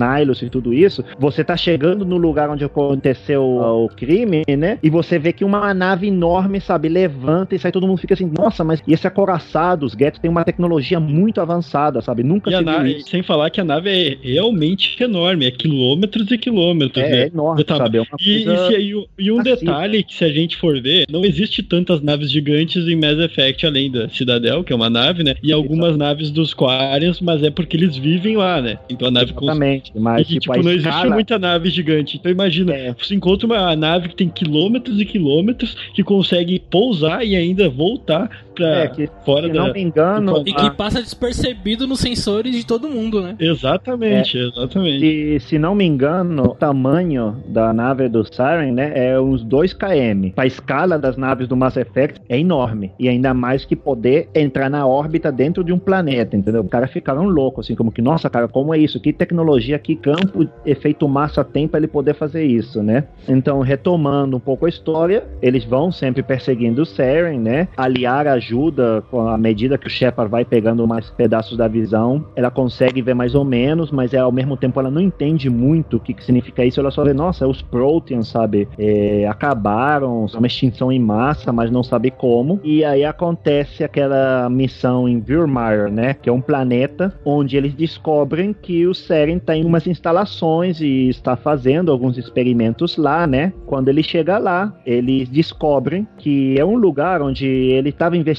e 0.44 0.50
tudo 0.50 0.72
isso, 0.72 1.04
você 1.18 1.42
tá 1.44 1.56
chegando 1.56 2.04
no 2.04 2.16
lugar 2.16 2.50
onde 2.50 2.64
aconteceu 2.64 3.42
o 3.42 3.88
crime, 3.88 4.42
né? 4.56 4.78
E 4.82 4.90
você 4.90 5.18
vê 5.18 5.32
que 5.32 5.44
uma 5.44 5.72
nave 5.74 6.08
enorme, 6.08 6.60
sabe, 6.60 6.88
levanta 6.88 7.54
e 7.54 7.58
sai 7.58 7.72
todo 7.72 7.86
mundo 7.86 7.98
fica 7.98 8.14
assim, 8.14 8.30
nossa, 8.36 8.64
mas 8.64 8.82
e 8.86 8.92
esse 8.92 9.06
acoraçado, 9.06 9.86
os 9.86 9.92
Gets 9.92 10.18
tem 10.20 10.30
uma 10.30 10.44
tecnologia 10.44 11.00
muito 11.00 11.40
avançada, 11.40 12.00
sabe? 12.00 12.22
Nunca 12.22 12.50
E 12.50 12.56
se 12.56 12.64
nave, 12.72 13.02
sem 13.02 13.22
falar 13.22 13.50
que 13.50 13.60
a 13.60 13.64
nave 13.64 13.90
é 13.90 14.16
realmente 14.20 14.96
enorme, 15.02 15.46
é 15.46 15.50
quilômetros 15.50 16.30
e 16.30 16.38
quilômetros, 16.38 17.04
É, 17.04 17.08
né? 17.10 17.22
é 17.22 17.26
enorme, 17.26 17.64
Tá, 17.64 17.76
sabe? 17.76 17.98
É 17.98 18.02
E, 18.20 18.44
e 18.44 18.56
se- 18.66 18.78
e- 18.78 19.06
e 19.26 19.30
um 19.32 19.36
massiva. 19.36 19.56
detalhe 19.56 20.02
que 20.02 20.14
se 20.14 20.24
a 20.24 20.28
gente 20.32 20.56
for 20.56 20.80
ver, 20.80 21.04
não 21.10 21.24
existe 21.24 21.62
tantas 21.62 22.00
naves 22.00 22.30
gigantes 22.30 22.86
em 22.86 22.96
Mass 22.96 23.18
Effect 23.18 23.66
além 23.66 23.90
da 23.90 24.08
Citadel, 24.08 24.62
que 24.64 24.72
é 24.72 24.76
uma 24.76 24.90
nave, 24.90 25.22
né? 25.24 25.34
E 25.42 25.52
algumas 25.52 25.96
naves 25.96 26.30
dos 26.30 26.54
Quarians, 26.54 27.20
mas 27.20 27.42
é 27.42 27.50
porque 27.50 27.76
eles 27.76 27.96
vivem 27.96 28.36
lá, 28.36 28.60
né? 28.60 28.78
Então 28.90 29.08
a 29.08 29.10
nave 29.10 29.32
cons- 29.32 29.48
Exatamente, 29.48 29.92
mas 29.94 30.22
e, 30.28 30.34
tipo, 30.38 30.52
tipo, 30.52 30.64
não 30.64 30.70
existe 30.72 30.88
escala... 30.88 31.14
muita 31.14 31.38
nave 31.38 31.70
gigante. 31.70 32.16
Então 32.16 32.30
imagina, 32.30 32.74
É. 32.74 32.94
você 32.98 33.14
encontra 33.14 33.46
uma 33.46 33.74
nave 33.76 34.08
que 34.08 34.16
tem 34.16 34.28
quilômetros 34.28 35.00
e 35.00 35.04
quilômetros 35.04 35.76
que 35.94 36.02
consegue 36.02 36.58
pousar 36.70 37.24
e 37.26 37.34
ainda 37.36 37.68
voltar 37.68 38.47
pra 38.58 38.68
É, 38.84 38.88
que, 38.88 39.08
fora 39.24 39.46
se 39.46 39.52
da. 39.52 39.66
não 39.66 39.72
me 39.72 39.80
engano, 39.80 40.42
E 40.46 40.52
a- 40.52 40.54
que 40.56 40.70
passa 40.76 41.00
despercebido 41.00 41.86
nos 41.86 42.00
sensores 42.00 42.54
de 42.54 42.66
todo 42.66 42.88
mundo, 42.88 43.22
né? 43.22 43.36
Exatamente, 43.38 44.38
É. 44.38 44.42
exatamente. 44.48 45.00
Se, 45.40 45.48
se 45.48 45.58
não 45.58 45.74
me 45.74 45.84
engano, 45.84 46.42
o 46.44 46.54
tamanho 46.54 47.36
da 47.46 47.72
nave 47.72 48.08
do 48.08 48.24
Siren, 48.24 48.72
né, 48.72 48.92
é 48.94 49.20
uns 49.20 49.42
2 49.44 49.72
km. 49.72 50.32
A 50.36 50.46
escala 50.46 50.98
das 50.98 51.16
naves 51.16 51.48
do 51.48 51.56
Mass 51.56 51.76
Effect 51.76 52.20
é 52.28 52.38
enorme. 52.38 52.92
E 52.98 53.08
ainda 53.08 53.32
mais 53.34 53.64
que 53.64 53.76
poder 53.76 54.28
entrar 54.34 54.68
na 54.68 54.86
órbita 54.86 55.30
dentro 55.32 55.62
de 55.64 55.72
um 55.72 55.78
planeta, 55.78 56.36
entendeu? 56.36 56.62
Os 56.62 56.68
caras 56.70 56.90
ficaram 56.90 57.24
loucos, 57.28 57.66
assim, 57.66 57.74
como 57.74 57.92
que, 57.92 58.02
nossa, 58.02 58.28
cara, 58.28 58.48
como 58.48 58.74
é 58.74 58.78
isso? 58.78 59.00
Que 59.00 59.12
tecnologia, 59.12 59.78
que 59.78 59.94
campo 59.96 60.48
efeito 60.64 61.08
massa 61.08 61.44
tem 61.44 61.68
pra 61.68 61.78
ele 61.78 61.86
poder 61.88 62.14
fazer 62.14 62.44
isso, 62.44 62.82
né? 62.82 63.04
Então, 63.28 63.60
retomando 63.60 64.36
um 64.36 64.40
pouco 64.40 64.66
a 64.66 64.68
história, 64.68 65.24
eles 65.42 65.64
vão 65.64 65.90
sempre 65.92 66.22
perseguindo 66.22 66.82
o 66.82 66.86
Siren, 66.86 67.38
né? 67.38 67.68
A 67.76 67.86
Liara 67.88 68.38
ajuda, 68.48 69.04
à 69.12 69.36
medida 69.36 69.76
que 69.76 69.86
o 69.86 69.90
Shepard 69.90 70.30
vai 70.30 70.44
pegando 70.44 70.86
mais 70.86 71.10
pedaços 71.10 71.56
da 71.56 71.68
visão, 71.68 72.24
ela 72.34 72.50
consegue 72.50 73.02
ver 73.02 73.14
mais 73.14 73.34
ou 73.34 73.44
menos, 73.44 73.90
mas 73.90 74.14
é, 74.14 74.18
ao 74.18 74.32
mesmo 74.32 74.56
tempo 74.56 74.80
ela 74.80 74.90
não 74.90 75.00
entende 75.00 75.50
muito 75.50 75.96
o 75.96 76.00
que, 76.00 76.14
que 76.14 76.24
significa 76.24 76.64
isso. 76.64 76.80
Ela 76.80 76.90
só 76.90 77.04
vê, 77.04 77.12
nossa, 77.12 77.46
os 77.46 77.60
Proteans, 77.60 78.28
sabe, 78.28 78.68
é, 78.78 79.26
acabaram, 79.28 80.26
são 80.28 80.40
uma 80.40 80.46
extinção 80.46 80.90
em 80.90 80.98
massa, 80.98 81.52
mas 81.52 81.70
não 81.70 81.82
sabe 81.82 82.10
como. 82.10 82.60
E 82.64 82.84
aí 82.84 83.04
acontece 83.04 83.84
aquela 83.84 84.48
missão 84.48 85.08
em 85.08 85.20
Virmire, 85.20 85.90
né, 85.90 86.14
que 86.14 86.28
é 86.28 86.32
um 86.32 86.40
planeta 86.40 87.18
onde 87.24 87.56
eles 87.56 87.74
descobrem 87.74 88.52
que 88.52 88.86
o 88.86 88.94
Seren 88.94 89.36
está 89.36 89.56
em 89.56 89.64
umas 89.64 89.86
instalações 89.86 90.80
e 90.80 91.08
está 91.08 91.36
fazendo 91.36 91.92
alguns 91.92 92.16
experimentos 92.16 92.96
lá, 92.96 93.26
né? 93.26 93.52
Quando 93.66 93.88
ele 93.88 94.02
chega 94.02 94.38
lá, 94.38 94.74
eles 94.86 95.28
descobrem 95.28 96.06
que 96.16 96.58
é 96.58 96.64
um 96.64 96.76
lugar 96.76 97.20
onde 97.20 97.46
ele 97.46 97.90
estava 97.90 98.16
investigando 98.16 98.37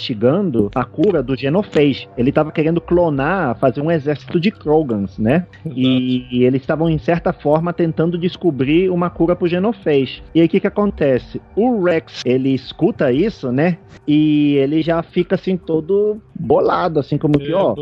a 0.74 0.84
cura 0.84 1.22
do 1.22 1.36
Genophage. 1.36 2.08
Ele 2.18 2.30
estava 2.30 2.52
querendo 2.52 2.82
clonar, 2.82 3.58
fazer 3.60 3.82
um 3.82 3.92
exército 3.92 4.40
de 4.40 4.52
Krogans, 4.52 5.18
né? 5.18 5.46
E, 5.66 6.28
e, 6.32 6.44
eles 6.44 6.62
estavam, 6.62 6.90
em 6.90 6.98
certa 6.98 7.32
forma, 7.34 7.74
tentando 7.74 8.18
descobrir 8.18 8.90
uma 8.90 9.10
cura 9.10 9.36
pro 9.36 9.48
Genophage. 9.48 10.24
E 10.34 10.42
aí 10.42 10.46
o 10.48 10.50
que 10.50 10.60
que 10.60 10.68
acontece? 10.68 11.42
O 11.56 11.84
Rex, 11.84 12.24
ele 12.26 12.54
escuta 12.54 13.12
isso, 13.12 13.52
né? 13.52 13.78
E 14.08 14.56
ele 14.56 14.82
já 14.82 15.02
fica 15.04 15.36
assim 15.36 15.56
todo 15.58 16.22
bolado, 16.40 16.99
assim 16.99 17.18
como 17.18 17.38
que, 17.38 17.52
é, 17.52 17.56
ó, 17.56 17.76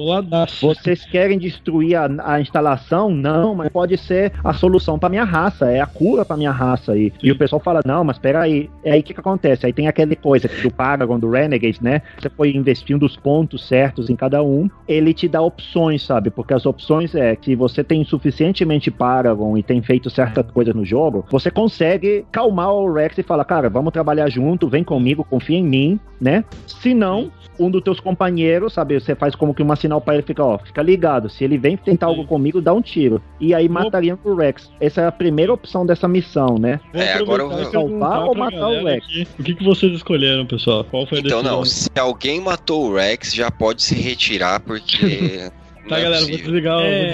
vocês 0.59 1.05
querem 1.05 1.37
destruir 1.37 1.95
a, 1.95 2.09
a, 2.33 2.41
instalação? 2.41 3.11
Não, 3.11 3.53
mas 3.53 3.69
pode 3.69 3.97
ser 3.97 4.33
a 4.43 4.53
solução 4.53 4.97
para 4.97 5.09
minha 5.09 5.23
raça, 5.23 5.71
é 5.71 5.79
a 5.79 5.85
cura 5.85 6.25
para 6.25 6.35
minha 6.35 6.51
raça 6.51 6.93
aí. 6.93 7.13
E 7.21 7.31
o 7.31 7.37
pessoal 7.37 7.59
fala, 7.59 7.81
não, 7.85 8.03
mas 8.03 8.17
peraí, 8.17 8.69
é 8.83 8.93
aí 8.93 9.01
o 9.01 9.03
que 9.03 9.13
que 9.13 9.19
acontece? 9.19 9.65
Aí 9.65 9.73
tem 9.73 9.87
aquela 9.87 10.15
coisa 10.15 10.49
do 10.61 10.71
Paragon, 10.71 11.19
do 11.19 11.29
Renegade, 11.29 11.79
né? 11.81 12.01
Você 12.19 12.29
foi 12.29 12.55
investindo 12.55 13.05
os 13.05 13.15
pontos 13.15 13.67
certos 13.67 14.09
em 14.09 14.15
cada 14.15 14.41
um, 14.41 14.69
ele 14.87 15.13
te 15.13 15.27
dá 15.27 15.41
opções, 15.41 16.03
sabe? 16.03 16.29
Porque 16.29 16.53
as 16.53 16.65
opções 16.65 17.13
é 17.13 17.35
que 17.35 17.55
você 17.55 17.83
tem 17.83 18.03
suficientemente 18.03 18.89
Paragon 18.89 19.57
e 19.57 19.63
tem 19.63 19.81
feito 19.81 20.09
certas 20.09 20.49
coisas 20.51 20.73
no 20.73 20.85
jogo, 20.85 21.25
você 21.29 21.51
consegue 21.51 22.25
calmar 22.31 22.73
o 22.73 22.91
Rex 22.91 23.17
e 23.17 23.23
falar, 23.23 23.45
cara, 23.45 23.69
vamos 23.69 23.93
trabalhar 23.93 24.29
junto, 24.29 24.67
vem 24.67 24.83
comigo, 24.83 25.23
confia 25.23 25.57
em 25.57 25.63
mim, 25.63 25.99
né? 26.19 26.43
Se 26.65 26.93
não, 26.93 27.31
um 27.59 27.69
dos 27.69 27.81
teus 27.81 27.99
companheiros, 27.99 28.46
sabe? 28.69 28.99
Você 28.99 29.15
faz 29.15 29.35
como 29.35 29.53
que 29.53 29.61
uma 29.61 29.75
sinal 29.75 30.01
para 30.01 30.15
ele 30.15 30.23
ficar, 30.23 30.45
ó, 30.45 30.57
fica 30.57 30.81
ligado. 30.81 31.29
Se 31.29 31.43
ele 31.43 31.57
vem 31.57 31.77
tentar 31.77 32.07
algo 32.07 32.25
comigo, 32.25 32.61
dá 32.61 32.73
um 32.73 32.81
tiro. 32.81 33.21
E 33.39 33.53
aí 33.53 33.67
mataria 33.67 34.17
o 34.23 34.35
Rex. 34.35 34.71
Essa 34.79 35.01
é 35.01 35.07
a 35.07 35.11
primeira 35.11 35.53
opção 35.53 35.85
dessa 35.85 36.07
missão, 36.07 36.57
né? 36.59 36.79
É, 36.93 37.13
agora 37.13 37.43
eu 37.43 37.49
vou 37.49 37.65
salvar 37.65 38.23
ou 38.23 38.35
matar 38.35 38.67
o 38.67 38.85
Rex. 38.85 39.05
Aqui. 39.05 39.27
O 39.39 39.43
que, 39.43 39.55
que 39.55 39.63
vocês 39.63 39.93
escolheram, 39.93 40.45
pessoal? 40.45 40.83
Qual 40.83 41.05
foi 41.05 41.19
a 41.19 41.21
Então, 41.21 41.43
não, 41.43 41.63
se 41.65 41.89
alguém 41.97 42.41
matou 42.41 42.89
o 42.89 42.95
Rex, 42.95 43.33
já 43.33 43.49
pode 43.51 43.83
se 43.83 43.95
retirar, 43.95 44.59
porque. 44.59 45.51
Tá, 45.87 45.99
é 45.99 46.03
galera, 46.03 46.25
vou 46.25 46.37
desligar 46.37 46.79
é... 46.81 47.13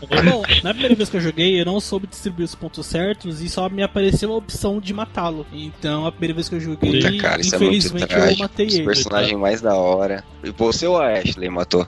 o. 0.00 0.24
Bom, 0.30 0.42
na 0.62 0.70
primeira 0.70 0.94
vez 0.94 1.08
que 1.08 1.16
eu 1.16 1.20
joguei, 1.20 1.60
eu 1.60 1.64
não 1.64 1.80
soube 1.80 2.06
distribuir 2.06 2.44
os 2.44 2.54
pontos 2.54 2.86
certos 2.86 3.40
e 3.40 3.48
só 3.48 3.68
me 3.68 3.82
apareceu 3.82 4.32
a 4.32 4.36
opção 4.36 4.80
de 4.80 4.94
matá-lo. 4.94 5.46
Então, 5.52 6.06
a 6.06 6.12
primeira 6.12 6.34
vez 6.34 6.48
que 6.48 6.54
eu 6.54 6.60
joguei, 6.60 7.00
Puta, 7.00 7.16
cara, 7.18 7.42
é 7.42 7.46
infelizmente 7.46 8.14
é 8.14 8.32
eu 8.32 8.38
matei 8.38 8.66
ele. 8.66 8.82
O 8.82 8.84
personagem 8.86 9.36
mais 9.36 9.60
da 9.60 9.74
hora. 9.74 10.24
E 10.42 10.50
você 10.50 10.86
ou 10.86 10.96
a 10.96 11.12
Ashley 11.12 11.50
matou? 11.50 11.86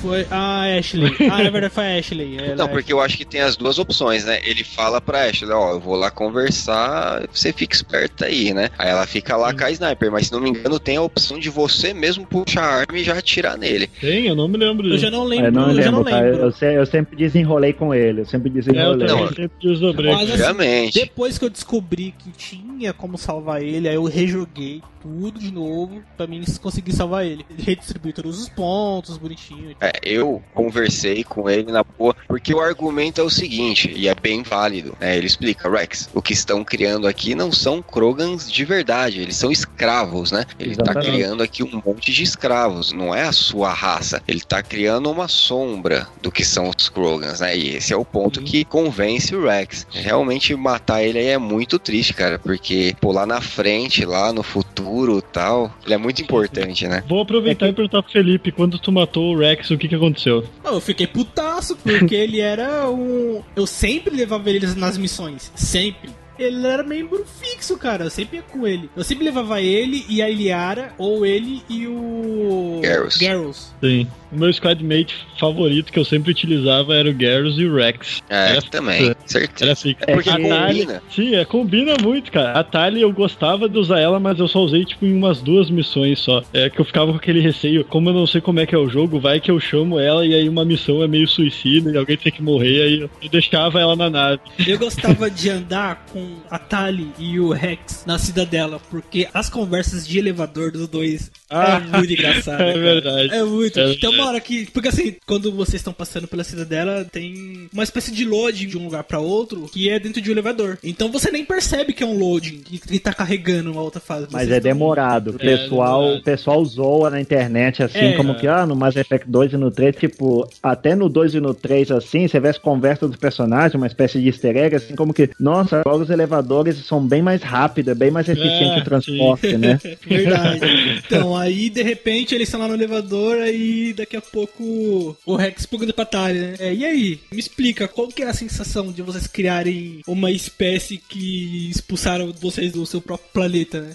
Foi 0.00 0.26
a 0.30 0.78
Ashley. 0.78 1.10
Ah, 1.30 1.44
na 1.44 1.50
verdade 1.50 1.72
foi 1.72 1.84
a 1.84 1.98
Ashley. 1.98 2.38
Ela 2.38 2.56
não, 2.56 2.68
porque 2.68 2.92
eu 2.92 3.00
acho 3.00 3.16
que 3.16 3.24
tem 3.24 3.40
as 3.40 3.56
duas 3.56 3.78
opções, 3.78 4.24
né? 4.24 4.40
Ele 4.42 4.64
fala 4.64 5.00
pra 5.00 5.26
Ashley, 5.26 5.52
ó, 5.52 5.72
eu 5.72 5.80
vou 5.80 5.94
lá 5.94 6.10
conversar, 6.10 7.26
você 7.32 7.52
fica 7.52 7.74
esperta 7.74 8.26
aí, 8.26 8.52
né? 8.52 8.70
Aí 8.78 8.88
ela 8.88 9.06
fica 9.06 9.36
lá 9.36 9.50
Sim. 9.50 9.56
com 9.56 9.64
a 9.64 9.70
sniper, 9.70 10.10
mas 10.10 10.26
se 10.26 10.32
não 10.32 10.40
me 10.40 10.50
engano 10.50 10.80
tem 10.80 10.96
a 10.96 11.02
opção 11.02 11.38
de 11.38 11.50
você 11.50 11.94
mesmo 11.94 12.26
puxar 12.26 12.62
a 12.62 12.74
arma 12.80 12.98
e 12.98 13.04
já 13.04 13.16
atirar 13.16 13.56
nele. 13.56 13.88
Tem? 14.00 14.26
Eu 14.26 14.34
não 14.34 14.48
me 14.48 14.56
lembro 14.56 14.84
disso. 14.84 14.96
Eu 14.96 14.98
já 14.98 15.10
não 15.10 15.24
lembro. 15.24 15.46
Eu 15.46 15.52
não 15.52 15.68
eu 15.68 15.74
lembro, 15.74 15.92
não 15.92 16.02
lembro. 16.02 16.52
Eu, 16.60 16.70
eu, 16.72 16.86
sempre 16.86 17.16
desenrolei 17.16 17.72
com 17.72 17.94
ele, 17.94 18.22
eu 18.22 18.26
sempre 18.26 18.50
desenrolei. 18.50 19.06
É, 19.06 19.10
eu, 19.10 19.16
não, 19.16 19.28
sempre 19.28 19.50
desdobrei. 19.60 20.12
Mas, 20.12 20.30
assim, 20.30 20.90
depois 20.92 21.38
que 21.38 21.44
eu 21.44 21.50
descobri 21.50 22.14
que 22.18 22.30
tinha 22.32 22.92
como 22.92 23.16
salvar 23.18 23.62
ele, 23.62 23.88
aí 23.88 23.94
eu 23.94 24.04
rejoguei 24.04 24.82
tudo 25.00 25.38
de 25.38 25.50
novo 25.50 26.02
pra 26.16 26.26
mim 26.26 26.42
conseguir 26.60 26.92
salvar 26.92 27.26
ele. 27.26 27.44
Redistribuir 27.58 28.14
todos 28.14 28.40
os 28.40 28.48
pontos, 28.48 29.16
bonitinho. 29.16 29.74
É, 29.80 29.89
eu 30.02 30.42
conversei 30.54 31.24
com 31.24 31.48
ele 31.48 31.70
na 31.70 31.82
boa, 31.82 32.14
porque 32.26 32.54
o 32.54 32.60
argumento 32.60 33.20
é 33.20 33.24
o 33.24 33.30
seguinte, 33.30 33.92
e 33.94 34.08
é 34.08 34.14
bem 34.14 34.42
válido, 34.42 34.96
né? 35.00 35.16
Ele 35.16 35.26
explica, 35.26 35.70
Rex, 35.70 36.08
o 36.14 36.22
que 36.22 36.32
estão 36.32 36.64
criando 36.64 37.06
aqui 37.06 37.34
não 37.34 37.52
são 37.52 37.82
Krogans 37.82 38.50
de 38.50 38.64
verdade, 38.64 39.20
eles 39.20 39.36
são 39.36 39.50
escravos, 39.50 40.32
né? 40.32 40.44
Ele 40.58 40.76
tá 40.76 40.82
Exatamente. 40.82 41.06
tá 41.06 41.12
criando 41.12 41.42
aqui 41.42 41.62
um 41.62 41.82
monte 41.84 42.12
de 42.12 42.22
escravos, 42.22 42.92
não 42.92 43.14
é 43.14 43.22
a 43.22 43.32
sua 43.32 43.72
raça. 43.72 44.22
Ele 44.26 44.40
tá 44.40 44.62
criando 44.62 45.10
uma 45.10 45.28
sombra 45.28 46.06
do 46.22 46.30
que 46.30 46.44
são 46.44 46.70
os 46.70 46.88
Krogans, 46.88 47.40
né? 47.40 47.56
E 47.56 47.76
esse 47.76 47.92
é 47.92 47.96
o 47.96 48.04
ponto 48.04 48.40
uhum. 48.40 48.46
que 48.46 48.64
convence 48.64 49.34
o 49.34 49.44
Rex. 49.44 49.86
Realmente 49.90 50.54
matar 50.54 51.02
ele 51.02 51.18
aí 51.18 51.28
é 51.28 51.38
muito 51.38 51.78
triste, 51.78 52.14
cara, 52.14 52.38
porque 52.38 52.94
pô, 53.00 53.12
lá 53.12 53.26
na 53.26 53.40
frente, 53.40 54.04
lá 54.04 54.32
no 54.32 54.42
futuro 54.42 55.18
e 55.18 55.22
tal, 55.32 55.72
ele 55.84 55.94
é 55.94 55.98
muito 55.98 56.22
importante, 56.22 56.86
né? 56.86 57.02
Vou 57.08 57.20
aproveitar 57.20 57.66
é 57.66 57.68
que... 57.68 57.72
e 57.72 57.76
perguntar 57.76 58.02
pro 58.02 58.12
Felipe, 58.12 58.52
quando 58.52 58.78
tu 58.78 58.92
matou 58.92 59.34
o 59.34 59.38
Rex, 59.38 59.70
o 59.70 59.78
que 59.80 59.88
que 59.88 59.94
aconteceu? 59.94 60.44
Eu 60.64 60.80
fiquei 60.80 61.06
putaço, 61.06 61.76
porque 61.76 62.14
ele 62.14 62.40
era 62.40 62.88
um. 62.90 63.42
Eu 63.56 63.66
sempre 63.66 64.14
levava 64.14 64.48
eles 64.50 64.76
nas 64.76 64.96
missões. 64.96 65.50
Sempre 65.56 66.10
ele 66.38 66.66
era 66.66 66.82
membro 66.82 67.24
fixo, 67.40 67.76
cara. 67.76 68.04
Eu 68.04 68.10
sempre 68.10 68.38
ia 68.38 68.42
com 68.42 68.66
ele. 68.66 68.90
Eu 68.96 69.04
sempre 69.04 69.24
levava 69.24 69.60
ele 69.60 70.04
e 70.08 70.22
a 70.22 70.30
Iliara, 70.30 70.94
ou 70.96 71.26
ele 71.26 71.62
e 71.68 71.86
o. 71.86 72.80
Garrus. 72.82 73.16
Garrus. 73.16 73.74
Sim. 73.82 74.06
O 74.32 74.38
meu 74.38 74.52
squadmate 74.52 75.14
favorito 75.38 75.92
que 75.92 75.98
eu 75.98 76.04
sempre 76.04 76.30
utilizava 76.30 76.94
era 76.94 77.08
o 77.08 77.14
Garrus 77.14 77.58
e 77.58 77.64
o 77.64 77.74
Rex. 77.74 78.22
É, 78.28 78.50
era 78.50 78.62
também. 78.62 79.14
Certeza. 79.26 79.64
Era 79.64 79.72
assim. 79.72 79.94
É 80.00 80.14
porque 80.14 80.30
combina. 80.30 81.02
Sim, 81.10 81.34
é, 81.34 81.44
combina 81.44 81.96
muito, 82.02 82.30
cara. 82.30 82.58
A 82.58 82.64
Tali 82.64 83.00
eu 83.00 83.12
gostava 83.12 83.68
de 83.68 83.78
usar 83.78 84.00
ela, 84.00 84.20
mas 84.20 84.38
eu 84.38 84.48
só 84.48 84.60
usei, 84.60 84.84
tipo, 84.84 85.04
em 85.06 85.16
umas 85.16 85.40
duas 85.40 85.70
missões 85.70 86.18
só. 86.18 86.42
É 86.52 86.70
que 86.70 86.80
eu 86.80 86.84
ficava 86.84 87.10
com 87.10 87.18
aquele 87.18 87.40
receio. 87.40 87.84
Como 87.84 88.08
eu 88.08 88.14
não 88.14 88.26
sei 88.26 88.40
como 88.40 88.60
é 88.60 88.66
que 88.66 88.74
é 88.74 88.78
o 88.78 88.88
jogo, 88.88 89.18
vai 89.18 89.40
que 89.40 89.50
eu 89.50 89.58
chamo 89.58 89.98
ela 89.98 90.24
e 90.24 90.34
aí 90.34 90.48
uma 90.48 90.64
missão 90.64 91.02
é 91.02 91.08
meio 91.08 91.26
suicida 91.26 91.90
e 91.90 91.96
alguém 91.96 92.16
tem 92.16 92.32
que 92.32 92.42
morrer, 92.42 92.82
aí 92.82 93.00
eu 93.00 93.10
deixava 93.30 93.80
ela 93.80 93.96
na 93.96 94.10
nave. 94.10 94.40
Eu 94.66 94.78
gostava 94.78 95.30
de 95.30 95.50
andar 95.50 96.06
com 96.12 96.36
a 96.50 96.58
Tali 96.58 97.12
e 97.18 97.38
o 97.40 97.50
Rex 97.50 98.04
na 98.06 98.18
cidadela, 98.18 98.80
porque 98.90 99.28
as 99.32 99.48
conversas 99.48 100.06
de 100.06 100.18
elevador 100.18 100.70
dos 100.70 100.88
dois 100.88 101.30
ah, 101.50 101.82
é 101.82 101.96
muito 101.98 102.12
engraçado. 102.12 102.60
É 102.70 102.78
verdade. 102.78 103.34
É 103.34 103.42
muito. 103.42 103.80
É 103.80 103.94
tem 103.94 104.19
uma 104.20 104.28
hora 104.28 104.40
que. 104.40 104.66
Porque 104.70 104.88
assim, 104.88 105.16
quando 105.26 105.52
vocês 105.52 105.80
estão 105.80 105.92
passando 105.92 106.28
pela 106.28 106.44
cidadela, 106.44 107.04
tem 107.04 107.68
uma 107.72 107.82
espécie 107.82 108.12
de 108.12 108.24
loading 108.24 108.66
de 108.66 108.78
um 108.78 108.84
lugar 108.84 109.04
para 109.04 109.18
outro 109.18 109.68
que 109.72 109.90
é 109.90 109.98
dentro 109.98 110.20
de 110.20 110.28
um 110.30 110.32
elevador. 110.32 110.78
Então 110.82 111.10
você 111.10 111.30
nem 111.30 111.44
percebe 111.44 111.92
que 111.92 112.02
é 112.02 112.06
um 112.06 112.16
loading, 112.16 112.58
que, 112.58 112.78
que 112.78 112.98
tá 112.98 113.12
carregando 113.12 113.72
uma 113.72 113.82
outra 113.82 114.00
fase. 114.00 114.26
Mas 114.30 114.50
é 114.50 114.60
demorado. 114.60 115.30
O 115.30 115.38
pessoal, 115.38 116.12
é 116.12 116.20
pessoal 116.20 116.64
zoa 116.64 117.10
na 117.10 117.20
internet 117.20 117.82
assim, 117.82 117.98
é, 117.98 118.12
como 118.12 118.34
que, 118.34 118.46
ah, 118.46 118.66
no 118.66 118.76
Mass 118.76 118.96
Effect 118.96 119.28
2 119.28 119.52
e 119.52 119.56
no 119.56 119.70
3, 119.70 119.96
tipo, 119.96 120.48
até 120.62 120.94
no 120.94 121.08
2 121.08 121.34
e 121.34 121.40
no 121.40 121.54
3, 121.54 121.90
assim, 121.92 122.26
você 122.26 122.40
vê 122.40 122.48
as 122.48 122.58
conversas 122.58 123.08
dos 123.08 123.18
personagens, 123.18 123.74
uma 123.74 123.86
espécie 123.86 124.20
de 124.20 124.28
easter 124.28 124.56
egg, 124.56 124.76
assim, 124.76 124.94
como 124.94 125.12
que, 125.12 125.30
nossa, 125.38 125.80
agora 125.80 126.02
os 126.02 126.10
elevadores 126.10 126.76
são 126.84 127.04
bem 127.06 127.22
mais 127.22 127.42
rápidos, 127.42 127.92
é 127.92 127.94
bem 127.94 128.10
mais 128.10 128.28
eficiente 128.28 128.78
é, 128.78 128.82
o 128.82 128.84
transporte, 128.84 129.50
sim. 129.50 129.56
né? 129.56 129.78
Verdade. 130.06 130.60
Então, 131.10 131.36
aí 131.36 131.70
de 131.70 131.82
repente 131.82 132.34
eles 132.34 132.48
estão 132.48 132.60
lá 132.60 132.68
no 132.68 132.74
elevador, 132.74 133.38
aí 133.38 133.92
daqui 134.10 134.16
a 134.16 134.20
pouco 134.20 135.16
o 135.24 135.36
Rex 135.36 135.64
pergunta 135.66 135.92
pra 135.92 136.04
Tali, 136.04 136.40
né? 136.40 136.54
É, 136.58 136.74
e 136.74 136.84
aí, 136.84 137.20
me 137.30 137.38
explica, 137.38 137.86
qual 137.86 138.08
que 138.08 138.22
é 138.22 138.26
a 138.26 138.34
sensação 138.34 138.90
de 138.90 139.02
vocês 139.02 139.28
criarem 139.28 140.00
uma 140.06 140.32
espécie 140.32 140.98
que 140.98 141.70
expulsaram 141.70 142.32
vocês 142.32 142.72
do 142.72 142.84
seu 142.84 143.00
próprio 143.00 143.30
planeta, 143.32 143.80
né? 143.80 143.92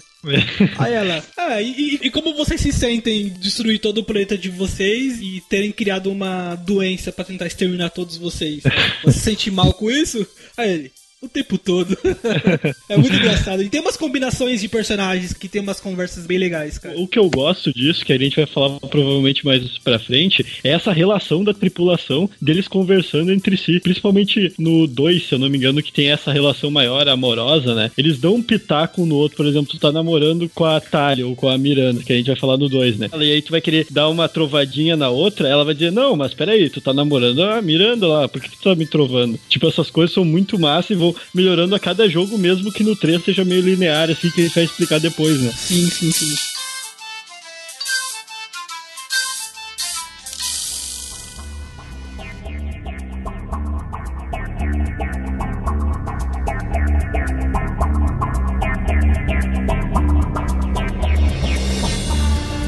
Aí 0.78 0.94
ela, 0.94 1.22
ah, 1.36 1.60
e, 1.62 2.00
e, 2.02 2.10
como 2.10 2.34
vocês 2.34 2.60
se 2.60 2.72
sentem 2.72 3.28
destruir 3.28 3.78
todo 3.78 3.98
o 3.98 4.04
planeta 4.04 4.36
de 4.36 4.48
vocês 4.48 5.20
e 5.20 5.42
terem 5.48 5.70
criado 5.70 6.10
uma 6.10 6.56
doença 6.56 7.12
para 7.12 7.26
tentar 7.26 7.46
exterminar 7.46 7.90
todos 7.90 8.16
vocês? 8.16 8.62
Você 9.04 9.18
se 9.18 9.24
sente 9.24 9.50
mal 9.50 9.72
com 9.74 9.90
isso? 9.90 10.26
Aí 10.56 10.72
ele, 10.72 10.92
o 11.22 11.28
tempo 11.28 11.56
todo. 11.56 11.96
é 12.88 12.96
muito 12.96 13.14
engraçado. 13.14 13.62
E 13.62 13.68
tem 13.68 13.80
umas 13.80 13.96
combinações 13.96 14.60
de 14.60 14.68
personagens 14.68 15.32
que 15.32 15.48
tem 15.48 15.62
umas 15.62 15.80
conversas 15.80 16.26
bem 16.26 16.38
legais, 16.38 16.78
cara. 16.78 16.98
O 16.98 17.08
que 17.08 17.18
eu 17.18 17.30
gosto 17.30 17.72
disso, 17.72 18.04
que 18.04 18.12
a 18.12 18.18
gente 18.18 18.36
vai 18.36 18.46
falar 18.46 18.78
provavelmente 18.80 19.44
mais 19.44 19.78
pra 19.78 19.98
frente, 19.98 20.44
é 20.62 20.70
essa 20.70 20.92
relação 20.92 21.42
da 21.42 21.54
tripulação 21.54 22.28
deles 22.40 22.68
conversando 22.68 23.32
entre 23.32 23.56
si. 23.56 23.80
Principalmente 23.80 24.52
no 24.58 24.86
2, 24.86 25.26
se 25.26 25.34
eu 25.34 25.38
não 25.38 25.48
me 25.48 25.56
engano, 25.56 25.82
que 25.82 25.92
tem 25.92 26.10
essa 26.10 26.32
relação 26.32 26.70
maior, 26.70 27.08
amorosa, 27.08 27.74
né? 27.74 27.90
Eles 27.96 28.18
dão 28.18 28.34
um 28.34 28.42
pitaco 28.42 29.06
no 29.06 29.16
outro. 29.16 29.38
Por 29.38 29.46
exemplo, 29.46 29.72
tu 29.72 29.78
tá 29.78 29.90
namorando 29.90 30.48
com 30.54 30.64
a 30.64 30.80
Talia 30.80 31.26
ou 31.26 31.34
com 31.34 31.48
a 31.48 31.56
Miranda, 31.56 32.02
que 32.02 32.12
a 32.12 32.16
gente 32.16 32.26
vai 32.26 32.36
falar 32.36 32.56
no 32.56 32.68
2, 32.68 32.98
né? 32.98 33.10
E 33.14 33.32
aí 33.32 33.42
tu 33.42 33.50
vai 33.50 33.60
querer 33.60 33.86
dar 33.90 34.08
uma 34.08 34.28
trovadinha 34.28 34.96
na 34.96 35.08
outra, 35.08 35.48
ela 35.48 35.64
vai 35.64 35.74
dizer, 35.74 35.90
não, 35.90 36.14
mas 36.14 36.34
peraí, 36.34 36.68
tu 36.68 36.80
tá 36.80 36.92
namorando 36.92 37.42
a 37.42 37.62
Miranda 37.62 38.06
lá, 38.06 38.28
por 38.28 38.40
que 38.40 38.50
tu 38.50 38.62
tá 38.62 38.74
me 38.74 38.86
trovando? 38.86 39.38
Tipo, 39.48 39.68
essas 39.68 39.90
coisas 39.90 40.12
são 40.12 40.24
muito 40.24 40.58
massas 40.58 40.90
e 40.90 40.94
vão 41.12 41.22
melhorando 41.34 41.74
a 41.74 41.80
cada 41.80 42.08
jogo, 42.08 42.38
mesmo 42.38 42.72
que 42.72 42.84
no 42.84 42.96
3 42.96 43.24
seja 43.24 43.44
meio 43.44 43.62
linear, 43.62 44.10
assim, 44.10 44.30
que 44.30 44.40
a 44.40 44.44
gente 44.44 44.54
vai 44.54 44.64
explicar 44.64 45.00
depois, 45.00 45.40
né? 45.40 45.52
Sim, 45.56 45.88
sim, 45.90 46.10
sim. 46.10 46.55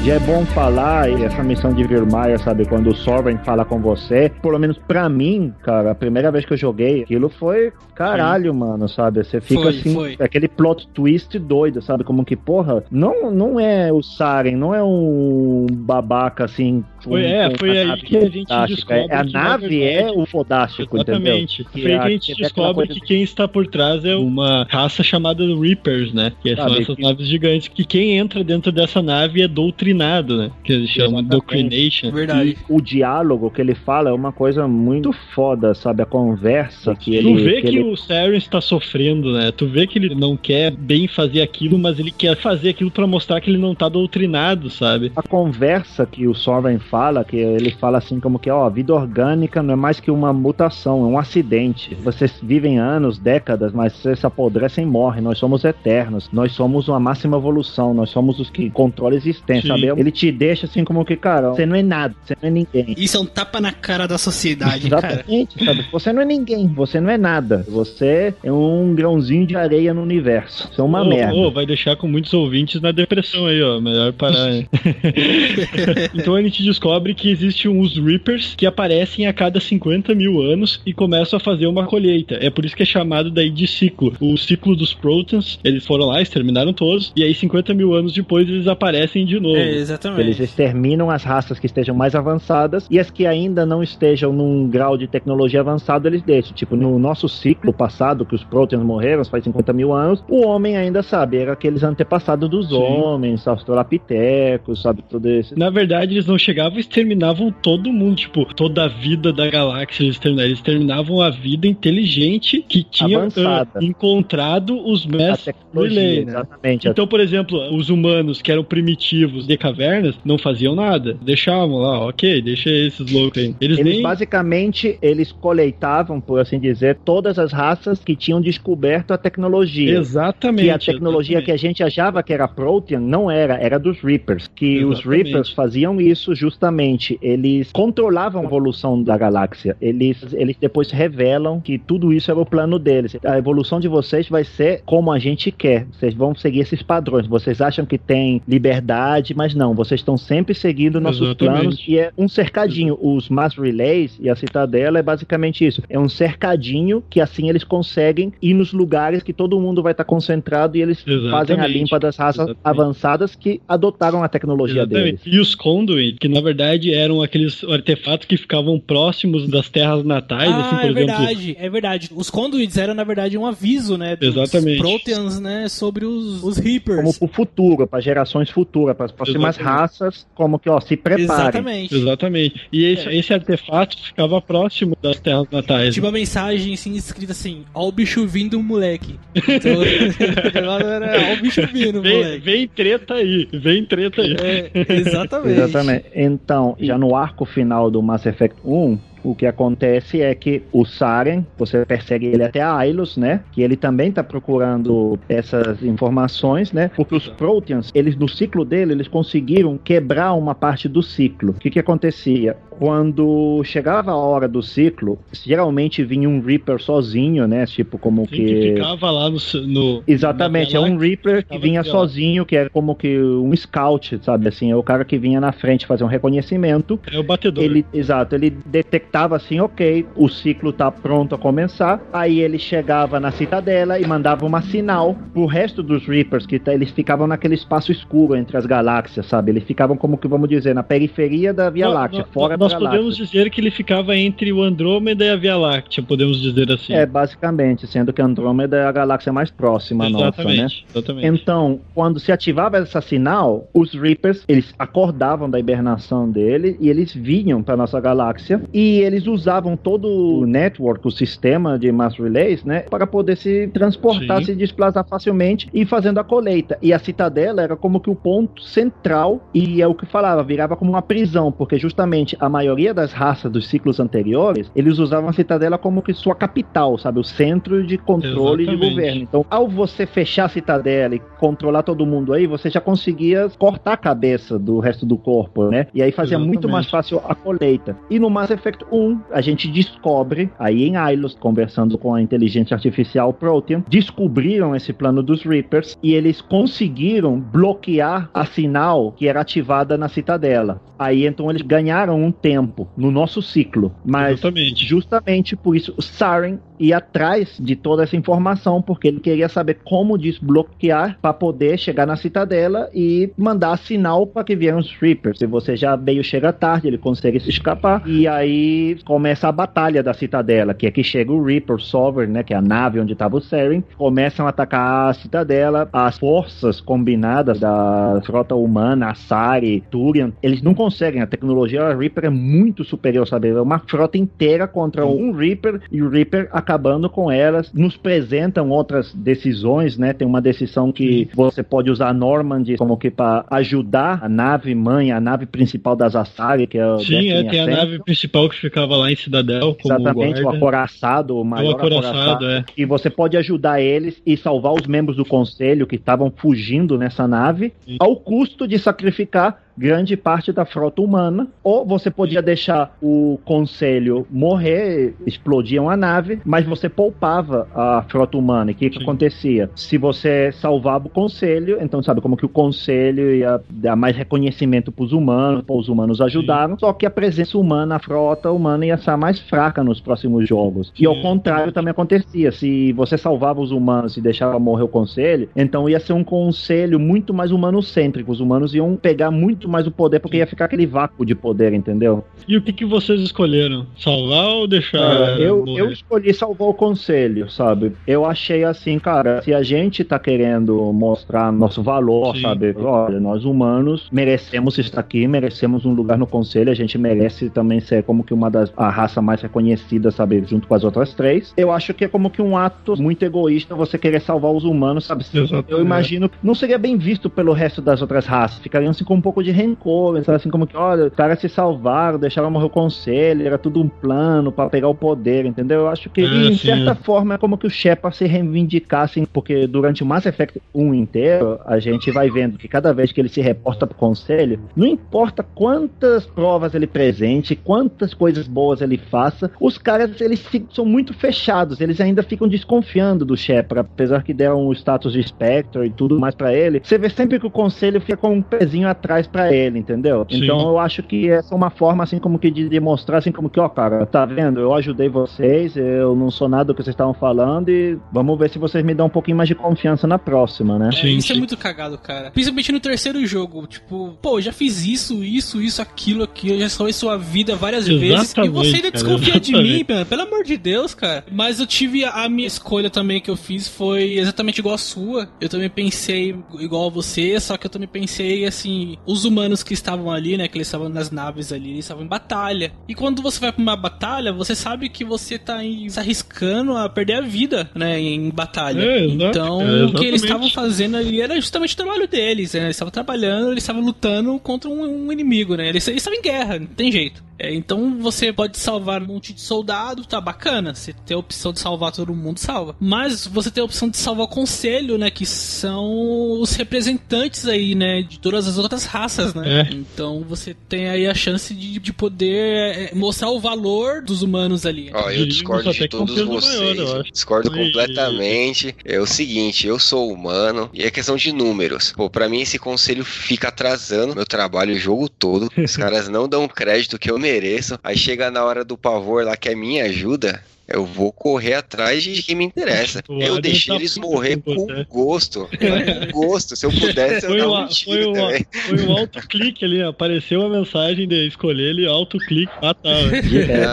É 0.09 0.17
bom 0.17 0.43
falar, 0.43 1.07
e 1.09 1.23
essa 1.23 1.43
missão 1.43 1.71
de 1.71 1.83
Virmaia, 1.83 2.37
sabe, 2.39 2.65
quando 2.65 2.87
o 2.87 2.95
Sovereign 2.95 3.39
fala 3.45 3.63
com 3.63 3.79
você, 3.79 4.31
pelo 4.41 4.57
menos 4.57 4.75
pra 4.87 5.07
mim, 5.07 5.53
cara, 5.61 5.91
a 5.91 5.95
primeira 5.95 6.31
vez 6.31 6.45
que 6.45 6.53
eu 6.53 6.57
joguei, 6.57 7.03
aquilo 7.03 7.29
foi 7.29 7.71
caralho, 7.93 8.51
mano, 8.53 8.87
sabe? 8.89 9.23
Você 9.23 9.39
fica 9.39 9.61
Foi, 9.61 9.69
assim, 9.71 9.93
foi. 9.93 10.15
aquele 10.19 10.47
plot 10.47 10.87
twist 10.93 11.37
doido, 11.37 11.79
sabe? 11.81 12.03
Como 12.03 12.25
que, 12.25 12.35
porra, 12.35 12.83
não, 12.89 13.29
não 13.29 13.59
é 13.59 13.91
o 13.93 14.01
Saren, 14.01 14.55
não 14.55 14.73
é 14.73 14.81
um 14.83 15.67
babaca 15.69 16.45
assim. 16.45 16.83
Foi- 17.03 17.21
com- 17.21 17.27
é, 17.27 17.57
foi 17.57 17.77
aí 17.77 18.01
que 18.01 18.17
a 18.17 18.21
gente 18.29 18.47
fantástica. 18.47 18.95
descobre 18.95 19.13
É, 19.13 19.15
a 19.15 19.23
nave 19.23 19.83
é 19.83 20.11
o 20.11 20.25
fodástico, 20.25 20.97
Exatamente. 20.97 21.61
entendeu? 21.61 21.83
Foi 21.83 21.91
aí 21.93 21.99
que 21.99 22.05
a 22.05 22.09
gente 22.09 22.31
é 22.31 22.35
descobre 22.35 22.87
que 22.87 22.99
quem 23.01 23.21
está 23.21 23.47
por 23.47 23.67
trás 23.67 24.03
é 24.03 24.15
uma 24.15 24.65
raça 24.69 25.03
chamada 25.03 25.43
Reapers, 25.45 26.13
né? 26.13 26.31
Que 26.41 26.55
são 26.55 26.67
Sabe, 26.69 26.81
essas 26.81 26.95
que- 26.95 27.01
naves 27.03 27.27
gigantes. 27.27 27.67
Que 27.67 27.85
quem 27.85 28.17
entra 28.17 28.43
dentro 28.43 28.71
dessa 28.71 29.01
nave 29.01 29.41
é 29.41 29.47
doutrinado, 29.47 29.98
né? 30.37 30.51
Que 30.63 30.73
eles 30.73 30.89
chamam. 30.89 31.23
Doctrination. 31.23 32.11
Verdade. 32.11 32.57
E 32.69 32.73
o 32.73 32.81
diálogo 32.81 33.49
que 33.51 33.61
ele 33.61 33.75
fala 33.75 34.09
é 34.09 34.13
uma 34.13 34.31
coisa 34.31 34.67
muito 34.67 35.11
foda, 35.33 35.73
sabe? 35.73 36.01
A 36.01 36.05
conversa 36.05 36.95
que 36.95 37.15
ele. 37.15 37.33
Tu 37.35 37.43
vê 37.43 37.61
que, 37.61 37.67
ele- 37.67 37.83
o 37.83 37.95
Saren 37.97 38.37
está 38.37 38.61
sofrendo, 38.61 39.33
né? 39.33 39.51
Tu 39.51 39.67
vê 39.67 39.85
que 39.87 39.97
ele 39.97 40.13
não 40.15 40.35
quer 40.37 40.71
bem 40.71 41.07
fazer 41.07 41.41
aquilo, 41.41 41.77
mas 41.77 41.99
ele 41.99 42.11
quer 42.11 42.35
fazer 42.37 42.69
aquilo 42.69 42.91
pra 42.91 43.05
mostrar 43.07 43.41
que 43.41 43.49
ele 43.49 43.57
não 43.57 43.73
tá 43.75 43.89
doutrinado, 43.89 44.69
sabe? 44.69 45.11
A 45.15 45.21
conversa 45.23 46.05
que 46.05 46.27
o 46.27 46.33
Sovereign 46.33 46.79
fala, 46.79 47.23
que 47.23 47.37
ele 47.37 47.71
fala 47.71 47.97
assim 47.97 48.19
como 48.19 48.39
que, 48.39 48.49
ó, 48.49 48.65
a 48.65 48.69
vida 48.69 48.93
orgânica 48.93 49.61
não 49.63 49.73
é 49.73 49.77
mais 49.77 49.99
que 49.99 50.11
uma 50.11 50.31
mutação, 50.33 51.03
é 51.03 51.07
um 51.07 51.17
acidente. 51.17 51.95
Vocês 51.95 52.39
vivem 52.41 52.79
anos, 52.79 53.17
décadas, 53.17 53.73
mas 53.73 53.93
vocês 53.93 54.19
se 54.19 54.25
apodrecem 54.25 54.83
e 54.83 54.87
morrem. 54.87 55.21
Nós 55.21 55.37
somos 55.37 55.63
eternos. 55.63 56.29
Nós 56.31 56.51
somos 56.51 56.87
uma 56.87 56.99
máxima 56.99 57.37
evolução. 57.37 57.93
Nós 57.93 58.09
somos 58.09 58.39
os 58.39 58.49
que 58.49 58.69
controlam 58.69 59.13
a 59.13 59.17
existência, 59.17 59.61
Sim. 59.63 59.67
sabe? 59.67 59.88
Ele 59.97 60.11
te 60.11 60.31
deixa 60.31 60.65
assim 60.65 60.83
como 60.83 61.03
que, 61.05 61.15
cara, 61.15 61.49
você 61.49 61.65
não 61.65 61.75
é 61.75 61.83
nada, 61.83 62.15
você 62.23 62.35
não 62.41 62.47
é 62.49 62.51
ninguém. 62.51 62.95
Isso 62.97 63.17
é 63.17 63.19
um 63.19 63.25
tapa 63.25 63.59
na 63.61 63.71
cara 63.71 64.07
da 64.07 64.17
sociedade, 64.17 64.89
cara. 64.89 65.07
Exatamente, 65.07 65.63
sabe? 65.65 65.85
Você 65.91 66.13
não 66.13 66.21
é 66.21 66.25
ninguém, 66.25 66.67
você 66.67 66.99
não 66.99 67.09
é 67.09 67.17
nada. 67.17 67.65
Você 67.67 68.33
é 68.43 68.51
um 68.51 68.93
grãozinho 68.95 69.45
de 69.45 69.55
areia 69.55 69.93
no 69.93 70.01
universo. 70.01 70.69
Você 70.73 70.81
é 70.81 70.83
uma 70.83 71.01
Ô, 71.01 71.09
merda. 71.09 71.33
ô, 71.35 71.51
vai 71.51 71.65
deixar 71.65 71.95
com 71.95 72.07
muitos 72.07 72.33
ouvintes 72.33 72.81
na 72.81 72.91
depressão 72.91 73.45
aí, 73.45 73.61
ó. 73.61 73.79
Melhor 73.79 74.13
parar. 74.13 74.51
hein? 74.51 74.67
então 76.13 76.35
a 76.35 76.41
gente 76.41 76.63
descobre 76.63 77.13
que 77.13 77.29
existem 77.29 77.69
os 77.79 77.97
Reapers 77.97 78.53
que 78.55 78.65
aparecem 78.65 79.27
a 79.27 79.33
cada 79.33 79.59
50 79.59 80.13
mil 80.15 80.41
anos 80.41 80.81
e 80.85 80.93
começam 80.93 81.37
a 81.37 81.39
fazer 81.39 81.67
uma 81.67 81.85
colheita. 81.85 82.37
É 82.41 82.49
por 82.49 82.65
isso 82.65 82.75
que 82.75 82.83
é 82.83 82.85
chamado 82.85 83.29
daí 83.29 83.49
de 83.49 83.67
ciclo. 83.67 84.13
O 84.19 84.37
ciclo 84.37 84.75
dos 84.75 84.93
Protons, 84.93 85.59
eles 85.63 85.85
foram 85.85 86.07
lá, 86.07 86.21
exterminaram 86.21 86.73
todos, 86.73 87.11
e 87.15 87.23
aí 87.23 87.33
50 87.33 87.73
mil 87.73 87.93
anos 87.93 88.13
depois 88.13 88.47
eles 88.47 88.67
aparecem 88.67 89.25
de 89.25 89.39
novo. 89.39 89.57
É, 89.57 89.68
Eles 89.69 89.81
exatamente. 89.89 90.43
exterminam 90.43 91.09
as 91.09 91.23
raças 91.23 91.59
que 91.59 91.65
estejam 91.65 91.95
mais 91.95 92.15
avançadas 92.15 92.87
e 92.89 92.99
as 92.99 93.09
que 93.09 93.25
ainda 93.25 93.65
não 93.65 93.81
estejam 93.83 94.33
num 94.33 94.67
grau 94.67 94.97
de 94.97 95.07
tecnologia 95.07 95.61
avançado, 95.61 96.07
eles 96.07 96.21
deixam. 96.21 96.53
Tipo, 96.53 96.75
no 96.75 96.97
nosso 96.99 97.27
ciclo 97.27 97.71
passado, 97.73 98.25
que 98.25 98.35
os 98.35 98.43
Proteans 98.43 98.83
morreram 98.83 99.23
faz 99.25 99.43
50 99.43 99.73
mil 99.73 99.93
anos, 99.93 100.23
o 100.27 100.45
homem 100.45 100.77
ainda 100.77 101.03
sabe, 101.03 101.37
era 101.37 101.53
aqueles 101.53 101.83
antepassados 101.83 102.49
dos 102.49 102.69
Sim. 102.69 102.75
homens, 102.75 103.47
australopitecos, 103.47 104.81
sabe, 104.81 105.03
tudo 105.09 105.29
isso. 105.29 105.57
Na 105.57 105.69
verdade, 105.69 106.13
eles 106.13 106.25
não 106.25 106.37
chegavam 106.37 106.77
e 106.77 106.81
exterminavam 106.81 107.51
todo 107.51 107.91
mundo, 107.91 108.15
tipo, 108.15 108.45
toda 108.53 108.85
a 108.85 108.87
vida 108.87 109.31
da 109.31 109.49
galáxia 109.49 110.03
eles 110.03 110.15
exterminavam. 110.15 110.45
Eles 110.49 110.59
exterminavam 110.59 111.21
a 111.21 111.29
vida 111.29 111.67
inteligente 111.67 112.63
que 112.67 112.83
tinha 112.83 113.17
Avançada. 113.17 113.69
ah, 113.75 113.83
encontrado 113.83 114.79
os 114.85 115.05
mestres 115.05 115.55
né? 115.73 116.15
exatamente. 116.15 116.87
Então, 116.87 117.07
por 117.07 117.19
exemplo, 117.19 117.75
os 117.75 117.89
humanos 117.89 118.41
que 118.41 118.51
eram 118.51 118.63
primitivos 118.63 119.45
de 119.45 119.57
cavernas 119.59 120.15
não 120.25 120.37
faziam 120.37 120.75
nada. 120.75 121.17
Deixavam 121.21 121.77
lá, 121.77 122.07
ok, 122.07 122.41
deixa 122.41 122.69
esses 122.69 123.11
loucos 123.11 123.41
aí. 123.41 123.55
Eles, 123.59 123.79
Eles 123.79 123.93
nem. 123.95 124.01
basicamente 124.01 124.97
eles 125.01 125.31
coleitavam, 125.31 126.19
por 126.19 126.39
assim 126.39 126.59
dizer, 126.59 126.97
todas 127.03 127.37
as 127.37 127.51
raças 127.51 128.03
que 128.03 128.15
tinham 128.15 128.41
descoberto 128.41 129.11
a 129.11 129.17
tecnologia. 129.17 129.97
Exatamente. 129.97 130.65
Que 130.65 130.71
a 130.71 130.79
tecnologia 130.79 131.41
que 131.41 131.51
a 131.51 131.57
gente 131.57 131.83
achava 131.83 132.23
que 132.23 132.33
era 132.33 132.47
Protean 132.47 132.99
não 132.99 133.29
era, 133.29 133.55
era 133.55 133.77
dos 133.77 134.01
Reapers. 134.01 134.49
Que 134.55 134.83
os 134.83 134.99
Exatamente. 134.99 135.23
Reapers 135.23 135.49
faziam 135.51 135.99
isso 136.01 136.33
justamente. 136.33 137.19
Eles 137.21 137.71
controlavam 137.71 138.41
a 138.41 138.45
evolução 138.45 139.01
da 139.01 139.17
galáxia. 139.17 139.75
Eles, 139.81 140.33
eles 140.33 140.55
depois 140.59 140.91
revelam 140.91 141.59
que 141.59 141.77
tudo 141.77 142.13
isso 142.13 142.31
era 142.31 142.39
o 142.39 142.45
plano 142.45 142.79
deles. 142.79 143.17
A 143.23 143.37
evolução 143.37 143.79
de 143.79 143.87
vocês 143.87 144.29
vai 144.29 144.43
ser 144.43 144.81
como 144.85 145.11
a 145.11 145.19
gente 145.19 145.51
quer. 145.51 145.85
Vocês 145.91 146.13
vão 146.13 146.35
seguir 146.35 146.59
esses 146.61 146.81
padrões. 146.81 147.27
Vocês 147.27 147.61
acham 147.61 147.85
que 147.85 147.97
tem 147.97 148.41
liberdade, 148.47 149.33
mas 149.35 149.48
não. 149.55 149.73
Vocês 149.73 149.99
estão 150.01 150.17
sempre 150.17 150.53
seguindo 150.53 150.99
nossos 150.99 151.21
Exatamente. 151.21 151.59
planos 151.59 151.83
e 151.87 151.97
é 151.99 152.11
um 152.17 152.27
cercadinho. 152.27 152.97
Os 153.01 153.29
Mass 153.29 153.55
Relays 153.55 154.17
e 154.19 154.29
a 154.29 154.35
Citadela 154.35 154.99
é 154.99 155.03
basicamente 155.03 155.65
isso. 155.65 155.81
É 155.89 155.99
um 155.99 156.09
cercadinho 156.09 157.03
que 157.09 157.19
assim 157.21 157.49
eles 157.49 157.63
conseguem 157.63 158.33
ir 158.41 158.53
nos 158.53 158.71
lugares 158.73 159.23
que 159.23 159.33
todo 159.33 159.59
mundo 159.59 159.81
vai 159.81 159.91
estar 159.91 160.03
concentrado 160.03 160.77
e 160.77 160.81
eles 160.81 160.99
Exatamente. 161.05 161.31
fazem 161.31 161.59
a 161.59 161.67
limpa 161.67 161.99
das 161.99 162.15
raças 162.17 162.45
Exatamente. 162.47 162.59
avançadas 162.63 163.35
que 163.35 163.61
adotaram 163.67 164.23
a 164.23 164.27
tecnologia 164.27 164.85
deles. 164.85 165.13
Exatamente. 165.13 165.35
E 165.35 165.39
os 165.39 165.55
Conduit, 165.55 166.17
que 166.19 166.27
na 166.27 166.41
verdade 166.41 166.93
eram 166.93 167.21
aqueles 167.21 167.63
artefatos 167.63 168.25
que 168.27 168.37
ficavam 168.37 168.79
próximos 168.79 169.47
das 169.49 169.69
terras 169.69 170.03
natais, 170.03 170.49
Ah, 170.51 170.59
assim, 170.61 170.75
por 170.75 170.85
é 170.85 170.89
exemplo. 170.89 171.17
verdade, 171.17 171.57
é 171.59 171.69
verdade. 171.69 172.09
Os 172.15 172.29
conduits 172.29 172.77
eram, 172.77 172.93
na 172.93 173.03
verdade, 173.03 173.37
um 173.37 173.45
aviso, 173.45 173.97
né? 173.97 174.15
Dos 174.15 174.35
Exatamente. 174.35 174.79
Proteans, 174.79 175.39
né? 175.39 175.67
Sobre 175.69 176.05
os, 176.05 176.43
os 176.43 176.57
Reapers. 176.57 176.97
Como 176.97 177.13
pro 177.13 177.27
futuro, 177.27 177.87
para 177.87 177.99
gerações 177.99 178.49
futuras, 178.49 178.95
para 178.95 179.05
as 179.05 179.11
próximas 179.11 179.38
Exatamente. 179.47 179.63
raças, 179.63 180.27
como 180.35 180.59
que, 180.59 180.69
ó, 180.69 180.79
se 180.79 180.97
preparem. 180.97 181.23
Exatamente. 181.25 181.95
Exatamente. 181.95 182.61
E 182.71 182.85
esse, 182.85 183.07
É. 183.07 183.15
esse 183.15 183.33
artefato 183.33 183.97
ficava 184.03 184.41
próximo 184.41 184.97
das 185.01 185.19
terras 185.19 185.47
natais. 185.51 185.93
Tinha 185.93 186.05
uma 186.05 186.11
mensagem 186.11 186.73
assim, 186.73 186.95
escrita 186.95 187.31
assim: 187.31 187.63
Ó 187.73 187.87
o 187.87 187.91
bicho 187.91 188.27
vindo, 188.27 188.61
moleque. 188.61 189.19
Então, 189.35 189.73
o 189.79 189.83
negócio 190.53 190.87
era 190.87 191.29
ó 191.29 191.33
o 191.33 191.41
bicho 191.41 191.61
vindo, 191.67 192.01
Vem, 192.01 192.17
moleque. 192.17 192.39
vem 192.39 192.67
treta 192.67 193.13
aí, 193.15 193.47
vem 193.53 193.85
treta 193.85 194.21
aí. 194.21 194.35
É, 194.41 194.71
exatamente. 194.93 195.59
Exatamente. 195.59 196.05
Então, 196.15 196.75
já 196.79 196.97
no 196.97 197.15
arco 197.15 197.45
final 197.45 197.89
do 197.91 198.01
Mass 198.01 198.25
Effect 198.25 198.57
1, 198.63 198.97
o 199.23 199.35
que 199.35 199.45
acontece 199.45 200.21
é 200.21 200.33
que 200.33 200.63
o 200.71 200.85
Saren, 200.85 201.45
você 201.57 201.85
persegue 201.85 202.27
ele 202.27 202.43
até 202.43 202.61
a 202.61 202.75
Ailos, 202.75 203.17
né? 203.17 203.41
Que 203.51 203.61
ele 203.61 203.75
também 203.75 204.11
tá 204.11 204.23
procurando 204.23 205.19
essas 205.27 205.83
informações, 205.83 206.71
né? 206.71 206.89
Porque 206.95 207.15
os 207.15 207.27
Proteans, 207.27 207.91
eles 207.93 208.15
no 208.15 208.27
ciclo 208.27 208.65
dele, 208.65 208.93
eles 208.93 209.07
conseguiram 209.07 209.77
quebrar 209.77 210.33
uma 210.33 210.55
parte 210.55 210.87
do 210.87 211.01
ciclo. 211.01 211.51
O 211.51 211.53
que 211.53 211.69
que 211.69 211.79
acontecia? 211.79 212.55
Quando 212.79 213.61
chegava 213.65 214.11
a 214.11 214.15
hora 214.15 214.47
do 214.47 214.63
ciclo, 214.63 215.19
geralmente 215.45 216.01
vinha 216.03 216.29
um 216.29 216.39
Reaper 216.39 216.79
sozinho, 216.81 217.45
né? 217.45 217.65
Tipo 217.65 217.97
como 217.97 218.25
que 218.25 218.37
que 218.37 218.73
ficava 218.73 219.11
lá 219.11 219.29
no. 219.29 219.37
no 219.67 220.03
Exatamente, 220.07 220.75
é 220.77 220.79
um 220.79 220.97
Reaper 220.97 221.45
que 221.45 221.57
vinha 221.57 221.81
ó. 221.81 221.83
sozinho, 221.83 222.45
que 222.45 222.55
era 222.55 222.69
como 222.69 222.95
que 222.95 223.19
um 223.19 223.53
scout, 223.55 224.17
sabe 224.23 224.47
assim, 224.47 224.71
é 224.71 224.75
o 224.75 224.83
cara 224.83 225.03
que 225.03 225.17
vinha 225.17 225.41
na 225.41 225.51
frente 225.51 225.85
fazer 225.85 226.05
um 226.05 226.07
reconhecimento. 226.07 226.97
É 227.11 227.19
o 227.19 227.23
batedor. 227.23 227.63
Ele, 227.63 227.85
exato, 227.93 228.33
ele 228.35 228.49
detectava 228.49 229.08
assim, 229.13 229.59
ok, 229.59 230.05
o 230.15 230.29
ciclo 230.29 230.71
tá 230.71 230.91
pronto 230.91 231.33
a 231.35 231.37
começar. 231.37 231.99
Aí 232.13 232.39
ele 232.39 232.59
chegava 232.59 233.19
na 233.19 233.31
citadela 233.31 233.99
e 233.99 234.05
mandava 234.05 234.45
uma 234.45 234.61
sinal 234.61 235.15
pro 235.33 235.45
resto 235.45 235.81
dos 235.81 236.05
Reapers, 236.07 236.45
que 236.45 236.59
tá- 236.59 236.73
eles 236.73 236.91
ficavam 236.91 237.27
naquele 237.27 237.55
espaço 237.55 237.91
escuro 237.91 238.35
entre 238.35 238.55
as 238.57 238.65
galáxias, 238.65 239.25
sabe? 239.25 239.51
Eles 239.51 239.63
ficavam 239.63 239.97
como 239.97 240.17
que 240.17 240.27
vamos 240.27 240.47
dizer, 240.47 240.73
na 240.75 240.83
periferia 240.83 241.53
da 241.53 241.69
Via 241.69 241.89
Láctea, 241.89 242.19
nó- 242.19 242.25
fora 242.31 242.55
Nós 242.57 242.71
da 242.71 242.77
podemos 242.79 243.15
galáxia. 243.17 243.25
dizer 243.25 243.49
que 243.49 243.59
ele 243.61 243.71
ficava 243.71 244.15
entre 244.15 244.53
o 244.53 244.61
Andrômeda 244.61 245.25
e 245.25 245.29
a 245.29 245.35
Via 245.35 245.57
Láctea, 245.57 246.03
podemos 246.03 246.39
dizer 246.41 246.71
assim. 246.71 246.93
É, 246.93 247.05
basicamente, 247.05 247.87
sendo 247.87 248.13
que 248.13 248.21
Andrômeda 248.21 248.77
é 248.77 248.85
a 248.85 248.91
galáxia 248.91 249.33
mais 249.33 249.49
próxima 249.49 250.07
nossa, 250.09 250.23
né? 250.25 250.29
exatamente, 250.53 250.85
exatamente. 250.93 251.27
Então, 251.27 251.79
quando 251.95 252.19
se 252.19 252.31
ativava 252.31 252.77
essa 252.77 253.01
sinal, 253.01 253.67
os 253.73 253.93
Reapers, 253.93 254.43
eles 254.47 254.73
acordavam 254.77 255.49
da 255.49 255.59
hibernação 255.59 256.29
dele 256.29 256.77
e 256.79 256.89
eles 256.89 257.13
vinham 257.13 257.63
para 257.63 257.75
nossa 257.77 257.99
galáxia 257.99 258.61
e 258.73 258.98
eles 258.99 259.27
usavam 259.27 259.75
todo 259.75 260.07
o 260.07 260.45
network, 260.45 261.07
o 261.07 261.11
sistema 261.11 261.77
de 261.77 261.91
mass 261.91 262.17
relays, 262.17 262.63
né, 262.63 262.81
para 262.81 263.07
poder 263.07 263.37
se 263.37 263.67
transportar, 263.67 264.39
Sim. 264.39 264.45
se 264.45 264.55
desplazar 264.55 265.05
facilmente 265.07 265.69
e 265.73 265.85
fazendo 265.85 266.19
a 266.19 266.23
colheita. 266.23 266.77
E 266.81 266.93
a 266.93 266.99
citadela 266.99 267.61
era 267.61 267.75
como 267.75 267.99
que 267.99 268.09
o 268.09 268.15
ponto 268.15 268.61
central 268.61 269.41
e 269.53 269.81
é 269.81 269.87
o 269.87 269.95
que 269.95 270.05
falava, 270.05 270.43
virava 270.43 270.75
como 270.75 270.91
uma 270.91 271.01
prisão, 271.01 271.51
porque 271.51 271.77
justamente 271.77 272.35
a 272.39 272.49
maioria 272.49 272.93
das 272.93 273.11
raças 273.11 273.51
dos 273.51 273.67
ciclos 273.67 273.99
anteriores, 273.99 274.71
eles 274.75 274.99
usavam 274.99 275.29
a 275.29 275.33
citadela 275.33 275.77
como 275.77 276.01
que 276.01 276.13
sua 276.13 276.35
capital, 276.35 276.97
sabe, 276.97 277.19
o 277.19 277.23
centro 277.23 277.85
de 277.85 277.97
controle 277.97 278.65
de 278.65 278.71
Exatamente. 278.71 278.95
governo. 278.95 279.21
Então, 279.21 279.45
ao 279.49 279.67
você 279.67 280.05
fechar 280.05 280.45
a 280.45 280.49
citadela 280.49 281.15
e 281.15 281.19
controlar 281.39 281.83
todo 281.83 282.05
mundo 282.05 282.33
aí, 282.33 282.47
você 282.47 282.69
já 282.69 282.81
conseguia 282.81 283.49
cortar 283.57 283.93
a 283.93 283.97
cabeça 283.97 284.57
do 284.57 284.79
resto 284.79 285.05
do 285.05 285.17
corpo, 285.17 285.69
né? 285.69 285.87
E 285.93 286.01
aí 286.01 286.11
fazia 286.11 286.37
muito 286.37 286.67
Exatamente. 286.67 286.73
mais 286.73 286.89
fácil 286.89 287.21
a 287.27 287.35
colheita. 287.35 287.97
E 288.09 288.19
no 288.19 288.29
Mass 288.29 288.51
Effect 288.51 288.85
1, 288.91 289.21
a 289.31 289.41
gente 289.41 289.67
descobre, 289.67 290.49
aí 290.57 290.83
em 290.83 290.93
Ilos, 291.11 291.35
conversando 291.35 291.97
com 291.97 292.13
a 292.13 292.21
inteligência 292.21 292.75
artificial 292.75 293.33
Protean, 293.33 293.83
descobriram 293.87 294.75
esse 294.75 294.93
plano 294.93 295.21
dos 295.23 295.43
Reapers 295.43 295.97
e 296.01 296.13
eles 296.13 296.41
conseguiram 296.41 297.39
bloquear 297.39 298.29
a 298.33 298.45
sinal 298.45 299.11
que 299.11 299.27
era 299.27 299.41
ativada 299.41 299.97
na 299.97 300.07
citadela. 300.07 300.81
Aí 300.97 301.25
então 301.25 301.49
eles 301.49 301.61
ganharam 301.61 302.21
um 302.21 302.31
tempo 302.31 302.87
no 302.97 303.09
nosso 303.09 303.41
ciclo. 303.41 303.93
Mas 304.03 304.39
Exatamente. 304.39 304.85
justamente 304.85 305.55
por 305.55 305.75
isso 305.75 305.93
o 305.97 306.01
Saren 306.01 306.59
ia 306.79 306.97
atrás 306.97 307.57
de 307.59 307.75
toda 307.75 308.03
essa 308.03 308.15
informação, 308.15 308.81
porque 308.81 309.07
ele 309.07 309.19
queria 309.19 309.49
saber 309.49 309.79
como 309.83 310.17
desbloquear 310.17 311.17
para 311.21 311.33
poder 311.33 311.77
chegar 311.77 312.05
na 312.05 312.15
citadela 312.15 312.89
e 312.93 313.31
mandar 313.37 313.77
sinal 313.77 314.25
para 314.27 314.43
que 314.43 314.55
vieram 314.55 314.79
os 314.79 314.93
Reapers. 314.95 315.39
Se 315.39 315.45
você 315.45 315.75
já 315.75 315.95
veio 315.95 316.23
chega 316.23 316.53
tarde, 316.53 316.87
ele 316.87 316.97
consegue 316.97 317.39
se 317.39 317.49
escapar. 317.49 318.07
E 318.07 318.27
aí 318.27 318.78
começa 319.05 319.47
a 319.47 319.51
batalha 319.51 320.01
da 320.01 320.13
citadela, 320.13 320.73
que 320.73 320.87
é 320.87 320.91
que 320.91 321.03
chega 321.03 321.31
o 321.31 321.43
Reaper 321.43 321.79
Sovereign, 321.79 322.33
né, 322.33 322.43
que 322.43 322.53
é 322.53 322.57
a 322.57 322.61
nave 322.61 322.99
onde 322.99 323.13
estava 323.13 323.37
o 323.37 323.41
Saren, 323.41 323.81
começam 323.97 324.45
a 324.45 324.49
atacar 324.49 325.09
a 325.09 325.13
citadela, 325.13 325.89
as 325.91 326.17
forças 326.17 326.81
combinadas 326.81 327.59
da 327.59 328.21
frota 328.25 328.55
humana, 328.55 329.09
Asari, 329.09 329.83
Turian, 329.89 330.31
eles 330.41 330.61
não 330.61 330.73
conseguem, 330.73 331.21
a 331.21 331.27
tecnologia 331.27 331.95
Reaper 331.95 332.25
é 332.25 332.29
muito 332.29 332.83
superior, 332.83 333.27
sabe? 333.27 333.49
É 333.49 333.61
uma 333.61 333.79
frota 333.79 334.17
inteira 334.17 334.67
contra 334.67 335.05
um 335.05 335.31
Reaper 335.31 335.81
e 335.91 336.01
o 336.01 336.09
Reaper 336.09 336.49
acabando 336.51 337.09
com 337.09 337.31
elas. 337.31 337.71
Nos 337.73 337.95
apresentam 337.95 338.69
outras 338.69 339.13
decisões, 339.13 339.97
né? 339.97 340.13
Tem 340.13 340.27
uma 340.27 340.41
decisão 340.41 340.91
que 340.91 341.29
você 341.33 341.61
pode 341.63 341.91
usar 341.91 342.09
a 342.09 342.13
Normandy 342.13 342.77
como 342.77 342.97
que 342.97 343.11
para 343.11 343.45
ajudar 343.51 344.19
a 344.23 344.29
nave 344.29 344.73
mãe, 344.73 345.11
a 345.11 345.19
nave 345.19 345.45
principal 345.45 345.95
das 345.95 346.15
Asari, 346.15 346.67
que 346.67 346.77
é 346.77 346.85
o 346.85 346.99
Sim, 346.99 347.29
é, 347.29 347.43
tem 347.43 347.61
a 347.61 347.67
nave 347.67 347.99
principal 348.03 348.49
que 348.49 348.68
ficava 348.69 348.95
lá 348.95 349.11
em 349.11 349.15
Cidadel, 349.15 349.75
como 349.81 349.95
Exatamente, 349.95 350.39
o 350.39 350.43
guarda. 350.43 350.57
acoraçado, 350.57 351.37
o 351.37 351.41
É 351.41 351.43
maior 351.43 351.67
o 351.73 351.75
acoraçado, 351.75 352.07
acoraçado. 352.07 352.45
é. 352.49 352.65
E 352.77 352.85
você 352.85 353.09
pode 353.09 353.35
ajudar 353.37 353.81
eles 353.81 354.21
e 354.25 354.37
salvar 354.37 354.73
os 354.73 354.85
membros 354.87 355.17
do 355.17 355.25
conselho 355.25 355.87
que 355.87 355.95
estavam 355.95 356.31
fugindo 356.35 356.97
nessa 356.97 357.27
nave, 357.27 357.73
Sim. 357.85 357.97
ao 357.99 358.15
custo 358.15 358.67
de 358.67 358.77
sacrificar 358.79 359.61
grande 359.79 360.17
parte 360.17 360.51
da 360.51 360.65
frota 360.65 361.01
humana. 361.01 361.47
Ou 361.63 361.85
você 361.85 362.11
podia 362.11 362.41
deixar 362.41 362.97
o 363.01 363.39
conselho 363.45 364.27
morrer, 364.29 365.15
explodiam 365.25 365.89
a 365.89 365.95
nave, 365.95 366.41
mas 366.43 366.65
você 366.65 366.89
poupava 366.89 367.67
a 367.73 368.03
frota 368.09 368.37
humana. 368.37 368.71
E 368.71 368.73
o 368.73 368.77
que, 368.77 368.89
que 368.89 368.97
Sim. 368.97 369.03
acontecia? 369.03 369.69
Se 369.75 369.97
você 369.97 370.51
salvava 370.51 371.07
o 371.07 371.09
conselho, 371.09 371.77
então 371.79 372.03
sabe 372.03 372.19
como 372.19 372.35
que 372.35 372.45
o 372.45 372.49
conselho 372.49 373.33
ia 373.33 373.61
dar 373.69 373.95
mais 373.95 374.17
reconhecimento 374.17 374.91
para 374.91 375.05
os 375.05 375.13
humanos, 375.13 375.63
os 375.69 375.87
humanos 375.87 376.19
ajudaram, 376.19 376.77
só 376.77 376.91
que 376.91 377.05
a 377.05 377.09
presença 377.09 377.57
humana, 377.57 377.95
a 377.95 377.99
frota 377.99 378.51
humana 378.51 378.85
ia 378.85 378.97
ser 378.97 379.15
mais 379.15 379.39
fraca 379.39 379.81
nos 379.81 380.01
próximos 380.01 380.47
jogos. 380.47 380.91
E 380.99 381.05
ao 381.05 381.15
Sim. 381.15 381.21
contrário 381.21 381.71
também 381.71 381.91
acontecia. 381.91 382.51
Se 382.51 382.91
você 382.91 383.17
salvava 383.17 383.61
os 383.61 383.71
humanos 383.71 384.17
e 384.17 384.21
deixava 384.21 384.59
morrer 384.59 384.83
o 384.83 384.89
conselho, 384.89 385.47
então 385.55 385.87
ia 385.87 385.99
ser 385.99 386.13
um 386.13 386.23
conselho 386.23 386.99
muito 386.99 387.33
mais 387.33 387.51
humano-cêntrico. 387.51 388.31
Os 388.31 388.41
humanos 388.41 388.73
iam 388.75 388.95
pegar 388.97 389.31
muito 389.31 389.68
mais 389.69 389.87
o 389.87 389.91
poder, 389.91 390.19
porque 390.19 390.37
ia 390.37 390.47
ficar 390.47 390.65
aquele 390.65 390.85
vácuo 390.85 391.25
de 391.25 391.35
poder, 391.35 391.73
entendeu? 391.73 392.23
E 392.47 392.57
o 392.57 392.61
que, 392.61 392.73
que 392.73 392.85
vocês 392.85 393.19
escolheram? 393.21 393.85
Salvar 393.97 394.45
ou 394.47 394.67
deixar 394.67 394.99
Cara, 394.99 395.39
eu, 395.39 395.65
morrer? 395.65 395.81
eu 395.81 395.91
escolhi 395.91 396.33
salvar 396.33 396.67
o 396.69 396.73
conselho, 396.73 397.49
sabe? 397.49 397.93
Eu 398.07 398.25
achei 398.25 398.63
assim, 398.63 398.99
cara, 398.99 399.41
se 399.41 399.53
a 399.53 399.61
gente 399.61 400.03
tá 400.03 400.17
querendo 400.19 400.91
mostrar 400.93 401.51
nosso 401.51 401.81
valor, 401.83 402.35
Sim. 402.35 402.41
sabe? 402.41 402.75
Olha, 402.77 403.19
nós 403.19 403.45
humanos 403.45 404.07
merecemos 404.11 404.77
estar 404.77 404.99
aqui, 405.01 405.27
merecemos 405.27 405.85
um 405.85 405.93
lugar 405.93 406.17
no 406.17 406.27
conselho, 406.27 406.71
a 406.71 406.75
gente 406.75 406.97
merece 406.97 407.49
também 407.49 407.79
ser 407.79 408.03
como 408.03 408.23
que 408.23 408.33
uma 408.33 408.49
das 408.49 408.71
a 408.75 408.89
raça 408.89 409.21
mais 409.21 409.41
reconhecida, 409.41 410.11
sabe? 410.11 410.43
Junto 410.45 410.67
com 410.67 410.75
as 410.75 410.83
outras 410.83 411.13
três. 411.13 411.53
Eu 411.57 411.71
acho 411.71 411.93
que 411.93 412.05
é 412.05 412.07
como 412.07 412.29
que 412.29 412.41
um 412.41 412.57
ato 412.57 412.99
muito 413.01 413.23
egoísta 413.23 413.75
você 413.75 413.97
querer 413.97 414.21
salvar 414.21 414.51
os 414.51 414.63
humanos, 414.63 415.05
sabe? 415.05 415.25
Exato, 415.33 415.65
Eu 415.67 415.79
é. 415.79 415.81
imagino 415.81 416.29
que 416.29 416.37
não 416.43 416.55
seria 416.55 416.77
bem 416.77 416.97
visto 416.97 417.29
pelo 417.29 417.53
resto 417.53 417.81
das 417.81 418.01
outras 418.01 418.25
raças. 418.25 418.59
Ficariam 418.59 418.91
assim 418.91 419.03
com 419.03 419.15
um 419.15 419.21
pouco 419.21 419.43
de 419.43 419.51
rancor, 419.61 420.23
sabe? 420.23 420.35
assim 420.37 420.49
como 420.49 420.67
que, 420.67 420.77
olha, 420.77 421.05
os 421.07 421.13
caras 421.13 421.39
se 421.39 421.49
salvaram, 421.49 422.19
deixaram 422.19 422.49
morrer 422.51 422.65
o 422.65 422.69
conselho, 422.69 423.45
era 423.45 423.57
tudo 423.57 423.81
um 423.81 423.87
plano 423.87 424.51
pra 424.51 424.69
pegar 424.69 424.87
o 424.87 424.95
poder, 424.95 425.45
entendeu? 425.45 425.81
Eu 425.81 425.87
acho 425.87 426.09
que, 426.09 426.21
É, 426.21 426.25
em 426.25 426.53
sim, 426.55 426.67
certa 426.67 426.95
forma, 426.95 427.35
é 427.35 427.37
como 427.37 427.57
que 427.57 427.67
o 427.67 427.69
Shepard 427.69 428.15
se 428.15 428.25
reivindicasse, 428.25 429.25
porque 429.31 429.67
durante 429.67 430.03
o 430.03 430.05
Mass 430.05 430.25
Effect 430.25 430.61
1 430.73 430.93
inteiro, 430.93 431.59
a 431.65 431.79
gente 431.79 432.11
vai 432.11 432.29
vendo 432.29 432.57
que 432.57 432.67
cada 432.67 432.93
vez 432.93 433.11
que 433.11 433.19
ele 433.21 433.29
se 433.29 433.41
reporta 433.41 433.85
pro 433.87 433.97
conselho, 433.97 434.59
não 434.75 434.87
importa 434.87 435.43
quantas 435.43 436.25
provas 436.25 436.73
ele 436.73 436.87
presente, 436.87 437.55
quantas 437.55 438.13
coisas 438.13 438.47
boas 438.47 438.81
ele 438.81 438.97
faça, 438.97 439.51
os 439.59 439.77
caras, 439.77 440.19
eles 440.21 440.43
são 440.71 440.85
muito 440.85 441.13
fechados, 441.13 441.81
eles 441.81 441.99
ainda 441.99 442.23
ficam 442.23 442.47
desconfiando 442.47 443.25
do 443.25 443.35
Shepard, 443.37 443.87
apesar 443.91 444.23
que 444.23 444.33
deram 444.33 444.67
o 444.67 444.73
status 444.73 445.13
de 445.13 445.23
Spectre 445.23 445.85
e 445.85 445.89
tudo 445.89 446.19
mais 446.19 446.35
pra 446.35 446.53
ele, 446.53 446.81
você 446.83 446.97
vê 446.97 447.09
sempre 447.09 447.39
que 447.39 447.47
o 447.47 447.51
conselho 447.51 447.99
fica 448.01 448.17
com 448.17 448.33
um 448.33 448.41
pezinho 448.41 448.87
atrás 448.87 449.27
pra 449.49 449.57
ele, 449.57 449.79
entendeu? 449.79 450.25
Sim. 450.29 450.43
Então 450.43 450.59
eu 450.61 450.79
acho 450.79 451.03
que 451.03 451.29
essa 451.29 451.53
é 451.53 451.57
uma 451.57 451.69
forma, 451.69 452.03
assim, 452.03 452.19
como 452.19 452.39
que 452.39 452.49
de 452.49 452.69
demonstrar, 452.69 453.19
assim, 453.19 453.31
como 453.31 453.49
que, 453.49 453.59
ó, 453.59 453.67
cara, 453.67 454.05
tá 454.05 454.25
vendo? 454.25 454.59
Eu 454.59 454.73
ajudei 454.73 455.09
vocês, 455.09 455.75
eu 455.75 456.15
não 456.15 456.31
sou 456.31 456.47
nada 456.47 456.65
do 456.65 456.75
que 456.75 456.83
vocês 456.83 456.93
estavam 456.93 457.13
falando 457.13 457.69
e 457.69 457.97
vamos 458.11 458.37
ver 458.37 458.49
se 458.49 458.59
vocês 458.59 458.83
me 458.83 458.93
dão 458.93 459.07
um 459.07 459.09
pouquinho 459.09 459.37
mais 459.37 459.47
de 459.47 459.55
confiança 459.55 460.07
na 460.07 460.17
próxima, 460.17 460.77
né? 460.77 460.89
É, 460.89 460.91
Sim, 460.91 461.17
isso 461.17 461.31
é 461.31 461.35
sim. 461.35 461.39
muito 461.39 461.57
cagado, 461.57 461.97
cara. 461.97 462.31
Principalmente 462.31 462.71
no 462.71 462.79
terceiro 462.79 463.25
jogo. 463.25 463.65
Tipo, 463.67 464.17
pô, 464.21 464.37
eu 464.37 464.41
já 464.41 464.51
fiz 464.51 464.85
isso, 464.85 465.23
isso, 465.23 465.61
isso, 465.61 465.81
aquilo, 465.81 466.23
aquilo. 466.23 466.55
Eu 466.55 466.61
já 466.61 466.69
salvei 466.69 466.93
sua 466.93 467.17
vida 467.17 467.55
várias 467.55 467.87
vezes. 467.87 468.01
E 468.01 468.13
Exatamente, 468.13 468.51
você 468.53 468.75
ainda 468.75 468.91
cara, 468.91 469.03
desconfia 469.03 469.39
de 469.39 469.51
mim, 469.53 469.59
exatamente. 469.59 469.93
mano. 469.93 470.05
Pelo 470.05 470.21
amor 470.23 470.43
de 470.43 470.57
Deus, 470.57 470.93
cara. 470.93 471.23
Mas 471.31 471.59
eu 471.59 471.67
tive 471.67 472.03
a, 472.05 472.25
a 472.25 472.29
minha 472.29 472.47
escolha 472.47 472.89
também 472.89 473.21
que 473.21 473.29
eu 473.29 473.35
fiz 473.35 473.67
foi 473.67 474.17
exatamente 474.17 474.59
igual 474.59 474.75
a 474.75 474.77
sua. 474.77 475.29
Eu 475.39 475.49
também 475.49 475.69
pensei 475.69 476.35
igual 476.59 476.87
a 476.87 476.89
você, 476.89 477.39
só 477.39 477.57
que 477.57 477.65
eu 477.65 477.71
também 477.71 477.87
pensei 477.87 478.45
assim, 478.45 478.97
os 479.05 479.25
humanos 479.29 479.63
que 479.63 479.73
estavam 479.73 480.11
ali, 480.11 480.35
né, 480.35 480.47
que 480.47 480.57
eles 480.57 480.67
estavam 480.67 480.89
nas 480.89 481.09
naves 481.11 481.53
ali, 481.53 481.71
eles 481.71 481.85
estavam 481.85 482.03
em 482.03 482.07
batalha. 482.07 482.73
E 482.87 482.93
quando 482.93 483.21
você 483.21 483.39
vai 483.39 483.51
pra 483.51 483.61
uma 483.61 483.75
batalha, 483.77 484.33
você 484.33 484.53
sabe 484.53 484.89
que 484.89 485.05
você 485.05 485.39
tá 485.39 485.59
se 485.87 485.99
arriscando 485.99 486.75
a 486.75 486.89
perder 486.89 487.13
a 487.13 487.21
vida, 487.21 487.69
né, 487.73 487.99
em 487.99 488.29
batalha. 488.29 488.81
É, 488.81 489.05
então, 489.05 489.59
cara, 489.59 489.85
o 489.85 489.93
que 489.93 490.05
eles 490.05 490.23
estavam 490.23 490.49
fazendo 490.49 490.97
ali 490.97 491.21
era 491.21 491.35
justamente 491.35 491.73
o 491.73 491.77
trabalho 491.77 492.07
deles, 492.07 492.53
né? 492.53 492.65
Eles 492.65 492.75
estavam 492.75 492.91
trabalhando, 492.91 493.51
eles 493.51 493.63
estavam 493.63 493.81
lutando 493.81 494.37
contra 494.39 494.69
um, 494.69 495.07
um 495.07 495.11
inimigo, 495.11 495.55
né? 495.55 495.69
Eles, 495.69 495.87
eles 495.87 496.01
estavam 496.01 496.19
em 496.19 496.21
guerra, 496.21 496.59
não 496.59 496.67
tem 496.67 496.91
jeito. 496.91 497.23
É, 497.39 497.53
então 497.53 497.97
você 497.99 498.33
pode 498.33 498.57
salvar 498.57 499.01
um 499.01 499.07
monte 499.07 499.33
de 499.33 499.39
soldado, 499.39 500.03
tá 500.03 500.19
bacana. 500.19 500.75
Você 500.75 500.93
tem 500.93 501.15
a 501.15 501.19
opção 501.19 501.53
de 501.53 501.59
salvar 501.59 501.93
todo 501.93 502.13
mundo, 502.13 502.37
salva. 502.37 502.75
Mas 502.79 503.25
você 503.25 503.49
tem 503.49 503.61
a 503.61 503.65
opção 503.65 503.87
de 503.89 503.95
salvar 503.95 504.25
o 504.25 504.29
conselho, 504.29 504.97
né? 504.97 505.09
Que 505.09 505.25
são 505.25 506.41
os 506.41 506.53
representantes 506.55 507.47
aí, 507.47 507.73
né? 507.75 508.01
De 508.01 508.19
todas 508.19 508.45
as 508.45 508.57
outras 508.57 508.85
raças, 508.85 509.18
né? 509.33 509.61
É. 509.69 509.73
Então 509.73 510.23
você 510.27 510.55
tem 510.67 510.89
aí 510.89 511.07
a 511.07 511.13
chance 511.13 511.53
de, 511.53 511.79
de 511.79 511.93
poder 511.93 512.89
é, 512.91 512.91
mostrar 512.95 513.29
o 513.29 513.39
valor 513.39 514.01
dos 514.01 514.21
humanos 514.21 514.65
ali. 514.65 514.89
Ó, 514.93 515.09
eu 515.09 515.25
discordo 515.25 515.71
de 515.71 515.83
é 515.83 515.87
todos 515.87 516.19
vocês. 516.21 516.77
maior, 516.77 517.03
discordo 517.03 517.49
E- 517.53 517.65
completamente. 517.65 518.75
É 518.85 518.99
o 518.99 519.05
seguinte, 519.05 519.67
eu 519.67 519.79
sou 519.79 520.11
humano 520.11 520.69
e 520.73 520.83
é 520.83 520.91
questão 520.91 521.15
de 521.15 521.31
números. 521.31 521.93
Pô, 521.95 522.09
pra 522.09 522.27
mim 522.29 522.41
esse 522.41 522.57
conselho 522.59 523.03
fica 523.05 523.49
atrasando 523.49 524.15
meu 524.15 524.25
trabalho 524.25 524.73
o 524.73 524.77
jogo 524.79 525.09
todo. 525.09 525.49
Os 525.57 525.75
caras 525.77 526.07
não 526.09 526.27
dão 526.27 526.47
crédito 526.47 526.97
que 526.99 527.09
eu 527.11 527.19
mereço. 527.19 527.77
Aí 527.83 527.97
chega 527.97 528.31
na 528.31 528.43
hora 528.43 528.63
do 528.63 528.77
pavor 528.77 529.23
lá 529.25 529.35
que 529.35 529.49
é 529.49 529.55
minha 529.55 529.85
ajuda. 529.85 530.43
Eu 530.71 530.85
vou 530.85 531.11
correr 531.11 531.55
atrás 531.55 532.03
de 532.03 532.21
quem 532.21 532.35
me 532.35 532.45
interessa. 532.45 533.01
O 533.07 533.19
Eu 533.21 533.39
deixei 533.41 533.73
tá 533.73 533.75
eles 533.79 533.97
morrer 533.97 534.37
com 534.37 534.53
com 534.55 534.65
você. 534.67 534.85
gosto. 534.89 535.49
Com 536.11 536.27
gosto. 536.27 536.55
Se 536.55 536.65
eu 536.65 536.71
pudesse, 536.71 537.25
eu 537.25 537.31
Foi 537.31 537.39
dava 537.39 537.51
um, 537.51 537.67
foi, 537.67 537.67
tiro 537.73 538.09
um, 538.09 538.13
também. 538.13 538.45
foi 538.67 538.81
um 538.85 538.91
autoclique 538.97 539.65
ali, 539.65 539.81
apareceu 539.81 540.45
a 540.45 540.49
mensagem 540.49 541.07
de 541.07 541.27
escolher 541.27 541.69
ele, 541.69 541.87
autoclique, 541.87 542.51
matar. 542.61 543.03
né? 543.03 543.21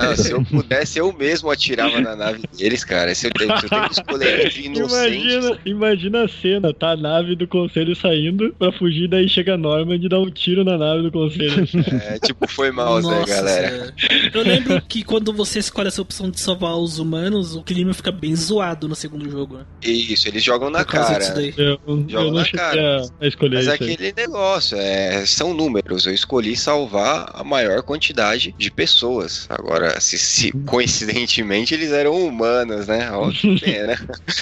Não, 0.03 0.17
se 0.17 0.31
eu 0.33 0.45
pudesse, 0.45 0.99
eu 0.99 1.13
mesmo 1.13 1.51
atirava 1.51 2.01
na 2.01 2.15
nave 2.17 2.43
deles, 2.57 2.85
cara. 2.85 3.15
Se 3.15 3.27
eu 3.27 3.31
tenho, 3.33 3.59
se 3.59 3.67
eu 3.67 3.71
tenho 3.71 3.89
que 3.89 3.93
escolher 3.95 4.47
entre 4.47 4.63
inocentes. 4.67 4.93
Imagina, 5.35 5.59
imagina 5.67 6.25
a 6.25 6.29
cena, 6.29 6.73
tá 6.75 6.91
a 6.93 6.97
nave 6.97 7.35
do 7.37 7.47
conselho 7.47 7.95
saindo 7.97 8.55
pra 8.59 8.73
fugir, 8.73 9.09
daí 9.09 9.29
chega 9.29 9.55
a 9.55 9.59
Norman 9.59 9.97
e 9.97 10.09
dá 10.09 10.19
um 10.21 10.31
tiro 10.31 10.65
na 10.65 10.77
nave 10.79 11.03
do 11.03 11.13
conselho. 11.13 11.67
É, 12.09 12.19
tipo, 12.21 12.47
foi 12.49 12.71
mal, 12.71 13.01
né, 13.03 13.25
galera? 13.27 13.79
Nossa, 13.79 13.95
Eu 14.39 14.43
lembro 14.43 14.81
que 14.83 15.03
quando 15.03 15.33
você 15.33 15.59
escolhe 15.59 15.89
essa 15.89 16.01
opção 16.03 16.31
de 16.31 16.39
salvar 16.41 16.77
os 16.77 16.86
os 16.93 16.99
humanos, 16.99 17.55
o 17.57 17.63
clima 17.63 17.93
fica 17.95 18.11
bem 18.13 18.35
zoado 18.35 18.89
no 18.89 18.95
segundo 18.95 19.29
jogo. 19.31 19.57
Né? 19.59 19.65
Isso, 19.83 20.29
eles 20.29 20.43
jogam 20.43 20.71
na 20.71 20.85
cara. 20.85 21.19
disso 21.19 21.35
daí. 21.35 21.53
Eu, 21.57 21.79
eu 21.87 22.05
Joga 22.09 22.25
não 22.27 22.33
na 22.33 22.45
cara. 22.47 23.03
a, 23.21 23.25
a 23.25 23.29
escolher 23.29 23.57
Mas 23.57 23.67
é 23.67 23.71
aí. 23.71 23.75
aquele 23.77 24.13
negócio, 24.17 24.77
é, 24.79 25.25
são 25.27 25.53
números. 25.55 26.07
Eu 26.07 26.13
escolhi 26.15 26.57
salvar 26.57 27.31
a 27.35 27.43
maior 27.45 27.83
quantidade 27.83 28.55
de 28.57 28.71
pessoas. 28.71 29.47
Agora, 29.51 30.01
se, 30.01 30.19
se 30.19 30.53
coincidentemente 30.65 31.75
eles 31.75 31.93
eram 31.93 32.15
humanos, 32.27 32.87
né? 32.87 33.11
Ó, 33.13 33.29
que 33.33 33.61
pena. 33.61 33.97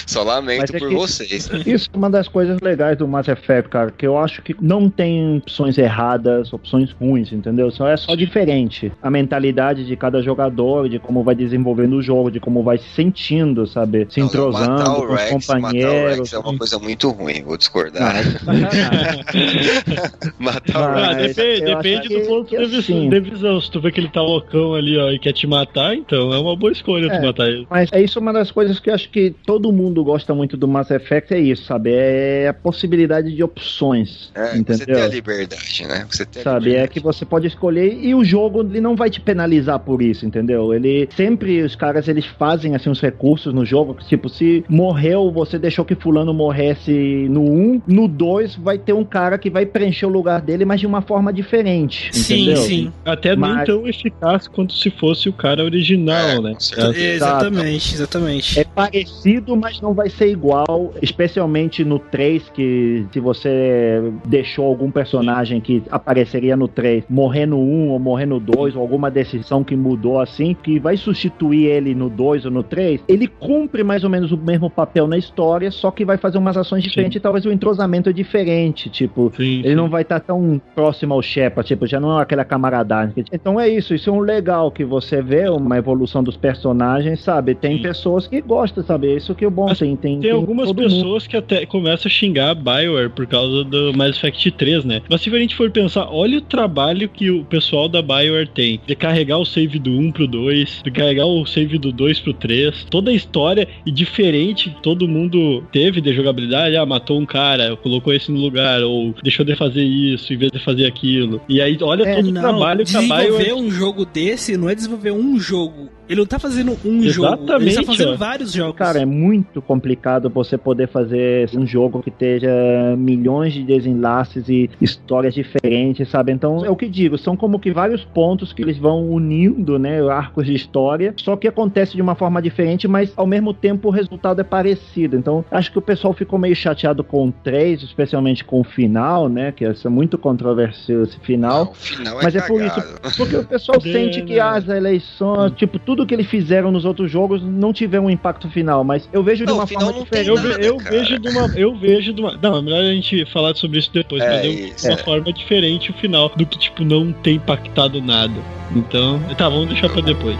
Só 0.07 0.23
lamento 0.23 0.75
é 0.75 0.79
por 0.79 0.89
que- 0.89 0.95
vocês. 0.95 1.49
Isso 1.65 1.89
é 1.93 1.97
uma 1.97 2.09
das 2.09 2.27
coisas 2.27 2.59
legais 2.61 2.97
do 2.97 3.07
Mass 3.07 3.27
Effect, 3.27 3.69
cara, 3.69 3.91
que 3.91 4.05
eu 4.05 4.17
acho 4.17 4.41
que 4.41 4.55
não 4.61 4.89
tem 4.89 5.37
opções 5.37 5.77
erradas, 5.77 6.51
opções 6.53 6.91
ruins, 6.91 7.31
entendeu? 7.31 7.71
Só 7.71 7.87
é 7.87 7.97
só 7.97 8.15
diferente. 8.15 8.91
A 9.01 9.09
mentalidade 9.09 9.85
de 9.85 9.95
cada 9.95 10.21
jogador, 10.21 10.87
de 10.89 10.99
como 10.99 11.23
vai 11.23 11.35
desenvolvendo 11.35 11.93
o 11.97 12.01
jogo, 12.01 12.29
de 12.35 12.39
como 12.41 12.61
vai 12.63 12.77
se 12.77 12.87
sentindo, 12.89 13.65
sabe? 13.65 14.05
Se 14.09 14.19
Não, 14.19 14.27
entrosando 14.27 14.71
matar 14.71 14.91
o 14.91 15.07
com 15.07 15.13
os 15.13 15.19
Rex, 15.19 15.31
matar 15.31 15.35
o 15.35 15.39
companheiros. 15.61 16.17
Rex 16.19 16.33
é 16.33 16.37
uma 16.39 16.57
coisa 16.57 16.77
muito 16.79 17.09
ruim, 17.09 17.41
vou 17.41 17.51
Não, 17.51 17.57
discordar. 17.57 18.15
é 18.17 18.23
matar 20.39 20.79
o 20.79 20.83
Ah, 20.97 21.13
Rex. 21.13 21.35
depende, 21.35 21.65
depende 21.65 22.09
do 22.09 22.21
ponto 22.27 22.45
que 22.49 22.57
de 22.57 22.65
visão, 22.65 22.79
assim- 22.79 23.09
de 23.09 23.19
visão. 23.19 23.61
Se 23.61 23.71
tu 23.71 23.79
vê 23.81 23.91
que 23.91 23.99
ele 23.99 24.09
tá 24.09 24.21
loucão 24.21 24.73
ali, 24.75 24.97
ó, 24.97 25.09
e 25.11 25.19
quer 25.19 25.33
te 25.33 25.47
matar, 25.47 25.95
então 25.95 26.33
é 26.33 26.39
uma 26.39 26.55
boa 26.55 26.71
escolha 26.71 27.11
É. 27.11 27.17
tu 27.19 27.25
matar 27.25 27.47
ele. 27.47 27.67
Mas 27.69 27.89
é 27.91 28.01
isso 28.01 28.19
uma 28.19 28.33
das 28.33 28.51
coisas 28.51 28.79
que 28.79 28.89
eu 28.89 28.93
acho 28.93 29.09
que 29.09 29.33
todo 29.45 29.71
mundo 29.71 30.03
gosta 30.03 30.33
muito 30.33 30.57
do 30.57 30.67
Mass 30.67 30.91
Effect, 30.91 31.33
é 31.33 31.39
isso, 31.39 31.65
sabe? 31.65 31.91
É 31.93 32.47
a 32.49 32.53
possibilidade 32.53 33.33
de 33.33 33.43
opções, 33.43 34.31
É, 34.35 34.47
você 34.51 34.57
entendeu? 34.57 34.95
tem 34.95 35.03
a 35.03 35.07
liberdade, 35.07 35.87
né? 35.87 36.05
Você 36.09 36.25
tem 36.25 36.41
a 36.41 36.43
Sabe, 36.43 36.65
é 36.65 36.69
liberdade. 36.69 36.91
que 36.91 36.99
você 36.99 37.25
pode 37.25 37.47
escolher 37.47 37.97
e 38.01 38.13
o 38.13 38.23
jogo 38.23 38.61
ele 38.61 38.81
não 38.81 38.95
vai 38.95 39.09
te 39.09 39.19
penalizar 39.21 39.79
por 39.79 40.01
isso, 40.01 40.25
entendeu? 40.25 40.73
Ele 40.73 41.07
sempre 41.15 41.61
os 41.61 41.75
caras 41.75 42.07
eles 42.07 42.24
fazem 42.25 42.75
assim 42.75 42.89
os 42.89 42.99
recursos 43.01 43.53
no 43.53 43.65
jogo, 43.65 43.95
tipo, 44.07 44.29
se 44.29 44.63
morreu, 44.69 45.31
você 45.31 45.57
deixou 45.57 45.83
que 45.85 45.95
fulano 45.95 46.33
morresse 46.33 47.27
no 47.29 47.41
1, 47.41 47.81
no 47.87 48.07
2 48.07 48.55
vai 48.55 48.77
ter 48.77 48.93
um 48.93 49.03
cara 49.03 49.37
que 49.37 49.49
vai 49.49 49.65
preencher 49.65 50.05
o 50.05 50.09
lugar 50.09 50.41
dele, 50.41 50.65
mas 50.65 50.79
de 50.79 50.87
uma 50.87 51.01
forma 51.01 51.31
diferente, 51.31 52.09
Sim, 52.11 52.43
entendeu? 52.43 52.57
sim. 52.57 52.91
Até 53.05 53.29
nem 53.35 53.39
Mas- 53.39 53.65
tão 53.65 53.87
eficaz 53.87 54.47
quanto 54.47 54.73
se 54.73 54.89
fosse 54.89 55.29
o 55.29 55.33
cara 55.33 55.63
original, 55.63 56.15
É, 56.29 56.41
né? 56.41 56.53
Exatamente, 56.95 57.93
exatamente. 57.95 58.59
É 58.59 58.63
parecido, 58.63 59.55
mas 59.55 59.79
não 59.81 59.93
vai 59.93 60.09
ser 60.09 60.27
igual, 60.29 60.93
especialmente 61.01 61.83
no 61.83 61.99
3, 61.99 62.49
que 62.53 63.05
se 63.11 63.19
você 63.19 64.01
deixou 64.25 64.65
algum 64.65 64.89
personagem 64.91 65.59
que 65.61 65.83
apareceria 65.89 66.55
no 66.55 66.67
3 66.67 67.03
morrer 67.09 67.45
no 67.45 67.59
1 67.59 67.89
ou 67.89 67.99
morrer 67.99 68.25
no 68.25 68.39
2, 68.39 68.75
ou 68.75 68.81
alguma 68.81 69.09
decisão 69.11 69.63
que 69.63 69.75
mudou 69.75 70.19
assim, 70.19 70.55
que 70.63 70.79
vai 70.79 70.97
substituir 70.97 71.65
ele 71.65 71.93
no 71.95 72.09
2 72.15 72.45
ou 72.45 72.51
no 72.51 72.63
3, 72.63 73.01
ele 73.07 73.27
cumpre 73.27 73.83
mais 73.83 74.03
ou 74.03 74.09
menos 74.09 74.31
o 74.31 74.37
mesmo 74.37 74.69
papel 74.69 75.07
na 75.07 75.17
história, 75.17 75.69
só 75.71 75.91
que 75.91 76.05
vai 76.05 76.17
fazer 76.17 76.37
umas 76.37 76.57
ações 76.57 76.83
diferentes 76.83 77.17
e 77.17 77.19
talvez 77.19 77.45
o 77.45 77.51
entrosamento 77.51 78.09
é 78.09 78.13
diferente, 78.13 78.89
tipo, 78.89 79.31
Sim, 79.35 79.59
ele 79.59 79.69
sim. 79.69 79.75
não 79.75 79.89
vai 79.89 80.01
estar 80.01 80.19
tão 80.19 80.61
próximo 80.73 81.13
ao 81.13 81.21
Shepard, 81.21 81.67
tipo, 81.67 81.85
já 81.87 81.99
não 81.99 82.17
é 82.17 82.21
aquela 82.21 82.45
camaradagem. 82.45 83.25
Então 83.31 83.59
é 83.59 83.67
isso, 83.69 83.93
isso 83.93 84.09
é 84.09 84.13
um 84.13 84.19
legal 84.19 84.71
que 84.71 84.83
você 84.85 85.21
vê 85.21 85.49
uma 85.49 85.77
evolução 85.77 86.23
dos 86.23 86.37
personagens, 86.37 87.19
sabe? 87.21 87.55
Tem 87.55 87.77
Sim. 87.77 87.83
pessoas 87.83 88.27
que 88.27 88.41
gostam, 88.41 88.83
sabe? 88.83 89.13
Isso 89.15 89.33
que 89.35 89.45
é 89.45 89.49
bom, 89.49 89.67
Mas 89.69 89.79
tem, 89.79 89.95
tem, 89.95 90.19
Tem 90.19 90.31
algumas 90.31 90.67
todo 90.67 90.81
mundo. 90.81 90.89
pessoas 90.91 91.27
que 91.27 91.35
até 91.37 91.65
começam 91.65 92.07
a 92.07 92.11
xingar 92.11 92.49
a 92.51 92.55
Bioware 92.55 93.09
por 93.09 93.25
causa 93.27 93.63
do 93.63 93.93
Mass 93.95 94.17
Effect 94.17 94.51
3, 94.51 94.85
né? 94.85 95.01
Mas 95.09 95.21
se 95.21 95.29
a 95.35 95.39
gente 95.39 95.55
for 95.55 95.69
pensar, 95.71 96.07
olha 96.09 96.37
o 96.37 96.41
trabalho 96.41 97.09
que 97.09 97.29
o 97.29 97.43
pessoal 97.45 97.87
da 97.89 98.01
Bioware 98.01 98.47
tem 98.47 98.79
de 98.85 98.95
carregar 98.95 99.37
o 99.37 99.45
save 99.45 99.79
do 99.79 99.91
1 99.91 100.11
pro 100.11 100.27
2, 100.27 100.81
de 100.83 100.91
carregar 100.91 101.25
o 101.25 101.45
save 101.45 101.77
do 101.77 101.91
2 101.95 102.19
pro 102.19 102.33
3, 102.33 102.85
toda 102.89 103.11
a 103.11 103.13
história 103.13 103.67
e 103.85 103.91
diferente 103.91 104.69
que 104.69 104.81
todo 104.81 105.07
mundo 105.07 105.63
teve 105.71 106.01
de 106.01 106.13
jogabilidade, 106.13 106.75
ah, 106.75 106.85
matou 106.85 107.19
um 107.19 107.25
cara, 107.25 107.75
colocou 107.77 108.13
esse 108.13 108.31
no 108.31 108.39
lugar, 108.39 108.81
ou 108.83 109.13
deixou 109.23 109.45
de 109.45 109.55
fazer 109.55 109.83
isso 109.83 110.33
em 110.33 110.37
vez 110.37 110.51
de 110.51 110.59
fazer 110.59 110.85
aquilo. 110.85 111.41
E 111.47 111.61
aí, 111.61 111.77
olha 111.81 112.03
É, 112.07 112.15
todo 112.15 112.27
o 112.27 112.31
Não, 112.31 112.41
trabalho 112.41 112.85
que 112.85 112.95
a 112.95 112.99
desenvolver 112.99 113.25
Bioware 113.25 113.53
um 113.53 113.71
jogo 113.71 114.05
desse 114.05 114.57
não 114.57 114.69
é 114.69 114.75
desenvolver 114.75 115.11
um 115.11 115.39
jogo. 115.39 115.89
Ele 116.07 116.19
não 116.19 116.25
tá 116.25 116.39
fazendo 116.39 116.77
um 116.85 117.01
jogo, 117.03 117.27
ele 117.33 117.47
tá 117.47 117.55
Exatamente, 117.55 117.85
fazendo 117.85 118.13
ó. 118.13 118.15
vários 118.15 118.53
jogos. 118.53 118.75
Cara, 118.75 118.99
é 118.99 119.05
muito 119.05 119.61
complicado 119.61 120.29
você 120.29 120.57
poder 120.57 120.87
fazer 120.87 121.49
um 121.55 121.65
jogo 121.65 122.01
que 122.01 122.09
esteja 122.09 122.49
milhões 122.97 123.53
de 123.53 123.63
desenlaces 123.63 124.47
e 124.49 124.69
histórias 124.79 125.33
diferentes, 125.33 126.09
sabe? 126.09 126.31
Então, 126.31 126.65
é 126.65 126.69
o 126.69 126.75
que 126.75 126.87
digo, 126.87 127.17
são 127.17 127.35
como 127.35 127.59
que 127.59 127.71
vários 127.71 128.03
pontos 128.03 128.53
que 128.53 128.61
eles 128.61 128.77
vão 128.77 129.09
unindo, 129.09 129.79
né? 129.79 130.01
Arcos 130.09 130.45
de 130.45 130.53
história, 130.53 131.13
só 131.17 131.35
que 131.35 131.47
acontece 131.47 131.95
de 131.95 132.01
uma 132.01 132.15
forma 132.15 132.41
diferente, 132.41 132.87
mas 132.87 133.11
ao 133.15 133.27
mesmo 133.27 133.53
tempo 133.53 133.87
o 133.87 133.91
resultado 133.91 134.39
é 134.39 134.43
parecido. 134.43 135.17
Então, 135.17 135.43
acho 135.51 135.71
que 135.71 135.79
o 135.79 135.81
pessoal 135.81 136.13
ficou 136.13 136.37
meio 136.37 136.55
chateado 136.55 137.03
com 137.03 137.27
o 137.27 137.31
3, 137.31 137.83
especialmente 137.83 138.43
com 138.43 138.61
o 138.61 138.63
final, 138.63 139.27
né? 139.27 139.51
Que 139.51 139.65
é 139.65 139.89
muito 139.89 140.17
controversial 140.17 141.03
esse 141.03 141.19
final. 141.19 141.65
Não, 141.65 141.71
o 141.71 141.75
final 141.75 142.19
Mas 142.21 142.35
é 142.35 142.39
é 142.39 142.41
por 142.41 142.61
isso, 142.61 142.81
porque 143.17 143.35
o 143.35 143.45
pessoal 143.45 143.79
É, 143.85 143.91
sente 143.91 144.21
que 144.23 144.35
né? 144.35 144.39
as 144.39 144.67
eleições, 144.67 145.53
tipo, 145.55 145.79
tudo 145.79 145.94
que 146.03 146.15
eles 146.15 146.25
fizeram 146.25 146.71
nos 146.71 146.83
outros 146.83 147.11
jogos 147.11 147.43
não 147.43 147.71
tiveram 147.71 148.05
um 148.05 148.09
impacto 148.09 148.49
final, 148.49 148.83
mas 148.83 149.07
eu 149.13 149.23
vejo 149.23 149.45
de 149.45 149.51
Não, 149.51 149.59
uma 149.59 149.65
o 149.65 149.67
final 149.67 149.85
forma 149.85 150.03
diferente. 150.03 150.27
Eu, 150.29 150.35
nada, 150.35 150.65
eu 150.65 150.77
vejo 150.79 151.19
de 151.19 151.29
uma. 151.29 151.45
Eu 151.55 151.75
vejo 151.75 152.13
de 152.13 152.21
uma. 152.21 152.35
Não, 152.41 152.57
é 152.57 152.61
melhor 152.61 152.81
a 152.81 152.93
gente 152.93 153.23
falar 153.27 153.55
sobre 153.55 153.77
isso 153.77 153.91
depois, 153.93 154.23
É 154.23 154.27
mas 154.27 154.45
eu 154.45 154.75
de 154.75 154.87
uma 154.87 154.97
forma 154.97 155.31
diferente 155.31 155.91
o 155.91 155.93
final 155.93 156.29
do 156.35 156.45
que, 156.45 156.57
tipo, 156.57 156.83
não 156.83 157.11
ter 157.11 157.33
impactado 157.33 158.01
nada. 158.01 158.33
Então. 158.75 159.21
Tá, 159.37 159.47
vamos 159.47 159.67
deixar 159.67 159.89
pra 159.89 160.01
depois. 160.01 160.37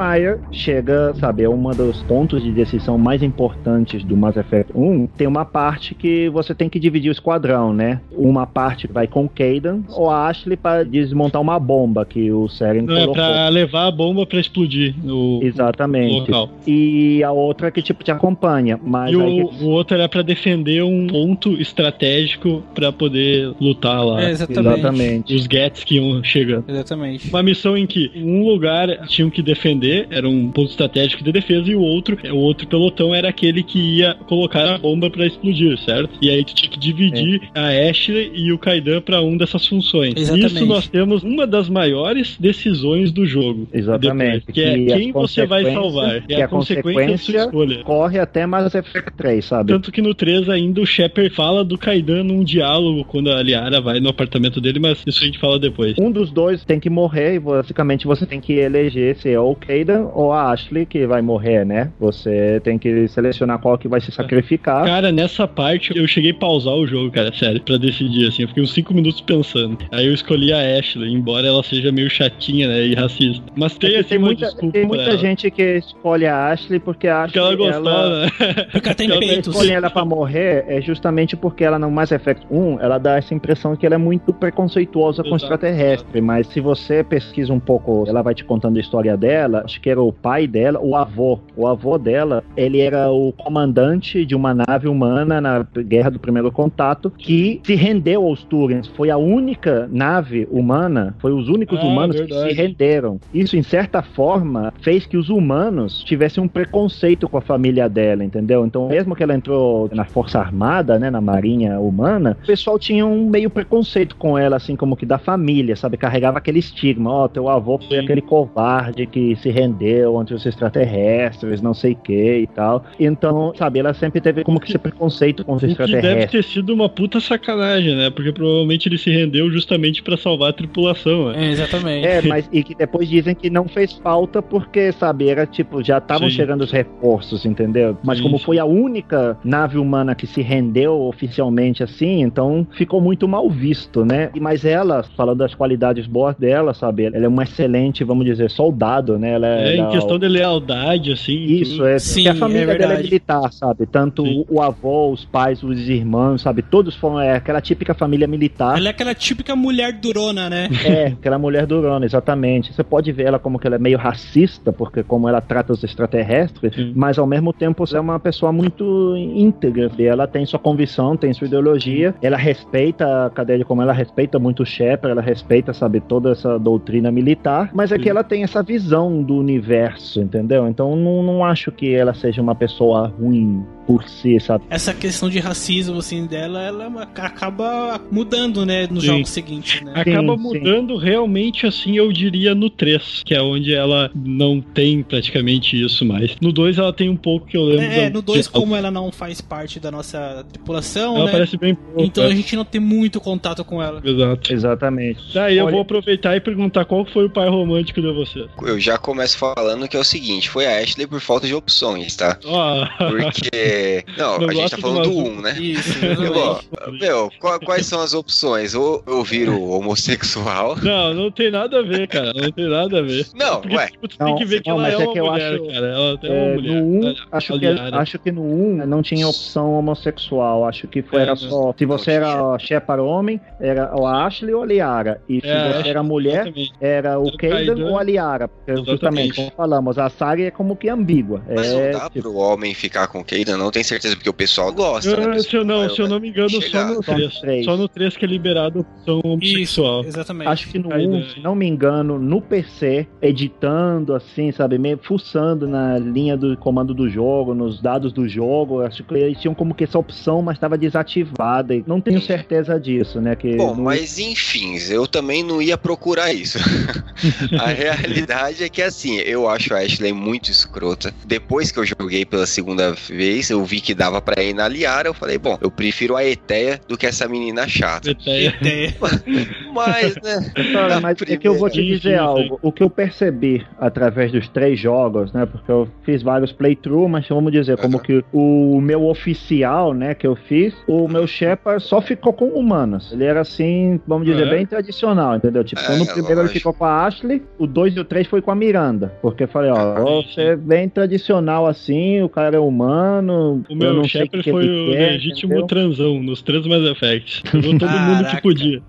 Virmire 0.00 0.38
chega, 0.50 1.12
sabe, 1.14 1.42
é 1.42 1.48
um 1.48 1.70
dos 1.70 2.02
pontos 2.02 2.42
de 2.42 2.50
decisão 2.50 2.96
mais 2.96 3.22
importantes 3.22 4.02
do 4.02 4.16
Mass 4.16 4.36
Effect 4.36 4.72
1. 4.74 5.06
Tem 5.08 5.26
uma 5.26 5.44
parte 5.44 5.94
que 5.94 6.28
você 6.30 6.54
tem 6.54 6.68
que 6.68 6.80
dividir 6.80 7.10
o 7.10 7.12
esquadrão, 7.12 7.72
né? 7.72 8.00
Uma 8.10 8.46
parte 8.46 8.86
vai 8.86 9.06
com 9.06 9.28
Kaidan 9.28 9.80
ou 9.90 10.08
a 10.08 10.26
Ashley 10.28 10.56
para 10.56 10.84
desmontar 10.84 11.40
uma 11.40 11.58
bomba 11.58 12.04
que 12.06 12.32
o 12.32 12.48
Seren 12.48 12.82
Não, 12.82 12.94
é 12.96 13.00
colocou. 13.00 13.14
pra 13.14 13.48
levar 13.48 13.86
a 13.86 13.90
bomba 13.90 14.24
pra 14.26 14.40
explodir 14.40 14.94
o, 15.04 15.38
o 15.40 15.44
Exatamente. 15.44 16.30
local. 16.30 16.50
E 16.66 17.22
a 17.22 17.30
outra 17.32 17.70
que 17.70 17.82
tipo 17.82 18.02
te 18.02 18.10
acompanha, 18.10 18.80
mas 18.82 19.12
E 19.12 19.16
o, 19.16 19.48
que- 19.48 19.64
o 19.64 19.68
outro 19.68 19.96
era 19.96 20.08
pra 20.08 20.22
defender 20.22 20.82
um 20.82 21.06
ponto 21.06 21.52
estratégico 21.60 22.62
pra 22.74 22.90
poder 22.90 23.52
lutar 23.60 24.04
lá. 24.04 24.22
É, 24.22 24.30
exatamente. 24.30 24.78
exatamente. 24.78 25.34
Os 25.34 25.44
Gets 25.44 25.84
que 25.84 25.96
iam 25.96 26.22
chegando. 26.24 26.64
Exatamente. 26.68 27.28
Uma 27.28 27.42
missão 27.42 27.76
em 27.76 27.86
que 27.86 28.10
um 28.16 28.44
lugar 28.46 28.88
tinham 29.06 29.28
que 29.28 29.42
defender, 29.42 29.89
era 30.10 30.28
um 30.28 30.50
ponto 30.50 30.70
estratégico 30.70 31.22
de 31.22 31.32
defesa, 31.32 31.70
e 31.70 31.74
o 31.74 31.80
outro, 31.80 32.16
o 32.30 32.36
outro 32.36 32.66
pelotão 32.66 33.14
era 33.14 33.28
aquele 33.28 33.62
que 33.62 33.98
ia 33.98 34.14
colocar 34.26 34.74
a 34.74 34.78
bomba 34.78 35.10
pra 35.10 35.26
explodir, 35.26 35.78
certo? 35.78 36.10
E 36.20 36.30
aí 36.30 36.44
tu 36.44 36.54
tinha 36.54 36.70
que 36.70 36.78
dividir 36.78 37.42
a 37.54 37.68
Ashley 37.90 38.30
e 38.34 38.52
o 38.52 38.58
Kaidan 38.58 39.00
pra 39.00 39.22
um 39.22 39.36
dessas 39.36 39.66
funções. 39.66 40.14
Exatamente. 40.16 40.54
Isso 40.54 40.66
nós 40.66 40.88
temos 40.88 41.22
uma 41.22 41.46
das 41.46 41.68
maiores 41.68 42.36
decisões 42.38 43.12
do 43.12 43.26
jogo. 43.26 43.68
Exatamente. 43.72 44.46
Depois, 44.46 44.54
que 44.54 44.60
é 44.60 44.74
Que 44.74 44.92
as 44.92 44.98
quem 45.00 45.12
você 45.12 45.46
vai 45.46 45.72
salvar. 45.72 46.22
É 46.28 46.42
a 46.42 46.44
a 46.44 46.48
consequência 46.48 47.06
da 47.10 47.18
sua 47.18 47.44
escolha. 47.46 47.84
corre 47.84 48.18
até 48.18 48.46
Mass 48.46 48.74
Effect 48.74 49.12
3, 49.16 49.44
sabe? 49.44 49.72
Tanto 49.72 49.92
que 49.92 50.02
no 50.02 50.14
3 50.14 50.48
ainda 50.48 50.80
o 50.80 50.86
Shepard 50.86 51.30
fala 51.30 51.64
do 51.64 51.78
Kaidan 51.78 52.24
num 52.24 52.44
diálogo 52.44 53.04
quando 53.04 53.30
a 53.30 53.42
Liara 53.42 53.80
vai 53.80 54.00
no 54.00 54.08
apartamento 54.08 54.60
dele, 54.60 54.78
mas 54.78 55.02
isso 55.06 55.22
a 55.22 55.26
gente 55.26 55.38
fala 55.38 55.58
depois. 55.58 55.94
Um 55.98 56.10
dos 56.10 56.30
dois 56.30 56.64
tem 56.64 56.80
que 56.80 56.90
morrer 56.90 57.34
e 57.34 57.38
basicamente 57.38 58.06
você 58.06 58.26
tem 58.26 58.40
que 58.40 58.54
eleger 58.54 59.16
se 59.16 59.30
é 59.30 59.40
o 59.40 59.54
Kaidan 59.70 60.08
ou 60.14 60.32
a 60.32 60.50
Ashley 60.50 60.84
que 60.84 61.06
vai 61.06 61.22
morrer, 61.22 61.64
né? 61.64 61.90
Você 62.00 62.60
tem 62.64 62.76
que 62.76 63.06
selecionar 63.06 63.60
qual 63.60 63.78
que 63.78 63.86
vai 63.86 64.00
se 64.00 64.10
sacrificar. 64.10 64.84
Cara, 64.84 65.12
nessa 65.12 65.46
parte 65.46 65.96
eu 65.96 66.06
cheguei 66.08 66.32
a 66.32 66.34
pausar 66.34 66.74
o 66.74 66.86
jogo, 66.86 67.10
cara, 67.12 67.32
sério, 67.32 67.60
pra 67.62 67.76
decidir, 67.76 68.26
assim. 68.28 68.42
Eu 68.42 68.48
fiquei 68.48 68.62
uns 68.64 68.72
5 68.74 68.92
minutos 68.92 69.20
pensando. 69.20 69.78
Aí 69.92 70.06
eu 70.06 70.12
escolhi 70.12 70.52
a 70.52 70.58
Ashley, 70.78 71.12
embora 71.12 71.46
ela 71.46 71.62
seja 71.62 71.92
meio 71.92 72.10
chatinha, 72.10 72.66
né, 72.66 72.82
e 72.86 72.94
racista. 72.94 73.44
Mas 73.56 73.76
tem, 73.78 73.96
assim, 73.96 74.08
tem 74.08 74.18
uma 74.18 74.26
muita, 74.26 74.46
desculpa 74.46 74.72
tem 74.72 74.88
pra 74.88 74.96
muita 74.96 75.10
ela. 75.10 75.18
gente 75.18 75.50
que 75.50 75.62
escolhe 75.78 76.26
a 76.26 76.46
Ashley 76.48 76.80
porque 76.80 77.06
a 77.06 77.22
Porque 77.22 77.38
Ashley 77.38 77.54
ela 77.54 77.72
gostou, 77.72 77.92
ela, 77.92 78.20
né? 78.26 78.30
Porque 78.72 78.88
ela 78.88 78.94
tem 78.96 79.10
Ela 79.10 79.18
peitos. 79.20 79.48
escolhe 79.54 79.70
ela 79.72 79.90
pra 79.90 80.04
morrer 80.04 80.64
é 80.68 80.80
justamente 80.80 81.36
porque 81.36 81.62
ela 81.64 81.78
no 81.78 81.90
Mass 81.90 82.10
Effect 82.12 82.46
1 82.50 82.80
ela 82.80 82.98
dá 82.98 83.16
essa 83.18 83.34
impressão 83.34 83.76
que 83.76 83.84
ela 83.86 83.94
é 83.94 83.98
muito 83.98 84.32
preconceituosa 84.32 85.22
com 85.22 85.30
o 85.30 85.36
Exato, 85.36 85.44
extraterrestre, 85.54 86.20
mas 86.20 86.46
se 86.48 86.60
você 86.60 87.02
pesquisa 87.04 87.52
um 87.52 87.60
pouco, 87.60 88.04
ela 88.08 88.22
vai 88.22 88.34
te 88.34 88.44
contando 88.44 88.76
a 88.76 88.80
história 88.80 89.16
dela, 89.16 89.59
dela, 89.60 89.64
acho 89.64 89.80
que 89.80 89.90
era 89.90 90.00
o 90.00 90.12
pai 90.12 90.46
dela, 90.46 90.80
o 90.80 90.96
avô. 90.96 91.38
O 91.56 91.66
avô 91.66 91.98
dela, 91.98 92.42
ele 92.56 92.80
era 92.80 93.10
o 93.10 93.32
comandante 93.32 94.24
de 94.24 94.34
uma 94.34 94.54
nave 94.54 94.88
humana 94.88 95.40
na 95.40 95.66
Guerra 95.78 96.10
do 96.10 96.18
Primeiro 96.18 96.50
Contato 96.50 97.10
que 97.16 97.60
se 97.64 97.74
rendeu 97.74 98.24
aos 98.24 98.42
Turians. 98.44 98.86
Foi 98.88 99.10
a 99.10 99.16
única 99.16 99.88
nave 99.92 100.46
humana, 100.50 101.14
foi 101.18 101.32
os 101.32 101.48
únicos 101.48 101.78
Ah, 101.80 101.84
humanos 101.86 102.16
verdade. 102.16 102.48
que 102.48 102.54
se 102.54 102.60
renderam. 102.60 103.20
Isso, 103.32 103.56
em 103.56 103.62
certa 103.62 104.02
forma, 104.02 104.72
fez 104.80 105.06
que 105.06 105.16
os 105.16 105.28
humanos 105.28 106.02
tivessem 106.04 106.42
um 106.42 106.48
preconceito 106.48 107.28
com 107.28 107.36
a 107.36 107.40
família 107.40 107.88
dela, 107.88 108.24
entendeu? 108.24 108.64
Então, 108.64 108.88
mesmo 108.88 109.14
que 109.14 109.22
ela 109.22 109.34
entrou 109.34 109.88
na 109.92 110.04
Força 110.04 110.38
Armada, 110.38 110.98
né, 110.98 111.10
na 111.10 111.20
Marinha 111.20 111.78
Humana, 111.80 112.36
o 112.42 112.46
pessoal 112.46 112.78
tinha 112.78 113.06
um 113.06 113.28
meio 113.28 113.50
preconceito 113.50 114.16
com 114.16 114.38
ela, 114.38 114.56
assim, 114.56 114.76
como 114.76 114.96
que 114.96 115.06
da 115.06 115.18
família, 115.18 115.76
sabe? 115.76 115.96
Carregava 115.96 116.38
aquele 116.38 116.58
estigma, 116.58 117.10
ó, 117.10 117.28
teu 117.28 117.48
avô 117.48 117.78
foi 117.78 117.98
Sim. 117.98 118.04
aquele 118.04 118.20
covarde 118.20 119.06
que 119.06 119.36
se 119.36 119.49
rendeu 119.50 120.18
ante 120.18 120.32
os 120.34 120.44
extraterrestres, 120.46 121.60
não 121.60 121.74
sei 121.74 121.92
o 121.92 121.96
que 121.96 122.38
e 122.38 122.46
tal. 122.46 122.84
Então, 122.98 123.52
sabe, 123.56 123.78
ela 123.78 123.92
sempre 123.94 124.20
teve 124.20 124.44
como 124.44 124.60
que 124.60 124.68
esse 124.68 124.78
preconceito 124.78 125.44
com 125.44 125.54
os 125.54 125.60
que 125.60 125.66
deve 125.68 125.82
extraterrestres. 125.82 126.30
ter 126.30 126.42
sido 126.50 126.72
uma 126.72 126.88
puta 126.88 127.20
sacanagem, 127.20 127.94
né? 127.96 128.10
Porque 128.10 128.32
provavelmente 128.32 128.88
ele 128.88 128.98
se 128.98 129.10
rendeu 129.10 129.50
justamente 129.50 130.02
pra 130.02 130.16
salvar 130.16 130.50
a 130.50 130.52
tripulação, 130.52 131.28
né? 131.32 131.46
É, 131.48 131.50
exatamente. 131.50 132.06
É, 132.06 132.22
mas 132.22 132.48
e 132.52 132.62
que 132.62 132.74
depois 132.74 133.08
dizem 133.08 133.34
que 133.34 133.50
não 133.50 133.68
fez 133.68 133.92
falta 133.94 134.40
porque, 134.42 134.92
sabe, 134.92 135.28
era 135.28 135.46
tipo, 135.46 135.82
já 135.82 135.98
estavam 135.98 136.28
chegando 136.30 136.62
os 136.62 136.70
reforços, 136.70 137.44
entendeu? 137.44 137.96
Mas 138.02 138.18
Sim, 138.18 138.24
como 138.24 138.38
foi 138.38 138.58
a 138.58 138.64
única 138.64 139.38
nave 139.44 139.78
humana 139.78 140.14
que 140.14 140.26
se 140.26 140.42
rendeu 140.42 141.00
oficialmente 141.02 141.82
assim, 141.82 142.22
então 142.22 142.66
ficou 142.72 143.00
muito 143.00 143.26
mal 143.28 143.48
visto, 143.48 144.04
né? 144.04 144.30
E- 144.34 144.40
Mas 144.40 144.64
ela, 144.64 145.02
falando 145.16 145.38
das 145.38 145.54
qualidades 145.54 146.06
boas 146.06 146.34
dela, 146.36 146.74
sabe, 146.74 147.04
ela 147.04 147.24
é 147.24 147.28
uma 147.28 147.42
excelente, 147.42 148.02
vamos 148.04 148.24
dizer, 148.24 148.50
soldado, 148.50 149.18
né? 149.18 149.30
Ela, 149.46 149.60
É, 149.60 149.76
em 149.76 149.80
ela- 149.80 149.90
questão 149.90 150.18
de 150.18 150.28
lealdade, 150.28 151.12
assim. 151.12 151.32
isso, 151.34 151.84
é. 151.84 151.98
Sim, 151.98 152.24
porque 152.24 152.28
a 152.28 152.34
família 152.34 152.72
é 152.72 152.78
dela 152.78 152.94
é 152.94 153.02
militar, 153.02 153.52
sabe? 153.52 153.86
Tanto 153.86 154.24
Sim. 154.24 154.44
o, 154.48 154.56
o 154.56 154.62
avô, 154.62 155.10
os 155.10 155.24
pais, 155.24 155.62
os 155.62 155.88
irmãos, 155.88 156.42
sabe? 156.42 156.62
Todos 156.62 156.94
foram 156.96 157.20
é, 157.20 157.34
aquela 157.36 157.60
típica 157.60 157.94
família 157.94 158.26
militar. 158.26 158.76
Ela 158.76 158.88
é 158.88 158.90
aquela 158.90 159.14
típica 159.14 159.54
mulher 159.56 159.92
durona, 159.92 160.48
né? 160.50 160.68
É, 160.84 161.06
aquela 161.08 161.38
mulher 161.38 161.66
durona, 161.66 162.04
exatamente. 162.04 162.72
Você 162.72 162.82
pode 162.82 163.10
ver 163.12 163.24
ela 163.26 163.38
como 163.38 163.58
que 163.58 163.66
ela 163.66 163.76
é 163.76 163.78
meio 163.78 163.98
racista, 163.98 164.72
porque 164.72 165.02
como 165.02 165.28
ela 165.28 165.40
trata 165.40 165.72
os 165.72 165.82
extraterrestres, 165.84 166.74
Sim. 166.74 166.92
mas 166.94 167.18
ao 167.18 167.26
mesmo 167.26 167.52
tempo 167.52 167.84
ela 167.88 167.98
é 167.98 168.00
uma 168.00 168.20
pessoa 168.20 168.52
muito 168.52 169.14
íntegra. 169.16 169.90
E 169.98 170.04
ela 170.04 170.26
tem 170.26 170.44
sua 170.46 170.58
convicção, 170.58 171.16
tem 171.16 171.32
sua 171.32 171.46
ideologia, 171.46 172.14
ela 172.22 172.36
respeita 172.36 173.26
a 173.26 173.30
cadeia 173.30 173.58
de 173.58 173.64
como 173.64 173.82
ela 173.82 173.92
respeita 173.92 174.38
muito 174.38 174.62
o 174.62 174.66
Shepard, 174.66 175.12
ela 175.12 175.22
respeita, 175.22 175.72
sabe, 175.72 176.00
toda 176.00 176.32
essa 176.32 176.58
doutrina 176.58 177.10
militar, 177.10 177.70
mas 177.74 177.92
é 177.92 177.98
que 177.98 178.08
ela 178.08 178.22
tem 178.24 178.42
essa 178.42 178.62
visão 178.62 179.22
do 179.30 179.36
universo, 179.36 180.20
entendeu? 180.20 180.66
Então 180.66 180.96
não, 180.96 181.22
não 181.22 181.44
acho 181.44 181.70
que 181.70 181.94
ela 181.94 182.12
seja 182.12 182.42
uma 182.42 182.54
pessoa 182.54 183.06
ruim 183.20 183.64
por 183.86 184.02
si, 184.08 184.38
sabe? 184.40 184.64
Essa 184.70 184.92
questão 184.94 185.28
de 185.28 185.38
racismo, 185.38 185.98
assim, 185.98 186.26
dela, 186.26 186.62
ela 186.62 186.84
é 186.84 187.20
acaba 187.20 188.00
mudando, 188.10 188.64
né, 188.66 188.86
nos 188.90 189.02
Sim. 189.02 189.06
jogos 189.08 189.30
seguintes, 189.30 189.82
né? 189.82 189.92
Acaba 189.94 190.36
Sim, 190.36 190.42
sim. 190.42 190.58
mudando 190.58 190.96
realmente, 190.96 191.66
assim, 191.66 191.96
eu 191.96 192.12
diria 192.12 192.54
no 192.54 192.68
3, 192.70 193.22
que 193.24 193.34
é 193.34 193.40
onde 193.42 193.74
ela 193.74 194.10
não 194.14 194.60
tem 194.60 195.02
praticamente 195.02 195.80
isso 195.80 196.04
mais. 196.04 196.36
No 196.40 196.52
2 196.52 196.78
ela 196.78 196.92
tem 196.92 197.08
um 197.08 197.16
pouco 197.16 197.46
que 197.46 197.56
eu 197.56 197.64
lembro. 197.64 197.84
É, 197.84 198.04
da- 198.08 198.10
no 198.10 198.22
2, 198.22 198.46
de- 198.46 198.50
como 198.52 198.76
ela 198.76 198.90
não 198.90 199.10
faz 199.10 199.40
parte 199.40 199.78
da 199.80 199.90
nossa 199.90 200.44
tripulação, 200.52 201.16
Ela 201.16 201.26
né? 201.26 201.32
parece 201.32 201.56
bem 201.56 201.74
pouco. 201.74 202.02
Então 202.02 202.24
a 202.24 202.30
é. 202.30 202.34
gente 202.36 202.54
não 202.56 202.64
tem 202.64 202.80
muito 202.80 203.20
contato 203.20 203.64
com 203.64 203.82
ela. 203.82 204.00
Exato. 204.04 204.52
Exatamente. 204.52 205.20
Daí 205.34 205.56
eu 205.58 205.64
Olha- 205.64 205.72
vou 205.72 205.80
aproveitar 205.82 206.36
e 206.36 206.40
perguntar 206.40 206.84
qual 206.84 207.04
foi 207.06 207.24
o 207.26 207.30
pai 207.30 207.48
romântico 207.48 208.00
de 208.00 208.12
você. 208.12 208.46
Eu 208.62 208.78
já 208.78 208.96
começo 209.20 209.36
falando 209.36 209.86
que 209.86 209.96
é 209.96 210.00
o 210.00 210.04
seguinte, 210.04 210.48
foi 210.48 210.64
a 210.66 210.78
Ashley 210.80 211.06
por 211.06 211.20
falta 211.20 211.46
de 211.46 211.54
opções, 211.54 212.16
tá? 212.16 212.38
Ó, 212.46 212.86
Porque. 212.96 214.02
Não, 214.16 214.38
Não 214.38 214.48
a 214.48 214.54
gente 214.54 214.70
tá 214.70 214.78
falando 214.78 215.02
do 215.02 215.12
uma- 215.12 215.28
1, 215.28 215.40
né? 215.42 215.58
Isso, 215.60 215.98
Eu, 216.04 216.32
ó, 216.36 216.58
exatamente. 216.60 217.02
meu, 217.04 217.30
qua- 217.38 217.58
quais 217.60 217.84
são 217.86 218.00
as 218.00 218.14
opções? 218.14 218.74
Ou 218.74 219.02
eu 219.06 219.22
viro 219.22 219.60
homossexual. 219.70 220.76
não, 220.82 221.12
não 221.12 221.30
tem 221.30 221.50
nada 221.50 221.80
a 221.80 221.82
ver, 221.82 222.08
cara. 222.08 222.32
Não 222.34 222.50
tem 222.50 222.68
nada 222.68 222.98
a 222.98 223.02
ver. 223.02 223.26
Não, 223.34 223.60
Porque 223.60 223.76
ué. 223.76 223.86
tipo, 223.88 224.08
tu 224.08 224.16
Não, 224.18 224.26
tem 224.28 224.36
que 224.36 224.44
ver 224.46 224.62
que 224.62 224.70
não, 224.70 224.76
ela 224.78 224.82
mas 224.88 224.92
é 224.92 225.02
é 225.02 225.04
uma 225.06 225.12
que 225.12 225.18
eu 225.20 225.26
mulher, 225.26 225.52
acho- 225.54 225.66
cara. 225.66 225.86
Ela 225.86 226.18
é 226.22 226.26
É, 226.26 226.42
uma 226.42 226.54
mulher. 226.54 226.74
no 226.82 226.86
1, 226.86 227.00
Olha, 227.06 227.16
acho, 227.32 227.58
que, 227.58 227.66
aliada. 227.66 227.96
acho 227.98 228.18
que 228.18 228.32
no 228.32 228.42
1 228.42 228.86
não 228.86 229.02
tinha 229.02 229.28
opção 229.28 229.72
homossexual. 229.74 230.66
Acho 230.66 230.88
que 230.88 231.02
foi, 231.02 231.18
É, 231.20 231.22
era 231.22 231.36
só. 231.36 231.74
Se 231.76 231.84
você 231.84 232.12
era 232.12 232.58
Shepard 232.58 233.02
homem, 233.02 233.38
era 233.60 233.94
o 233.94 234.06
Ashley 234.06 234.54
ou 234.54 234.62
a 234.62 234.66
Liara. 234.66 235.20
E 235.28 235.40
se 235.42 235.46
É, 235.46 235.72
você 235.82 235.88
era 235.90 236.02
mulher, 236.02 236.46
Exatamente. 236.46 236.72
era 236.80 237.18
o 237.18 237.36
Kaidan. 237.36 237.84
ou 237.86 237.98
a 237.98 238.02
Liara. 238.02 238.48
Porque 238.48 238.72
Exatamente. 239.10 239.34
como 239.36 239.52
falamos, 239.56 239.98
a 239.98 240.08
Sari 240.08 240.44
é 240.44 240.50
como 240.50 240.76
que 240.76 240.88
ambígua. 240.88 241.42
Mas 241.54 241.66
é, 241.66 241.92
não 241.92 241.98
dá 241.98 242.10
tipo, 242.10 242.22
pro 242.22 242.34
homem 242.36 242.74
ficar 242.74 243.06
com 243.08 243.22
Kaden, 243.24 243.56
não 243.56 243.70
tenho 243.70 243.84
certeza, 243.84 244.14
porque 244.16 244.30
o 244.30 244.34
pessoal 244.34 244.72
gosta, 244.72 245.16
né? 245.16 245.34
Ah, 245.36 245.38
se 245.42 245.56
eu 245.56 245.64
não, 245.64 245.88
se 245.90 246.00
eu 246.00 246.08
não 246.08 246.20
me 246.20 246.28
engano, 246.28 246.50
só 246.50 246.60
chegar. 246.60 246.88
no 246.88 247.02
Só 247.02 247.12
no 247.12 247.18
3. 247.18 247.40
três. 247.40 247.64
Só 247.64 247.76
no 247.76 247.88
3 247.88 248.16
que 248.16 248.24
é 248.24 248.28
liberado 248.28 248.78
a 248.78 248.82
opção 248.82 249.18
Isso, 249.40 249.82
homossexual. 249.82 250.04
exatamente. 250.04 250.48
Acho 250.48 250.68
que 250.68 250.78
no 250.78 250.88
Kaidan. 250.88 251.16
1, 251.18 251.22
se 251.30 251.40
não 251.40 251.54
me 251.54 251.66
engano, 251.66 252.18
no 252.18 252.40
PC, 252.40 253.06
editando 253.20 254.14
assim, 254.14 254.52
sabe, 254.52 254.78
meio 254.78 254.98
fuçando 255.02 255.66
na 255.66 255.98
linha 255.98 256.36
do 256.36 256.56
comando 256.56 256.94
do 256.94 257.08
jogo, 257.08 257.54
nos 257.54 257.80
dados 257.80 258.12
do 258.12 258.28
jogo, 258.28 258.82
acho 258.82 259.02
que 259.04 259.14
eles 259.14 259.38
tinham 259.40 259.54
como 259.54 259.74
que 259.74 259.84
essa 259.84 259.98
opção, 259.98 260.42
mas 260.42 260.56
estava 260.56 260.76
desativada. 260.78 261.74
E 261.74 261.82
não 261.86 262.00
tenho 262.00 262.20
certeza 262.20 262.78
disso, 262.78 263.20
né? 263.20 263.34
Que 263.34 263.56
Bom, 263.56 263.74
no- 263.74 263.82
mas 263.84 264.18
enfim, 264.18 264.76
eu 264.90 265.06
também 265.06 265.42
não 265.42 265.60
ia 265.62 265.76
procurar 265.78 266.32
isso. 266.32 266.58
a 267.60 267.66
realidade 267.68 268.62
é 268.64 268.68
que 268.68 268.82
assim, 268.82 268.99
eu 269.08 269.48
acho 269.48 269.74
a 269.74 269.78
Ashley 269.78 270.12
muito 270.12 270.50
escrota. 270.50 271.12
Depois 271.24 271.70
que 271.72 271.78
eu 271.78 271.84
joguei 271.86 272.24
pela 272.24 272.46
segunda 272.46 272.92
vez, 272.92 273.50
eu 273.50 273.64
vi 273.64 273.80
que 273.80 273.94
dava 273.94 274.20
pra 274.20 274.42
ir 274.42 274.54
na 274.54 274.68
Liara, 274.68 275.08
eu 275.08 275.14
falei, 275.14 275.38
bom, 275.38 275.56
eu 275.60 275.70
prefiro 275.70 276.16
a 276.16 276.24
Eteia 276.24 276.80
do 276.88 276.96
que 276.96 277.06
essa 277.06 277.26
menina 277.28 277.66
chata. 277.68 278.10
Eteia. 278.10 278.54
É, 278.64 278.92
Mas, 279.72 280.14
né? 280.16 280.52
Cara, 280.72 281.00
mas 281.00 281.16
é 281.28 281.36
que 281.36 281.46
eu 281.46 281.56
vou 281.56 281.68
te 281.70 281.74
primeira. 281.74 281.96
dizer 281.98 282.18
algo. 282.18 282.58
O 282.60 282.72
que 282.72 282.82
eu 282.82 282.90
percebi 282.90 283.64
através 283.78 284.32
dos 284.32 284.48
três 284.48 284.78
jogos, 284.80 285.32
né? 285.32 285.46
Porque 285.46 285.70
eu 285.70 285.88
fiz 286.04 286.22
vários 286.22 286.50
playthrough, 286.52 287.08
mas 287.08 287.26
vamos 287.28 287.52
dizer, 287.52 287.76
como 287.78 287.96
Aham. 287.98 288.04
que 288.04 288.24
o 288.32 288.80
meu 288.80 289.04
oficial, 289.06 289.94
né, 289.94 290.12
que 290.14 290.26
eu 290.26 290.34
fiz, 290.34 290.74
o 290.88 291.06
meu 291.08 291.26
Shepard 291.26 291.82
só 291.82 292.02
ficou 292.02 292.32
com 292.32 292.48
humanas. 292.48 293.12
Ele 293.12 293.24
era 293.24 293.40
assim, 293.42 294.00
vamos 294.06 294.26
dizer, 294.26 294.46
É. 294.46 294.50
bem 294.50 294.66
tradicional, 294.66 295.36
entendeu? 295.36 295.62
Tipo, 295.62 295.80
É, 295.82 295.96
no 295.96 296.04
primeiro 296.06 296.32
ele 296.32 296.40
lógico. 296.40 296.58
ficou 296.58 296.74
com 296.74 296.84
a 296.84 297.06
Ashley, 297.06 297.42
o 297.58 297.66
2 297.66 297.96
e 297.96 298.00
o 298.00 298.04
3 298.04 298.26
foi 298.26 298.42
com 298.42 298.50
a 298.50 298.54
Miranda. 298.56 298.79
Porque 299.22 299.44
eu 299.44 299.48
falei, 299.48 299.70
ó, 299.70 299.76
Ah, 299.76 300.22
você 300.22 300.40
é 300.42 300.56
bem 300.56 300.88
tradicional 300.88 301.66
assim, 301.66 302.22
o 302.22 302.28
cara 302.28 302.56
é 302.56 302.60
humano. 302.60 303.64
O 303.68 303.72
eu 303.72 303.76
meu 303.76 303.94
não 303.94 304.02
sei 304.08 304.22
Shepard 304.22 304.40
o 304.40 304.42
que 304.42 304.50
foi 304.50 304.64
ele 304.64 304.90
o 304.90 304.92
quer, 304.92 305.10
legítimo 305.12 305.52
entendeu? 305.52 305.66
transão 305.66 306.22
nos 306.22 306.42
três 306.42 306.66
Mass 306.66 306.82
Effects. 306.82 307.42
Pegou 307.50 307.78
todo 307.78 307.90
mundo 307.98 308.18
que 308.18 308.24
Caraca. 308.24 308.42
podia. 308.42 308.82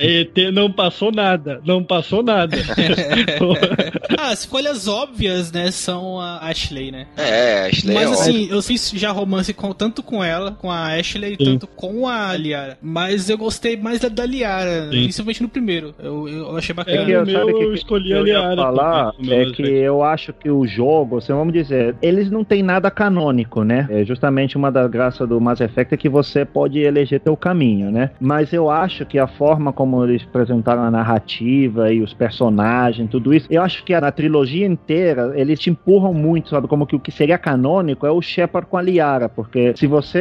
ET 0.00 0.52
não 0.52 0.70
passou 0.70 1.10
nada. 1.12 1.60
Não 1.64 1.82
passou 1.82 2.22
nada. 2.22 2.56
ah, 4.18 4.28
as 4.30 4.40
escolhas 4.40 4.88
óbvias, 4.88 5.52
né, 5.52 5.70
são 5.70 6.20
a 6.20 6.38
Ashley, 6.48 6.90
né? 6.90 7.06
É, 7.16 7.60
a 7.62 7.66
Ashley 7.66 7.94
Mas 7.94 8.04
é 8.04 8.08
óbvio. 8.08 8.20
assim, 8.22 8.48
eu 8.50 8.62
fiz 8.62 8.90
já 8.94 9.10
romance 9.10 9.52
com- 9.52 9.72
tanto 9.72 10.02
com 10.02 10.22
ela, 10.22 10.52
com 10.52 10.70
a 10.70 10.94
Ashley, 10.98 11.36
Sim. 11.36 11.44
tanto 11.44 11.66
com 11.66 12.06
a 12.06 12.36
Liara. 12.36 12.78
Mas 12.82 13.28
eu 13.30 13.38
gostei 13.38 13.76
mais 13.76 14.00
da, 14.00 14.08
da 14.08 14.26
Liara, 14.26 14.84
Sim. 14.84 15.02
principalmente 15.02 15.42
no 15.42 15.48
primeiro. 15.48 15.94
Eu, 15.98 16.28
eu 16.28 16.56
achei 16.56 16.72
É, 16.72 16.76
bacana. 16.76 17.02
no 17.04 17.10
eu- 17.10 17.26
meu 17.26 17.48
eu 17.62 17.74
escolhi 17.74 18.12
a 18.12 18.16
eu 18.16 18.24
Liara. 18.24 18.56
falar 18.56 19.12
é 19.32 19.44
que 19.50 19.62
eu 19.62 20.02
acho 20.02 20.32
que 20.32 20.50
o 20.50 20.66
jogo, 20.66 21.18
assim, 21.18 21.32
vamos 21.32 21.52
dizer, 21.52 21.94
eles 22.02 22.30
não 22.30 22.44
têm 22.44 22.62
nada 22.62 22.90
canônico, 22.90 23.62
né? 23.64 23.86
É 23.90 24.04
justamente 24.04 24.56
uma 24.56 24.70
das 24.70 24.90
graças 24.90 25.28
do 25.28 25.40
Mass 25.40 25.60
Effect 25.60 25.94
é 25.94 25.96
que 25.96 26.08
você 26.08 26.44
pode 26.44 26.78
eleger 26.78 27.20
teu 27.20 27.36
caminho, 27.36 27.90
né? 27.90 28.10
Mas 28.20 28.52
eu 28.52 28.70
acho 28.70 29.04
que 29.06 29.18
a 29.18 29.26
forma 29.26 29.72
como 29.72 30.04
eles 30.04 30.22
apresentaram 30.22 30.82
a 30.82 30.90
narrativa 30.90 31.92
e 31.92 32.00
os 32.00 32.12
personagens, 32.14 33.08
tudo 33.10 33.32
isso, 33.34 33.46
eu 33.50 33.62
acho 33.62 33.84
que 33.84 33.98
na 33.98 34.10
trilogia 34.10 34.66
inteira 34.66 35.32
eles 35.34 35.58
te 35.58 35.70
empurram 35.70 36.12
muito, 36.14 36.48
sabe? 36.50 36.66
Como 36.68 36.86
que 36.86 36.96
o 36.96 37.00
que 37.00 37.10
seria 37.10 37.38
canônico 37.38 38.06
é 38.06 38.10
o 38.10 38.20
Shepard 38.22 38.68
com 38.68 38.76
a 38.76 38.82
Liara, 38.82 39.28
porque 39.28 39.72
se 39.76 39.86
você 39.86 40.18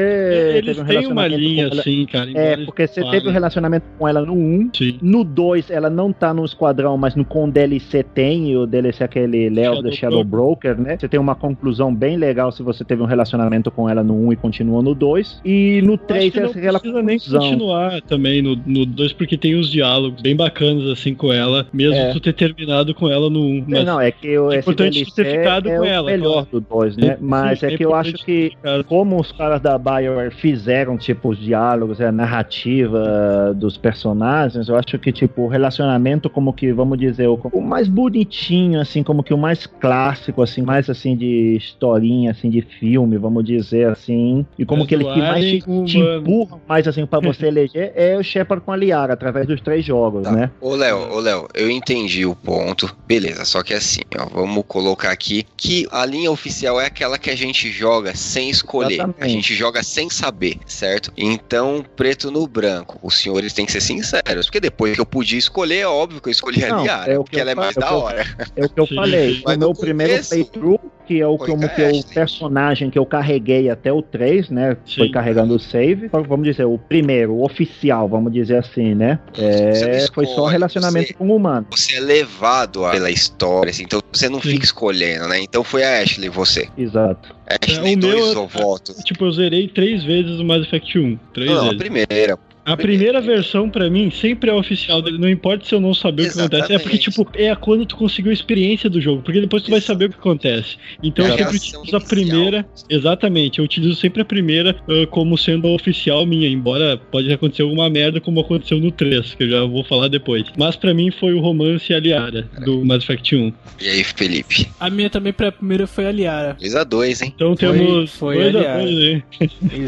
Eles 0.57 0.77
teve 0.77 0.81
um 0.81 0.85
têm 0.85 1.07
uma 1.11 1.27
linha 1.27 1.65
ela- 1.65 1.79
assim, 1.81 2.05
cara. 2.05 2.29
É, 2.33 2.57
porque 2.65 2.87
você 2.87 3.01
falem. 3.01 3.19
teve 3.19 3.29
um 3.29 3.33
relacionamento 3.33 3.85
com 3.97 4.07
ela 4.07 4.21
no 4.25 4.33
1, 4.33 4.69
Sim. 4.75 4.97
no 5.01 5.23
2, 5.23 5.69
ela 5.71 5.89
não 5.89 6.11
tá 6.11 6.33
no 6.33 6.43
esquadrão, 6.45 6.97
mas 6.97 7.15
no 7.15 7.23
com 7.25 7.49
DLC 7.49 8.03
tem, 8.03 8.51
e 8.51 8.57
o 8.57 8.65
DLC 8.65 8.98
é 9.03 9.05
aquele 9.05 9.49
Léo 9.49 9.81
The 9.81 9.91
Shadow 9.91 10.23
Broker, 10.23 10.79
né? 10.79 10.97
Você 10.97 11.07
tem 11.07 11.19
uma 11.19 11.35
conclusão 11.35 11.93
bem 11.93 12.17
legal 12.17 12.51
se 12.51 12.61
você 12.61 12.83
teve 12.83 13.01
um 13.01 13.05
relacionamento 13.05 13.71
com 13.71 13.89
ela 13.89 14.03
no 14.03 14.27
1 14.27 14.33
e 14.33 14.35
continua 14.35 14.81
no 14.81 14.93
2. 14.93 15.41
E 15.45 15.81
no 15.83 15.93
Acho 15.93 16.03
3 16.07 16.33
que 16.33 16.39
é 16.39 16.43
não 16.43 16.49
precisa 16.49 17.01
nem 17.01 17.19
continuar 17.19 18.01
também 18.01 18.41
no 18.41 18.85
2, 18.85 19.13
porque 19.13 19.37
tem 19.37 19.55
os 19.55 19.71
diálogos 19.71 20.21
bem 20.21 20.35
bacanas 20.35 20.87
assim 20.87 21.13
com 21.13 21.31
ela, 21.31 21.67
mesmo 21.71 21.95
É. 21.95 22.11
tu 22.11 22.19
ter 22.19 22.33
terminado 22.33 22.93
com 22.93 23.09
ela 23.09 23.29
no 23.29 23.39
1. 23.39 23.65
Não, 23.67 23.83
não, 23.83 24.01
é 24.01 24.11
que 24.11 24.37
o 24.37 24.51
é 24.51 24.59
importante 24.59 24.93
DLC 24.93 25.15
ter 25.15 25.37
ficado 25.37 25.69
é 25.69 25.75
com 25.75 25.81
o 25.81 25.85
ela, 25.85 26.11
melhor 26.11 26.45
claro. 26.45 26.47
do 26.51 26.61
2, 26.61 26.97
né? 26.97 27.17
Mas 27.19 27.59
sim, 27.59 27.67
é 27.67 27.69
é 27.73 27.77
que 27.77 27.85
eu 27.85 27.93
acho 27.93 28.13
que 28.25 28.51
como 28.87 29.19
os 29.19 29.31
caras 29.31 29.61
da 29.61 29.77
BioWare 29.77 30.31
fizeram, 30.31 30.97
tipo, 30.97 31.29
os 31.29 31.37
diálogos, 31.37 32.01
a 32.01 32.11
narrativa 32.11 33.53
dos 33.55 33.77
personagens, 33.77 34.67
eu 34.67 34.75
acho 34.75 34.97
que, 34.97 35.11
tipo, 35.11 35.43
o 35.43 35.47
relacionamento 35.47 36.29
como 36.29 36.53
que, 36.53 36.71
vamos 36.71 36.97
dizer, 36.97 37.27
o, 37.27 37.39
o 37.51 37.61
mais 37.61 37.87
bonitinho, 37.87 38.79
assim, 38.79 38.88
como 39.03 39.23
que 39.23 39.33
o 39.33 39.37
mais 39.37 39.65
clássico, 39.67 40.41
assim, 40.41 40.61
mais, 40.61 40.89
assim, 40.89 41.15
de 41.15 41.55
historinha, 41.55 42.31
assim, 42.31 42.49
de 42.49 42.61
filme, 42.61 43.17
vamos 43.17 43.43
dizer, 43.45 43.87
assim, 43.87 44.45
e 44.57 44.65
como 44.65 44.79
Mas 44.81 44.89
que 44.89 44.95
ele 44.95 45.03
o 45.03 45.13
que 45.13 45.19
mais 45.19 45.45
te, 45.45 45.61
te 45.85 45.97
empurra 45.99 46.59
mais, 46.67 46.87
assim, 46.87 47.05
pra 47.05 47.19
você 47.19 47.45
eleger 47.47 47.91
é 47.95 48.17
o 48.17 48.23
Shepard 48.23 48.63
com 48.65 48.71
a 48.71 48.75
Liara, 48.77 49.13
através 49.13 49.45
dos 49.47 49.61
três 49.61 49.85
jogos, 49.85 50.23
Tá. 50.23 50.31
né? 50.31 50.51
Ô, 50.59 50.75
Léo, 50.75 51.13
ô, 51.13 51.19
Léo, 51.19 51.47
eu 51.53 51.69
entendi 51.69 52.25
o 52.25 52.35
ponto. 52.35 52.93
Beleza, 53.07 53.45
só 53.45 53.61
que 53.63 53.73
assim, 53.73 54.01
ó, 54.19 54.25
vamos 54.25 54.63
colocar 54.67 55.11
aqui 55.11 55.45
que 55.55 55.87
a 55.91 56.05
linha 56.05 56.31
oficial 56.31 56.79
é 56.81 56.85
aquela 56.85 57.17
que 57.17 57.29
a 57.29 57.35
gente 57.35 57.71
joga 57.71 58.15
sem 58.15 58.49
escolher. 58.49 58.95
Exatamente. 58.95 59.23
A 59.23 59.27
gente 59.27 59.53
joga 59.55 59.83
sem 59.83 60.09
saber, 60.09 60.57
certo? 60.65 61.11
Então, 61.17 61.83
preto 61.95 62.31
no 62.31 62.47
branco. 62.47 62.99
Os 63.01 63.19
senhores 63.19 63.53
têm 63.53 63.65
que 63.65 63.71
ser 63.71 63.81
sinceros, 63.81 64.45
porque 64.45 64.59
depois 64.59 64.93
que 64.95 65.01
eu 65.01 65.05
podia 65.05 65.37
escolher, 65.39 65.79
é 65.79 65.87
óbvio 65.87 66.21
que 66.21 66.29
eu 66.29 66.31
escolhi 66.31 66.63
a 66.65 66.69
Não, 66.69 66.83
Liara, 66.83 67.11
é 67.11 67.17
o 67.17 67.23
que 67.23 67.29
porque 67.31 67.37
eu 67.37 67.41
ela 67.41 67.51
é 67.51 67.55
mais 67.55 67.75
da 67.75 67.87
é 67.87 67.89
eu- 67.91 67.97
hora. 67.97 68.25
É 68.55 68.65
o 68.65 68.69
que 68.69 68.78
eu 68.81 68.87
Sim, 68.87 68.95
falei. 68.95 69.35
sim. 69.35 69.41
Mas 69.45 69.55
o 69.55 69.59
meu 69.59 69.73
primeiro 69.73 70.27
playthrough, 70.27 70.79
que 71.05 71.19
é 71.19 71.27
o, 71.27 71.37
foi 71.37 71.47
como 71.47 71.61
com 71.61 71.65
a 71.65 71.69
que 71.69 71.81
é 71.81 71.89
o 71.91 72.03
personagem 72.03 72.89
que 72.89 72.99
eu 72.99 73.05
carreguei 73.05 73.69
até 73.69 73.91
o 73.91 74.01
3, 74.01 74.49
né? 74.49 74.77
Sim. 74.85 74.95
Foi 74.97 75.09
carregando 75.09 75.55
o 75.55 75.59
save. 75.59 76.05
Então, 76.05 76.23
Vamos 76.23 76.45
dizer, 76.47 76.65
o 76.65 76.77
primeiro, 76.77 77.33
o 77.33 77.43
oficial, 77.43 78.07
vamos 78.07 78.31
dizer 78.31 78.57
assim, 78.57 78.93
né? 78.93 79.19
É, 79.37 80.05
foi 80.13 80.25
só 80.27 80.45
relacionamento 80.45 81.07
você- 81.07 81.13
com 81.13 81.27
o 81.29 81.35
humano. 81.35 81.65
Você 81.71 81.95
é 81.95 81.99
levado 81.99 82.85
a- 82.85 82.91
pela 82.91 83.09
história, 83.09 83.71
assim, 83.71 83.83
então 83.83 83.99
você 84.11 84.29
não 84.29 84.41
Sim. 84.41 84.51
fica 84.51 84.65
escolhendo, 84.65 85.27
né? 85.27 85.39
Então 85.41 85.63
foi 85.63 85.83
a 85.83 86.01
Ashley, 86.01 86.29
você. 86.29 86.67
Exato. 86.77 87.35
Ashley 87.47 87.95
o 87.95 87.97
meu 87.97 88.11
2 88.15 88.35
é- 88.35 88.37
ou 88.37 88.47
voto. 88.47 88.93
Tipo, 89.03 89.25
eu 89.25 89.31
zerei 89.31 89.67
três 89.67 90.03
vezes 90.03 90.39
o 90.39 90.43
Mass 90.45 90.61
Effect 90.63 90.99
1. 90.99 91.17
Três 91.33 91.49
Não, 91.49 91.57
a 91.59 91.63
vezes. 91.63 91.77
primeira. 91.77 92.37
A 92.71 92.77
primeira 92.77 93.19
versão, 93.21 93.69
pra 93.69 93.89
mim, 93.89 94.09
sempre 94.11 94.49
é 94.49 94.53
oficial 94.53 95.01
dele. 95.01 95.17
Não 95.17 95.29
importa 95.29 95.65
se 95.65 95.73
eu 95.73 95.79
não 95.81 95.93
saber 95.93 96.23
o 96.23 96.31
que 96.31 96.39
acontece. 96.39 96.73
É 96.73 96.77
porque, 96.79 96.97
Exatamente. 96.97 97.09
tipo, 97.11 97.29
é 97.33 97.55
quando 97.55 97.85
tu 97.85 97.95
conseguiu 97.97 98.31
a 98.31 98.33
experiência 98.33 98.89
do 98.89 99.01
jogo. 99.01 99.21
Porque 99.21 99.41
depois 99.41 99.63
tu 99.63 99.71
vai 99.71 99.81
saber 99.81 100.05
o 100.05 100.09
que 100.09 100.15
acontece. 100.19 100.77
Então 101.03 101.25
É 101.25 101.29
eu 101.31 101.37
sempre 101.37 101.57
utilizo 101.57 101.95
a 101.97 102.01
primeira. 102.01 102.65
Exatamente, 102.89 103.59
eu 103.59 103.65
utilizo 103.65 103.95
sempre 103.95 104.21
a 104.21 104.25
primeira 104.25 104.75
ah, 104.87 105.07
como 105.09 105.37
sendo 105.37 105.67
a 105.67 105.71
oficial 105.71 106.25
minha. 106.25 106.47
Embora 106.47 106.97
pode 106.97 107.31
acontecer 107.31 107.61
alguma 107.63 107.89
merda, 107.89 108.19
como 108.21 108.39
aconteceu 108.39 108.79
no 108.79 108.91
3, 108.91 109.33
que 109.35 109.43
eu 109.43 109.49
já 109.49 109.63
vou 109.65 109.83
falar 109.83 110.07
depois. 110.07 110.45
Mas 110.57 110.75
pra 110.75 110.93
mim 110.93 111.11
foi 111.11 111.33
o 111.33 111.39
romance 111.39 111.91
e 111.91 111.95
a 111.95 111.99
Liara, 111.99 112.49
do 112.65 112.83
Mass 112.85 113.03
Effect 113.03 113.35
1. 113.35 113.53
E 113.81 113.87
aí, 113.89 114.03
Felipe? 114.03 114.67
A 114.79 114.89
minha 114.89 115.09
também 115.09 115.33
pra 115.33 115.51
primeira 115.51 115.87
foi 115.87 116.05
a 116.05 116.11
Liara. 116.11 116.55
2 116.59 116.75
a 116.75 116.83
2 116.83 117.21
hein? 117.21 117.33
Então 117.35 117.55
Foi- 117.55 117.77
temos 117.77 118.11
foi 118.15 118.51
dois 118.51 118.55
a 118.55 118.73
a 118.75 118.77
dois 118.77 118.97
aí. 118.97 119.23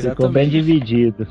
Ficou 0.02 0.30
bem 0.30 0.50
dividido. 0.50 1.28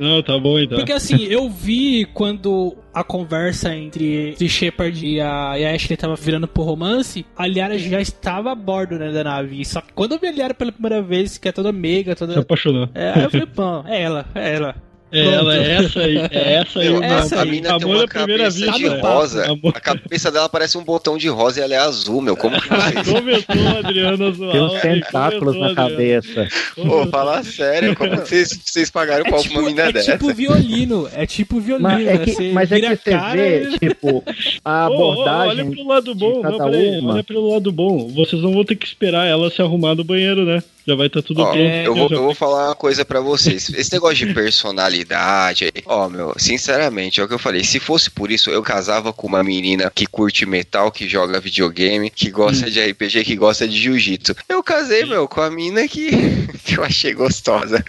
Não, 0.00 0.22
tá 0.22 0.38
bom 0.38 0.58
então. 0.58 0.81
Porque 0.82 0.92
assim, 0.92 1.22
eu 1.24 1.48
vi 1.48 2.04
quando 2.12 2.76
a 2.92 3.02
conversa 3.02 3.74
entre, 3.74 4.30
entre 4.30 4.48
Shepard 4.48 5.06
e 5.06 5.20
a, 5.20 5.58
e 5.58 5.64
a 5.64 5.74
Ashley 5.74 5.96
tava 5.96 6.14
virando 6.14 6.46
pro 6.46 6.62
romance, 6.62 7.24
a 7.36 7.46
Liara 7.46 7.78
já 7.78 8.00
estava 8.00 8.52
a 8.52 8.54
bordo 8.54 8.98
né, 8.98 9.10
da 9.10 9.24
nave. 9.24 9.64
Só 9.64 9.80
que 9.80 9.92
quando 9.92 10.12
eu 10.12 10.18
vi 10.18 10.26
a 10.28 10.32
Liara 10.32 10.54
pela 10.54 10.72
primeira 10.72 11.00
vez, 11.02 11.38
que 11.38 11.48
é 11.48 11.52
toda 11.52 11.72
meiga, 11.72 12.12
Se 12.12 12.18
toda. 12.18 12.40
apaixonou. 12.40 12.88
É, 12.94 13.12
aí 13.12 13.22
eu 13.24 13.30
falei, 13.30 13.46
pô, 13.46 13.84
é 13.86 14.02
ela, 14.02 14.26
é 14.34 14.54
ela. 14.54 14.74
É 15.12 15.22
Pronto. 15.22 15.34
ela, 15.38 15.56
é 15.56 15.72
essa 15.72 16.00
aí. 16.00 16.16
É 16.30 16.52
essa 16.54 16.80
aí. 16.80 16.86
É 16.88 16.96
a, 17.06 17.18
essa 17.18 17.36
a 17.36 17.42
aí. 17.42 17.50
mina 17.50 17.78
tem 17.78 17.86
uma 17.86 18.08
cabeça 18.08 18.50
vista. 18.50 18.72
de 18.78 18.90
papo. 18.90 19.06
rosa. 19.06 19.44
Amor- 19.52 19.72
A 19.76 19.80
cabeça 19.80 20.30
dela 20.30 20.48
parece 20.48 20.78
um 20.78 20.82
botão 20.84 21.18
de 21.18 21.28
rosa 21.28 21.60
e 21.60 21.62
ela 21.62 21.74
é 21.74 21.78
azul, 21.78 22.22
meu. 22.22 22.36
Como 22.36 22.58
que 22.60 22.66
faz? 22.68 22.94
Começou 23.06 23.68
a 23.76 23.78
Adriana 23.80 24.28
a 24.28 24.30
zoar. 24.30 24.52
Tem 24.52 24.60
uns 24.62 24.70
Olha, 24.72 24.80
tentáculos 24.80 25.56
na 25.58 25.74
cabeça. 25.74 26.48
Pô, 26.74 27.06
fala 27.08 27.42
sério. 27.42 27.94
Como 27.94 28.10
que 28.22 28.28
vocês, 28.28 28.58
vocês 28.64 28.90
pagaram 28.90 29.26
É 29.26 29.30
pau 29.30 29.40
tipo, 29.42 29.54
pra 29.54 29.62
uma 29.62 29.68
mina 29.70 29.82
é 29.82 29.92
dessa? 29.92 30.12
tipo 30.12 30.32
violino. 30.32 31.08
É 31.14 31.26
tipo 31.26 31.60
violino. 31.60 31.88
Mas 31.88 32.06
é 32.06 32.12
né? 32.12 32.18
que, 32.24 32.32
Você 32.32 32.52
mas 32.52 32.72
é 32.72 32.80
que 32.80 32.86
a 32.86 32.96
você 32.96 33.16
vê, 33.36 33.62
e- 33.64 33.78
tipo, 33.78 34.24
a 34.64 34.88
olha 34.88 34.94
abordagem. 34.94 35.70
pelo 35.72 35.88
lado 35.88 36.14
bom, 36.14 36.36
de 36.40 36.42
não, 36.42 36.58
peraí, 36.70 36.98
uma. 37.00 37.12
olha 37.14 37.24
pelo 37.24 37.52
lado 37.52 37.70
bom. 37.70 38.08
Vocês 38.08 38.40
não 38.40 38.52
vão 38.54 38.64
ter 38.64 38.76
que 38.76 38.86
esperar 38.86 39.26
ela 39.26 39.50
se 39.50 39.60
arrumar 39.60 39.94
no 39.94 40.04
banheiro, 40.04 40.44
né? 40.46 40.62
Já 40.86 40.94
vai 40.96 41.06
estar 41.06 41.22
tudo 41.22 41.42
Ó, 41.42 41.46
pronto. 41.52 41.58
eu, 41.58 41.94
vou, 41.94 42.08
Já- 42.08 42.16
eu 42.16 42.22
vou 42.22 42.34
falar 42.34 42.68
uma 42.68 42.74
coisa 42.74 43.04
pra 43.04 43.20
vocês. 43.20 43.68
Esse 43.70 43.92
negócio 43.92 44.26
de 44.26 44.34
personalidade, 44.34 45.64
aí, 45.64 45.82
ó, 45.86 46.08
meu, 46.08 46.34
sinceramente, 46.36 47.20
é 47.20 47.24
o 47.24 47.28
que 47.28 47.34
eu 47.34 47.38
falei. 47.38 47.62
Se 47.62 47.78
fosse 47.78 48.10
por 48.10 48.30
isso, 48.32 48.50
eu 48.50 48.62
casava 48.62 49.12
com 49.12 49.26
uma 49.26 49.42
menina 49.44 49.90
que 49.94 50.06
curte 50.06 50.44
metal, 50.44 50.90
que 50.90 51.08
joga 51.08 51.38
videogame, 51.40 52.10
que 52.10 52.30
gosta 52.30 52.70
de 52.70 52.80
RPG, 52.80 53.24
que 53.24 53.36
gosta 53.36 53.66
de 53.68 53.76
jiu-jitsu. 53.80 54.34
Eu 54.48 54.62
casei, 54.62 55.04
meu, 55.04 55.28
com 55.28 55.40
a 55.40 55.50
mina 55.50 55.86
que, 55.86 56.10
que 56.64 56.78
eu 56.78 56.84
achei 56.84 57.14
gostosa. 57.14 57.82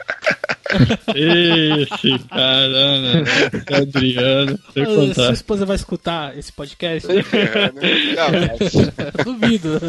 Esse 1.15 2.19
cara, 2.29 3.01
né? 3.01 3.23
Adriano, 3.75 4.59
sem 4.73 5.13
Sua 5.13 5.31
esposa 5.33 5.65
vai 5.65 5.75
escutar 5.75 6.37
esse 6.37 6.51
podcast? 6.51 7.07
Não, 8.15 9.23
Duvido. 9.33 9.79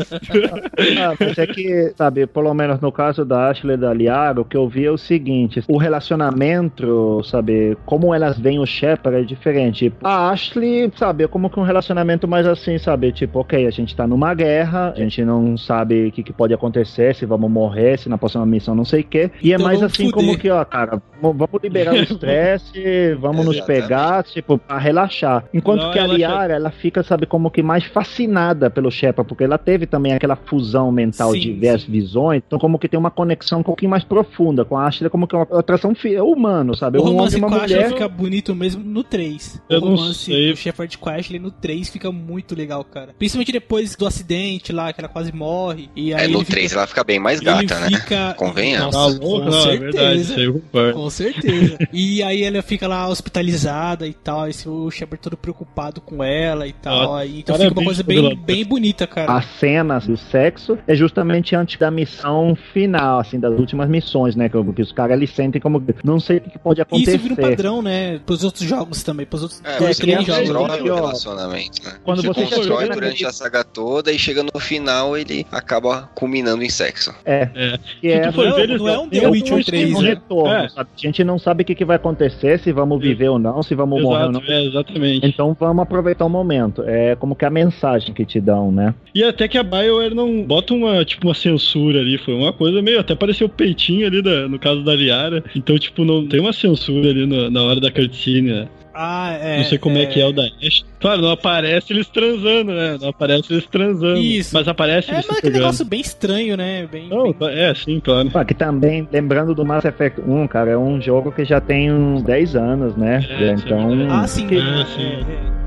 Ah, 0.99 1.15
mas 1.19 1.39
é 1.39 1.47
que, 1.47 1.93
sabe, 1.97 2.27
pelo 2.27 2.53
menos 2.55 2.81
no 2.81 2.93
caso 2.95 3.25
da 3.25 3.51
Ashley 3.51 3.75
e 3.75 3.77
da 3.77 3.93
Liara, 3.93 4.41
o 4.41 4.45
que 4.45 4.57
eu 4.57 4.67
vi 4.69 4.87
é 4.87 4.91
o 4.91 4.97
seguinte: 4.97 5.63
o 5.69 5.77
relacionamento, 5.77 7.21
sabe, 7.25 7.77
como 7.85 8.15
elas 8.15 8.39
veem 8.39 8.59
o 8.59 8.67
Shepard 8.67 9.19
é 9.21 9.23
diferente. 9.25 9.93
A 10.03 10.31
Ashley, 10.31 10.91
sabe, 10.97 11.25
é 11.25 11.29
como 11.29 11.51
que 11.51 11.59
um 11.61 11.63
relacionamento 11.63 12.27
mais 12.27 12.47
assim, 12.47 12.79
sabe, 12.79 13.13
tipo, 13.13 13.41
ok, 13.41 13.67
a 13.67 13.71
gente 13.71 13.95
tá 13.95 14.07
numa 14.07 14.33
guerra, 14.35 14.93
a 14.97 14.99
gente 15.01 15.25
não 15.25 15.57
sabe 15.57 16.07
o 16.09 16.13
que, 16.13 16.23
que 16.23 16.33
pode 16.33 16.55
acontecer, 16.55 17.15
se 17.15 17.27
vamos 17.27 17.51
morrer, 17.51 17.99
se 17.99 18.09
na 18.09 18.17
próxima 18.19 18.47
missão 18.47 18.75
não 18.75 18.85
sei 18.85 19.01
o 19.01 19.05
quê. 19.05 19.31
E 19.43 19.53
é 19.53 19.57
Então 19.57 19.67
mais 19.67 19.83
assim 19.83 20.11
fuder. 20.11 20.13
como 20.15 20.39
que, 20.39 20.51
ó, 20.51 20.65
cara, 20.65 21.03
vamos 21.21 21.37
vamos 21.39 21.63
liberar 21.63 21.95
o 21.95 21.97
estresse, 22.03 23.15
vamos 23.21 23.45
nos 23.45 23.61
pegar, 23.61 24.23
tipo, 24.25 24.59
pra 24.59 24.79
relaxar. 24.79 25.45
Enquanto 25.53 25.83
Não, 25.83 25.91
que 25.93 25.99
a 25.99 26.03
ela- 26.05 26.15
Liara, 26.15 26.55
ela 26.55 26.71
fica, 26.71 27.03
sabe, 27.03 27.27
como 27.27 27.51
que 27.51 27.63
mais 27.63 27.85
fascinada 27.85 28.71
pelo 28.71 28.91
Shepard, 28.91 29.29
porque 29.29 29.45
ela 29.45 29.59
teve 29.59 29.87
também 29.87 30.13
aquela 30.13 30.37
fusão 30.37 30.91
mental 30.93 31.33
Sim, 31.33 31.41
de 31.41 31.53
ver 31.53 31.71
as 31.71 31.85
visões, 31.85 32.43
então 32.47 32.59
como 32.59 32.79
que 32.79 32.84
tem 32.89 32.99
uma 32.99 33.11
conexão 33.11 33.61
um 33.61 33.63
pouquinho 33.63 33.91
mais 33.91 34.05
profunda 34.05 34.65
com 34.65 34.77
a 34.77 34.87
Ashley, 34.87 35.11
como 35.11 35.27
que 35.27 35.35
é 35.35 35.39
uma 35.39 35.61
atração 35.61 35.95
é 36.05 36.23
humano, 36.23 36.77
sabe? 36.77 36.99
O 36.99 37.03
um 37.03 37.05
homem 37.05 37.17
romance 37.17 37.37
e 37.37 37.39
uma 37.39 37.49
com 37.49 37.55
a 37.57 37.89
fica 37.89 38.09
bonito 38.09 38.55
mesmo 38.55 38.83
no 38.83 39.03
3. 39.03 39.63
Eu 39.69 39.79
o 39.79 39.81
não 39.81 39.97
romance 39.97 40.25
sei. 40.25 40.51
do 40.53 40.57
Shepard 40.57 40.99
com 40.99 41.09
a 41.09 41.15
Ashley 41.15 41.39
no 41.39 41.51
3 41.51 41.89
fica 41.89 42.11
muito 42.13 42.55
legal, 42.55 42.85
cara. 42.85 43.15
Principalmente 43.19 43.53
depois 43.53 43.97
do 43.97 44.07
acidente 44.07 44.73
lá, 44.73 44.93
que 44.93 45.01
ela 45.01 45.09
quase 45.09 45.33
morre. 45.33 45.89
E 45.95 46.13
aí 46.13 46.25
É, 46.25 46.29
no 46.29 46.39
ele 46.39 46.45
3 46.45 46.69
fica, 46.69 46.81
ela 46.81 46.87
fica 46.87 47.05
bem 47.05 47.19
mais 47.19 47.41
ele 47.41 47.47
gata, 47.47 47.81
né? 47.81 47.99
fica... 47.99 48.35
Convenhamos. 48.39 48.95
Tá 48.95 49.03
Nossa, 49.03 49.19
louco? 49.19 49.45
com 49.45 49.51
Não, 49.51 49.71
é 49.71 49.77
verdade, 49.77 50.25
certeza. 50.25 50.41
eu 50.41 50.53
concordo. 50.55 50.93
Com 50.95 51.11
certeza. 51.11 51.79
e 51.93 52.23
aí 52.23 52.43
ela 52.43 52.63
fica 52.63 52.87
lá 52.87 53.09
hospitalizada 53.09 54.07
e 54.07 54.13
tal. 54.13 54.49
Esse 54.49 54.69
o 54.69 54.91
Shepard 54.91 55.23
todo 55.23 55.37
preocupado 55.37 56.01
com 56.01 56.23
ela 56.23 56.67
e 56.67 56.73
tal. 56.73 57.15
Ah, 57.15 57.21
aí, 57.21 57.41
então 57.41 57.57
fica 57.57 57.73
uma 57.73 57.85
coisa 57.85 58.03
bem, 58.03 58.37
bem 58.37 58.65
bonita, 58.65 59.07
cara. 59.07 59.33
A 59.33 59.43
cena 59.43 59.99
do 59.99 60.17
sexo 60.17 60.79
é 60.87 60.95
justamente 60.95 61.55
antes 61.55 61.79
da 61.79 61.91
missão 61.91 62.57
final, 62.75 63.21
assim, 63.21 63.39
das 63.39 63.57
últimas 63.59 63.89
missões, 63.89 64.35
né? 64.37 64.49
Que, 64.49 64.63
que 64.73 64.83
os 64.83 64.91
caras 64.93 65.17
eles 65.17 65.31
sentem 65.31 65.61
como. 65.61 65.83
Não 66.05 66.19
sei 66.21 66.39
o 66.39 66.41
que, 66.41 66.59
pode 66.59 66.81
E 66.81 66.83
acontecer. 66.83 67.17
isso 67.17 67.29
vira 67.29 67.35
um 67.35 67.37
padrão, 67.51 67.81
né? 67.81 68.19
Pros 68.27 68.43
outros 68.45 68.69
jogos 68.69 69.03
também. 69.05 69.25
Pros 69.25 69.43
outros 69.43 69.63
É, 69.65 69.79
dois, 69.79 69.97
você 69.97 70.11
jogos. 70.11 70.27
constrói 70.27 70.81
o 70.91 70.95
relacionamento, 70.97 71.83
né? 71.85 71.93
Quando 72.05 72.23
Você 72.23 72.29
você 72.29 72.41
constrói 72.57 72.85
durante 72.89 73.01
naquele- 73.11 73.27
a 73.27 73.33
saga 73.33 73.63
toda 73.65 74.11
e 74.13 74.19
chega 74.19 74.43
no 74.43 74.59
final 74.61 75.17
ele 75.17 75.47
acaba 75.53 76.11
culminando 76.15 76.63
em 76.65 76.69
sexo. 76.69 77.15
É. 77.25 77.49
É. 77.55 77.79
Que 78.01 78.09
é, 78.09 78.33
for 78.33 78.47
não, 78.49 78.57
ver, 78.57 78.63
eles 78.65 78.81
não 78.81 78.89
é 78.89 78.95
não- 78.97 79.05
um 79.05 79.09
The 79.09 79.19
é 79.25 79.29
Witcher 79.29 79.57
um 79.57 79.63
3, 79.63 79.95
um 79.95 80.03
né? 80.03 80.09
retorno, 80.11 80.53
É. 80.55 80.69
sabe? 80.69 80.89
A 80.97 81.01
gente 81.01 81.23
não 81.25 81.39
sabe 81.39 81.63
o 81.63 81.65
que, 81.67 81.75
que 81.75 81.85
vai 81.85 81.97
acontecer, 81.97 82.59
se 82.59 82.73
vamos 82.73 83.01
viver 83.01 83.29
ou 83.29 83.39
não, 83.39 83.63
se 83.63 83.75
vamos 83.75 84.03
morrer 84.03 84.25
ou 84.25 84.33
não. 84.33 84.41
Exato, 84.41 84.53
é, 84.53 84.65
exatamente. 84.67 85.27
Então 85.27 85.57
vamos 85.59 85.83
aproveitar 85.83 86.25
o 86.25 86.29
momento. 86.29 86.83
É 86.87 87.15
como 87.17 87.37
que 87.37 87.45
a 87.45 87.51
mensagem 87.51 88.13
que 88.13 88.25
te 88.25 88.41
dão, 88.41 88.73
né? 88.73 88.95
E 89.15 89.23
até 89.23 89.47
que 89.47 89.57
a 89.59 89.63
BioWare 89.63 90.15
não 90.15 90.43
bota 90.43 90.75
uma, 90.75 91.05
tipo, 91.05 91.29
uma 91.29 91.35
censura 91.35 92.01
ali, 92.01 92.19
foi 92.19 92.35
uma 92.35 92.53
coisa 92.53 92.64
meio, 92.83 93.01
até 93.01 93.15
pareceu 93.15 93.47
o 93.47 93.51
peitinho 93.51 94.07
ali, 94.07 94.21
da- 94.23 94.49
no 94.49 94.59
caso 94.59 94.83
da 94.83 94.95
Liara. 94.95 95.43
Então, 95.55 95.79
tipo, 95.79 96.05
não 96.05 96.27
tem 96.27 96.41
uma 96.41 96.53
censura 96.53 97.11
ali 97.11 97.27
no- 97.27 97.51
na 97.51 97.63
hora 97.63 97.81
da 97.81 97.91
cutscene, 97.91 98.53
né? 98.53 98.69
Ah, 98.97 99.37
é. 99.43 99.57
não 99.59 99.65
sei 99.65 99.77
como 99.77 99.99
é. 99.99 100.07
que 100.07 100.21
é 100.21 100.25
o 100.27 100.31
da 100.33 100.45
Ash. 100.45 100.85
Claro, 101.01 101.21
não 101.21 101.31
aparece 101.33 101.93
eles 101.93 102.07
transando, 102.07 102.73
né? 102.73 102.97
Não 103.01 103.09
aparece 103.09 103.53
eles 103.53 103.67
transando. 103.67 104.19
Isso. 104.19 104.55
Mas 104.55 104.69
aparece 104.69 105.11
É, 105.11 105.15
eles 105.15 105.27
mas 105.27 105.35
se 105.35 105.39
aquele 105.41 105.59
negócio 105.59 105.85
bem 105.85 106.01
estranho, 106.01 106.57
né? 106.57 106.87
Bem, 106.91 107.09
Não, 107.09 107.33
bem- 107.33 107.49
é, 107.59 107.75
sim, 107.75 107.99
claro. 107.99 108.31
Ah, 108.33 108.45
que 108.45 108.55
também, 108.55 109.07
lembrando 109.13 109.53
do 109.53 109.65
Mass 109.65 109.85
Effect 109.85 110.21
1, 110.21 110.47
cara, 110.47 110.71
é 110.71 110.79
um 110.79 111.01
jogo 111.01 111.33
que 111.33 111.45
já 111.45 111.61
tem 111.61 111.93
uns 111.93 112.23
10 112.23 112.55
anos, 112.55 112.97
né? 112.97 113.27
É, 113.31 113.51
então. 113.55 113.91
sim, 113.91 114.03
é 114.05 114.11
Ah, 114.11 114.27
sim. 114.29 114.47
que- 114.47 114.59
Ah, 114.59 114.81
é, 114.81 114.85
sim. 114.87 115.64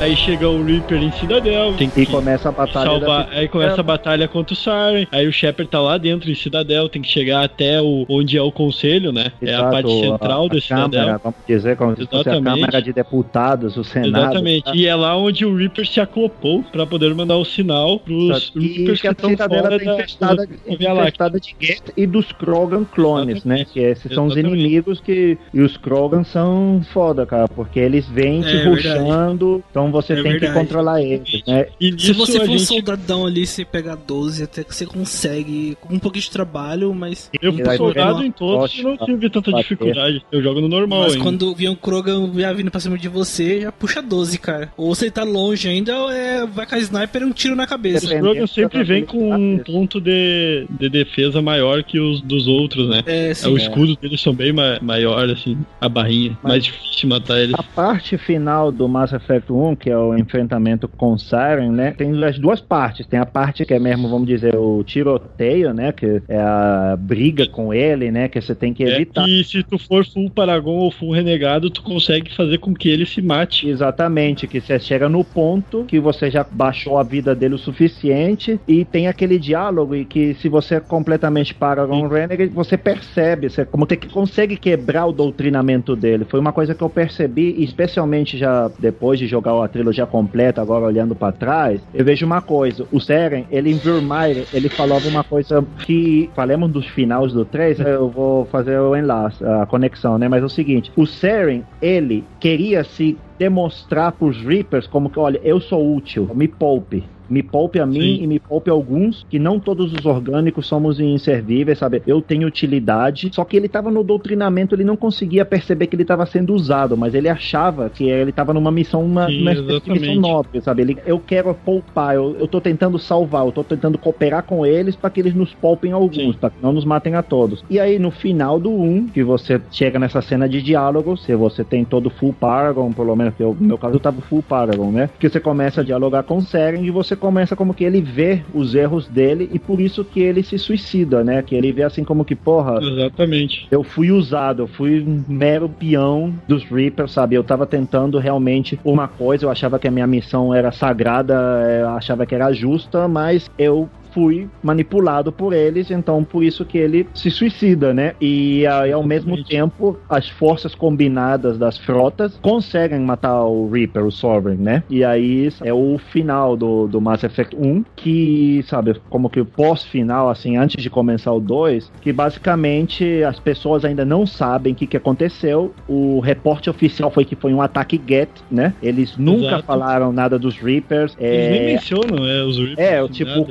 Aí 0.00 0.16
chega 0.16 0.48
o 0.48 0.62
Reaper 0.64 1.02
em 1.02 1.10
Cidadel, 1.12 1.74
tem 1.74 1.88
que 1.88 2.02
E 2.02 2.06
começa 2.06 2.48
a 2.48 2.52
batalha 2.52 2.90
salvar, 2.90 3.26
da 3.26 3.36
aí 3.36 3.48
começa 3.48 3.80
a 3.80 3.84
batalha 3.84 4.28
contra 4.28 4.52
o 4.52 4.56
Saren, 4.56 5.06
aí 5.10 5.26
o 5.26 5.32
Shepard 5.32 5.70
tá 5.70 5.80
lá 5.80 5.98
dentro 5.98 6.30
em 6.30 6.34
Cidadel, 6.34 6.88
tem 6.88 7.02
que 7.02 7.08
chegar 7.08 7.44
até 7.44 7.80
o, 7.80 8.04
onde 8.08 8.36
é 8.36 8.42
o 8.42 8.52
conselho, 8.52 9.12
né? 9.12 9.32
é 9.42 9.50
a 9.50 9.58
Exato, 9.58 9.70
parte 9.70 10.00
central 10.00 10.44
a, 10.44 10.48
da 10.48 10.60
Cidadel. 10.60 11.00
Câmara, 11.00 11.20
vamos 11.22 11.38
dizer, 11.46 11.76
como 11.76 11.96
se 11.96 12.06
fosse 12.06 12.28
a 12.28 12.32
Exatamente. 12.32 12.60
Câmara 12.60 12.82
de 12.82 12.92
Deputados, 12.92 13.76
o 13.76 13.84
Senado. 13.84 14.16
Exatamente. 14.16 14.64
tá? 14.64 14.72
E 14.74 14.86
é 14.86 14.94
lá 14.94 15.16
onde 15.16 15.44
o 15.44 15.56
Reaper 15.56 15.86
se 15.86 16.00
acoplou 16.00 16.62
pra 16.64 16.86
poder 16.86 17.14
mandar 17.14 17.36
o 17.36 17.44
sinal 17.44 17.98
pros 17.98 18.52
E 18.54 18.78
Reapers 18.78 19.00
que 19.00 19.08
a 19.08 19.12
estão 19.12 19.30
cidadela 19.30 19.62
fora 19.62 19.78
tá 19.78 19.84
da, 19.84 19.94
infestada, 19.94 20.46
da 20.46 20.72
infestada 20.72 21.40
de 21.40 21.56
Geth 21.60 21.92
e 21.96 22.06
dos 22.06 22.32
Krogan 22.32 22.84
clones, 22.84 23.44
né? 23.44 23.56
Exatamente. 23.60 23.72
Que 23.72 23.80
esses 23.80 24.12
são 24.14 24.26
os 24.26 24.36
Exatamente. 24.36 24.60
inimigos 24.60 25.00
que. 25.00 25.38
E 25.52 25.60
os 25.60 25.76
Krogan 25.76 26.24
são 26.24 26.82
foda, 26.92 27.24
cara, 27.26 27.48
porque 27.48 27.78
eles 27.78 28.06
vêm 28.08 28.42
te 28.42 28.56
É 28.56 28.64
ruxando, 28.64 29.62
então 29.88 30.02
você 30.02 30.12
É 30.12 30.16
tem 30.16 30.24
que 30.24 30.30
verdade. 30.40 30.54
controlar 30.54 31.02
eles, 31.02 31.42
né? 31.46 31.66
E 31.80 31.92
Se 32.00 32.12
você 32.12 32.38
for 32.38 32.48
um 32.48 32.58
gente... 32.58 32.64
soldadão 32.66 33.26
ali, 33.26 33.46
você 33.46 33.64
pegar 33.64 33.94
12, 33.96 34.42
até 34.42 34.64
que 34.64 34.74
você 34.74 34.86
consegue. 34.86 35.76
Com 35.80 35.94
um 35.94 35.98
pouquinho 35.98 36.22
de 36.24 36.30
trabalho, 36.30 36.94
mas. 36.94 37.30
Eu 37.40 37.52
fui 37.52 37.76
soldado 37.76 38.22
em 38.24 38.30
todos 38.30 38.76
e 38.78 38.82
não 38.82 38.96
pra 38.96 39.06
tive 39.06 39.30
tanta 39.30 39.50
bater. 39.50 39.62
dificuldade. 39.62 40.24
Eu 40.30 40.42
jogo 40.42 40.60
no 40.60 40.68
normal 40.68 41.00
Mas 41.02 41.12
ainda. 41.12 41.24
quando 41.24 41.54
vier 41.54 41.70
um 41.70 41.74
Krogan 41.74 42.30
já 42.36 42.52
vindo 42.52 42.70
pra 42.70 42.80
cima 42.80 42.98
de 42.98 43.08
você, 43.08 43.60
já 43.62 43.72
puxa 43.72 44.02
12, 44.02 44.38
cara. 44.38 44.72
Ou 44.76 44.94
você 44.94 45.10
tá 45.10 45.24
longe 45.24 45.68
ainda, 45.68 45.98
ou 45.98 46.10
é, 46.10 46.46
vai 46.46 46.66
com 46.66 46.74
a 46.74 46.78
sniper 46.78 47.22
e 47.22 47.24
um 47.24 47.32
tiro 47.32 47.54
na 47.56 47.66
cabeça. 47.66 47.98
Os 47.98 48.02
Dependendo 48.08 48.30
Krogan 48.32 48.46
sempre 48.46 48.84
vem 48.84 49.04
com 49.04 49.34
um 49.34 49.58
ponto 49.58 50.00
de, 50.00 50.66
de 50.70 50.88
defesa 50.88 51.40
maior 51.42 51.82
que 51.82 51.98
os 51.98 52.20
dos 52.20 52.46
outros, 52.46 52.88
né? 52.88 53.02
É, 53.06 53.30
É, 53.30 53.34
sim. 53.34 53.48
o 53.52 53.56
escudo 53.56 53.96
deles 53.96 54.20
são 54.20 54.32
bem 54.34 54.52
ma 54.52 54.78
maior, 54.80 55.28
assim, 55.30 55.56
a 55.80 55.88
barrinha. 55.88 56.36
Mas- 56.42 56.56
Mais 56.56 56.64
difícil 56.64 56.96
de 57.00 57.06
matar 57.06 57.38
eles. 57.38 57.54
A 57.58 57.62
parte 57.62 58.16
final 58.16 58.72
do 58.72 58.88
Mass 58.88 59.12
Effect 59.12 59.52
1, 59.52 59.75
que 59.76 59.90
é 59.90 59.96
o 59.96 60.16
enfrentamento 60.16 60.88
com 60.88 61.12
o 61.12 61.18
Siren, 61.18 61.70
né? 61.70 61.92
Tem 61.96 62.24
as 62.24 62.38
duas 62.38 62.60
partes. 62.60 63.06
Tem 63.06 63.18
a 63.20 63.26
parte 63.26 63.64
que 63.64 63.74
é 63.74 63.78
mesmo, 63.78 64.08
vamos 64.08 64.26
dizer, 64.26 64.56
o 64.56 64.82
tiroteio, 64.84 65.72
né? 65.72 65.92
Que 65.92 66.22
é 66.28 66.38
a 66.40 66.96
briga 66.98 67.46
com 67.46 67.72
ele, 67.72 68.10
né? 68.10 68.28
Que 68.28 68.40
você 68.40 68.54
tem 68.54 68.72
que 68.72 68.84
É 68.84 68.96
evitar. 68.96 69.24
que 69.24 69.44
se 69.44 69.62
tu 69.62 69.78
for 69.78 70.04
full 70.04 70.30
Paragon 70.30 70.76
ou 70.76 70.90
full 70.90 71.12
Renegado, 71.12 71.70
tu 71.70 71.82
consegue 71.82 72.34
fazer 72.34 72.58
com 72.58 72.74
que 72.74 72.88
ele 72.88 73.06
se 73.06 73.20
mate. 73.22 73.68
Exatamente, 73.68 74.46
que 74.46 74.60
você 74.60 74.78
chega 74.78 75.08
no 75.08 75.24
ponto 75.24 75.84
que 75.86 76.00
você 76.00 76.30
já 76.30 76.44
baixou 76.50 76.98
a 76.98 77.02
vida 77.02 77.34
dele 77.34 77.54
o 77.54 77.58
suficiente 77.58 78.58
e 78.66 78.84
tem 78.84 79.08
aquele 79.08 79.38
diálogo 79.38 79.94
e 79.94 80.04
que 80.04 80.34
se 80.34 80.48
você 80.48 80.76
é 80.76 80.80
completamente 80.80 81.54
Paragon 81.54 82.06
Renegade, 82.08 82.50
você 82.52 82.76
percebe, 82.76 83.48
você 83.48 83.64
como 83.64 83.86
que 83.86 84.08
consegue 84.08 84.56
quebrar 84.56 85.06
o 85.06 85.12
doutrinamento 85.12 85.94
dele. 85.96 86.24
Foi 86.24 86.40
uma 86.40 86.52
coisa 86.52 86.74
que 86.74 86.82
eu 86.82 86.88
percebi, 86.90 87.62
especialmente 87.62 88.36
já 88.36 88.70
depois 88.78 89.18
de 89.18 89.26
jogar 89.26 89.54
a 89.66 89.68
trilogia 89.68 90.06
completa, 90.06 90.60
agora 90.60 90.84
olhando 90.84 91.14
pra 91.14 91.32
trás, 91.32 91.80
eu 91.92 92.04
vejo 92.04 92.24
uma 92.24 92.40
coisa, 92.40 92.86
o 92.90 93.00
Seren, 93.00 93.44
ele 93.50 93.70
em 93.70 93.76
Vermeer, 93.76 94.46
ele 94.52 94.68
falava 94.68 95.06
uma 95.08 95.22
coisa 95.22 95.64
que, 95.84 96.30
falemos 96.34 96.70
dos 96.70 96.86
finais 96.86 97.32
do 97.32 97.44
3, 97.44 97.80
eu 97.86 98.08
vou 98.08 98.46
fazer 98.46 98.78
o 98.78 98.96
enlace, 98.96 99.44
a 99.44 99.66
conexão, 99.66 100.18
né? 100.18 100.28
Mas 100.28 100.42
é 100.42 100.46
o 100.46 100.50
seguinte, 100.50 100.90
o 100.96 101.06
Seren, 101.06 101.62
ele 101.80 102.24
queria 102.40 102.82
se 102.84 103.18
demonstrar 103.38 104.12
pros 104.12 104.40
Reapers 104.42 104.86
como 104.86 105.10
que, 105.10 105.18
olha, 105.18 105.40
eu 105.44 105.60
sou 105.60 105.94
útil, 105.94 106.30
me 106.34 106.48
poupe. 106.48 107.04
Me 107.28 107.42
poupe 107.42 107.80
a 107.80 107.86
mim 107.86 108.00
Sim. 108.00 108.22
e 108.22 108.26
me 108.26 108.38
poupe 108.38 108.70
a 108.70 108.72
alguns, 108.72 109.26
que 109.28 109.38
não 109.38 109.58
todos 109.58 109.92
os 109.92 110.06
orgânicos 110.06 110.66
somos 110.66 111.00
inservíveis, 111.00 111.78
sabe? 111.78 112.02
Eu 112.06 112.20
tenho 112.20 112.46
utilidade. 112.46 113.30
Só 113.32 113.44
que 113.44 113.56
ele 113.56 113.68
tava 113.68 113.90
no 113.90 114.04
doutrinamento, 114.04 114.74
ele 114.74 114.84
não 114.84 114.96
conseguia 114.96 115.44
perceber 115.44 115.86
que 115.86 115.96
ele 115.96 116.04
tava 116.04 116.26
sendo 116.26 116.54
usado, 116.54 116.96
mas 116.96 117.14
ele 117.14 117.28
achava 117.28 117.90
que 117.90 118.08
ele 118.08 118.32
tava 118.32 118.52
numa 118.52 118.70
missão, 118.70 119.04
uma, 119.04 119.26
Sim, 119.26 119.42
uma 119.42 119.52
espécie 119.52 119.80
de 119.80 119.90
missão 119.90 120.14
nobre, 120.16 120.60
sabe? 120.60 120.82
Ele, 120.82 120.98
eu 121.06 121.18
quero 121.18 121.54
poupar, 121.54 122.14
eu, 122.14 122.36
eu 122.38 122.48
tô 122.48 122.60
tentando 122.60 122.98
salvar, 122.98 123.44
eu 123.44 123.52
tô 123.52 123.64
tentando 123.64 123.98
cooperar 123.98 124.42
com 124.42 124.64
eles 124.64 124.94
para 124.94 125.10
que 125.10 125.20
eles 125.20 125.34
nos 125.34 125.52
poupem 125.54 125.92
alguns, 125.92 126.36
para 126.36 126.50
que 126.50 126.62
não 126.62 126.72
nos 126.72 126.84
matem 126.84 127.14
a 127.14 127.22
todos. 127.22 127.64
E 127.68 127.80
aí, 127.80 127.98
no 127.98 128.10
final 128.10 128.58
do 128.58 128.70
1, 128.70 129.08
que 129.08 129.22
você 129.22 129.60
chega 129.70 129.98
nessa 129.98 130.20
cena 130.22 130.48
de 130.48 130.62
diálogo, 130.62 131.16
se 131.16 131.34
você 131.34 131.64
tem 131.64 131.84
todo 131.84 132.10
full 132.10 132.32
Paragon, 132.32 132.92
pelo 132.92 133.16
menos 133.16 133.34
que 133.34 133.42
eu, 133.42 133.56
no 133.58 133.66
meu 133.66 133.78
caso 133.78 133.96
eu 133.96 134.00
tava 134.00 134.20
full 134.22 134.42
Paragon, 134.42 134.90
né? 134.90 135.10
Que 135.18 135.28
você 135.28 135.40
começa 135.40 135.80
a 135.80 135.84
dialogar 135.84 136.22
com 136.22 136.36
o 136.36 136.42
Seren 136.42 136.84
e 136.84 136.90
você 136.90 137.15
começa 137.16 137.56
como 137.56 137.74
que 137.74 137.84
ele 137.84 138.00
vê 138.00 138.42
os 138.54 138.74
erros 138.74 139.08
dele 139.08 139.48
e 139.52 139.58
por 139.58 139.80
isso 139.80 140.04
que 140.04 140.20
ele 140.20 140.42
se 140.42 140.58
suicida, 140.58 141.24
né? 141.24 141.42
Que 141.42 141.54
ele 141.54 141.72
vê 141.72 141.82
assim 141.82 142.04
como 142.04 142.24
que, 142.24 142.34
porra, 142.34 142.78
Exatamente. 142.80 143.66
eu 143.70 143.82
fui 143.82 144.10
usado, 144.10 144.62
eu 144.62 144.66
fui 144.66 145.02
um 145.02 145.24
mero 145.28 145.68
peão 145.68 146.34
dos 146.46 146.64
Reapers, 146.64 147.12
sabe? 147.12 147.34
Eu 147.34 147.44
tava 147.44 147.66
tentando 147.66 148.18
realmente 148.18 148.78
uma 148.84 149.08
coisa, 149.08 149.44
eu 149.44 149.50
achava 149.50 149.78
que 149.78 149.88
a 149.88 149.90
minha 149.90 150.06
missão 150.06 150.54
era 150.54 150.70
sagrada, 150.70 151.34
eu 151.80 151.88
achava 151.90 152.26
que 152.26 152.34
era 152.34 152.52
justa, 152.52 153.08
mas 153.08 153.50
eu 153.58 153.88
fui 154.16 154.48
manipulado 154.62 155.30
por 155.30 155.52
eles, 155.52 155.90
então 155.90 156.24
por 156.24 156.42
isso 156.42 156.64
que 156.64 156.78
ele 156.78 157.06
se 157.14 157.30
suicida, 157.30 157.92
né? 157.92 158.14
E 158.18 158.66
aí, 158.66 158.90
ao 158.90 159.02
mesmo 159.02 159.44
tempo, 159.44 159.98
as 160.08 160.26
forças 160.26 160.74
combinadas 160.74 161.58
das 161.58 161.76
frotas 161.76 162.38
conseguem 162.40 163.00
matar 163.00 163.44
o 163.44 163.68
Reaper, 163.68 164.06
o 164.06 164.10
Sovereign, 164.10 164.62
né? 164.62 164.82
E 164.88 165.04
aí 165.04 165.50
é 165.62 165.72
o 165.72 165.98
final 165.98 166.56
do, 166.56 166.86
do 166.86 166.98
Mass 166.98 167.24
Effect 167.24 167.54
1, 167.54 167.84
que, 167.94 168.64
sabe, 168.66 168.96
como 169.10 169.28
que 169.28 169.38
o 169.38 169.44
pós-final, 169.44 170.30
assim, 170.30 170.56
antes 170.56 170.82
de 170.82 170.88
começar 170.88 171.32
o 171.32 171.40
2, 171.40 171.92
que 172.00 172.10
basicamente 172.10 173.22
as 173.22 173.38
pessoas 173.38 173.84
ainda 173.84 174.02
não 174.04 174.24
sabem 174.26 174.72
o 174.72 174.76
que, 174.76 174.86
que 174.86 174.96
aconteceu. 174.96 175.74
O 175.86 176.20
reporte 176.20 176.70
oficial 176.70 177.10
foi 177.10 177.26
que 177.26 177.36
foi 177.36 177.52
um 177.52 177.60
ataque 177.60 178.00
Get, 178.08 178.30
né? 178.50 178.72
Eles 178.82 179.14
nunca 179.18 179.46
Exato. 179.48 179.64
falaram 179.64 180.10
nada 180.10 180.38
dos 180.38 180.56
Reapers. 180.58 181.14
Eles 181.20 181.50
nem 181.50 181.60
É, 181.60 181.72
mencionam, 181.72 182.24
é, 182.26 182.42
os 182.44 182.56
Reapers. 182.56 182.78
é, 182.78 183.02
o 183.02 183.04
nem 183.04 183.12
tipo, 183.12 183.30
nada. 183.30 183.42
o 183.42 183.46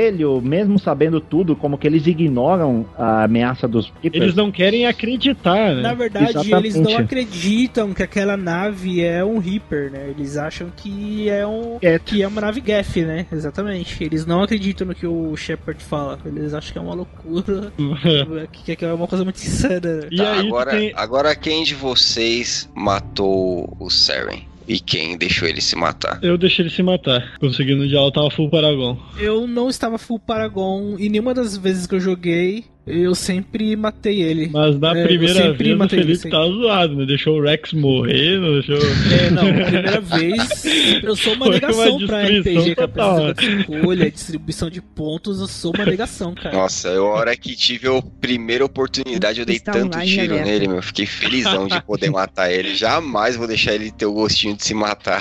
conselho, 0.00 0.40
mesmo 0.40 0.78
sabendo 0.78 1.20
tudo, 1.20 1.54
como 1.54 1.76
que 1.76 1.86
eles 1.86 2.06
ignoram 2.06 2.86
a 2.96 3.24
ameaça 3.24 3.68
dos 3.68 3.92
Reapers. 4.02 4.22
Eles 4.22 4.34
não 4.34 4.50
querem 4.50 4.86
acreditar, 4.86 5.74
né? 5.74 5.82
Na 5.82 5.94
verdade, 5.94 6.30
Exatamente. 6.30 6.54
eles 6.54 6.74
não 6.76 6.96
acreditam 6.96 7.92
que 7.92 8.02
aquela 8.02 8.36
nave 8.36 9.04
é 9.04 9.24
um 9.24 9.38
Reaper, 9.38 9.90
né? 9.90 10.08
Eles 10.16 10.36
acham 10.36 10.68
que 10.74 11.28
é 11.28 11.46
um 11.46 11.78
Get. 11.82 12.02
que 12.04 12.22
é 12.22 12.28
uma 12.28 12.40
nave 12.40 12.62
Geth, 12.64 12.96
né? 13.04 13.26
Exatamente. 13.30 14.02
Eles 14.02 14.24
não 14.24 14.42
acreditam 14.42 14.86
no 14.86 14.94
que 14.94 15.06
o 15.06 15.36
Shepard 15.36 15.82
fala. 15.82 16.18
Eles 16.24 16.54
acham 16.54 16.72
que 16.72 16.78
é 16.78 16.82
uma 16.82 16.94
loucura, 16.94 17.72
que 18.52 18.76
que 18.76 18.84
é 18.84 18.92
uma 18.92 19.06
coisa 19.06 19.24
muito 19.24 19.36
insana. 19.36 19.80
né? 19.80 20.08
E 20.10 20.16
Tá, 20.16 20.32
aí 20.32 20.40
tu 20.40 20.46
agora, 20.46 20.70
tem... 20.70 20.92
agora 20.96 21.36
quem 21.36 21.64
de 21.64 21.74
vocês 21.74 22.70
matou 22.74 23.76
o 23.78 23.90
Seren? 23.90 24.49
E 24.68 24.78
quem 24.78 25.16
deixou 25.16 25.48
ele 25.48 25.60
se 25.60 25.74
matar? 25.76 26.18
Eu 26.22 26.38
deixei 26.38 26.64
ele 26.64 26.74
se 26.74 26.82
matar. 26.82 27.38
Conseguindo 27.38 27.88
já 27.88 27.98
eu 27.98 28.12
tava 28.12 28.30
full 28.30 28.50
Paragon. 28.50 28.96
Eu 29.18 29.46
não 29.46 29.68
estava 29.68 29.98
full 29.98 30.18
Paragon 30.18 30.96
e 30.98 31.08
nenhuma 31.08 31.34
das 31.34 31.56
vezes 31.56 31.86
que 31.86 31.94
eu 31.94 32.00
joguei, 32.00 32.64
eu 32.86 33.14
sempre 33.14 33.76
matei 33.76 34.22
ele. 34.22 34.48
Mas 34.52 34.78
na 34.78 34.96
É, 34.96 35.06
primeira 35.06 35.52
vez 35.52 35.74
o 35.74 35.78
matei 35.78 35.98
ele, 36.00 36.16
Felipe 36.16 36.22
sim. 36.22 36.30
tava 36.30 36.46
zoado, 36.50 36.96
né? 36.96 37.06
Deixou 37.06 37.38
o 37.38 37.42
Rex 37.42 37.72
morrer, 37.72 38.38
não 38.40 38.52
deixou. 38.60 38.78
É, 39.12 39.30
não, 39.30 39.42
primeira 39.52 40.00
vez 40.00 40.64
eu 41.04 41.14
sou 41.16 41.34
uma 41.34 41.46
Foi 41.46 41.54
negação 41.54 41.96
uma 41.96 42.06
pra 42.06 42.22
RPG, 42.24 42.74
cara. 42.74 42.88
total, 42.88 43.34
Precisa 43.34 43.34
de 43.34 43.72
escolha, 43.72 44.10
distribuição 44.10 44.70
de 44.70 44.80
pontos, 44.80 45.40
eu 45.40 45.46
sou 45.46 45.72
uma 45.74 45.84
negação, 45.84 46.34
cara. 46.34 46.56
Nossa, 46.56 46.88
eu, 46.88 47.06
a 47.06 47.10
hora 47.14 47.36
que 47.36 47.54
tive 47.54 47.88
a 47.88 48.02
primeira 48.20 48.64
oportunidade, 48.64 49.40
eu 49.40 49.46
dei 49.46 49.56
Está 49.56 49.72
tanto 49.72 49.94
online 49.96 50.10
tiro 50.10 50.32
alerta. 50.34 50.50
nele, 50.50 50.68
meu. 50.68 50.82
Fiquei 50.82 51.06
felizão 51.06 51.68
de 51.68 51.80
poder 51.82 52.10
matar 52.10 52.50
ele. 52.50 52.74
Jamais 52.74 53.36
vou 53.36 53.46
deixar 53.46 53.74
ele 53.74 53.90
ter 53.92 54.06
o 54.06 54.12
gostinho 54.12 54.56
de 54.56 54.64
se 54.64 54.74
matar. 54.74 55.20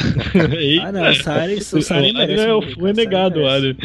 Eita. 0.57 0.85
Ah, 0.87 0.91
não, 0.91 1.09
o 1.09 1.15
Sari, 1.15 1.55
o 1.55 1.81
Sari 1.81 2.13
merece. 2.13 2.41
É, 2.43 2.75
cara, 2.75 2.93
negado, 2.93 3.41
olha. 3.41 3.75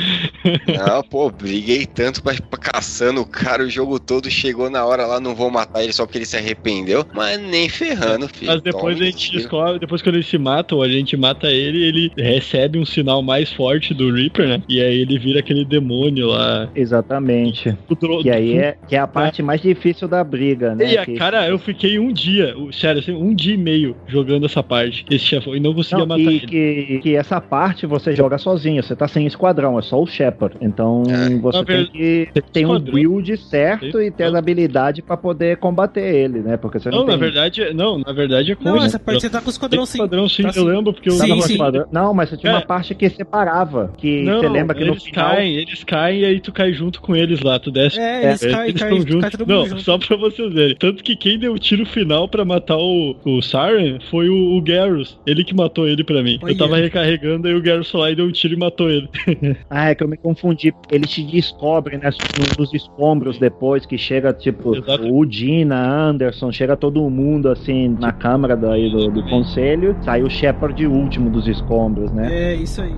Não, 0.86 1.02
pô, 1.02 1.30
briguei 1.30 1.86
tanto 1.86 2.22
pra, 2.22 2.34
pra 2.34 2.58
caçando 2.58 3.20
o 3.20 3.26
cara 3.26 3.63
o 3.64 3.70
jogo 3.70 3.98
todo. 3.98 4.30
Chegou 4.30 4.68
na 4.70 4.84
hora 4.84 5.06
lá, 5.06 5.20
não 5.20 5.34
vou 5.34 5.50
matar 5.50 5.82
ele 5.82 5.92
só 5.92 6.04
porque 6.06 6.18
ele 6.18 6.24
se 6.26 6.36
arrependeu. 6.36 7.04
Mas 7.14 7.40
nem 7.40 7.68
ferrando, 7.68 8.28
filho. 8.28 8.50
Mas 8.52 8.62
depois 8.62 8.96
Toma 8.96 9.06
a 9.08 9.10
gente 9.10 9.32
descobre, 9.32 9.78
depois 9.78 10.02
quando 10.02 10.16
ele 10.16 10.24
se 10.24 10.38
mata, 10.38 10.74
ou 10.74 10.82
a 10.82 10.88
gente 10.88 11.16
mata 11.16 11.48
ele, 11.48 11.82
ele 11.84 12.12
recebe 12.16 12.78
um 12.78 12.84
sinal 12.84 13.22
mais 13.22 13.52
forte 13.52 13.92
do 13.94 14.12
Reaper, 14.12 14.46
né? 14.48 14.62
E 14.68 14.80
aí 14.80 15.00
ele 15.00 15.18
vira 15.18 15.40
aquele 15.40 15.64
demônio 15.64 16.28
lá. 16.28 16.68
Exatamente. 16.74 17.76
E 18.24 18.30
aí 18.30 18.58
é, 18.58 18.76
que 18.88 18.96
é 18.96 18.98
a 18.98 19.06
parte 19.06 19.42
mais 19.42 19.60
difícil 19.60 20.08
da 20.08 20.22
briga, 20.24 20.74
né? 20.74 20.92
E 20.92 20.98
a 20.98 21.04
Que- 21.04 21.14
cara, 21.14 21.46
eu 21.48 21.58
fiquei 21.58 21.98
um 21.98 22.12
dia, 22.12 22.54
sério, 22.72 23.00
assim, 23.00 23.12
um 23.12 23.34
dia 23.34 23.54
e 23.54 23.58
meio 23.58 23.96
jogando 24.06 24.46
essa 24.46 24.62
parte, 24.62 25.04
esse 25.10 25.24
chefão, 25.24 25.54
e 25.54 25.60
não 25.60 25.74
conseguia 25.74 25.98
Não, 25.98 26.06
matar 26.06 26.20
e 26.22 26.36
ele. 26.36 26.46
que, 26.46 27.00
que 27.02 27.16
essa 27.16 27.40
parte 27.40 27.86
você 27.86 28.14
joga 28.14 28.38
sozinho, 28.38 28.82
você 28.82 28.94
tá 28.96 29.06
sem 29.08 29.26
esquadrão, 29.26 29.78
é 29.78 29.82
só 29.82 30.00
o 30.00 30.06
Shepard. 30.06 30.56
Então 30.60 31.02
É. 31.08 31.28
você 31.38 31.58
Na 31.58 31.64
tem 31.64 31.86
que. 31.86 32.28
Você 32.34 32.42
tem 32.52 32.66
um 32.66 32.78
build 32.78 33.36
certo 33.54 34.00
e 34.02 34.10
ter 34.10 34.24
as 34.24 34.34
habilidades 34.34 35.04
pra 35.04 35.16
poder 35.16 35.56
combater 35.58 36.00
ele, 36.14 36.40
né? 36.40 36.56
Porque 36.56 36.78
você 36.80 36.90
não, 36.90 36.98
Não, 36.98 37.04
na 37.06 37.12
tem... 37.12 37.20
verdade, 37.20 37.74
não, 37.74 37.98
na 37.98 38.12
verdade 38.12 38.52
é 38.52 38.54
com 38.56 38.64
Não, 38.64 38.82
essa 38.82 38.98
parte 38.98 39.20
você 39.20 39.30
tá 39.30 39.40
com 39.40 39.46
o 39.46 39.50
esquadrão 39.50 39.86
sim. 39.86 39.98
Esquadrão, 39.98 40.28
sim, 40.28 40.42
Tá 40.42 40.48
eu 40.48 40.52
sim. 40.52 40.64
lembro, 40.64 40.92
porque 40.92 41.08
eu 41.08 41.12
Sim, 41.14 41.28
Tava 41.28 41.42
sim. 41.42 41.52
esquadrão. 41.52 41.86
Não, 41.92 42.12
mas 42.14 42.30
tinha 42.38 42.52
uma 42.52 42.58
É. 42.60 42.64
parte 42.64 42.94
que 42.94 43.08
separava. 43.10 43.92
Que 43.96 44.22
Não, 44.22 44.40
você 44.40 44.48
lembra 44.48 44.74
que 44.76 44.84
no 44.84 44.92
eles 44.92 45.02
final. 45.04 45.30
caem, 45.30 45.56
eles 45.56 45.84
caem 45.84 46.20
e 46.20 46.24
aí 46.24 46.40
tu 46.40 46.52
cai 46.52 46.72
junto 46.72 47.00
com 47.00 47.14
eles 47.14 47.40
lá, 47.40 47.58
tu 47.58 47.70
desce. 47.70 47.98
É, 48.00 48.28
eles 48.28 48.42
É, 48.42 48.50
caem, 48.50 48.68
eles 48.70 48.82
caem, 48.82 48.96
juntos. 49.06 49.20
cai 49.30 49.46
Não, 49.46 49.66
junto. 49.66 49.82
só 49.82 49.98
pra 49.98 50.16
vocês 50.16 50.52
verem. 50.52 50.76
Tanto 50.76 51.02
que 51.02 51.14
quem 51.16 51.38
deu 51.38 51.52
o 51.52 51.58
tiro 51.58 51.86
final 51.86 52.28
pra 52.28 52.44
matar 52.44 52.76
o, 52.76 53.14
o 53.24 53.40
Siren 53.42 53.98
foi 54.10 54.28
o, 54.28 54.56
o 54.56 54.60
Garrus. 54.62 55.18
Ele 55.26 55.44
que 55.44 55.54
matou 55.54 55.86
ele 55.88 56.02
pra 56.02 56.22
mim. 56.22 56.38
Olha. 56.42 56.52
Eu 56.52 56.58
tava 56.58 56.76
recarregando, 56.76 57.46
aí 57.48 57.54
o 57.54 57.62
Garrus 57.62 57.90
foi 57.90 58.00
lá 58.00 58.10
e 58.10 58.16
deu 58.16 58.26
um 58.26 58.32
tiro 58.32 58.54
e 58.54 58.56
matou 58.58 58.90
ele. 58.90 59.08
Ah, 59.70 59.90
é 59.90 59.94
que 59.94 60.02
eu 60.02 60.08
me 60.08 60.16
confundi. 60.16 60.72
Ele 60.90 61.06
te 61.06 61.22
descobre, 61.22 61.96
né? 61.96 62.10
no- 62.10 62.64
Nos 62.64 62.72
escombros 62.74 63.38
depois, 63.44 63.84
que 63.84 63.98
chega, 63.98 64.32
tipo, 64.32 64.74
Exato. 64.74 65.14
o 65.14 65.26
Dina, 65.26 65.76
Anderson, 65.76 66.50
chega 66.50 66.76
todo 66.76 67.08
mundo 67.10 67.50
assim 67.50 67.94
na 68.00 68.10
câmara 68.10 68.56
daí 68.56 68.90
do, 68.90 69.10
do 69.10 69.22
conselho. 69.24 69.94
Sai 70.00 70.22
o 70.22 70.30
Shepard 70.30 70.86
último 70.86 71.28
dos 71.28 71.46
escombros, 71.46 72.10
né? 72.10 72.28
É, 72.32 72.54
isso 72.54 72.80
aí. 72.80 72.96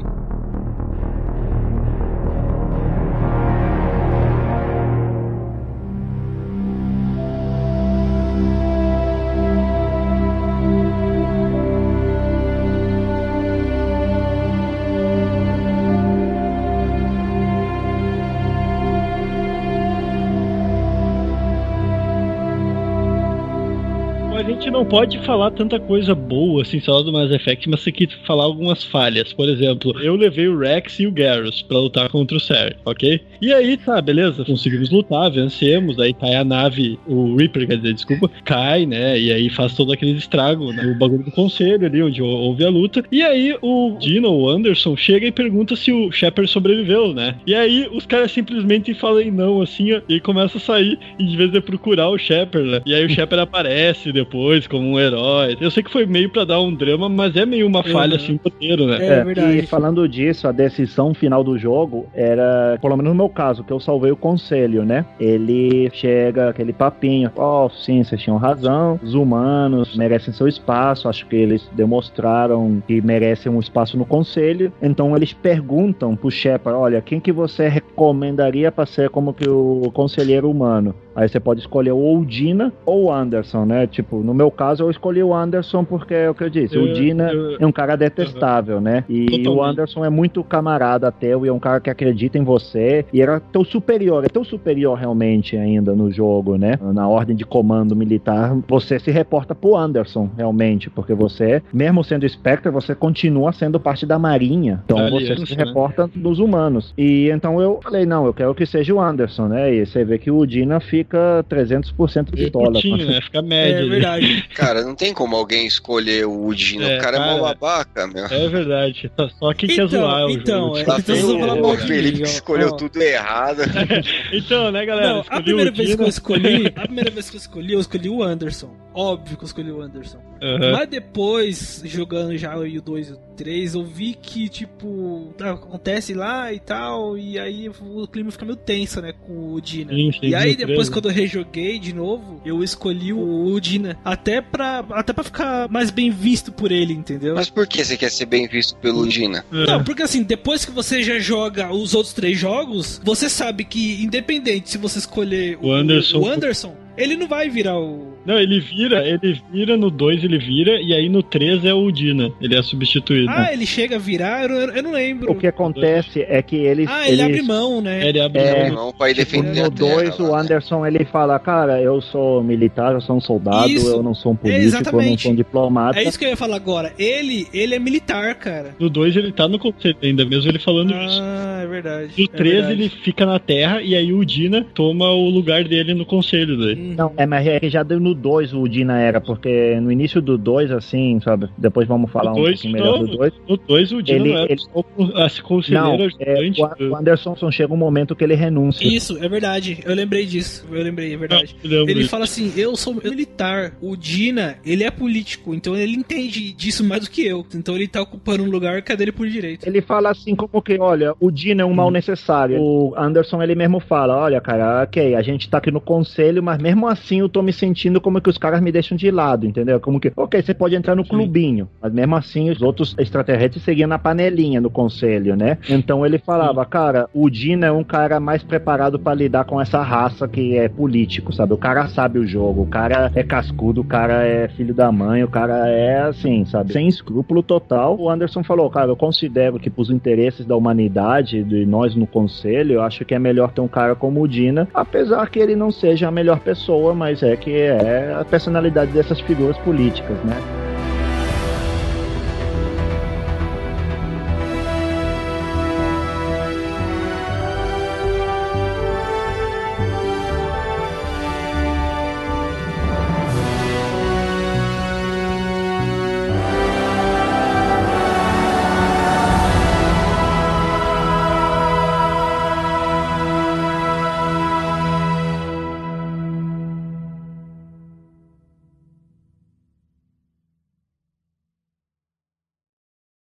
Pode 24.88 25.18
falar 25.24 25.50
tanta 25.50 25.80
coisa 25.80 26.14
boa, 26.14 26.62
assim, 26.62 26.78
só 26.80 27.02
do 27.02 27.12
Mass 27.12 27.30
Effect, 27.30 27.68
mas 27.68 27.82
tem 27.82 27.92
que 27.92 28.08
falar 28.24 28.44
algumas 28.44 28.84
falhas. 28.84 29.32
Por 29.32 29.48
exemplo, 29.48 29.92
eu 30.00 30.14
levei 30.14 30.46
o 30.46 30.58
Rex 30.58 31.00
e 31.00 31.06
o 31.06 31.12
Garrus 31.12 31.60
pra 31.62 31.78
lutar 31.78 32.08
contra 32.08 32.36
o 32.36 32.40
Ser, 32.40 32.76
ok? 32.84 33.20
E 33.42 33.52
aí, 33.52 33.76
tá, 33.76 34.00
beleza, 34.00 34.44
conseguimos 34.44 34.90
lutar, 34.90 35.30
vencemos, 35.30 35.98
aí 35.98 36.14
cai 36.14 36.36
a 36.36 36.44
nave, 36.44 36.98
o 37.06 37.36
Reaper, 37.36 37.66
quer 37.66 37.76
dizer, 37.78 37.94
desculpa, 37.94 38.30
cai, 38.44 38.86
né? 38.86 39.18
E 39.18 39.32
aí 39.32 39.50
faz 39.50 39.74
todo 39.74 39.92
aquele 39.92 40.12
estrago, 40.12 40.72
né? 40.72 40.84
O 40.84 40.98
bagulho 40.98 41.24
do 41.24 41.32
conselho 41.32 41.84
ali, 41.84 42.02
onde 42.02 42.22
houve 42.22 42.64
a 42.64 42.70
luta. 42.70 43.02
E 43.10 43.22
aí 43.22 43.56
o 43.60 43.96
Dino, 43.98 44.30
o 44.30 44.48
Anderson, 44.48 44.96
chega 44.96 45.26
e 45.26 45.32
pergunta 45.32 45.74
se 45.74 45.90
o 45.90 46.12
Shepard 46.12 46.50
sobreviveu, 46.50 47.12
né? 47.12 47.34
E 47.46 47.54
aí 47.54 47.88
os 47.92 48.06
caras 48.06 48.30
simplesmente 48.30 48.94
falam 48.94 49.16
não, 49.32 49.60
assim, 49.60 49.92
ó, 49.94 50.00
e 50.08 50.20
começa 50.20 50.58
a 50.58 50.60
sair, 50.60 50.98
em 51.18 51.36
vez 51.36 51.50
de 51.50 51.60
procurar 51.60 52.08
o 52.08 52.18
Shepard, 52.18 52.70
né? 52.70 52.82
E 52.86 52.94
aí 52.94 53.04
o 53.04 53.10
Shepard 53.10 53.42
aparece 53.42 54.12
depois 54.12 54.66
como 54.77 54.90
um 54.93 54.98
herói. 55.01 55.57
Eu 55.61 55.70
sei 55.70 55.82
que 55.82 55.90
foi 55.90 56.07
meio 56.07 56.31
pra 56.31 56.44
dar 56.44 56.61
um 56.61 56.73
drama, 56.74 57.09
mas 57.09 57.35
é 57.36 57.44
meio 57.47 57.66
uma 57.66 57.82
falha, 57.82 58.11
Uhum. 58.12 58.16
assim, 58.16 58.32
no 58.32 58.40
roteiro, 58.44 58.86
né? 58.86 58.97
É, 59.01 59.24
verdade. 59.24 59.59
E 59.59 59.66
falando 59.66 60.09
disso, 60.09 60.47
a 60.47 60.53
decisão 60.53 61.15
final 61.15 61.43
do 61.43 61.59
jogo 61.59 62.07
era, 62.15 62.78
pelo 62.81 62.97
menos 62.97 63.11
no 63.12 63.16
meu 63.16 63.28
caso, 63.28 63.65
que 63.65 63.73
eu 63.73 63.81
salvei 63.81 64.11
o 64.11 64.16
conselho, 64.16 64.85
né? 64.85 65.05
Ele 65.19 65.90
chega 65.93 66.51
aquele 66.51 66.73
papinho, 66.73 67.31
ó, 67.36 67.69
sim, 67.69 68.03
vocês 68.03 68.20
tinham 68.20 68.36
razão, 68.36 69.01
os 69.03 69.15
humanos 69.15 69.97
merecem 69.97 70.32
seu 70.32 70.47
espaço, 70.48 71.09
acho 71.09 71.27
que 71.27 71.36
eles 71.36 71.69
demonstraram 71.74 72.82
que 72.86 73.01
merecem 73.01 73.51
um 73.51 73.61
espaço 73.61 73.97
no 73.97 74.05
conselho, 74.05 74.73
então 74.82 75.16
eles 75.16 75.32
perguntam 75.32 76.15
pro 76.16 76.31
Shepard, 76.31 76.78
olha, 76.78 77.01
quem 77.01 77.19
que 77.20 77.32
você 77.32 77.69
recomendaria 77.69 78.70
para 78.70 78.86
ser 78.86 79.11
como 79.11 79.32
que 79.32 79.48
o 79.48 79.90
conselheiro 79.93 80.51
humano? 80.51 80.94
Aí 81.16 81.28
você 81.28 81.40
pode 81.40 81.60
escolher 81.60 81.93
ou 81.93 82.18
o 82.20 82.26
Dina 82.26 82.70
ou 82.84 83.05
o 83.05 83.12
Anderson, 83.12 83.64
né? 83.64 83.86
Tipo, 83.86 84.18
no 84.18 84.34
meu 84.34 84.51
caso 84.51 84.84
eu 84.84 84.90
escolhi 84.90 85.22
o 85.22 85.32
Anderson 85.34 85.82
porque 85.82 86.12
é 86.14 86.28
o 86.30 86.34
que 86.34 86.44
eu 86.44 86.51
disse, 86.51 86.76
o 86.76 86.86
Eu- 86.88 86.93
Dina 86.93 87.32
eu- 87.32 87.56
é 87.59 87.66
um 87.66 87.72
cara 87.72 87.97
detestável, 87.97 88.80
né? 88.80 89.02
E 89.09 89.24
Totalmente. 89.24 89.48
o 89.48 89.62
Anderson 89.64 90.05
é 90.05 90.10
muito 90.10 90.44
camarada 90.44 91.10
teu 91.10 91.47
e 91.47 91.48
é 91.48 91.52
um 91.52 91.59
cara 91.59 91.80
que 91.80 91.88
acredita 91.88 92.36
em 92.36 92.44
você. 92.44 93.06
E 93.12 93.22
era 93.22 93.40
teu 93.40 93.64
superior, 93.64 94.24
é 94.24 94.28
teu 94.28 94.44
superior 94.44 94.98
realmente 94.98 95.56
ainda 95.56 95.94
no 95.94 96.10
jogo, 96.10 96.56
né? 96.59 96.78
Na 96.93 97.09
ordem 97.09 97.34
de 97.34 97.47
comando 97.47 97.97
militar, 97.97 98.55
você 98.68 98.98
se 98.98 99.10
reporta 99.10 99.55
pro 99.55 99.74
Anderson, 99.74 100.28
realmente, 100.36 100.90
porque 100.90 101.14
você, 101.14 101.62
mesmo 101.72 102.05
sendo 102.05 102.28
Spectre, 102.28 102.70
você 102.70 102.94
continua 102.94 103.52
sendo 103.52 103.80
parte 103.80 104.05
da 104.05 104.18
Marinha. 104.18 104.82
Então 104.84 104.98
você 105.10 105.32
aliança, 105.32 105.47
se 105.47 105.56
né? 105.56 105.64
reporta 105.64 106.10
dos 106.14 106.38
humanos. 106.38 106.93
E 106.98 107.30
então 107.30 107.59
eu 107.60 107.80
falei, 107.82 108.05
não, 108.05 108.26
eu 108.26 108.34
quero 108.34 108.55
que 108.55 108.66
seja 108.66 108.93
o 108.93 109.01
Anderson, 109.01 109.47
né? 109.48 109.72
E 109.74 109.86
você 109.86 110.05
vê 110.05 110.18
que 110.18 110.30
o 110.30 110.44
Dina 110.44 110.78
fica 110.78 111.05
300% 111.06 112.24
de 112.30 112.36
Meio 112.36 112.50
dólar. 112.50 112.72
curtinho, 112.72 113.06
né? 113.06 113.20
Fica 113.20 113.42
média. 113.42 113.74
É 113.74 113.78
ali. 113.78 113.88
verdade. 113.88 114.48
Cara, 114.54 114.82
não 114.82 114.94
tem 114.94 115.12
como 115.14 115.36
alguém 115.36 115.66
escolher 115.66 116.26
o 116.26 116.52
Dino. 116.54 116.84
É, 116.84 116.98
o 116.98 117.00
cara, 117.00 117.16
é 117.16 117.20
cara. 117.20 117.32
mó 117.36 117.42
babaca, 117.42 118.06
meu. 118.06 118.24
É 118.26 118.48
verdade. 118.48 119.10
Só 119.38 119.52
quem 119.54 119.68
quer 119.68 119.84
Então, 119.84 119.88
zoar 120.00 120.26
o 120.26 120.30
então, 120.30 120.76
é- 120.76 120.84
Lá 120.86 120.98
então 120.98 121.38
falar 121.40 121.54
o, 121.54 121.62
mal 121.62 121.70
o 121.72 121.76
de 121.76 121.86
Felipe 121.86 122.18
que 122.18 122.22
escolheu 122.24 122.68
Ó. 122.72 122.76
tudo 122.76 123.00
errado. 123.02 123.62
Então, 124.32 124.70
né, 124.70 124.84
galera? 124.84 125.08
Não, 125.14 125.24
a 125.28 125.40
primeira 125.42 125.70
vez 125.70 125.94
que 125.94 126.02
eu 126.02 126.06
escolhi, 126.08 126.66
a 126.74 126.80
primeira 126.82 127.10
vez 127.10 127.30
que 127.30 127.36
eu 127.36 127.40
escolhi, 127.40 127.72
eu 127.72 127.80
escolhi 127.80 128.08
o 128.08 128.22
Anderson. 128.22 128.70
Óbvio 128.94 129.36
que 129.36 129.42
eu 129.44 129.46
escolhi 129.46 129.70
o 129.70 129.80
Anderson. 129.82 130.18
Aham. 130.42 130.72
Mas 130.72 130.88
depois, 130.88 131.82
jogando 131.84 132.36
já 132.36 132.56
o 132.56 132.80
2 132.80 133.08
e 133.08 133.12
o 133.12 133.16
3, 133.36 133.74
eu 133.74 133.84
vi 133.84 134.14
que, 134.14 134.48
tipo, 134.48 135.34
tá, 135.36 135.52
acontece 135.52 136.14
lá 136.14 136.52
e 136.52 136.58
tal, 136.58 137.18
e 137.18 137.38
aí 137.38 137.68
o 137.68 138.06
clima 138.08 138.30
fica 138.30 138.44
meio 138.44 138.56
tenso, 138.56 139.00
né, 139.02 139.12
com 139.26 139.52
o 139.52 139.60
Dina. 139.60 139.92
Sim, 139.92 140.10
E 140.22 140.34
aí 140.34 140.56
depois 140.56 140.88
quando 140.88 141.08
eu 141.08 141.14
rejoguei 141.14 141.78
de 141.78 141.94
novo, 141.94 142.40
eu 142.44 142.62
escolhi 142.62 143.12
o, 143.12 143.18
o 143.52 143.60
Dina, 143.60 143.98
até 144.04 144.40
pra, 144.40 144.84
até 144.90 145.12
pra 145.12 145.24
ficar 145.24 145.68
mais 145.68 145.90
bem 145.90 146.10
visto 146.10 146.50
por 146.52 146.72
ele, 146.72 146.92
entendeu? 146.94 147.34
Mas 147.34 147.50
por 147.50 147.66
que 147.66 147.84
você 147.84 147.96
quer 147.96 148.10
ser 148.10 148.26
bem 148.26 148.46
visto 148.48 148.76
pelo 148.76 149.06
Dina? 149.06 149.44
Não, 149.50 149.84
porque 149.84 150.02
assim, 150.02 150.22
depois 150.22 150.64
que 150.64 150.70
você 150.70 151.02
já 151.02 151.18
joga 151.18 151.72
os 151.72 151.94
outros 151.94 152.14
três 152.14 152.38
jogos, 152.38 153.00
você 153.04 153.28
sabe 153.28 153.64
que, 153.64 154.02
independente 154.02 154.70
se 154.70 154.78
você 154.78 154.98
escolher 154.98 155.58
O 155.60 155.72
Anderson- 155.72 156.18
o 156.20 156.26
Anderson 156.28 156.74
ele 156.97 157.16
não 157.16 157.27
vai 157.27 157.48
virar 157.48 157.78
o. 157.78 158.14
Não, 158.24 158.39
ele 158.39 158.59
vira, 158.60 159.06
ele 159.06 159.40
vira 159.52 159.77
no 159.77 159.90
2, 159.90 160.24
ele 160.24 160.39
vira, 160.39 160.81
e 160.81 160.93
aí 160.93 161.09
no 161.09 161.23
3 161.23 161.64
é 161.64 161.73
o 161.73 161.90
Dina. 161.90 162.32
Ele 162.40 162.56
é 162.56 162.62
substituído. 162.62 163.31
Ah, 163.31 163.52
ele 163.52 163.64
chega 163.66 163.97
a 163.97 163.98
virar? 163.98 164.51
Eu, 164.51 164.56
eu 164.73 164.82
não 164.82 164.93
lembro. 164.93 165.31
O 165.31 165.35
que 165.35 165.47
acontece 165.47 166.23
é 166.28 166.43
que 166.43 166.56
eles. 166.56 166.89
Ah, 166.90 167.09
ele 167.09 167.23
eles... 167.23 167.24
abre 167.24 167.43
mão, 167.43 167.81
né? 167.81 168.09
Ele 168.09 168.20
abre 168.20 168.40
É. 168.40 168.70
mão. 168.70 168.93
Pra 168.93 169.10
ir 169.10 169.14
defender 169.14 169.60
No 169.60 169.66
a 169.66 169.70
terra 169.70 169.94
2, 169.94 170.18
o 170.18 170.23
lá, 170.24 170.39
né? 170.39 170.43
Anderson 170.43 170.86
ele 170.86 171.05
fala: 171.05 171.39
Cara, 171.39 171.81
eu 171.81 172.01
sou 172.01 172.43
militar, 172.43 172.93
eu 172.94 173.01
sou 173.01 173.16
um 173.16 173.20
soldado, 173.20 173.68
Isso. 173.68 173.86
eu 173.89 174.02
não 174.02 174.14
sou 174.14 174.32
um 174.32 174.35
É, 174.35 174.39
político, 174.39 174.97
eu 174.97 175.02
não 175.02 175.18
sou 175.18 175.32
um 175.32 175.35
diplomata. 175.35 175.98
É 175.98 176.05
isso 176.05 176.18
que 176.18 176.24
eu 176.24 176.31
ia 176.31 176.36
falar 176.36 176.56
agora. 176.56 176.93
Ele, 176.98 177.47
ele 177.52 177.74
é 177.74 177.78
militar, 177.78 178.35
cara. 178.36 178.74
No 178.78 178.89
2 178.90 179.16
ele 179.16 179.32
tá 179.32 179.47
no 179.48 179.59
conselho 179.59 179.97
ainda, 180.02 180.24
mesmo 180.24 180.51
ele 180.51 180.59
falando 180.59 180.90
isso. 180.90 181.20
Ah, 181.23 181.60
é 181.62 181.66
verdade. 181.66 182.12
No 182.18 182.24
é 182.24 182.28
3 182.28 182.52
verdade. 182.55 182.73
ele 182.73 182.89
fica 182.89 183.24
na 183.27 183.39
Terra 183.39 183.82
e 183.82 183.94
aí 183.94 184.12
o 184.12 184.24
Dina 184.24 184.64
toma 184.74 185.10
o 185.10 185.28
lugar 185.28 185.64
dele 185.64 185.94
no 185.94 186.05
conselho 186.05 186.56
daí. 186.59 186.74
Uhum. 186.74 186.85
Não, 186.94 187.12
é, 187.16 187.26
mas 187.26 187.46
é 187.46 187.58
que 187.60 187.68
já 187.68 187.82
deu 187.82 187.98
no 187.98 188.14
2 188.14 188.52
o 188.54 188.66
Dina 188.68 188.98
era, 189.00 189.20
porque 189.20 189.78
no 189.80 189.90
início 189.90 190.20
do 190.20 190.36
2, 190.38 190.70
assim, 190.70 191.18
sabe? 191.22 191.48
Depois 191.56 191.86
vamos 191.88 192.10
falar 192.10 192.30
No 192.32 192.38
um 192.38 192.42
dois, 192.42 192.54
pouquinho 192.60 192.72
melhor 192.74 192.98
não, 193.00 193.06
do 193.06 193.16
2. 193.16 193.32
No 193.48 193.56
2 193.56 193.92
o 193.92 194.02
Dina 194.02 194.18
Ele- 194.18 194.32
não 194.32 194.38
era 194.40 194.52
ele- 194.52 194.60
só 194.60 194.84
o- 194.96 195.04
a 195.16 195.42
conselheiro 195.42 195.86
Não, 195.86 196.08
é, 196.20 196.84
o, 196.84 196.90
o 196.90 196.96
Anderson 196.96 197.50
chega 197.50 197.72
um 197.72 197.76
momento 197.76 198.14
que 198.14 198.24
ele 198.24 198.34
renuncia. 198.34 198.86
Isso, 198.86 199.16
é 199.22 199.28
verdade. 199.28 199.78
Eu 199.84 199.94
lembrei 199.94 200.26
disso. 200.26 200.66
Eu 200.70 200.82
lembrei, 200.82 201.14
é 201.14 201.16
verdade. 201.16 201.56
Não, 201.64 201.70
lembro 201.70 201.90
Ele 201.90 202.04
fala 202.04 202.24
assim: 202.24 202.52
eu 202.56 202.76
sou 202.76 202.94
militar. 202.94 203.72
O 203.80 203.96
Dina, 203.96 204.56
ele 204.64 204.84
é 204.84 204.90
político, 204.90 205.54
então 205.54 205.74
ele 205.76 205.92
entende 205.96 206.52
disso 206.52 206.84
mais 206.84 207.04
do 207.04 207.10
que 207.10 207.24
eu. 207.26 207.44
Então 207.54 207.74
ele 207.74 207.88
tá 207.88 208.02
ocupando 208.02 208.42
um 208.42 208.50
lugar 208.50 208.82
que 208.82 208.92
é 208.92 208.96
dele 208.96 209.12
por 209.12 209.26
direito. 209.28 209.66
Ele 209.66 209.80
fala 209.80 210.10
assim 210.10 210.34
como 210.34 210.60
que, 210.60 210.78
olha, 210.78 211.14
o 211.20 211.30
Dina 211.30 211.62
é 211.62 211.64
um 211.64 211.72
mal 211.74 211.90
necessário. 211.90 212.60
O 212.60 212.94
Anderson, 212.96 213.42
ele 213.42 213.54
mesmo 213.54 213.80
fala, 213.80 214.16
olha, 214.16 214.40
cara, 214.40 214.82
ok, 214.82 215.14
a 215.14 215.22
gente 215.22 215.48
tá 215.48 215.58
aqui 215.58 215.70
no 215.70 215.80
conselho, 215.80 216.42
mas 216.42 216.60
mesmo 216.60 216.76
assim 216.85 217.20
eu 217.20 217.28
tô 217.28 217.43
me 217.43 217.53
sentindo 217.53 218.01
como 218.01 218.20
que 218.20 218.28
os 218.28 218.36
caras 218.36 218.61
me 218.61 218.73
deixam 218.73 218.97
de 218.97 219.09
lado, 219.09 219.47
entendeu? 219.47 219.78
Como 219.78 220.01
que, 220.01 220.12
ok, 220.16 220.43
você 220.43 220.53
pode 220.53 220.74
entrar 220.74 220.97
no 220.97 221.07
clubinho, 221.07 221.69
mas 221.81 221.93
mesmo 221.93 222.16
assim 222.16 222.51
os 222.51 222.61
outros 222.61 222.97
extraterrestres 222.98 223.62
seguiam 223.62 223.89
na 223.89 224.01
panelinha 224.01 224.61
no 224.61 224.69
conselho, 224.69 225.36
né? 225.36 225.59
Então 225.69 226.05
ele 226.05 226.19
falava, 226.19 226.65
cara, 226.66 227.09
o 227.15 227.31
Dina 227.31 227.66
é 227.66 227.73
um 227.73 227.85
cara 227.85 228.19
mais 228.19 228.43
preparado 228.43 228.98
pra 228.98 229.15
lidar 229.15 229.44
com 229.44 229.61
essa 229.61 229.81
raça 229.82 230.27
que 230.27 230.57
é 230.57 230.69
político, 230.69 231.32
sabe? 231.32 231.53
O 231.53 231.59
cara 231.59 231.86
sabe 231.86 232.19
o 232.19 232.27
jogo, 232.27 232.62
o 232.62 232.66
cara 232.66 233.12
é 233.15 233.23
cascudo, 233.23 233.82
o 233.82 233.85
cara 233.85 234.24
é 234.24 234.48
filho 234.48 234.74
da 234.74 234.90
mãe, 234.90 235.23
o 235.23 235.28
cara 235.28 235.69
é 235.69 236.01
assim, 236.01 236.44
sabe? 236.47 236.73
Sem 236.73 236.89
escrúpulo 236.89 237.43
total. 237.43 237.97
O 237.98 238.11
Anderson 238.11 238.43
falou, 238.43 238.69
cara, 238.70 238.90
eu 238.90 238.97
considero 238.97 239.59
que 239.59 239.70
pros 239.70 239.90
interesses 239.90 240.44
da 240.44 240.57
humanidade, 240.57 241.44
de 241.44 241.66
nós 241.66 241.94
no 241.94 242.07
conselho, 242.07 242.73
eu 242.73 242.82
acho 242.82 243.05
que 243.05 243.15
é 243.15 243.19
melhor 243.19 243.53
ter 243.53 243.61
um 243.61 243.69
cara 243.69 243.94
como 243.94 244.23
o 244.23 244.28
Dina, 244.28 244.69
apesar 244.74 245.28
que 245.28 245.39
ele 245.39 245.55
não 245.55 245.70
seja 245.70 246.09
a 246.09 246.11
melhor 246.11 246.40
pessoa, 246.66 246.93
mas 246.93 247.22
é 247.22 247.36
que 247.36 247.55
é 247.55 248.12
a 248.18 248.24
personalidade 248.24 248.90
dessas 248.90 249.20
figuras 249.20 249.56
políticas, 249.59 250.16
né? 250.24 250.76